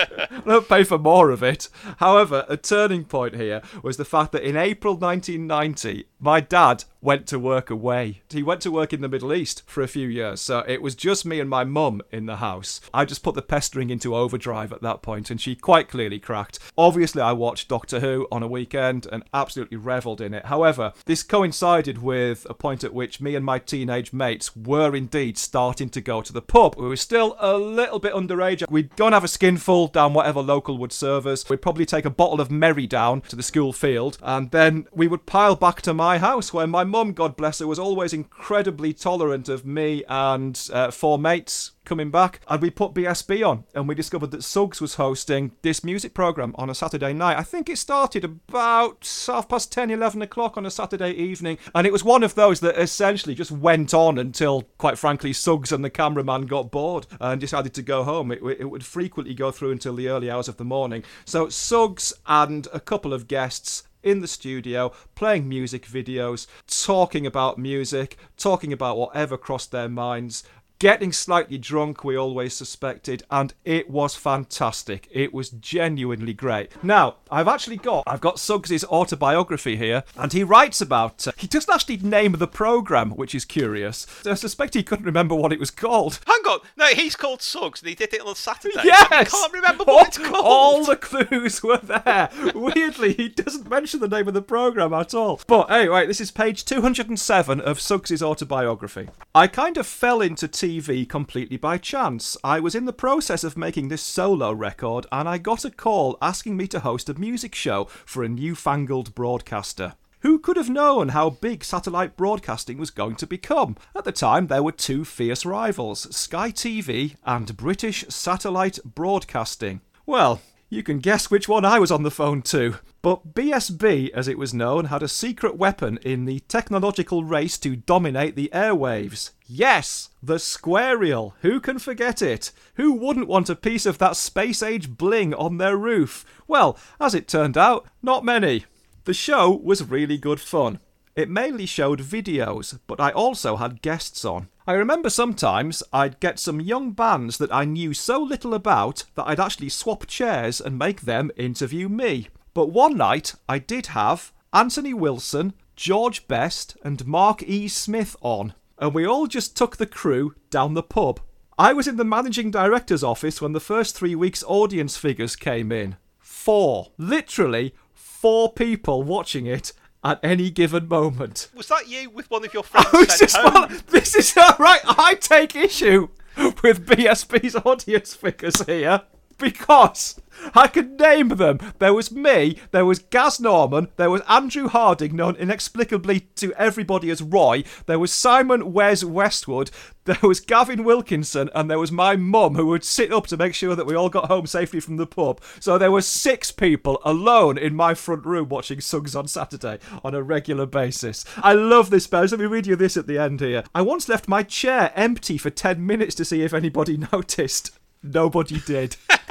going 0.45 0.61
to 0.61 0.69
pay 0.69 0.85
for 0.85 0.99
more 0.99 1.31
of 1.31 1.43
it. 1.43 1.69
However, 1.99 2.45
a 2.49 2.57
turning 2.57 3.05
point 3.05 3.35
here 3.35 3.63
was 3.83 3.97
the 3.97 4.05
fact 4.05 4.33
that 4.33 4.43
in 4.43 4.57
April 4.57 4.95
1990, 4.95 6.07
my 6.25 6.41
dad 6.41 6.85
went 7.03 7.27
to 7.27 7.39
work 7.39 7.69
away. 7.69 8.23
He 8.31 8.43
went 8.43 8.63
to 8.63 8.71
work 8.71 8.95
in 8.95 9.03
the 9.03 9.11
Middle 9.11 9.35
East 9.35 9.63
for 9.67 9.83
a 9.83 9.89
few 9.89 10.09
years, 10.09 10.41
so 10.41 10.65
it 10.67 10.81
was 10.81 10.95
just 10.95 11.27
me 11.27 11.39
and 11.39 11.51
my 11.51 11.63
mum 11.63 12.01
in 12.11 12.25
the 12.25 12.37
house. 12.37 12.81
I 12.95 13.05
just 13.05 13.23
put 13.23 13.35
the 13.35 13.43
pestering 13.43 13.91
into 13.91 14.17
overdrive 14.17 14.73
at 14.73 14.81
that 14.81 15.03
point, 15.03 15.31
and 15.31 15.39
she 15.39 15.55
quite 15.55 15.89
clearly 15.89 16.19
cracked. 16.19 16.59
Obviously, 16.79 17.21
I 17.21 17.33
watched 17.33 17.69
Doctor 17.69 18.01
Who 18.01 18.27
on 18.33 18.43
a 18.43 18.49
weekend 18.49 19.07
and 19.13 19.23
absolutely 19.35 19.77
revelled 19.77 20.23
in 20.23 20.33
it. 20.33 20.47
However, 20.47 20.95
this 21.05 21.23
coincided 21.23 21.99
with 21.99 22.47
a 22.49 22.55
point 22.55 22.85
at 22.85 22.95
which 22.95 23.21
me 23.21 23.35
and 23.35 23.45
my 23.45 23.59
teenage 23.59 24.15
mates 24.15 24.57
were 24.57 24.97
indeed 24.97 25.37
starting 25.37 25.91
to 25.91 26.01
go 26.01 26.23
to 26.23 26.33
the 26.33 26.41
pub. 26.41 26.75
We 26.79 26.89
were 26.89 26.97
still 26.97 27.37
a 27.39 27.59
little 27.59 27.99
bit 27.99 28.15
underage. 28.15 28.65
We'd 28.71 28.97
go 28.97 29.07
and 29.07 29.15
have 29.15 29.25
a 29.25 29.29
skinful 29.29 29.89
down 29.89 30.15
whatever 30.15 30.41
local 30.41 30.79
would 30.79 30.93
serve 30.93 31.27
us. 31.27 31.47
We'd 31.51 31.61
probably 31.61 31.85
take 31.85 32.07
a 32.07 32.11
bottle 32.11 32.41
of 32.41 32.49
Merrydown 32.49 33.27
to 33.29 33.37
the 33.37 33.43
school 33.43 33.75
field, 33.75 34.17
and 34.23 34.51
then 34.53 34.87
we 34.91 35.07
would 35.07 35.27
pile 35.27 35.55
back 35.55 35.83
to 35.83 35.93
my 35.93 36.14
house 36.19 36.53
where 36.53 36.67
my 36.67 36.85
mum, 36.85 37.13
God 37.13 37.37
bless 37.37 37.59
her, 37.59 37.67
was 37.67 37.79
always 37.79 38.13
incredibly 38.13 38.93
tolerant 38.93 39.49
of 39.49 39.65
me 39.65 40.05
and 40.09 40.69
uh, 40.73 40.91
four 40.91 41.19
mates 41.19 41.73
coming 41.85 42.11
back 42.11 42.41
and 42.49 42.63
we 42.63 42.71
put 42.71 42.95
BSB 42.95 43.47
on 43.47 43.65
and 43.75 43.87
we 43.87 43.95
discovered 43.95 44.31
that 44.31 44.43
Suggs 44.43 44.81
was 44.81 44.95
hosting 44.95 45.53
this 45.63 45.85
music 45.85 46.15
program 46.15 46.55
on 46.57 46.71
a 46.71 46.75
Saturday 46.75 47.13
night. 47.13 47.39
I 47.39 47.43
think 47.43 47.69
it 47.69 47.79
started 47.79 48.25
about 48.25 49.07
half 49.27 49.49
past 49.49 49.71
10, 49.71 49.91
11 49.91 50.23
o'clock 50.23 50.57
on 50.57 50.67
a 50.67 50.71
Saturday 50.71 51.13
evening 51.13 51.59
and 51.75 51.87
it 51.87 51.93
was 51.93 52.03
one 52.03 52.23
of 52.23 52.35
those 52.35 52.61
that 52.61 52.81
essentially 52.81 53.35
just 53.35 53.51
went 53.51 53.93
on 53.93 54.19
until, 54.19 54.63
quite 54.79 54.99
frankly, 54.99 55.33
Suggs 55.33 55.73
and 55.73 55.85
the 55.85 55.91
cameraman 55.91 56.47
got 56.47 56.71
bored 56.71 57.07
and 57.21 57.41
decided 57.41 57.75
to 57.75 57.83
go 57.83 58.03
home. 58.03 58.33
It, 58.33 58.43
it 58.43 58.71
would 58.71 58.85
frequently 58.85 59.35
go 59.35 59.51
through 59.51 59.73
until 59.73 59.95
the 59.95 60.09
early 60.09 60.31
hours 60.31 60.49
of 60.49 60.57
the 60.57 60.65
morning. 60.65 61.05
So 61.25 61.49
Suggs 61.49 62.13
and 62.27 62.67
a 62.73 62.81
couple 62.81 63.13
of 63.13 63.29
guests 63.29 63.85
in 64.05 64.21
the 64.21 64.29
studio, 64.29 64.93
playing 65.15 65.49
music 65.49 65.87
videos, 65.87 66.47
talking 66.67 67.27
about 67.27 67.59
music, 67.59 68.17
talking 68.37 68.73
about 68.73 68.97
whatever 68.97 69.37
crossed 69.37 69.73
their 69.73 69.89
minds, 69.89 70.45
getting 70.79 71.13
slightly 71.13 71.59
drunk, 71.59 72.05
we 72.05 72.17
always 72.17 72.55
suspected, 72.55 73.23
and 73.31 73.55
it 73.65 73.89
was 73.89 74.15
fantastic. 74.17 75.09
It 75.11 75.33
was 75.33 75.51
genuinely 75.51 76.33
great. 76.33 76.71
Now, 76.83 77.17
I've 77.31 77.49
actually 77.49 77.77
got, 77.77 78.05
I've 78.07 78.21
got 78.21 78.39
Suggs's 78.39 78.85
autobiography 78.85 79.77
here, 79.77 80.05
and 80.17 80.33
he 80.33 80.45
writes 80.45 80.81
about, 80.81 81.27
uh, 81.27 81.33
he 81.37 81.47
doesn't 81.47 81.73
actually 81.73 81.99
name 81.99 82.33
the 82.33 82.47
program, 82.47 83.11
which 83.13 83.35
is 83.35 83.45
curious. 83.45 84.07
I 84.27 84.35
suspect 84.35 84.75
he 84.75 84.83
couldn't 84.83 85.05
remember 85.05 85.35
what 85.35 85.53
it 85.53 85.61
was 85.61 85.71
called. 85.71 86.21
Hang 86.27 86.43
on. 86.47 86.61
No, 86.77 86.87
he's 86.87 87.17
called 87.17 87.43
Suggs 87.43 87.81
and 87.81 87.89
he 87.89 87.95
did 87.95 88.13
it 88.13 88.21
on 88.21 88.35
Saturday. 88.35 88.81
Yes! 88.85 89.09
I 89.11 89.25
can't 89.25 89.53
remember 89.53 89.85
all, 89.85 89.97
what 89.97 90.09
it's 90.09 90.19
called. 90.19 90.45
All 90.45 90.85
the 90.85 90.97
clues 90.97 91.63
were 91.63 91.79
there. 91.79 92.31
Weirdly, 92.55 93.15
he 93.15 93.29
doesn't 93.29 93.69
mention 93.69 94.01
the 94.01 94.09
name 94.09 94.29
of 94.29 94.35
the 94.35 94.43
program 94.43 94.93
at 94.93 95.15
all. 95.15 95.41
But 95.47 95.71
anyway, 95.71 96.07
this 96.07 96.21
is 96.21 96.31
page 96.31 96.65
207 96.65 97.61
of 97.61 97.81
Suggs's 97.81 98.23
autobiography. 98.23 99.09
I 99.35 99.47
kind 99.47 99.77
of 99.77 99.87
fell 99.87 100.21
into 100.21 100.49
TV 100.65 101.07
completely 101.07 101.59
by 101.59 101.77
chance. 101.77 102.39
I 102.43 102.59
was 102.59 102.75
in 102.75 102.87
the 102.87 102.93
process 102.95 103.45
of 103.45 103.55
making 103.55 103.89
this 103.89 104.01
solo 104.01 104.51
record 104.51 105.07
and 105.13 105.29
I 105.29 105.37
got 105.37 105.67
a 105.67 105.71
call 105.71 106.17
asking 106.23 106.57
me 106.57 106.67
to 106.69 106.81
host 106.81 107.11
a 107.11 107.21
music 107.21 107.55
show 107.55 107.85
for 108.07 108.25
a 108.25 108.31
newfangled 108.31 109.15
broadcaster. 109.15 109.93
Who 110.21 110.39
could 110.39 110.57
have 110.57 110.71
known 110.71 111.11
how 111.11 111.29
big 111.29 111.65
satellite 111.65 112.17
broadcasting 112.17 112.79
was 112.79 112.91
going 112.91 113.17
to 113.17 113.27
become? 113.27 113.77
At 113.95 114.05
the 114.05 114.13
time, 114.13 114.47
there 114.47 114.63
were 114.63 114.73
two 114.73 115.05
fierce 115.05 115.45
rivals 115.45 116.17
Sky 116.17 116.51
TV 116.51 117.17
and 117.27 117.55
British 117.59 118.07
Satellite 118.09 118.79
Broadcasting. 118.87 119.83
Well, 120.07 120.41
you 120.75 120.83
can 120.83 120.99
guess 120.99 121.31
which 121.31 121.49
one 121.49 121.65
I 121.65 121.79
was 121.79 121.91
on 121.91 122.03
the 122.03 122.11
phone 122.11 122.43
to. 122.43 122.77
But 123.01 123.35
BSB, 123.35 124.11
as 124.11 124.29
it 124.29 124.37
was 124.37 124.53
known, 124.53 124.87
had 124.87 125.03
a 125.03 125.09
secret 125.09 125.57
weapon 125.57 125.99
in 126.03 126.25
the 126.25 126.41
technological 126.41 127.23
race 127.23 127.57
to 127.59 127.77
dominate 127.77 128.35
the 128.35 128.51
airwaves. 128.53 129.31
Yes, 129.47 130.11
the 130.23 130.39
Squarial. 130.39 131.35
Who 131.43 131.61
can 131.61 131.79
forget 131.79 132.21
it? 132.21 132.51
Who 132.75 132.93
wouldn't 132.93 133.29
want 133.29 133.49
a 133.49 133.57
piece 133.57 133.87
of 133.87 133.99
that 133.99 134.17
space 134.17 134.63
age 134.63 134.91
bling 134.91 135.33
on 135.35 135.59
their 135.59 135.77
roof? 135.77 136.25
Well, 136.49 136.77
as 137.01 137.15
it 137.15 137.29
turned 137.29 137.57
out, 137.57 137.87
not 138.03 138.25
many. 138.25 138.65
The 139.05 139.15
show 139.15 139.51
was 139.51 139.89
really 139.89 140.19
good 140.19 140.41
fun. 140.41 140.81
It 141.15 141.31
mainly 141.31 141.67
showed 141.67 142.01
videos, 142.01 142.79
but 142.87 143.01
I 143.01 143.11
also 143.11 143.57
had 143.57 143.83
guests 143.83 144.25
on. 144.25 144.49
I 144.67 144.73
remember 144.73 145.11
sometimes 145.11 145.83
I'd 145.93 146.21
get 146.21 146.39
some 146.39 146.59
young 146.59 146.93
bands 146.93 147.37
that 147.37 147.53
I 147.53 147.67
knew 147.67 147.93
so 147.93 148.23
little 148.23 148.55
about 148.55 149.05
that 149.15 149.25
I'd 149.27 149.39
actually 149.39 149.69
swap 149.69 150.07
chairs 150.07 150.59
and 150.59 150.79
make 150.79 151.03
them 151.03 151.31
interview 151.37 151.91
me. 151.91 152.29
But 152.55 152.71
one 152.71 152.97
night 152.97 153.35
I 153.47 153.59
did 153.59 153.89
have 153.89 154.33
Anthony 154.55 154.95
Wilson, 154.95 155.53
George 155.77 156.27
Best, 156.29 156.79
and 156.83 157.07
Mark 157.07 157.43
E. 157.43 157.69
Smith 157.69 158.17
on, 158.23 158.55
and 158.79 158.95
we 158.95 159.07
all 159.07 159.27
just 159.27 159.55
took 159.55 159.77
the 159.77 159.87
crew 159.87 160.35
down 160.49 160.73
the 160.73 160.83
pub. 160.83 161.21
I 161.59 161.75
was 161.75 161.87
in 161.87 161.99
the 161.99 162.05
managing 162.05 162.51
director's 162.51 163.05
office 163.05 163.43
when 163.43 163.53
the 163.53 163.61
first 163.61 163.95
three 163.95 164.15
weeks' 164.15 164.43
audience 164.47 164.97
figures 164.97 165.37
came 165.37 165.73
in. 165.73 165.97
Four. 166.19 166.93
Literally 166.97 167.75
four 167.93 168.51
people 168.51 169.03
watching 169.03 169.45
it 169.45 169.75
at 170.05 170.21
any 170.23 170.51
given 170.51 170.87
moment. 170.87 171.49
Was 171.55 171.69
that 171.69 171.89
you 171.89 172.11
with 172.11 172.31
one 172.31 172.45
of 172.45 172.53
your 172.53 172.63
friends 172.65 172.89
I 172.93 172.99
was 172.99 173.19
just 173.19 173.37
home? 173.37 173.53
well, 173.55 173.81
this 173.89 174.15
is 174.15 174.37
right. 174.59 174.81
I 174.85 175.15
take 175.15 175.57
issue 175.57 176.09
with 176.37 176.87
BSB's 176.87 177.57
audience 177.65 178.15
figures 178.15 178.61
here 178.67 179.03
because 179.39 180.21
I 180.55 180.67
could 180.67 180.99
name 180.99 181.29
them. 181.29 181.59
There 181.79 181.95
was 181.95 182.11
me, 182.11 182.59
there 182.71 182.85
was 182.85 182.99
Gaz 182.99 183.41
Norman, 183.41 183.89
there 183.97 184.11
was 184.11 184.23
Andrew 184.29 184.69
Harding, 184.69 185.17
known 185.17 185.37
inexplicably 185.37 186.21
to 186.37 186.53
everybody 186.55 187.11
as 187.11 187.23
Roy, 187.23 187.65
there 187.87 187.99
was 187.99 188.13
Simon 188.13 188.73
Wes 188.73 189.05
Westwood, 189.05 189.71
there 190.05 190.19
was 190.23 190.41
Gavin 190.41 190.85
Wilkinson, 190.85 191.49
and 191.55 191.71
there 191.71 191.79
was 191.79 191.93
my 191.93 192.17
mum 192.17 192.57
who 192.57 192.67
would 192.67 192.85
sit 192.85 193.13
up 193.13 193.27
to 193.29 193.37
make 193.37 193.55
sure 193.55 193.75
that 193.75 193.87
we 193.87 193.95
all 193.95 194.11
got 194.11 194.27
home 194.27 194.47
safely 194.47 194.81
from 194.81 194.97
the 194.97 195.07
pub. 195.07 195.41
So 195.61 195.79
there 195.79 195.93
were 195.93 196.03
six 196.03 196.51
people 196.51 197.01
alone 197.05 197.57
in 197.57 197.75
my 197.75 197.95
front 197.95 198.27
room 198.27 198.49
watching 198.49 198.81
Suggs 198.81 199.17
on 199.17 199.29
Saturday 199.29 199.79
on 200.05 200.15
a 200.15 200.23
regular 200.23 200.67
basis. 200.67 201.25
I 201.39 201.55
love 201.55 201.91
this 201.91 202.07
page. 202.07 202.33
Let 202.33 202.41
me 202.41 202.47
read 202.47 202.67
you 202.67 202.77
this 202.77 202.97
at 202.97 203.07
the 203.07 203.19
end 203.19 203.41
here. 203.41 203.65
I 203.75 203.83
once 203.83 204.09
left 204.09 204.29
my 204.29 204.43
chair 204.43 204.93
empty 204.95 205.39
for 205.39 205.51
10 205.51 205.85
minutes 205.85 206.15
to 206.17 206.25
see 206.25 206.43
if 206.43 206.53
anybody 206.53 206.99
noticed. 207.13 207.79
Nobody 208.03 208.61
did. 208.61 208.97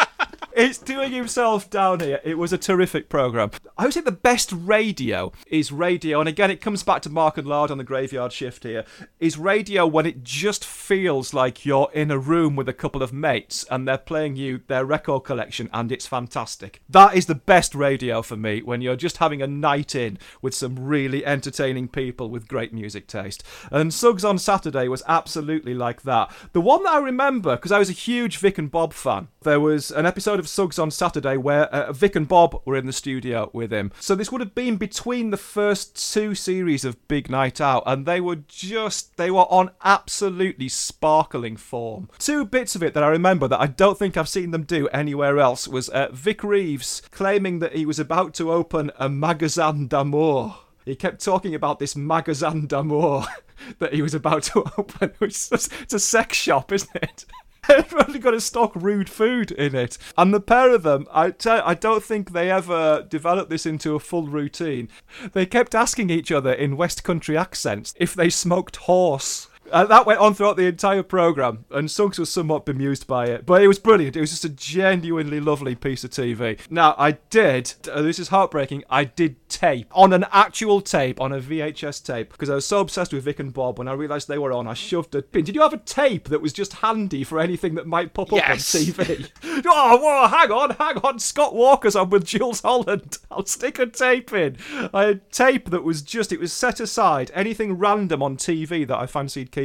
It's 0.55 0.77
doing 0.77 1.11
himself 1.11 1.67
down 1.69 1.99
here. 1.99 2.19
It 2.23 2.37
was 2.37 2.53
a 2.53 2.59
terrific 2.59 3.09
program. 3.09 3.49
I 3.75 3.85
would 3.85 3.93
say 3.93 4.01
the 4.01 4.11
best 4.11 4.51
radio 4.51 5.31
is 5.47 5.71
radio, 5.71 6.19
and 6.19 6.29
again, 6.29 6.51
it 6.51 6.61
comes 6.61 6.83
back 6.83 7.01
to 7.03 7.09
Mark 7.09 7.39
and 7.39 7.47
Lard 7.47 7.71
on 7.71 7.79
the 7.79 7.83
graveyard 7.83 8.31
shift 8.31 8.63
here. 8.63 8.85
Is 9.19 9.35
radio 9.35 9.87
when 9.87 10.05
it 10.05 10.23
just 10.23 10.63
feels 10.63 11.33
like 11.33 11.65
you're 11.65 11.89
in 11.93 12.11
a 12.11 12.19
room 12.19 12.55
with 12.55 12.69
a 12.69 12.73
couple 12.73 13.01
of 13.01 13.11
mates 13.11 13.65
and 13.71 13.87
they're 13.87 13.97
playing 13.97 14.35
you 14.35 14.61
their 14.67 14.85
record 14.85 15.23
collection, 15.23 15.69
and 15.73 15.91
it's 15.91 16.05
fantastic. 16.05 16.81
That 16.87 17.15
is 17.15 17.25
the 17.25 17.33
best 17.33 17.73
radio 17.73 18.21
for 18.21 18.37
me 18.37 18.61
when 18.61 18.81
you're 18.81 18.95
just 18.95 19.17
having 19.17 19.41
a 19.41 19.47
night 19.47 19.95
in 19.95 20.19
with 20.41 20.53
some 20.53 20.75
really 20.75 21.25
entertaining 21.25 21.87
people 21.87 22.29
with 22.29 22.47
great 22.47 22.71
music 22.71 23.07
taste. 23.07 23.43
And 23.71 23.91
Suggs 23.91 24.23
on 24.23 24.37
Saturday 24.37 24.87
was 24.87 25.01
absolutely 25.07 25.73
like 25.73 26.03
that. 26.03 26.31
The 26.51 26.61
one 26.61 26.83
that 26.83 26.93
I 26.93 26.99
remember, 26.99 27.55
because 27.55 27.71
I 27.71 27.79
was 27.79 27.89
a 27.89 27.93
huge 27.93 28.37
Vic 28.37 28.59
and 28.59 28.69
Bob 28.69 28.93
fan, 28.93 29.29
there 29.43 29.59
was 29.59 29.91
an 29.91 30.05
episode 30.05 30.39
of 30.39 30.47
Suggs 30.47 30.79
on 30.79 30.91
Saturday 30.91 31.37
where 31.37 31.65
uh, 31.65 31.91
Vic 31.93 32.15
and 32.15 32.27
Bob 32.27 32.61
were 32.65 32.75
in 32.75 32.85
the 32.85 32.93
studio 32.93 33.49
with 33.53 33.71
him. 33.71 33.91
So 33.99 34.15
this 34.15 34.31
would 34.31 34.41
have 34.41 34.55
been 34.55 34.77
between 34.77 35.29
the 35.29 35.37
first 35.37 36.13
two 36.13 36.35
series 36.35 36.83
of 36.85 37.07
Big 37.07 37.29
Night 37.29 37.61
Out, 37.61 37.83
and 37.85 38.05
they 38.05 38.21
were 38.21 38.37
just, 38.47 39.17
they 39.17 39.31
were 39.31 39.51
on 39.51 39.71
absolutely 39.83 40.69
sparkling 40.69 41.57
form. 41.57 42.09
Two 42.19 42.45
bits 42.45 42.75
of 42.75 42.83
it 42.83 42.93
that 42.93 43.03
I 43.03 43.07
remember 43.07 43.47
that 43.47 43.61
I 43.61 43.67
don't 43.67 43.97
think 43.97 44.17
I've 44.17 44.29
seen 44.29 44.51
them 44.51 44.63
do 44.63 44.87
anywhere 44.89 45.39
else 45.39 45.67
was 45.67 45.89
uh, 45.89 46.09
Vic 46.11 46.43
Reeves 46.43 47.01
claiming 47.11 47.59
that 47.59 47.75
he 47.75 47.85
was 47.85 47.99
about 47.99 48.33
to 48.35 48.51
open 48.51 48.91
a 48.97 49.09
magasin 49.09 49.87
d'amour. 49.87 50.55
He 50.85 50.95
kept 50.95 51.23
talking 51.23 51.55
about 51.55 51.79
this 51.79 51.95
magasin 51.95 52.67
d'amour 52.67 53.25
that 53.79 53.93
he 53.93 54.01
was 54.01 54.13
about 54.13 54.43
to 54.43 54.63
open. 54.77 55.13
Just, 55.21 55.71
it's 55.81 55.93
a 55.93 55.99
sex 55.99 56.37
shop, 56.37 56.71
isn't 56.71 56.95
it? 56.95 57.25
They've 57.67 57.93
only 58.07 58.19
got 58.19 58.31
to 58.31 58.41
stock 58.41 58.75
rude 58.75 59.09
food 59.09 59.51
in 59.51 59.75
it. 59.75 59.97
And 60.17 60.33
the 60.33 60.41
pair 60.41 60.73
of 60.73 60.83
them, 60.83 61.07
I 61.11 61.31
tell, 61.31 61.61
I 61.65 61.75
don't 61.75 62.03
think 62.03 62.31
they 62.31 62.51
ever 62.51 63.05
developed 63.07 63.49
this 63.49 63.65
into 63.65 63.95
a 63.95 63.99
full 63.99 64.27
routine. 64.27 64.89
They 65.33 65.45
kept 65.45 65.75
asking 65.75 66.09
each 66.09 66.31
other 66.31 66.51
in 66.51 66.77
West 66.77 67.03
Country 67.03 67.37
accents 67.37 67.93
if 67.97 68.13
they 68.13 68.29
smoked 68.29 68.77
horse. 68.77 69.47
Uh, 69.73 69.85
that 69.85 70.05
went 70.05 70.19
on 70.19 70.35
throughout 70.35 70.55
the 70.55 70.67
entire 70.67 71.01
program, 71.01 71.65
and 71.71 71.89
Suggs 71.89 72.19
was 72.19 72.29
somewhat 72.29 72.63
bemused 72.63 73.07
by 73.07 73.25
it. 73.25 73.43
But 73.43 73.63
it 73.63 73.67
was 73.67 73.79
brilliant. 73.79 74.15
It 74.15 74.21
was 74.21 74.29
just 74.29 74.45
a 74.45 74.49
genuinely 74.49 75.39
lovely 75.39 75.73
piece 75.73 76.03
of 76.03 76.11
TV. 76.11 76.59
Now, 76.69 76.93
I 76.95 77.13
did, 77.31 77.73
uh, 77.91 78.03
this 78.03 78.19
is 78.19 78.27
heartbreaking, 78.27 78.83
I 78.87 79.03
did 79.05 79.35
tape, 79.49 79.87
on 79.91 80.13
an 80.13 80.25
actual 80.31 80.79
tape, 80.79 81.19
on 81.19 81.31
a 81.33 81.39
VHS 81.39 82.05
tape, 82.05 82.31
because 82.31 82.51
I 82.51 82.55
was 82.55 82.67
so 82.67 82.81
obsessed 82.81 83.13
with 83.13 83.23
Vic 83.23 83.39
and 83.39 83.51
Bob 83.51 83.79
when 83.79 83.87
I 83.87 83.93
realised 83.93 84.27
they 84.27 84.37
were 84.37 84.53
on, 84.53 84.67
I 84.67 84.75
shoved 84.75 85.15
a 85.15 85.23
pin. 85.23 85.43
Did 85.43 85.55
you 85.55 85.61
have 85.61 85.73
a 85.73 85.77
tape 85.77 86.29
that 86.29 86.41
was 86.41 86.53
just 86.53 86.73
handy 86.73 87.23
for 87.23 87.39
anything 87.39 87.73
that 87.73 87.87
might 87.87 88.13
pop 88.13 88.31
up 88.31 88.37
Yes. 88.37 88.75
on 88.75 88.81
TV? 88.83 89.31
oh, 89.65 89.97
whoa, 89.97 90.27
hang 90.27 90.51
on, 90.51 90.69
hang 90.75 90.97
on. 90.97 91.17
Scott 91.17 91.55
Walker's 91.55 91.95
on 91.95 92.11
with 92.11 92.25
Jools 92.25 92.61
Holland. 92.61 93.17
I'll 93.31 93.47
stick 93.47 93.79
a 93.79 93.87
tape 93.87 94.31
in. 94.33 94.57
I 94.93 95.05
had 95.05 95.31
tape 95.31 95.71
that 95.71 95.83
was 95.83 96.03
just, 96.03 96.31
it 96.31 96.39
was 96.39 96.53
set 96.53 96.79
aside. 96.79 97.31
Anything 97.33 97.73
random 97.79 98.21
on 98.21 98.37
TV 98.37 98.87
that 98.87 98.99
I 98.99 99.07
fancied 99.07 99.51
keeping. 99.51 99.62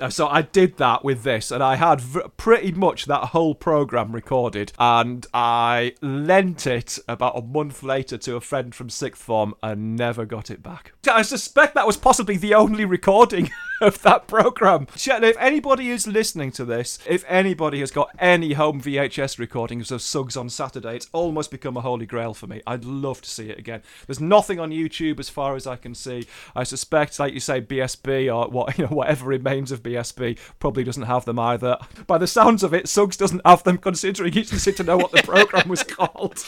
Uh, 0.00 0.10
So 0.10 0.26
I 0.28 0.42
did 0.42 0.76
that 0.78 1.04
with 1.04 1.22
this, 1.22 1.50
and 1.50 1.62
I 1.62 1.76
had 1.76 2.00
v- 2.00 2.20
pretty 2.36 2.72
much 2.72 3.06
that 3.06 3.26
whole 3.28 3.54
program 3.54 4.12
recorded, 4.12 4.72
and 4.78 5.26
I 5.34 5.94
lent 6.02 6.66
it 6.66 6.98
about 7.08 7.38
a 7.38 7.42
month 7.42 7.82
later 7.82 8.18
to 8.18 8.36
a 8.36 8.40
friend 8.40 8.74
from 8.74 8.90
sixth 8.90 9.22
form 9.22 9.54
and 9.62 9.96
never 9.96 10.24
got 10.24 10.50
it 10.50 10.62
back. 10.62 10.92
I 11.10 11.22
suspect 11.22 11.74
that 11.74 11.86
was 11.86 11.96
possibly 11.96 12.36
the 12.36 12.54
only 12.54 12.84
recording 12.84 13.50
of 13.86 14.02
that 14.02 14.26
program. 14.26 14.86
If 14.94 15.36
anybody 15.38 15.90
is 15.90 16.06
listening 16.06 16.52
to 16.52 16.64
this, 16.64 16.98
if 17.08 17.24
anybody 17.28 17.80
has 17.80 17.90
got 17.90 18.10
any 18.18 18.52
home 18.52 18.80
VHS 18.80 19.38
recordings 19.38 19.90
of 19.90 20.02
Suggs 20.02 20.36
on 20.36 20.48
Saturday, 20.50 20.96
it's 20.96 21.08
almost 21.12 21.50
become 21.50 21.76
a 21.76 21.80
holy 21.80 22.06
grail 22.06 22.34
for 22.34 22.46
me. 22.46 22.60
I'd 22.66 22.84
love 22.84 23.20
to 23.22 23.30
see 23.30 23.48
it 23.50 23.58
again. 23.58 23.82
There's 24.06 24.20
nothing 24.20 24.60
on 24.60 24.70
YouTube 24.70 25.18
as 25.18 25.28
far 25.28 25.56
as 25.56 25.66
I 25.66 25.76
can 25.76 25.94
see. 25.94 26.26
I 26.54 26.62
suspect, 26.64 27.18
like 27.18 27.32
you 27.34 27.40
say, 27.40 27.60
BSB 27.60 28.34
or 28.34 28.50
what 28.50 28.70
you 28.78 28.84
know, 28.84 28.90
whatever 28.90 29.26
remains 29.26 29.72
of 29.72 29.82
BSB 29.82 30.38
probably 30.58 30.84
doesn't 30.84 31.04
have 31.04 31.24
them 31.24 31.38
either. 31.38 31.78
By 32.06 32.18
the 32.18 32.26
sounds 32.26 32.62
of 32.62 32.74
it, 32.74 32.88
Suggs 32.88 33.16
doesn't 33.16 33.42
have 33.44 33.64
them, 33.64 33.78
considering 33.78 34.32
he 34.32 34.42
doesn't 34.42 34.58
seem 34.58 34.74
to 34.74 34.82
know 34.84 34.96
what 34.96 35.12
the 35.12 35.22
program 35.22 35.68
was 35.68 35.82
called. 35.84 36.38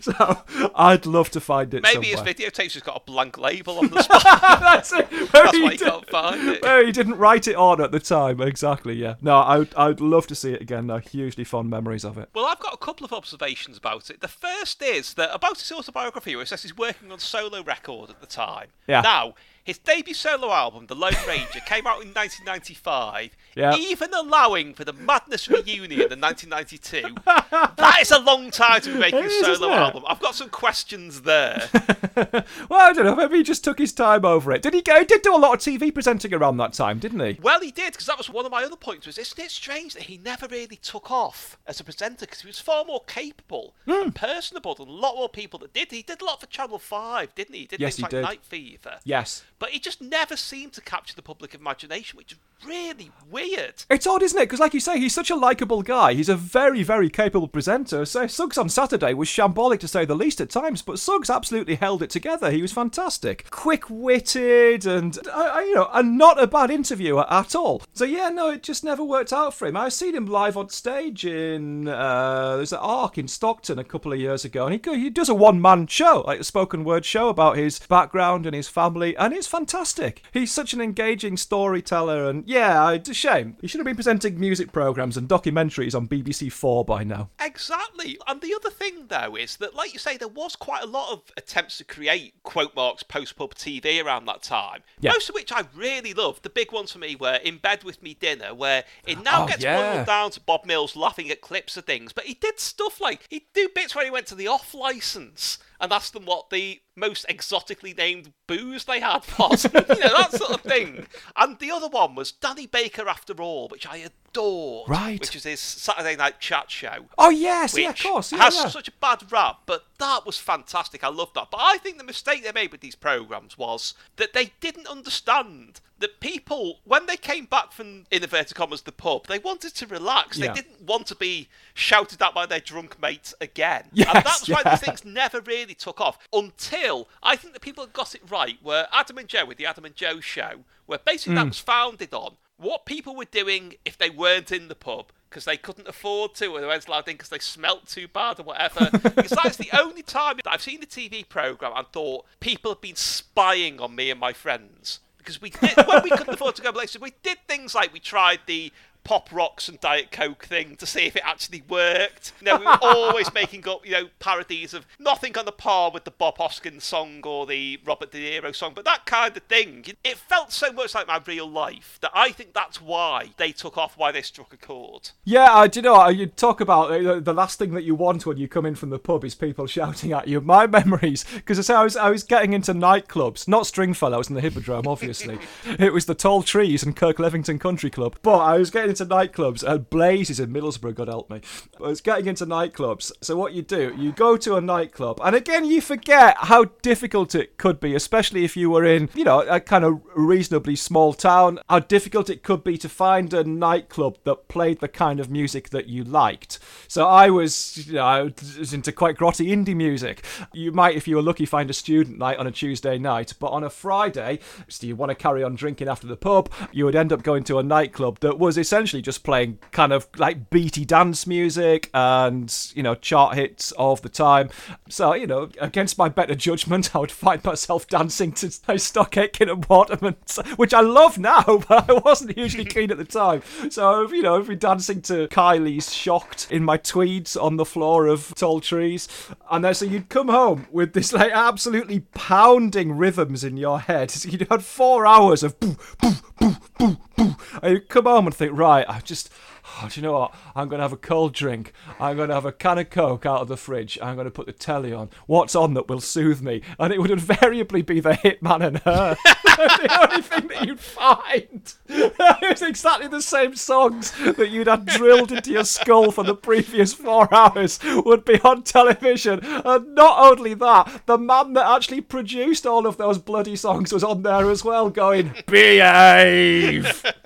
So 0.00 0.42
I'd 0.74 1.06
love 1.06 1.30
to 1.30 1.40
find 1.40 1.72
it. 1.74 1.82
Maybe 1.82 2.08
his 2.08 2.16
somewhere. 2.16 2.34
videotape's 2.34 2.74
just 2.74 2.84
got 2.84 2.96
a 2.96 3.04
blank 3.10 3.38
label 3.38 3.78
on 3.78 3.88
the 3.88 4.02
spot. 4.02 4.22
That's 4.60 4.92
it. 4.92 5.10
Where 5.10 5.26
That's 5.44 5.52
why 5.52 5.58
you 5.58 5.70
did- 5.70 5.80
can't 5.80 6.08
find 6.10 6.48
it. 6.48 6.62
where 6.62 6.81
he 6.84 6.92
didn't 6.92 7.18
write 7.18 7.48
it 7.48 7.56
on 7.56 7.80
at 7.80 7.92
the 7.92 8.00
time. 8.00 8.40
Exactly. 8.40 8.94
Yeah. 8.94 9.14
No, 9.20 9.38
I'd 9.38 9.74
I'd 9.74 10.00
love 10.00 10.26
to 10.28 10.34
see 10.34 10.52
it 10.52 10.60
again. 10.60 10.86
No, 10.86 10.98
hugely 10.98 11.44
fond 11.44 11.70
memories 11.70 12.04
of 12.04 12.18
it. 12.18 12.28
Well, 12.34 12.46
I've 12.46 12.60
got 12.60 12.74
a 12.74 12.78
couple 12.78 13.04
of 13.04 13.12
observations 13.12 13.76
about 13.76 14.10
it. 14.10 14.20
The 14.20 14.28
first 14.28 14.82
is 14.82 15.14
that 15.14 15.34
about 15.34 15.58
his 15.58 15.70
autobiography, 15.72 16.34
where 16.34 16.42
it 16.42 16.48
says 16.48 16.62
he's 16.62 16.76
working 16.76 17.12
on 17.12 17.18
solo 17.18 17.62
record 17.62 18.10
at 18.10 18.20
the 18.20 18.26
time. 18.26 18.68
Yeah. 18.86 19.00
Now, 19.00 19.34
his 19.64 19.78
debut 19.78 20.14
solo 20.14 20.50
album, 20.50 20.86
The 20.86 20.94
Lone 20.94 21.12
Ranger, 21.26 21.60
came 21.66 21.86
out 21.86 22.02
in 22.02 22.08
1995. 22.12 23.36
Yeah. 23.54 23.76
Even 23.76 24.12
allowing 24.14 24.74
for 24.74 24.84
the 24.84 24.92
Madness 24.92 25.48
reunion 25.48 25.92
in 26.12 26.20
1992, 26.20 27.02
that 27.24 27.98
is 28.00 28.10
a 28.10 28.18
long 28.20 28.50
time 28.50 28.80
to 28.80 28.92
be 28.92 28.98
making 28.98 29.20
It 29.20 29.24
a 29.24 29.28
is, 29.28 29.58
solo 29.58 29.72
album. 29.72 30.04
I've 30.06 30.20
got 30.20 30.34
some 30.34 30.48
questions 30.48 31.22
there. 31.22 31.68
Well, 32.68 32.80
I 32.80 32.92
don't 32.92 33.04
know. 33.04 33.16
Maybe 33.16 33.38
he 33.38 33.42
just 33.42 33.64
took 33.64 33.78
his 33.78 33.92
time 33.92 34.24
over 34.24 34.52
it. 34.52 34.62
Did 34.62 34.74
he 34.74 34.82
go? 34.82 34.98
He 34.98 35.04
did 35.04 35.22
do 35.22 35.34
a 35.34 35.38
lot 35.38 35.54
of 35.54 35.60
TV 35.60 35.92
presenting 35.92 36.32
around 36.34 36.56
that 36.58 36.72
time, 36.72 36.98
didn't 36.98 37.20
he? 37.20 37.38
Well, 37.42 37.60
he 37.60 37.70
did, 37.70 37.92
because 37.92 38.06
that 38.06 38.18
was 38.18 38.28
one 38.30 38.44
of 38.46 38.52
my 38.52 38.62
other 38.64 38.76
points. 38.76 39.06
Was 39.06 39.18
isn't 39.18 39.38
it 39.38 39.50
strange 39.50 39.94
that 39.94 40.04
he 40.04 40.18
never 40.18 40.46
really 40.48 40.76
took 40.76 41.10
off 41.10 41.58
as 41.66 41.80
a 41.80 41.84
presenter? 41.84 42.20
Because 42.26 42.40
he 42.42 42.46
was 42.46 42.58
far 42.60 42.84
more 42.84 43.02
capable 43.06 43.74
Hmm. 43.84 43.92
and 43.92 44.14
personable 44.14 44.74
than 44.74 44.88
a 44.88 44.92
lot 44.92 45.16
more 45.16 45.28
people 45.28 45.58
that 45.60 45.72
did. 45.72 45.90
He 45.90 46.02
did 46.02 46.20
a 46.20 46.24
lot 46.24 46.40
for 46.40 46.46
Channel 46.46 46.78
Five, 46.78 47.34
didn't 47.34 47.54
he? 47.54 47.60
He 47.62 47.66
did 47.66 47.80
Yes, 47.80 47.96
he 47.96 48.02
like 48.02 48.10
did. 48.10 48.22
Night 48.22 48.44
Fever. 48.44 48.98
Yes. 49.04 49.44
But 49.62 49.70
he 49.70 49.78
just 49.78 50.00
never 50.02 50.36
seemed 50.36 50.72
to 50.72 50.80
capture 50.80 51.14
the 51.14 51.22
public 51.22 51.54
imagination, 51.54 52.16
which 52.16 52.32
is 52.32 52.38
really 52.66 53.12
weird. 53.30 53.84
It's 53.88 54.08
odd, 54.08 54.20
isn't 54.24 54.36
it? 54.36 54.46
Because, 54.46 54.58
like 54.58 54.74
you 54.74 54.80
say, 54.80 54.98
he's 54.98 55.14
such 55.14 55.30
a 55.30 55.36
likable 55.36 55.82
guy. 55.82 56.14
He's 56.14 56.28
a 56.28 56.34
very, 56.34 56.82
very 56.82 57.08
capable 57.08 57.46
presenter. 57.46 58.04
So, 58.04 58.26
Suggs 58.26 58.58
on 58.58 58.68
Saturday 58.68 59.14
was 59.14 59.28
shambolic 59.28 59.78
to 59.78 59.86
say 59.86 60.04
the 60.04 60.16
least 60.16 60.40
at 60.40 60.50
times, 60.50 60.82
but 60.82 60.98
Suggs 60.98 61.30
absolutely 61.30 61.76
held 61.76 62.02
it 62.02 62.10
together. 62.10 62.50
He 62.50 62.60
was 62.60 62.72
fantastic, 62.72 63.50
quick-witted, 63.50 64.84
and 64.84 65.16
uh, 65.28 65.52
uh, 65.54 65.60
you 65.60 65.76
know, 65.76 65.88
and 65.92 66.18
not 66.18 66.42
a 66.42 66.48
bad 66.48 66.72
interviewer 66.72 67.32
at 67.32 67.54
all. 67.54 67.82
So, 67.92 68.04
yeah, 68.04 68.30
no, 68.30 68.50
it 68.50 68.64
just 68.64 68.82
never 68.82 69.04
worked 69.04 69.32
out 69.32 69.54
for 69.54 69.68
him. 69.68 69.76
I've 69.76 69.92
seen 69.92 70.16
him 70.16 70.26
live 70.26 70.56
on 70.56 70.70
stage 70.70 71.24
in 71.24 71.86
uh, 71.86 72.56
there's 72.56 72.72
an 72.72 72.80
Arc 72.80 73.16
in 73.16 73.28
Stockton 73.28 73.78
a 73.78 73.84
couple 73.84 74.12
of 74.12 74.18
years 74.18 74.44
ago, 74.44 74.66
and 74.66 74.84
he 74.84 75.00
he 75.00 75.08
does 75.08 75.28
a 75.28 75.34
one-man 75.34 75.86
show, 75.86 76.24
like 76.26 76.40
a 76.40 76.44
spoken 76.44 76.82
word 76.82 77.04
show 77.04 77.28
about 77.28 77.56
his 77.56 77.78
background 77.78 78.44
and 78.44 78.56
his 78.56 78.66
family, 78.66 79.16
and 79.16 79.32
it's 79.32 79.51
fantastic. 79.52 80.22
He's 80.32 80.50
such 80.50 80.72
an 80.72 80.80
engaging 80.80 81.36
storyteller, 81.36 82.28
and 82.28 82.42
yeah, 82.48 82.90
it's 82.92 83.10
a 83.10 83.14
shame. 83.14 83.56
He 83.60 83.68
should 83.68 83.78
have 83.78 83.84
been 83.84 83.94
presenting 83.94 84.40
music 84.40 84.72
programs 84.72 85.18
and 85.18 85.28
documentaries 85.28 85.94
on 85.94 86.08
BBC 86.08 86.50
Four 86.50 86.84
by 86.86 87.04
now. 87.04 87.28
Exactly. 87.38 88.18
And 88.26 88.40
the 88.40 88.54
other 88.54 88.70
thing, 88.70 89.06
though, 89.08 89.36
is 89.36 89.56
that, 89.58 89.74
like 89.74 89.92
you 89.92 89.98
say, 89.98 90.16
there 90.16 90.26
was 90.28 90.56
quite 90.56 90.82
a 90.82 90.86
lot 90.86 91.12
of 91.12 91.22
attempts 91.36 91.76
to 91.78 91.84
create 91.84 92.34
quote 92.42 92.74
marks 92.74 93.02
post 93.02 93.36
pub 93.36 93.54
TV 93.54 94.02
around 94.02 94.24
that 94.24 94.42
time. 94.42 94.80
Yeah. 95.00 95.12
Most 95.12 95.28
of 95.28 95.34
which 95.34 95.52
I 95.52 95.64
really 95.76 96.14
loved. 96.14 96.42
The 96.42 96.50
big 96.50 96.72
ones 96.72 96.90
for 96.92 96.98
me 96.98 97.14
were 97.14 97.38
In 97.44 97.58
Bed 97.58 97.84
With 97.84 98.02
Me 98.02 98.14
Dinner, 98.14 98.54
where 98.54 98.84
it 99.06 99.22
now 99.22 99.44
Oh, 99.44 99.46
gets 99.46 99.62
yeah. 99.62 99.94
boiled 99.96 100.06
down 100.06 100.30
to 100.30 100.40
Bob 100.40 100.64
Mills 100.64 100.96
laughing 100.96 101.30
at 101.30 101.40
clips 101.42 101.76
of 101.76 101.84
things. 101.84 102.12
But 102.12 102.24
he 102.24 102.34
did 102.34 102.58
stuff 102.58 103.00
like, 103.00 103.26
he'd 103.28 103.52
do 103.52 103.68
bits 103.74 103.94
where 103.94 104.04
he 104.04 104.10
went 104.10 104.26
to 104.28 104.34
the 104.34 104.48
off 104.48 104.72
license 104.72 105.58
and 105.80 105.92
asked 105.92 106.12
them 106.12 106.24
what 106.24 106.48
the 106.50 106.80
most 106.96 107.24
exotically 107.28 107.94
named 107.94 108.32
booze 108.46 108.84
they 108.84 109.00
had 109.00 109.22
was. 109.38 109.64
you 109.72 109.72
know, 109.72 109.82
that 109.84 110.32
sort 110.32 110.50
of 110.52 110.60
thing. 110.60 111.06
And 111.36 111.58
the 111.58 111.70
other 111.70 111.88
one 111.88 112.14
was 112.14 112.32
Danny 112.32 112.66
Baker 112.66 113.08
After 113.08 113.34
All, 113.40 113.68
which 113.68 113.86
I 113.86 113.96
adore. 113.96 114.84
Right. 114.86 115.20
Which 115.20 115.36
is 115.36 115.44
his 115.44 115.60
Saturday 115.60 116.16
night 116.16 116.40
chat 116.40 116.70
show 116.70 117.06
Oh 117.18 117.30
yes, 117.30 117.76
yeah, 117.76 117.90
of 117.90 118.00
course, 118.00 118.32
yeah, 118.32 118.38
has 118.38 118.56
yeah. 118.56 118.68
such 118.68 118.88
a 118.88 118.92
bad 118.92 119.30
rap, 119.30 119.60
but 119.66 119.84
that 119.98 120.26
was 120.26 120.38
fantastic. 120.38 121.04
I 121.04 121.08
loved 121.08 121.34
that. 121.34 121.48
But 121.50 121.60
I 121.60 121.78
think 121.78 121.98
the 121.98 122.04
mistake 122.04 122.42
they 122.42 122.52
made 122.52 122.72
with 122.72 122.80
these 122.80 122.94
programs 122.94 123.56
was 123.56 123.94
that 124.16 124.32
they 124.32 124.52
didn't 124.60 124.86
understand 124.86 125.80
that 125.98 126.20
people, 126.20 126.80
when 126.84 127.06
they 127.06 127.16
came 127.16 127.44
back 127.46 127.72
from 127.72 128.06
in 128.10 128.22
inverted 128.22 128.56
commas 128.56 128.82
the 128.82 128.92
pub, 128.92 129.28
they 129.28 129.38
wanted 129.38 129.74
to 129.76 129.86
relax. 129.86 130.36
Yeah. 130.36 130.48
They 130.48 130.62
didn't 130.62 130.82
want 130.82 131.06
to 131.08 131.14
be 131.14 131.48
shouted 131.74 132.20
at 132.20 132.34
by 132.34 132.44
their 132.46 132.60
drunk 132.60 133.00
mates 133.00 133.34
again. 133.40 133.84
Yes, 133.92 134.12
and 134.12 134.24
that's 134.24 134.48
why 134.48 134.62
these 134.64 134.80
things 134.80 135.04
never 135.04 135.40
really 135.40 135.74
took 135.74 136.00
off 136.00 136.18
until 136.32 136.81
I 137.22 137.36
think 137.36 137.54
the 137.54 137.60
people 137.60 137.84
that 137.84 137.92
got 137.92 138.14
it 138.14 138.22
right 138.28 138.58
were 138.62 138.86
Adam 138.92 139.18
and 139.18 139.28
Joe 139.28 139.44
with 139.44 139.58
the 139.58 139.66
Adam 139.66 139.84
and 139.84 139.94
Joe 139.94 140.20
show, 140.20 140.64
where 140.86 140.98
basically 140.98 141.32
Hmm. 141.32 141.36
that 141.36 141.46
was 141.48 141.58
founded 141.58 142.12
on 142.12 142.36
what 142.56 142.86
people 142.86 143.14
were 143.16 143.24
doing 143.24 143.74
if 143.84 143.96
they 143.98 144.10
weren't 144.10 144.52
in 144.52 144.68
the 144.68 144.74
pub 144.74 145.06
because 145.28 145.44
they 145.46 145.56
couldn't 145.56 145.88
afford 145.88 146.34
to 146.34 146.46
or 146.48 146.60
they 146.60 146.66
weren't 146.66 146.86
allowed 146.86 147.08
in 147.08 147.14
because 147.14 147.30
they 147.30 147.38
smelt 147.38 147.86
too 147.86 148.06
bad 148.06 148.38
or 148.38 148.42
whatever. 148.44 148.88
because 149.16 149.30
that's 149.30 149.56
the 149.56 149.70
only 149.72 150.02
time 150.02 150.36
that 150.36 150.46
I've 150.50 150.62
seen 150.62 150.80
the 150.80 150.86
TV 150.86 151.26
programme 151.28 151.72
and 151.74 151.86
thought 151.88 152.26
people 152.38 152.70
have 152.70 152.80
been 152.80 152.96
spying 152.96 153.80
on 153.80 153.94
me 153.94 154.10
and 154.10 154.20
my 154.20 154.32
friends. 154.32 155.00
Because 155.18 155.40
we 155.40 155.50
did, 155.50 155.76
when 155.86 156.02
we 156.02 156.10
couldn't 156.10 156.34
afford 156.34 156.56
to 156.56 156.62
go 156.62 156.72
places, 156.72 157.00
we 157.00 157.12
did 157.22 157.38
things 157.48 157.74
like 157.74 157.92
we 157.92 158.00
tried 158.00 158.40
the 158.46 158.72
pop 159.04 159.32
rocks 159.32 159.68
and 159.68 159.80
Diet 159.80 160.10
Coke 160.10 160.44
thing 160.44 160.76
to 160.76 160.86
see 160.86 161.06
if 161.06 161.16
it 161.16 161.22
actually 161.24 161.62
worked. 161.68 162.32
You 162.40 162.46
know, 162.46 162.56
we 162.58 162.66
were 162.66 162.78
always 162.82 163.32
making 163.34 163.68
up, 163.68 163.84
you 163.84 163.92
know, 163.92 164.08
parodies 164.18 164.74
of 164.74 164.86
nothing 164.98 165.36
on 165.36 165.44
the 165.44 165.52
par 165.52 165.90
with 165.90 166.04
the 166.04 166.10
Bob 166.10 166.38
Hoskins 166.38 166.84
song 166.84 167.20
or 167.24 167.46
the 167.46 167.80
Robert 167.84 168.12
De 168.12 168.40
Niro 168.40 168.54
song, 168.54 168.72
but 168.74 168.84
that 168.84 169.06
kind 169.06 169.36
of 169.36 169.42
thing. 169.44 169.84
It 170.04 170.16
felt 170.16 170.52
so 170.52 170.72
much 170.72 170.94
like 170.94 171.06
my 171.06 171.20
real 171.26 171.48
life 171.48 171.98
that 172.00 172.12
I 172.14 172.30
think 172.30 172.52
that's 172.52 172.80
why 172.80 173.30
they 173.36 173.52
took 173.52 173.76
off, 173.76 173.96
why 173.96 174.12
they 174.12 174.22
struck 174.22 174.52
a 174.52 174.56
chord. 174.56 175.10
Yeah, 175.24 175.52
I 175.52 175.66
do 175.68 175.82
you 175.82 175.82
know 175.82 175.94
what, 175.94 176.16
you 176.16 176.26
talk 176.26 176.60
about 176.60 176.92
uh, 176.92 177.20
the 177.20 177.34
last 177.34 177.58
thing 177.58 177.72
that 177.74 177.82
you 177.82 177.94
want 177.94 178.24
when 178.24 178.36
you 178.36 178.48
come 178.48 178.66
in 178.66 178.74
from 178.74 178.90
the 178.90 178.98
pub 178.98 179.24
is 179.24 179.34
people 179.34 179.66
shouting 179.72 180.12
at 180.12 180.28
you. 180.28 180.40
My 180.40 180.66
memories, 180.66 181.24
because 181.34 181.58
I 181.58 181.62
say 181.62 181.74
I 181.74 181.84
was 181.84 181.96
I 181.96 182.10
was 182.10 182.22
getting 182.22 182.52
into 182.52 182.72
nightclubs, 182.72 183.48
not 183.48 183.66
Stringfellows 183.66 184.28
in 184.28 184.34
the 184.34 184.40
Hippodrome, 184.40 184.86
obviously. 184.86 185.38
it 185.78 185.92
was 185.92 186.06
the 186.06 186.14
Tall 186.14 186.42
Trees 186.42 186.82
and 186.82 186.94
Kirk 186.94 187.18
Levington 187.18 187.58
Country 187.58 187.90
Club. 187.90 188.16
But 188.22 188.38
I 188.38 188.58
was 188.58 188.70
getting 188.70 188.91
into 188.92 189.06
nightclubs 189.06 189.62
and 189.62 189.88
Blazes 189.88 190.38
in 190.38 190.52
Middlesbrough, 190.52 190.94
God 190.94 191.08
help 191.08 191.30
me. 191.30 191.40
I 191.82 191.88
was 191.88 192.00
getting 192.02 192.26
into 192.26 192.44
nightclubs. 192.44 193.10
So 193.22 193.36
what 193.36 193.54
you 193.54 193.62
do, 193.62 193.94
you 193.96 194.12
go 194.12 194.36
to 194.36 194.56
a 194.56 194.60
nightclub, 194.60 195.18
and 195.24 195.34
again 195.34 195.64
you 195.64 195.80
forget 195.80 196.36
how 196.38 196.64
difficult 196.82 197.34
it 197.34 197.56
could 197.56 197.80
be, 197.80 197.94
especially 197.94 198.44
if 198.44 198.56
you 198.56 198.68
were 198.68 198.84
in, 198.84 199.08
you 199.14 199.24
know, 199.24 199.40
a 199.40 199.60
kind 199.60 199.84
of 199.84 200.00
reasonably 200.14 200.76
small 200.76 201.14
town, 201.14 201.58
how 201.68 201.78
difficult 201.78 202.28
it 202.28 202.42
could 202.42 202.62
be 202.62 202.76
to 202.78 202.88
find 202.88 203.32
a 203.32 203.44
nightclub 203.44 204.18
that 204.24 204.48
played 204.48 204.80
the 204.80 204.88
kind 204.88 205.20
of 205.20 205.30
music 205.30 205.70
that 205.70 205.86
you 205.86 206.04
liked. 206.04 206.58
So 206.86 207.08
I 207.08 207.30
was, 207.30 207.86
you 207.86 207.94
know, 207.94 208.04
I 208.04 208.22
was 208.58 208.74
into 208.74 208.92
quite 208.92 209.16
grotty 209.16 209.48
indie 209.48 209.74
music. 209.74 210.24
You 210.52 210.70
might, 210.70 210.96
if 210.96 211.08
you 211.08 211.16
were 211.16 211.22
lucky, 211.22 211.46
find 211.46 211.70
a 211.70 211.74
student 211.74 212.18
night 212.18 212.36
on 212.36 212.46
a 212.46 212.50
Tuesday 212.52 212.98
night, 212.98 213.32
but 213.40 213.48
on 213.48 213.64
a 213.64 213.70
Friday, 213.70 214.40
so 214.68 214.86
you 214.86 214.96
want 214.96 215.10
to 215.10 215.14
carry 215.14 215.42
on 215.42 215.54
drinking 215.54 215.88
after 215.88 216.06
the 216.06 216.16
pub, 216.16 216.52
you 216.72 216.84
would 216.84 216.94
end 216.94 217.12
up 217.12 217.22
going 217.22 217.44
to 217.44 217.58
a 217.58 217.62
nightclub 217.62 218.20
that 218.20 218.38
was 218.38 218.58
essentially 218.58 218.81
just 218.86 219.24
playing 219.24 219.58
kind 219.70 219.92
of 219.92 220.08
like 220.16 220.50
beaty 220.50 220.84
dance 220.84 221.26
music 221.26 221.90
and, 221.92 222.72
you 222.74 222.82
know, 222.82 222.94
chart 222.94 223.36
hits 223.36 223.72
of 223.72 224.02
the 224.02 224.08
time. 224.08 224.50
So, 224.88 225.14
you 225.14 225.26
know, 225.26 225.48
against 225.60 225.98
my 225.98 226.08
better 226.08 226.34
judgment, 226.34 226.94
I 226.94 226.98
would 226.98 227.12
find 227.12 227.42
myself 227.44 227.86
dancing 227.86 228.32
to 228.32 228.50
Stock 228.78 229.16
Aitken 229.16 229.48
and 229.48 229.64
Waterman, 229.66 230.16
which 230.56 230.74
I 230.74 230.80
love 230.80 231.18
now, 231.18 231.42
but 231.68 231.90
I 231.90 231.94
wasn't 231.94 232.36
hugely 232.36 232.64
keen 232.64 232.90
at 232.90 232.98
the 232.98 233.04
time. 233.04 233.42
So, 233.70 234.10
you 234.10 234.22
know, 234.22 234.38
I'd 234.38 234.48
be 234.48 234.56
dancing 234.56 235.02
to 235.02 235.28
Kylie's 235.28 235.92
Shocked 235.92 236.48
in 236.50 236.64
my 236.64 236.76
tweeds 236.76 237.36
on 237.36 237.56
the 237.56 237.64
floor 237.64 238.06
of 238.06 238.34
Tall 238.34 238.60
Trees. 238.60 239.08
And 239.50 239.64
then 239.64 239.74
so 239.74 239.84
you'd 239.84 240.08
come 240.08 240.28
home 240.28 240.66
with 240.70 240.92
this 240.92 241.12
like 241.12 241.32
absolutely 241.32 242.00
pounding 242.14 242.92
rhythms 242.92 243.44
in 243.44 243.56
your 243.56 243.80
head. 243.80 244.12
You'd 244.24 244.48
had 244.50 244.64
four 244.64 245.06
hours 245.06 245.42
of 245.42 245.58
boo, 245.60 245.76
boo, 246.00 246.12
boo, 246.38 246.56
boo, 246.78 246.96
boo. 247.16 247.36
And 247.62 247.74
you'd 247.74 247.88
come 247.88 248.04
home 248.04 248.26
and 248.26 248.34
think, 248.34 248.52
right, 248.56 248.71
I 248.80 249.00
just 249.00 249.30
oh, 249.64 249.88
do 249.88 250.00
you 250.00 250.06
know 250.06 250.12
what? 250.12 250.34
I'm 250.54 250.68
going 250.68 250.78
to 250.78 250.84
have 250.84 250.92
a 250.92 250.96
cold 250.96 251.34
drink. 251.34 251.72
I'm 252.00 252.16
going 252.16 252.28
to 252.28 252.34
have 252.34 252.44
a 252.44 252.52
can 252.52 252.78
of 252.78 252.90
Coke 252.90 253.26
out 253.26 253.40
of 253.40 253.48
the 253.48 253.56
fridge. 253.56 253.98
I'm 254.02 254.14
going 254.14 254.26
to 254.26 254.30
put 254.30 254.46
the 254.46 254.52
telly 254.52 254.92
on. 254.92 255.10
What's 255.26 255.54
on 255.54 255.74
that 255.74 255.88
will 255.88 256.00
soothe 256.00 256.42
me? 256.42 256.62
And 256.78 256.92
it 256.92 257.00
would 257.00 257.10
invariably 257.10 257.82
be 257.82 258.00
the 258.00 258.12
Hitman 258.12 258.66
and 258.66 258.78
her. 258.78 259.16
the 259.44 259.98
only 260.02 260.22
thing 260.22 260.48
that 260.48 260.66
you'd 260.66 260.80
find. 260.80 261.74
it's 261.88 262.62
exactly 262.62 263.08
the 263.08 263.22
same 263.22 263.56
songs 263.56 264.12
that 264.12 264.50
you'd 264.50 264.66
had 264.66 264.86
drilled 264.86 265.32
into 265.32 265.52
your 265.52 265.64
skull 265.64 266.10
for 266.10 266.24
the 266.24 266.34
previous 266.34 266.92
four 266.92 267.32
hours 267.32 267.78
would 267.82 268.24
be 268.24 268.40
on 268.40 268.62
television. 268.62 269.40
And 269.42 269.94
not 269.94 270.18
only 270.18 270.54
that, 270.54 271.02
the 271.06 271.18
man 271.18 271.52
that 271.54 271.66
actually 271.66 272.00
produced 272.00 272.66
all 272.66 272.86
of 272.86 272.96
those 272.96 273.18
bloody 273.18 273.56
songs 273.56 273.92
was 273.92 274.04
on 274.04 274.22
there 274.22 274.50
as 274.50 274.64
well, 274.64 274.90
going, 274.90 275.34
Behave! 275.46 277.04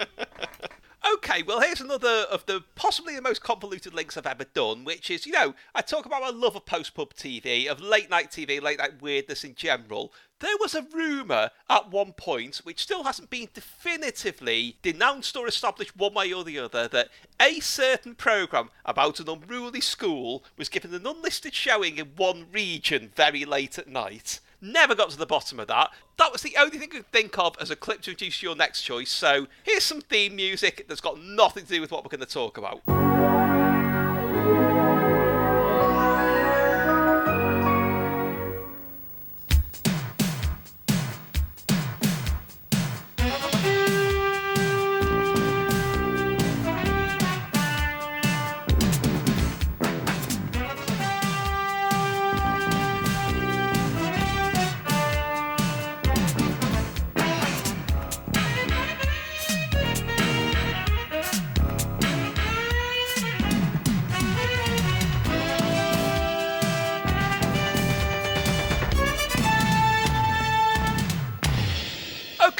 Okay, 1.16 1.43
well, 1.43 1.62
here's 1.62 1.80
another 1.80 2.26
of 2.30 2.44
the 2.44 2.62
possibly 2.74 3.14
the 3.14 3.22
most 3.22 3.43
convoluted 3.43 3.94
links 3.94 4.18
I've 4.18 4.26
ever 4.26 4.44
done, 4.44 4.84
which 4.84 5.10
is, 5.10 5.24
you 5.24 5.32
know, 5.32 5.55
I 5.74 5.80
talk 5.80 6.05
about 6.05 6.20
my 6.20 6.28
love 6.28 6.56
of 6.56 6.66
post 6.66 6.93
pub 6.93 7.14
TV, 7.14 7.68
of 7.68 7.80
late 7.80 8.10
night 8.10 8.30
TV, 8.30 8.60
late 8.60 8.78
night 8.78 9.01
weirdness 9.01 9.43
in 9.43 9.55
general. 9.55 10.12
There 10.40 10.59
was 10.60 10.74
a 10.74 10.86
rumour 10.93 11.52
at 11.70 11.90
one 11.90 12.12
point, 12.12 12.59
which 12.64 12.82
still 12.82 13.05
hasn't 13.05 13.30
been 13.30 13.48
definitively 13.55 14.76
denounced 14.82 15.38
or 15.38 15.48
established 15.48 15.97
one 15.97 16.12
way 16.12 16.34
or 16.34 16.44
the 16.44 16.59
other, 16.59 16.86
that 16.88 17.09
a 17.40 17.60
certain 17.60 18.14
programme 18.14 18.68
about 18.84 19.18
an 19.18 19.30
unruly 19.30 19.80
school 19.80 20.44
was 20.59 20.68
given 20.68 20.93
an 20.93 21.06
unlisted 21.06 21.55
showing 21.55 21.97
in 21.97 22.09
one 22.16 22.44
region 22.52 23.10
very 23.16 23.47
late 23.47 23.78
at 23.78 23.88
night. 23.88 24.40
Never 24.61 24.95
got 24.95 25.11
to 25.11 25.19
the 25.19 25.27
bottom 25.27 25.61
of 25.61 25.69
that. 25.69 25.91
That 26.16 26.33
was 26.33 26.43
the 26.43 26.57
only 26.59 26.78
thing 26.78 26.83
I 26.83 26.97
could 26.97 27.12
think 27.12 27.39
of 27.39 27.57
as 27.61 27.70
a 27.70 27.77
clip 27.77 28.03
to 28.03 28.11
introduce 28.11 28.43
your 28.43 28.57
next 28.57 28.83
choice. 28.83 29.11
So 29.11 29.47
here's 29.62 29.85
some 29.85 30.01
theme 30.01 30.37
music 30.37 30.87
that's 30.89 31.01
got 31.01 31.20
nothing 31.20 31.65
to 31.65 31.74
do 31.74 31.81
with 31.81 31.93
what 31.93 32.05
we're 32.05 32.16
going 32.16 32.27
to 32.27 32.33
talk 32.33 32.57
about. 32.57 33.06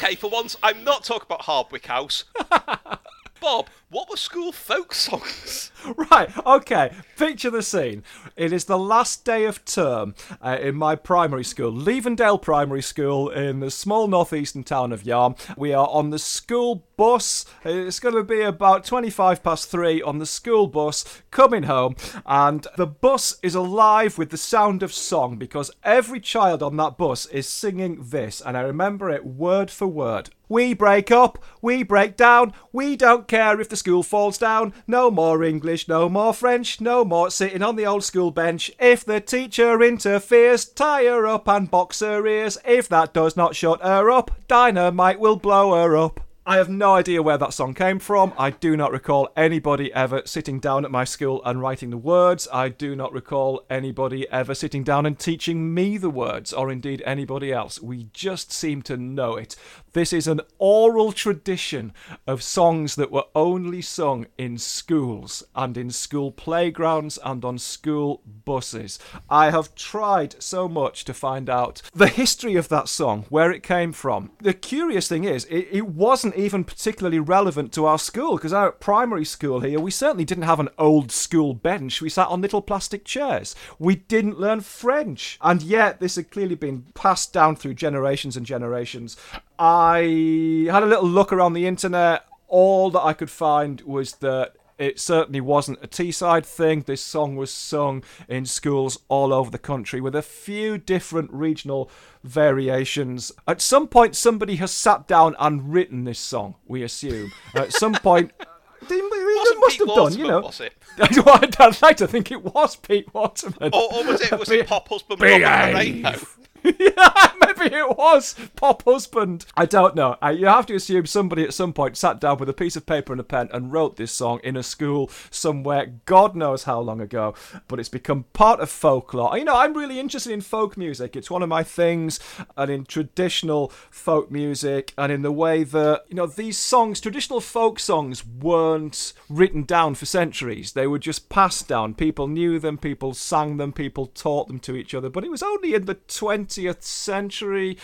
Okay, 0.07 0.15
for 0.15 0.29
once, 0.29 0.55
I'm 0.63 0.85
not 0.85 1.03
talking 1.03 1.25
about 1.25 1.41
Hardwick 1.41 1.87
House. 1.87 2.23
Bob, 3.41 3.67
what 3.89 4.09
were 4.09 4.15
school 4.15 4.53
folk 4.53 4.93
songs? 4.93 5.69
Right, 6.11 6.29
okay. 6.45 6.91
Picture 7.17 7.49
the 7.49 7.61
scene. 7.61 8.03
It 8.35 8.53
is 8.53 8.65
the 8.65 8.77
last 8.77 9.25
day 9.25 9.45
of 9.45 9.63
term 9.65 10.15
uh, 10.41 10.57
in 10.59 10.75
my 10.75 10.95
primary 10.95 11.43
school, 11.43 11.71
Levendale 11.71 12.41
Primary 12.41 12.81
School 12.81 13.29
in 13.29 13.59
the 13.59 13.71
small 13.71 14.07
northeastern 14.07 14.63
town 14.63 14.91
of 14.91 15.03
Yarm. 15.03 15.37
We 15.57 15.73
are 15.73 15.87
on 15.87 16.09
the 16.09 16.19
school 16.19 16.87
bus. 16.97 17.45
It's 17.63 17.99
going 17.99 18.15
to 18.15 18.23
be 18.23 18.41
about 18.41 18.85
25 18.85 19.43
past 19.43 19.69
three 19.69 20.01
on 20.01 20.19
the 20.19 20.25
school 20.25 20.67
bus 20.67 21.05
coming 21.31 21.63
home, 21.63 21.95
and 22.25 22.67
the 22.75 22.87
bus 22.87 23.37
is 23.41 23.55
alive 23.55 24.17
with 24.17 24.29
the 24.29 24.37
sound 24.37 24.83
of 24.83 24.93
song 24.93 25.37
because 25.37 25.71
every 25.83 26.19
child 26.19 26.61
on 26.63 26.77
that 26.77 26.97
bus 26.97 27.25
is 27.27 27.47
singing 27.47 28.09
this, 28.09 28.41
and 28.41 28.57
I 28.57 28.61
remember 28.61 29.09
it 29.09 29.25
word 29.25 29.71
for 29.71 29.87
word. 29.87 30.29
We 30.49 30.73
break 30.73 31.11
up, 31.11 31.43
we 31.61 31.83
break 31.83 32.15
down, 32.15 32.53
we 32.71 32.95
don't 32.95 33.27
care 33.27 33.59
if 33.59 33.67
the 33.67 33.75
school 33.75 34.01
falls 34.01 34.37
down. 34.37 34.73
No 34.87 35.11
more 35.11 35.43
English, 35.43 35.76
no 35.85 36.07
more 36.07 36.33
French, 36.33 36.79
no 36.79 37.03
more 37.03 37.29
sitting 37.29 37.61
on 37.61 37.75
the 37.75 37.85
old 37.85 38.05
school 38.05 38.31
bench. 38.31 38.71
If 38.79 39.03
the 39.03 39.19
teacher 39.19 39.83
interferes, 39.83 40.63
tie 40.63 41.03
her 41.03 41.27
up 41.27 41.49
and 41.49 41.69
box 41.69 41.99
her 41.99 42.25
ears. 42.25 42.57
If 42.63 42.87
that 42.87 43.13
does 43.13 43.35
not 43.35 43.53
shut 43.53 43.81
her 43.81 44.09
up, 44.09 44.31
dynamite 44.47 45.19
will 45.19 45.35
blow 45.35 45.75
her 45.75 45.97
up. 45.97 46.21
I 46.47 46.55
have 46.55 46.69
no 46.69 46.93
idea 46.93 47.21
where 47.21 47.37
that 47.37 47.53
song 47.53 47.73
came 47.73 47.99
from. 47.99 48.31
I 48.37 48.51
do 48.51 48.77
not 48.77 48.93
recall 48.93 49.27
anybody 49.35 49.93
ever 49.93 50.21
sitting 50.23 50.61
down 50.61 50.85
at 50.85 50.91
my 50.91 51.03
school 51.03 51.41
and 51.43 51.59
writing 51.59 51.89
the 51.89 51.97
words. 51.97 52.47
I 52.53 52.69
do 52.69 52.95
not 52.95 53.11
recall 53.11 53.65
anybody 53.69 54.25
ever 54.29 54.55
sitting 54.55 54.85
down 54.85 55.05
and 55.05 55.19
teaching 55.19 55.73
me 55.73 55.97
the 55.97 56.09
words, 56.09 56.53
or 56.53 56.71
indeed 56.71 57.03
anybody 57.05 57.51
else. 57.51 57.81
We 57.81 58.07
just 58.13 58.53
seem 58.53 58.81
to 58.83 58.95
know 58.95 59.35
it. 59.35 59.57
This 59.93 60.13
is 60.13 60.27
an 60.27 60.41
oral 60.59 61.11
tradition 61.11 61.93
of 62.25 62.43
songs 62.43 62.95
that 62.95 63.11
were 63.11 63.25
only 63.35 63.81
sung 63.81 64.27
in 64.37 64.57
schools 64.57 65.43
and 65.55 65.77
in 65.77 65.89
school 65.89 66.31
playgrounds 66.31 67.17
and 67.23 67.43
on 67.43 67.57
school 67.57 68.21
buses. 68.45 68.99
I 69.29 69.49
have 69.51 69.75
tried 69.75 70.41
so 70.41 70.67
much 70.67 71.05
to 71.05 71.13
find 71.13 71.49
out 71.49 71.81
the 71.93 72.07
history 72.07 72.55
of 72.55 72.69
that 72.69 72.87
song, 72.87 73.25
where 73.29 73.51
it 73.51 73.63
came 73.63 73.91
from. 73.93 74.31
The 74.39 74.53
curious 74.53 75.07
thing 75.07 75.23
is, 75.23 75.45
it, 75.45 75.67
it 75.71 75.87
wasn't 75.87 76.35
even 76.35 76.63
particularly 76.63 77.19
relevant 77.19 77.71
to 77.73 77.85
our 77.85 77.99
school 77.99 78.35
because 78.35 78.53
our 78.53 78.71
primary 78.71 79.25
school 79.25 79.61
here, 79.61 79.79
we 79.79 79.91
certainly 79.91 80.25
didn't 80.25 80.43
have 80.43 80.59
an 80.59 80.69
old 80.77 81.11
school 81.11 81.53
bench. 81.53 82.01
We 82.01 82.09
sat 82.09 82.27
on 82.27 82.41
little 82.41 82.61
plastic 82.61 83.05
chairs. 83.05 83.55
We 83.79 83.95
didn't 83.95 84.39
learn 84.39 84.61
French. 84.61 85.39
And 85.41 85.61
yet, 85.61 85.99
this 85.99 86.15
had 86.15 86.31
clearly 86.31 86.55
been 86.55 86.87
passed 86.93 87.33
down 87.33 87.55
through 87.55 87.75
generations 87.75 88.37
and 88.37 88.45
generations. 88.45 89.17
I 89.59 90.67
had 90.71 90.83
a 90.83 90.87
little 90.87 91.07
look 91.07 91.31
around 91.33 91.53
the 91.53 91.67
internet. 91.67 92.25
All 92.47 92.89
that 92.91 93.01
I 93.01 93.13
could 93.13 93.29
find 93.29 93.81
was 93.81 94.13
that 94.15 94.53
it 94.77 94.99
certainly 94.99 95.41
wasn't 95.41 95.83
a 95.83 95.87
Teesside 95.87 96.45
thing. 96.45 96.81
This 96.85 97.01
song 97.01 97.35
was 97.35 97.51
sung 97.51 98.03
in 98.29 98.45
schools 98.45 98.99
all 99.07 99.33
over 99.33 99.49
the 99.49 99.57
country 99.57 99.99
with 99.99 100.15
a 100.15 100.21
few 100.21 100.77
different 100.77 101.31
regional 101.33 101.89
variations. 102.23 103.31
At 103.47 103.59
some 103.61 103.87
point, 103.87 104.15
somebody 104.15 104.57
has 104.57 104.71
sat 104.71 105.07
down 105.07 105.35
and 105.39 105.73
written 105.73 106.03
this 106.03 106.19
song, 106.19 106.55
we 106.67 106.83
assume. 106.83 107.31
At 107.55 107.73
some 107.73 107.93
point, 107.93 108.31
they, 108.87 108.95
they 108.95 109.01
must 109.01 109.69
Pete 109.71 109.79
have 109.79 109.87
Waterman, 109.87 110.11
done, 110.13 110.19
you 110.19 110.27
know. 110.27 110.39
was 110.41 110.61
it? 110.61 110.73
I'd 111.59 111.81
like 111.81 111.97
to 111.97 112.07
think 112.07 112.31
it 112.31 112.43
was 112.43 112.75
Pete 112.75 113.11
Waterman. 113.13 113.71
Or, 113.73 113.93
or 113.93 114.03
was 114.05 114.21
it 114.21 114.37
was 114.37 114.49
it 114.49 114.67
Pop 114.67 114.87
Husband 114.87 115.19
Robin 115.19 115.41
the 115.41 115.73
Rainbow? 115.73 116.19
yeah, 116.63 117.26
maybe 117.45 117.75
it 117.75 117.97
was 117.97 118.35
Pop 118.55 118.83
Husband. 118.83 119.45
I 119.55 119.65
don't 119.65 119.95
know. 119.95 120.17
I, 120.21 120.31
you 120.31 120.45
have 120.47 120.65
to 120.67 120.75
assume 120.75 121.05
somebody 121.05 121.43
at 121.43 121.53
some 121.53 121.73
point 121.73 121.97
sat 121.97 122.19
down 122.19 122.37
with 122.37 122.49
a 122.49 122.53
piece 122.53 122.75
of 122.75 122.85
paper 122.85 123.13
and 123.13 123.19
a 123.19 123.23
pen 123.23 123.49
and 123.51 123.71
wrote 123.71 123.95
this 123.95 124.11
song 124.11 124.39
in 124.43 124.55
a 124.55 124.63
school 124.63 125.09
somewhere, 125.29 125.93
God 126.05 126.35
knows 126.35 126.63
how 126.63 126.79
long 126.79 127.01
ago. 127.01 127.33
But 127.67 127.79
it's 127.79 127.89
become 127.89 128.25
part 128.33 128.59
of 128.59 128.69
folklore. 128.69 129.37
You 129.37 129.45
know, 129.45 129.55
I'm 129.55 129.73
really 129.73 129.99
interested 129.99 130.31
in 130.31 130.41
folk 130.41 130.77
music. 130.77 131.15
It's 131.15 131.31
one 131.31 131.43
of 131.43 131.49
my 131.49 131.63
things, 131.63 132.19
and 132.55 132.69
in 132.71 132.85
traditional 132.85 133.69
folk 133.89 134.31
music, 134.31 134.93
and 134.97 135.11
in 135.11 135.21
the 135.21 135.31
way 135.31 135.63
that 135.63 136.05
you 136.09 136.15
know 136.15 136.27
these 136.27 136.57
songs, 136.57 136.99
traditional 136.99 137.41
folk 137.41 137.79
songs, 137.79 138.25
weren't 138.25 139.13
written 139.29 139.63
down 139.63 139.95
for 139.95 140.05
centuries. 140.05 140.73
They 140.73 140.87
were 140.87 140.99
just 140.99 141.29
passed 141.29 141.67
down. 141.67 141.93
People 141.93 142.27
knew 142.27 142.59
them. 142.59 142.77
People 142.77 143.13
sang 143.13 143.57
them. 143.57 143.73
People 143.73 144.07
taught 144.07 144.47
them 144.47 144.59
to 144.59 144.75
each 144.75 144.93
other. 144.93 145.09
But 145.09 145.23
it 145.23 145.31
was 145.31 145.43
only 145.43 145.73
in 145.73 145.85
the 145.85 145.95
20th 145.95 146.83
century, 146.83 147.26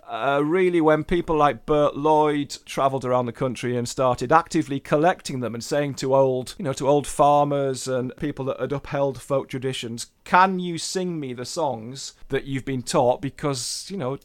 uh, 0.07 0.41
really, 0.43 0.81
when 0.81 1.03
people 1.03 1.35
like 1.35 1.65
Bert 1.65 1.95
Lloyd 1.95 2.57
travelled 2.65 3.05
around 3.05 3.25
the 3.25 3.31
country 3.31 3.77
and 3.77 3.87
started 3.87 4.31
actively 4.31 4.79
collecting 4.79 5.39
them 5.39 5.53
and 5.53 5.63
saying 5.63 5.95
to 5.95 6.15
old, 6.15 6.55
you 6.57 6.65
know, 6.65 6.73
to 6.73 6.87
old 6.87 7.07
farmers 7.07 7.87
and 7.87 8.15
people 8.17 8.45
that 8.45 8.59
had 8.59 8.71
upheld 8.71 9.21
folk 9.21 9.49
traditions, 9.49 10.07
"Can 10.23 10.59
you 10.59 10.77
sing 10.77 11.19
me 11.19 11.33
the 11.33 11.45
songs 11.45 12.13
that 12.29 12.45
you've 12.45 12.65
been 12.65 12.81
taught?" 12.81 13.21
Because 13.21 13.87
you 13.89 13.97
know, 13.97 14.17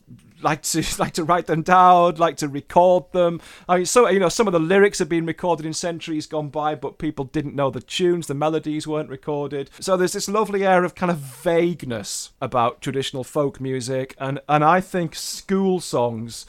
like 0.43 0.63
to 0.63 0.85
like 0.99 1.15
to 1.15 1.25
write 1.25 1.47
them 1.47 1.63
down, 1.63 2.17
like 2.17 2.37
to 2.39 2.49
record 2.49 3.05
them. 3.13 3.41
I 3.69 3.77
mean, 3.77 3.87
so 3.87 4.09
you 4.09 4.21
know, 4.21 4.29
some 4.29 4.47
of 4.47 4.53
the 4.53 4.61
lyrics 4.61 4.99
have 4.99 5.09
been 5.09 5.27
recorded 5.27 5.67
in 5.67 5.73
centuries 5.73 6.27
gone 6.27 6.49
by, 6.49 6.75
but 6.75 6.99
people 6.99 7.25
didn't 7.25 7.55
know 7.55 7.71
the 7.71 7.81
tunes, 7.81 8.27
the 8.27 8.35
melodies 8.35 8.87
weren't 8.87 9.11
recorded. 9.11 9.71
So 9.81 9.97
there's 9.97 10.13
this 10.13 10.29
lovely 10.29 10.67
air 10.67 10.85
of 10.85 10.95
kind 10.95 11.11
of 11.11 11.19
vagueness 11.19 12.33
about 12.41 12.81
traditional 12.81 13.25
folk 13.25 13.61
music, 13.61 14.15
and 14.19 14.41
and 14.49 14.65
I 14.65 14.81
think 14.81 15.15
school 15.15 15.81
songs 15.81 16.47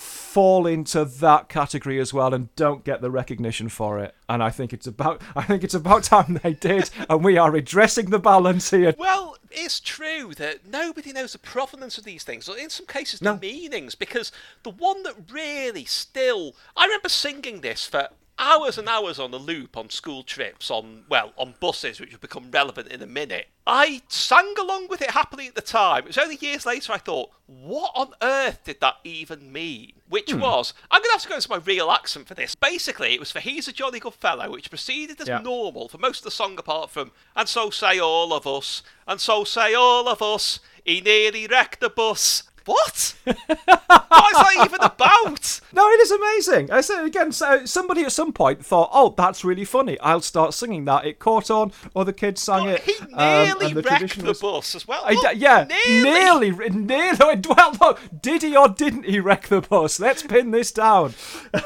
fall 0.00 0.66
into 0.66 1.04
that 1.04 1.48
category 1.50 2.00
as 2.00 2.14
well 2.14 2.32
and 2.32 2.54
don't 2.56 2.84
get 2.84 3.02
the 3.02 3.10
recognition 3.10 3.68
for 3.68 3.98
it 3.98 4.14
and 4.30 4.42
i 4.42 4.48
think 4.48 4.72
it's 4.72 4.86
about 4.86 5.20
i 5.36 5.42
think 5.42 5.62
it's 5.62 5.74
about 5.74 6.02
time 6.02 6.40
they 6.42 6.54
did 6.54 6.88
and 7.10 7.22
we 7.22 7.36
are 7.36 7.50
redressing 7.50 8.08
the 8.08 8.18
balance 8.18 8.70
here 8.70 8.94
Well, 8.96 9.36
it's 9.50 9.78
true 9.78 10.32
that 10.36 10.66
nobody 10.66 11.12
knows 11.12 11.32
the 11.32 11.38
provenance 11.38 11.98
of 11.98 12.04
these 12.04 12.22
things, 12.22 12.48
or 12.48 12.56
in 12.56 12.70
some 12.70 12.86
cases, 12.86 13.20
No. 13.20 13.34
the 13.34 13.40
meanings, 13.40 13.94
because 13.94 14.30
the 14.62 14.70
one 14.70 15.02
that 15.02 15.14
really 15.30 15.84
still. 15.84 16.54
I 16.76 16.84
remember 16.84 17.08
singing 17.08 17.60
this 17.60 17.84
for 17.84 18.08
hours 18.40 18.78
and 18.78 18.88
hours 18.88 19.18
on 19.20 19.30
the 19.30 19.38
loop 19.38 19.76
on 19.76 19.90
school 19.90 20.22
trips, 20.24 20.70
on, 20.70 21.04
well, 21.08 21.32
on 21.36 21.54
buses, 21.60 22.00
which 22.00 22.10
will 22.10 22.18
become 22.18 22.50
relevant 22.50 22.88
in 22.88 23.02
a 23.02 23.06
minute. 23.06 23.48
I 23.66 24.02
sang 24.08 24.54
along 24.58 24.88
with 24.88 25.02
it 25.02 25.10
happily 25.12 25.46
at 25.46 25.54
the 25.54 25.60
time. 25.60 26.04
It 26.04 26.06
was 26.08 26.18
only 26.18 26.36
years 26.40 26.66
later 26.66 26.92
I 26.92 26.98
thought, 26.98 27.30
what 27.46 27.92
on 27.94 28.12
earth 28.22 28.64
did 28.64 28.80
that 28.80 28.96
even 29.04 29.52
mean? 29.52 29.92
Which 30.08 30.32
Hmm. 30.32 30.40
was, 30.40 30.74
I'm 30.90 31.00
going 31.00 31.10
to 31.10 31.12
have 31.12 31.22
to 31.22 31.28
go 31.28 31.34
into 31.36 31.50
my 31.50 31.58
real 31.58 31.90
accent 31.90 32.26
for 32.26 32.34
this. 32.34 32.54
Basically, 32.56 33.14
it 33.14 33.20
was 33.20 33.30
for 33.30 33.38
He's 33.40 33.68
a 33.68 33.72
Jolly 33.72 34.00
Good 34.00 34.14
Fellow, 34.14 34.50
which 34.50 34.70
proceeded 34.70 35.20
as 35.20 35.28
Yeah. 35.28 35.38
normal 35.38 35.88
for 35.88 35.98
most 35.98 36.18
of 36.18 36.24
the 36.24 36.30
song 36.32 36.58
apart 36.58 36.90
from 36.90 37.12
And 37.36 37.48
so 37.48 37.70
say 37.70 37.98
all 38.00 38.32
of 38.32 38.46
us, 38.46 38.82
and 39.06 39.20
so 39.20 39.44
say 39.44 39.74
all 39.74 40.08
of 40.08 40.20
us, 40.22 40.58
he 40.84 41.00
nearly 41.00 41.46
wrecked 41.46 41.80
the 41.80 41.90
bus. 41.90 42.44
What? 42.66 43.14
what 43.24 43.38
is 43.38 43.56
that 43.56 44.62
even 44.64 44.80
about? 44.80 45.60
No, 45.72 45.88
it 45.90 46.00
is 46.00 46.10
amazing. 46.10 46.70
I 46.70 46.80
say 46.80 47.04
again, 47.04 47.32
so 47.32 47.64
somebody 47.64 48.02
at 48.02 48.12
some 48.12 48.32
point 48.32 48.64
thought, 48.64 48.90
"Oh, 48.92 49.14
that's 49.16 49.44
really 49.44 49.64
funny. 49.64 49.98
I'll 50.00 50.20
start 50.20 50.54
singing 50.54 50.84
that." 50.86 51.04
It 51.06 51.18
caught 51.18 51.50
on. 51.50 51.72
Other 51.96 52.12
kids 52.12 52.42
sang 52.42 52.64
But 52.66 52.74
it. 52.74 52.82
he 52.82 52.94
um, 53.14 53.16
nearly 53.46 53.66
and 53.66 53.76
the 53.76 53.82
wrecked 53.82 54.18
the 54.18 54.24
was- 54.26 54.40
bus 54.40 54.74
as 54.74 54.86
well. 54.88 55.04
Look, 55.10 55.32
d- 55.32 55.38
yeah, 55.38 55.64
nearly. 55.64 56.50
nearly, 56.50 56.70
nearly. 56.70 57.40
Well, 57.50 57.76
no, 57.80 57.96
did 58.22 58.42
he 58.42 58.56
or 58.56 58.68
didn't 58.68 59.04
he 59.04 59.18
wreck 59.20 59.48
the 59.48 59.60
bus? 59.60 59.98
Let's 60.00 60.22
pin 60.22 60.50
this 60.50 60.70
down. 60.72 61.14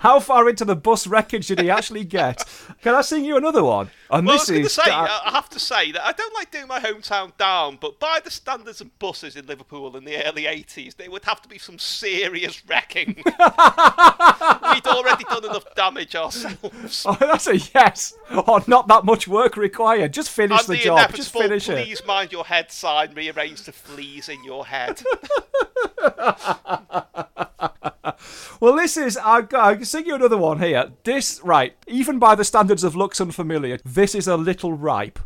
How 0.00 0.20
far 0.20 0.48
into 0.48 0.64
the 0.64 0.76
bus 0.76 1.06
wreckage 1.06 1.46
did 1.48 1.60
he 1.60 1.70
actually 1.70 2.04
get? 2.04 2.42
Can 2.82 2.94
I 2.94 3.02
sing 3.02 3.24
you 3.24 3.36
another 3.36 3.62
one? 3.64 3.90
And 4.10 4.26
Well, 4.26 4.36
I 4.36 4.38
this 4.38 4.50
was 4.50 4.58
is 4.66 4.72
say, 4.72 4.82
I 4.90 5.20
I 5.26 5.30
have 5.32 5.48
to 5.50 5.58
say 5.60 5.92
that 5.92 6.02
I 6.04 6.12
don't 6.12 6.34
like 6.34 6.50
doing 6.50 6.66
my 6.68 6.80
hometown 6.80 7.36
down, 7.36 7.78
but 7.80 7.98
by 8.00 8.20
the 8.22 8.30
standards 8.30 8.80
of 8.80 8.96
buses 8.98 9.36
in 9.36 9.46
Liverpool 9.46 9.96
in 9.96 10.04
the 10.06 10.26
early 10.26 10.44
80s, 10.44 10.96
there 10.96 11.10
would 11.10 11.24
have 11.24 11.42
to 11.42 11.48
be 11.48 11.58
some 11.58 11.78
serious 11.78 12.66
wrecking. 12.66 13.14
We'd 13.26 14.86
already 14.86 15.24
done 15.24 15.44
enough 15.44 15.74
damage 15.74 16.14
ourselves. 16.14 16.56
Oh, 17.06 17.16
that's 17.20 17.46
a 17.46 17.56
yes. 17.56 18.14
Or 18.46 18.62
not 18.66 18.88
that 18.88 19.04
much 19.04 19.28
work 19.28 19.56
required. 19.56 20.12
Just 20.12 20.30
finish 20.30 20.60
and 20.60 20.68
the, 20.68 20.74
the, 20.74 20.84
job. 20.84 21.12
Just 21.14 21.32
finish 21.32 21.68
it. 21.68 21.84
please 21.84 22.04
mind 22.06 22.32
your 22.32 22.44
head 22.44 22.70
sign 22.72 23.14
Rearrange 23.14 23.62
the 23.62 23.72
fleas 23.72 24.28
in 24.28 24.42
your 24.44 24.66
head. 24.66 25.02
Well, 28.60 28.74
this 28.74 28.96
is. 28.96 29.18
I, 29.18 29.38
I 29.38 29.74
can 29.74 29.84
sing 29.84 30.06
you 30.06 30.14
another 30.14 30.38
one 30.38 30.60
here. 30.60 30.92
This, 31.04 31.40
right, 31.42 31.74
even 31.86 32.18
by 32.18 32.34
the 32.34 32.44
standards 32.44 32.84
of 32.84 32.96
looks 32.96 33.20
Unfamiliar, 33.20 33.78
this 33.84 34.14
is 34.14 34.26
a 34.26 34.36
little 34.36 34.72
ripe. 34.72 35.18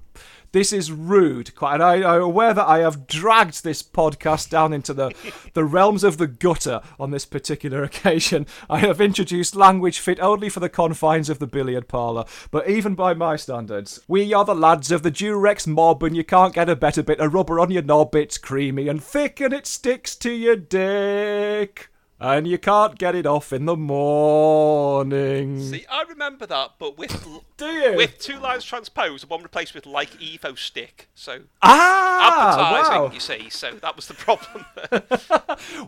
This 0.52 0.72
is 0.72 0.90
rude, 0.90 1.54
quite, 1.54 1.74
and 1.74 1.82
I, 1.82 2.16
I'm 2.16 2.22
aware 2.22 2.52
that 2.52 2.66
I 2.66 2.78
have 2.78 3.06
dragged 3.06 3.62
this 3.62 3.84
podcast 3.84 4.50
down 4.50 4.72
into 4.72 4.92
the, 4.92 5.12
the 5.54 5.64
realms 5.64 6.02
of 6.02 6.18
the 6.18 6.26
gutter 6.26 6.80
on 6.98 7.12
this 7.12 7.24
particular 7.24 7.84
occasion. 7.84 8.46
I 8.68 8.80
have 8.80 9.00
introduced 9.00 9.54
language 9.54 10.00
fit 10.00 10.18
only 10.18 10.48
for 10.48 10.58
the 10.58 10.68
confines 10.68 11.30
of 11.30 11.38
the 11.38 11.46
billiard 11.46 11.86
parlour, 11.86 12.24
but 12.50 12.68
even 12.68 12.96
by 12.96 13.14
my 13.14 13.36
standards, 13.36 14.00
we 14.08 14.34
are 14.34 14.44
the 14.44 14.56
lads 14.56 14.90
of 14.90 15.04
the 15.04 15.12
Durex 15.12 15.68
mob, 15.68 16.02
and 16.02 16.16
you 16.16 16.24
can't 16.24 16.54
get 16.54 16.68
a 16.68 16.74
better 16.74 17.04
bit 17.04 17.20
of 17.20 17.32
rubber 17.32 17.60
on 17.60 17.70
your 17.70 17.82
knob. 17.82 18.16
It's 18.16 18.36
creamy 18.36 18.88
and 18.88 19.00
thick, 19.00 19.40
and 19.40 19.54
it 19.54 19.68
sticks 19.68 20.16
to 20.16 20.32
your 20.32 20.56
dick 20.56 21.90
and 22.20 22.46
you 22.46 22.58
can't 22.58 22.98
get 22.98 23.14
it 23.14 23.24
off 23.26 23.52
in 23.52 23.64
the 23.64 23.76
morning. 23.76 25.60
See, 25.60 25.86
I 25.90 26.02
remember 26.02 26.46
that, 26.46 26.72
but 26.78 26.98
with 26.98 27.26
Do 27.56 27.66
you? 27.66 27.96
with 27.96 28.18
two 28.18 28.38
lines 28.38 28.64
transposed 28.64 29.28
one 29.28 29.42
replaced 29.42 29.74
with 29.74 29.86
like 29.86 30.10
Evo-Stik. 30.18 31.08
So 31.14 31.40
ah, 31.62 32.58
advertising, 32.78 33.02
wow. 33.02 33.10
you 33.12 33.20
see. 33.20 33.48
So 33.50 33.72
that 33.82 33.96
was 33.96 34.06
the 34.06 34.14
problem. 34.14 34.64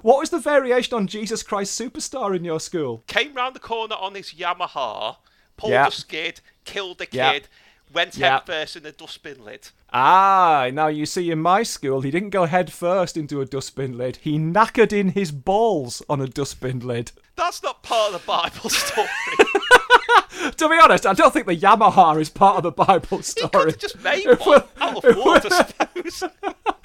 What 0.03 0.19
was 0.19 0.31
the 0.31 0.39
variation 0.39 0.95
on 0.95 1.07
Jesus 1.07 1.43
Christ 1.43 1.81
Superstar 1.81 2.37
in 2.37 2.45
your 2.45 2.61
school? 2.61 3.05
Came 3.07 3.35
round 3.35 3.55
the 3.55 3.61
corner 3.61 3.95
on 3.95 4.15
his 4.15 4.33
Yamaha, 4.35 5.17
pulled 5.57 5.73
a 5.73 5.91
skid, 5.91 6.41
killed 6.65 7.01
a 7.01 7.07
Yeah. 7.11 7.33
kid, 7.33 7.49
went 7.93 8.17
Yeah. 8.17 8.35
head 8.35 8.47
first 8.47 8.77
in 8.77 8.83
the 8.83 8.93
dustbin 8.93 9.45
lid. 9.45 9.69
Ah, 9.93 10.69
now 10.73 10.87
you 10.89 11.05
see, 11.07 11.31
in 11.31 11.41
my 11.41 11.63
school, 11.63 12.01
he 12.01 12.11
didn't 12.11 12.31
go 12.31 12.47
head 12.47 12.73
first 12.73 13.17
into 13.17 13.41
a 13.41 13.47
dustbin 13.47 13.97
lid. 13.99 14.17
He 14.23 14.39
knackered 14.39 14.93
in 14.93 15.11
his 15.11 15.31
balls 15.33 16.03
on 16.09 16.21
a 16.21 16.27
dustbin 16.27 16.81
lid. 16.81 17.13
That's 17.37 17.63
not 17.63 17.83
part 17.83 18.15
of 18.15 18.21
the 18.21 18.27
Bible 18.27 18.71
story. 18.71 19.09
To 20.57 20.69
be 20.69 20.77
honest, 20.83 21.07
I 21.07 21.13
don't 21.13 21.33
think 21.33 21.47
the 21.47 21.57
Yamaha 21.57 22.21
is 22.21 22.29
part 22.29 22.57
of 22.57 22.63
the 22.65 22.73
Bible 22.73 23.23
story. 23.23 23.73
just 23.75 24.03
made 24.03 24.27
If 24.27 24.41
one 24.41 24.49
we're- 24.49 24.65
out 24.81 25.05
of 25.05 25.17
I 25.45 25.63
suppose. 25.63 26.25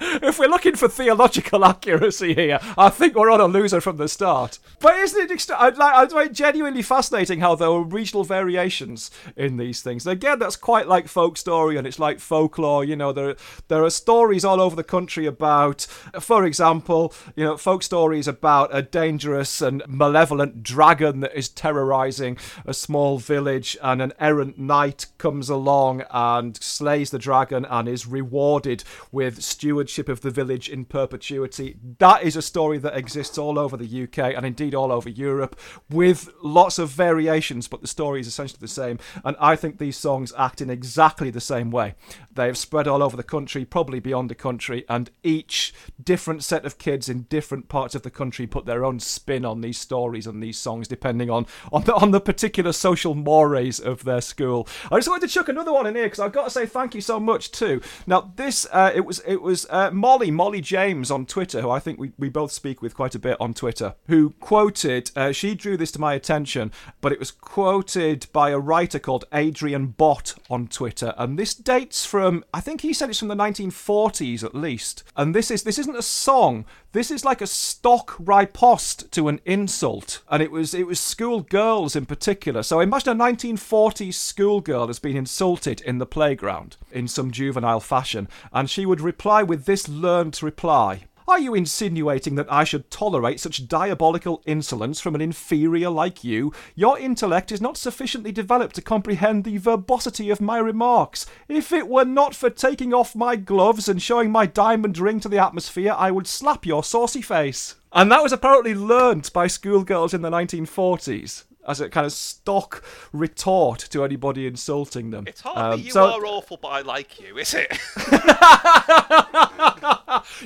if 0.00 0.38
we're 0.38 0.48
looking 0.48 0.76
for 0.76 0.86
theological 0.88 1.64
accuracy 1.64 2.34
here, 2.34 2.60
I 2.76 2.88
think 2.88 3.14
we're 3.16 3.30
on 3.32 3.40
a 3.40 3.46
loser 3.46 3.80
from 3.80 3.96
the 3.96 4.08
start. 4.08 4.58
But 4.80 4.96
isn't 4.98 5.30
it 5.30 5.50
I'd 5.56 5.76
like, 5.76 6.12
I'd 6.14 6.34
genuinely 6.34 6.82
fascinating 6.82 7.40
how 7.40 7.54
there 7.56 7.68
are 7.68 7.82
regional 7.82 8.22
variations 8.22 9.10
in 9.36 9.56
these 9.56 9.82
things? 9.82 10.06
Again, 10.06 10.38
that's 10.38 10.56
quite 10.56 10.86
like 10.86 11.08
folk 11.08 11.36
story 11.36 11.76
and 11.76 11.86
it's 11.86 11.98
like 11.98 12.20
folklore. 12.20 12.84
You 12.84 12.94
know, 12.96 13.12
there 13.12 13.34
there 13.66 13.84
are 13.84 13.90
stories 13.90 14.44
all 14.44 14.60
over 14.60 14.76
the 14.76 14.84
country 14.84 15.26
about, 15.26 15.82
for 16.20 16.44
example, 16.44 17.12
you 17.34 17.44
know, 17.44 17.56
folk 17.56 17.82
stories 17.82 18.28
about 18.28 18.70
a 18.72 18.82
dangerous 18.82 19.60
and 19.60 19.82
malevolent 19.88 20.37
dragon 20.46 21.20
that 21.20 21.36
is 21.36 21.48
terrorizing 21.48 22.36
a 22.64 22.74
small 22.74 23.18
village, 23.18 23.76
and 23.82 24.00
an 24.00 24.12
errant 24.18 24.58
knight 24.58 25.06
comes 25.18 25.48
along 25.48 26.04
and 26.10 26.56
slays 26.62 27.10
the 27.10 27.18
dragon 27.18 27.64
and 27.64 27.88
is 27.88 28.06
rewarded 28.06 28.84
with 29.12 29.42
stewardship 29.42 30.08
of 30.08 30.20
the 30.20 30.30
village 30.30 30.68
in 30.68 30.84
perpetuity. 30.84 31.76
That 31.98 32.22
is 32.22 32.36
a 32.36 32.42
story 32.42 32.78
that 32.78 32.96
exists 32.96 33.38
all 33.38 33.58
over 33.58 33.76
the 33.76 34.02
UK 34.04 34.34
and 34.36 34.44
indeed 34.46 34.74
all 34.74 34.92
over 34.92 35.08
Europe 35.08 35.58
with 35.90 36.30
lots 36.42 36.78
of 36.78 36.90
variations, 36.90 37.68
but 37.68 37.80
the 37.80 37.86
story 37.86 38.20
is 38.20 38.26
essentially 38.26 38.58
the 38.60 38.68
same. 38.68 38.98
And 39.24 39.36
I 39.40 39.56
think 39.56 39.78
these 39.78 39.96
songs 39.96 40.32
act 40.36 40.60
in 40.60 40.70
exactly 40.70 41.30
the 41.30 41.40
same 41.40 41.70
way. 41.70 41.94
They 42.32 42.46
have 42.46 42.58
spread 42.58 42.86
all 42.86 43.02
over 43.02 43.16
the 43.16 43.22
country, 43.22 43.64
probably 43.64 44.00
beyond 44.00 44.30
the 44.30 44.34
country, 44.34 44.84
and 44.88 45.10
each 45.22 45.74
different 46.02 46.44
set 46.44 46.64
of 46.64 46.78
kids 46.78 47.08
in 47.08 47.22
different 47.22 47.68
parts 47.68 47.94
of 47.94 48.02
the 48.02 48.10
country 48.10 48.46
put 48.46 48.66
their 48.66 48.84
own 48.84 49.00
spin 49.00 49.44
on 49.44 49.60
these 49.60 49.78
stories 49.78 50.26
and 50.28 50.42
these 50.42 50.58
songs, 50.58 50.86
depending 50.86 51.30
on 51.30 51.46
on 51.72 51.82
the, 51.84 51.94
on 51.94 52.10
the 52.12 52.20
particular 52.20 52.72
social 52.72 53.14
mores 53.14 53.38
mores 53.38 53.80
of 53.80 54.04
their 54.04 54.20
school. 54.20 54.66
I 54.90 54.96
just 54.96 55.08
wanted 55.08 55.28
to 55.28 55.32
chuck 55.32 55.48
another 55.48 55.72
one 55.72 55.86
in 55.86 55.94
here 55.94 56.04
because 56.04 56.18
I've 56.18 56.32
got 56.32 56.44
to 56.44 56.50
say 56.50 56.66
thank 56.66 56.94
you 56.94 57.00
so 57.00 57.20
much 57.20 57.50
too. 57.50 57.80
Now 58.06 58.32
this 58.36 58.66
uh, 58.72 58.92
it 58.94 59.02
was 59.02 59.20
it 59.26 59.40
was 59.42 59.66
uh, 59.70 59.90
Molly 59.90 60.30
Molly 60.30 60.60
James 60.60 61.10
on 61.10 61.26
Twitter, 61.26 61.60
who 61.60 61.70
I 61.70 61.78
think 61.78 61.98
we, 61.98 62.12
we 62.18 62.28
both 62.28 62.52
speak 62.52 62.82
with 62.82 62.94
quite 62.94 63.14
a 63.14 63.18
bit 63.18 63.36
on 63.40 63.54
Twitter, 63.54 63.94
who 64.08 64.30
quoted. 64.40 65.10
Uh, 65.14 65.32
she 65.32 65.54
drew 65.54 65.76
this 65.76 65.92
to 65.92 66.00
my 66.00 66.14
attention, 66.14 66.72
but 67.00 67.12
it 67.12 67.18
was 67.18 67.30
quoted 67.30 68.26
by 68.32 68.50
a 68.50 68.58
writer 68.58 68.98
called 68.98 69.24
Adrian 69.32 69.88
Bott 69.88 70.34
on 70.50 70.66
Twitter, 70.68 71.14
and 71.16 71.38
this 71.38 71.54
dates 71.54 72.04
from 72.04 72.44
I 72.52 72.60
think 72.60 72.80
he 72.80 72.92
said 72.92 73.10
it's 73.10 73.18
from 73.18 73.28
the 73.28 73.36
1940s 73.36 74.42
at 74.42 74.54
least. 74.54 75.04
And 75.16 75.34
this 75.34 75.50
is 75.50 75.62
this 75.62 75.78
isn't 75.78 75.96
a 75.96 76.02
song. 76.02 76.64
This 76.92 77.10
is 77.10 77.24
like 77.24 77.42
a 77.42 77.46
stock 77.46 78.16
riposte 78.18 79.12
to 79.12 79.28
an 79.28 79.40
insult, 79.44 80.17
and 80.28 80.42
it 80.42 80.50
was 80.50 80.74
it 80.74 80.86
was 80.86 81.00
school 81.00 81.40
girls 81.40 81.96
in 81.96 82.06
particular. 82.06 82.62
So 82.62 82.80
imagine 82.80 83.20
a 83.20 83.24
1940s 83.24 84.14
schoolgirl 84.14 84.86
has 84.86 84.98
been 84.98 85.16
insulted 85.16 85.80
in 85.82 85.98
the 85.98 86.06
playground 86.06 86.76
in 86.92 87.08
some 87.08 87.30
juvenile 87.30 87.80
fashion, 87.80 88.28
and 88.52 88.68
she 88.68 88.86
would 88.86 89.00
reply 89.00 89.42
with 89.42 89.64
this 89.64 89.88
learnt 89.88 90.42
reply. 90.42 91.04
Are 91.28 91.38
you 91.38 91.54
insinuating 91.54 92.36
that 92.36 92.50
I 92.50 92.64
should 92.64 92.90
tolerate 92.90 93.38
such 93.38 93.68
diabolical 93.68 94.42
insolence 94.46 94.98
from 94.98 95.14
an 95.14 95.20
inferior 95.20 95.90
like 95.90 96.24
you? 96.24 96.54
Your 96.74 96.98
intellect 96.98 97.52
is 97.52 97.60
not 97.60 97.76
sufficiently 97.76 98.32
developed 98.32 98.74
to 98.76 98.82
comprehend 98.82 99.44
the 99.44 99.58
verbosity 99.58 100.30
of 100.30 100.40
my 100.40 100.56
remarks. 100.56 101.26
If 101.46 101.70
it 101.70 101.86
were 101.86 102.06
not 102.06 102.34
for 102.34 102.48
taking 102.48 102.94
off 102.94 103.14
my 103.14 103.36
gloves 103.36 103.90
and 103.90 104.00
showing 104.00 104.32
my 104.32 104.46
diamond 104.46 104.96
ring 104.96 105.20
to 105.20 105.28
the 105.28 105.36
atmosphere, 105.36 105.94
I 105.94 106.10
would 106.10 106.26
slap 106.26 106.64
your 106.64 106.82
saucy 106.82 107.20
face. 107.20 107.74
And 107.92 108.10
that 108.12 108.22
was 108.22 108.32
apparently 108.32 108.74
learnt 108.74 109.32
by 109.32 109.46
schoolgirls 109.46 110.14
in 110.14 110.22
the 110.22 110.30
1940s. 110.30 111.44
As 111.66 111.82
a 111.82 111.88
kind 111.90 112.06
of 112.06 112.12
stock 112.12 112.82
retort 113.12 113.80
to 113.90 114.02
anybody 114.02 114.46
insulting 114.46 115.10
them. 115.10 115.24
It's 115.26 115.42
hardly 115.42 115.62
Um, 115.62 115.80
you 115.86 115.90
so- 115.90 116.12
are 116.12 116.24
awful, 116.24 116.56
but 116.56 116.68
I 116.68 116.80
like 116.80 117.20
you, 117.20 117.36
is 117.36 117.52
it? 117.52 117.70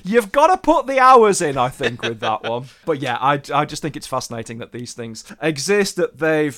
You've 0.04 0.32
got 0.32 0.48
to 0.48 0.56
put 0.56 0.86
the 0.88 0.98
hours 0.98 1.40
in, 1.40 1.56
I 1.56 1.68
think, 1.68 2.02
with 2.02 2.18
that 2.20 2.42
one. 2.42 2.64
But 2.84 3.00
yeah, 3.00 3.16
I, 3.20 3.40
I 3.54 3.64
just 3.64 3.82
think 3.82 3.96
it's 3.96 4.06
fascinating 4.06 4.58
that 4.58 4.72
these 4.72 4.94
things 4.94 5.24
exist, 5.40 5.94
that 5.96 6.18
they've 6.18 6.54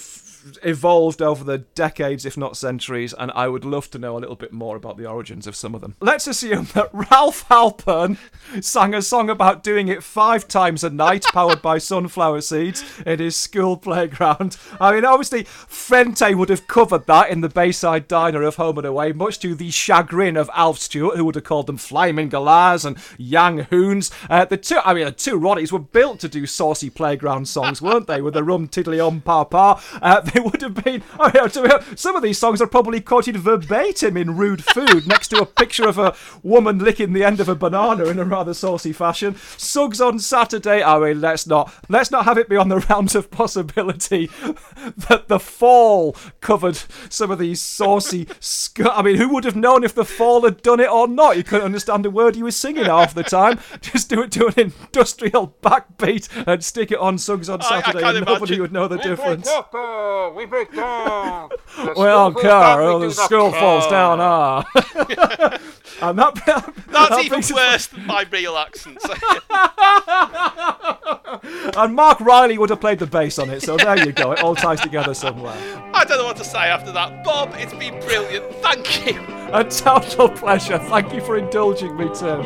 evolved 0.63 1.23
over 1.23 1.45
the 1.45 1.59
decades, 1.59 2.25
if 2.25 2.37
not 2.37 2.57
centuries, 2.57 3.13
and 3.13 3.31
I 3.33 3.49
would 3.49 3.65
love 3.65 3.91
to 3.91 3.99
know 3.99 4.17
a 4.17 4.21
little 4.21 4.37
bit 4.37 4.53
more 4.53 4.77
about 4.77 4.97
the 4.97 5.07
origins 5.07 5.47
of 5.47 5.57
some 5.57 5.75
of 5.75 5.81
them. 5.81 5.95
Let's 6.01 6.27
assume 6.27 6.69
that 6.75 6.91
Ralph 7.11 7.49
Halpern 7.49 8.19
sang 8.61 8.95
a 8.95 9.03
song 9.03 9.31
about 9.31 9.63
doing 9.63 9.89
it 9.89 10.03
five 10.03 10.47
times 10.49 10.85
a 10.85 10.91
night, 10.91 11.25
powered 11.33 11.63
by 11.63 11.79
sunflower 11.79 12.43
seeds, 12.43 12.85
in 13.07 13.19
his 13.19 13.37
school 13.37 13.77
playground. 13.77 14.57
I 14.81 14.93
mean, 14.93 15.05
obviously, 15.05 15.45
Frente 15.45 16.37
would 16.37 16.49
have 16.49 16.67
covered 16.67 17.07
that 17.07 17.31
in 17.31 17.41
the 17.41 17.49
Bayside 17.49 18.09
Diner 18.09 18.43
of 18.43 18.57
Home 18.57 18.79
and 18.79 18.87
Away, 18.87 19.13
much 19.13 19.39
to 19.41 19.55
the 19.55 19.71
chagrin 19.71 20.37
of 20.37 20.51
Alf 20.55 20.79
Stewart, 20.79 21.17
who 21.17 21.25
would 21.25 21.35
have 21.35 21.45
called 21.45 21.67
them 21.67 21.77
Flaming 21.77 22.29
Galahs 22.29 22.85
and 22.85 22.99
Yang 23.19 23.65
Hoons. 23.71 24.11
Uh, 24.29 24.45
the 24.45 24.57
two, 24.57 24.79
I 24.85 24.95
mean, 24.95 25.05
the 25.07 25.13
two 25.13 25.39
Ronnies 25.39 25.73
were 25.73 25.79
built 25.79 26.21
to 26.21 26.29
do 26.29 26.47
saucy 26.47 26.91
playground 26.91 27.49
songs, 27.49 27.81
weren't 27.81 28.07
they? 28.07 28.21
With 28.21 28.35
the 28.35 28.45
rum 28.45 28.69
tiddly 28.69 29.01
um 29.01 29.21
pa 29.21 29.45
pa. 29.45 29.83
Uh, 30.01 30.21
they 30.35 30.41
would 30.41 30.61
have 30.63 30.75
been. 30.85 31.03
Oh, 31.19 31.31
yeah, 31.35 31.47
to 31.47 31.63
be 31.63 31.71
honest, 31.71 31.99
some 31.99 32.17
of 32.17 32.23
these 32.23 32.39
songs 32.39 32.61
are 32.61 32.67
probably 32.67 33.01
quoted 33.01 33.37
verbatim 33.37 34.17
in 34.17 34.37
Rude 34.37 34.65
Food, 34.65 35.07
next 35.07 35.29
to 35.29 35.41
a 35.43 35.47
picture 35.47 35.89
of 35.89 35.99
a 35.99 36.15
woman 36.43 36.79
licking 36.79 37.13
the 37.13 37.25
end 37.25 37.41
of 37.41 37.49
a 37.49 37.55
banana 37.55 38.05
in 38.05 38.19
a 38.19 38.25
rather 38.25 38.55
saucy 38.55 38.93
fashion. 38.93 39.37
Suggs 39.57 40.01
on 40.01 40.19
Saturday. 40.19 40.83
I 40.83 40.99
mean, 40.99 41.21
let's 41.21 41.47
not 41.47 41.73
let's 41.89 42.11
not 42.11 42.25
have 42.25 42.39
it 42.39 42.49
be 42.49 42.57
on 42.57 42.69
the 42.69 42.79
realms 42.91 43.15
of 43.15 43.31
possibility 43.31 44.27
that 45.09 45.25
the 45.29 45.39
Fall 45.39 46.17
covered 46.41 46.79
some 47.09 47.31
of 47.31 47.39
these 47.39 47.61
saucy. 47.63 48.27
Sc- 48.41 48.81
I 48.87 49.03
mean, 49.03 49.17
who 49.17 49.29
would 49.31 49.45
have 49.45 49.57
known 49.57 49.85
if 49.85 49.95
the 49.95 50.05
Fall 50.05 50.43
had 50.43 50.63
done 50.63 50.81
it 50.81 50.91
or 50.91 51.07
not? 51.09 51.37
You 51.37 51.45
couldn't 51.45 51.65
understand 51.65 52.05
a 52.07 52.11
word 52.11 52.35
he 52.35 52.43
was 52.43 52.57
singing 52.57 52.85
half 52.85 53.15
the 53.15 53.23
time. 53.23 53.61
Just 53.81 54.09
do 54.09 54.23
it 54.23 54.33
to 54.33 54.47
an 54.47 54.55
industrial 54.59 55.55
backbeat 55.63 56.29
and 56.47 56.65
stick 56.65 56.91
it 56.91 56.99
on 56.99 57.19
Suggs 57.19 57.49
on 57.49 57.61
I- 57.63 57.65
I 57.65 57.81
Saturday, 57.83 58.01
can't 58.05 58.17
and 58.19 58.27
nobody 58.27 58.55
imagine. 58.55 58.63
would 58.63 58.73
know 58.73 58.89
the 58.89 58.99
difference. 58.99 59.49
uh, 59.49 60.24
we 60.31 60.47
break 60.47 60.73
down. 60.73 61.51
Well, 61.97 62.33
car, 62.33 62.83
oh, 62.83 63.01
the 63.01 63.11
skull 63.11 63.51
falls 63.51 63.89
down. 63.89 64.19
Ah, 64.21 64.65
and 66.03 66.19
that, 66.19 66.35
That's 66.89 67.11
that 67.11 67.25
even 67.25 67.43
worse 67.53 67.89
than 67.89 68.07
my 68.07 68.25
real 68.31 68.57
accent. 68.57 68.99
And 71.77 71.95
Mark 71.95 72.21
Riley 72.21 72.59
would 72.59 72.71
have 72.71 72.81
played 72.81 72.99
the 73.01 73.07
bass 73.07 73.39
on 73.39 73.51
it, 73.51 73.63
so 73.63 73.77
there 73.77 73.99
you 73.99 74.13
go. 74.13 74.33
It 74.33 74.43
all 74.43 74.55
ties 74.55 74.81
together 74.81 75.15
somewhere. 75.15 75.55
I 75.93 76.05
don't 76.05 76.19
know 76.19 76.25
what 76.25 76.37
to 76.37 76.45
say 76.45 76.59
after 76.59 76.93
that. 76.93 77.25
Bob, 77.25 77.53
it's 77.57 77.75
been 77.75 77.99
brilliant. 78.01 78.55
Thank 78.57 79.07
you. 79.07 79.21
A 79.53 79.65
total 79.65 80.29
pleasure. 80.29 80.79
Thank 80.79 81.13
you 81.13 81.21
for 81.21 81.37
indulging 81.37 81.97
me, 81.97 82.09
Tim. 82.15 82.43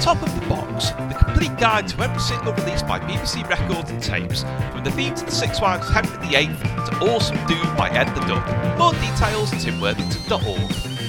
Top 0.00 0.20
of 0.22 0.34
the 0.34 0.40
Box, 0.48 0.71
the 0.90 1.14
complete 1.18 1.56
guide 1.58 1.88
to 1.88 2.02
every 2.02 2.20
single 2.20 2.52
release 2.52 2.82
by 2.82 2.98
BBC 2.98 3.48
Records 3.48 3.90
and 3.90 4.02
Tapes, 4.02 4.42
from 4.72 4.84
the 4.84 4.90
theme 4.90 5.14
to 5.14 5.24
the 5.24 5.30
Six 5.30 5.60
Wives 5.60 5.88
Henry 5.88 6.16
VIII 6.26 6.46
to 6.46 7.12
Awesome 7.12 7.36
Doom 7.46 7.76
by 7.76 7.88
Ed 7.90 8.12
the 8.14 8.20
Duck. 8.26 8.78
More 8.78 8.92
details 8.92 9.52
at 9.52 9.60
timworthington.org. 9.60 11.01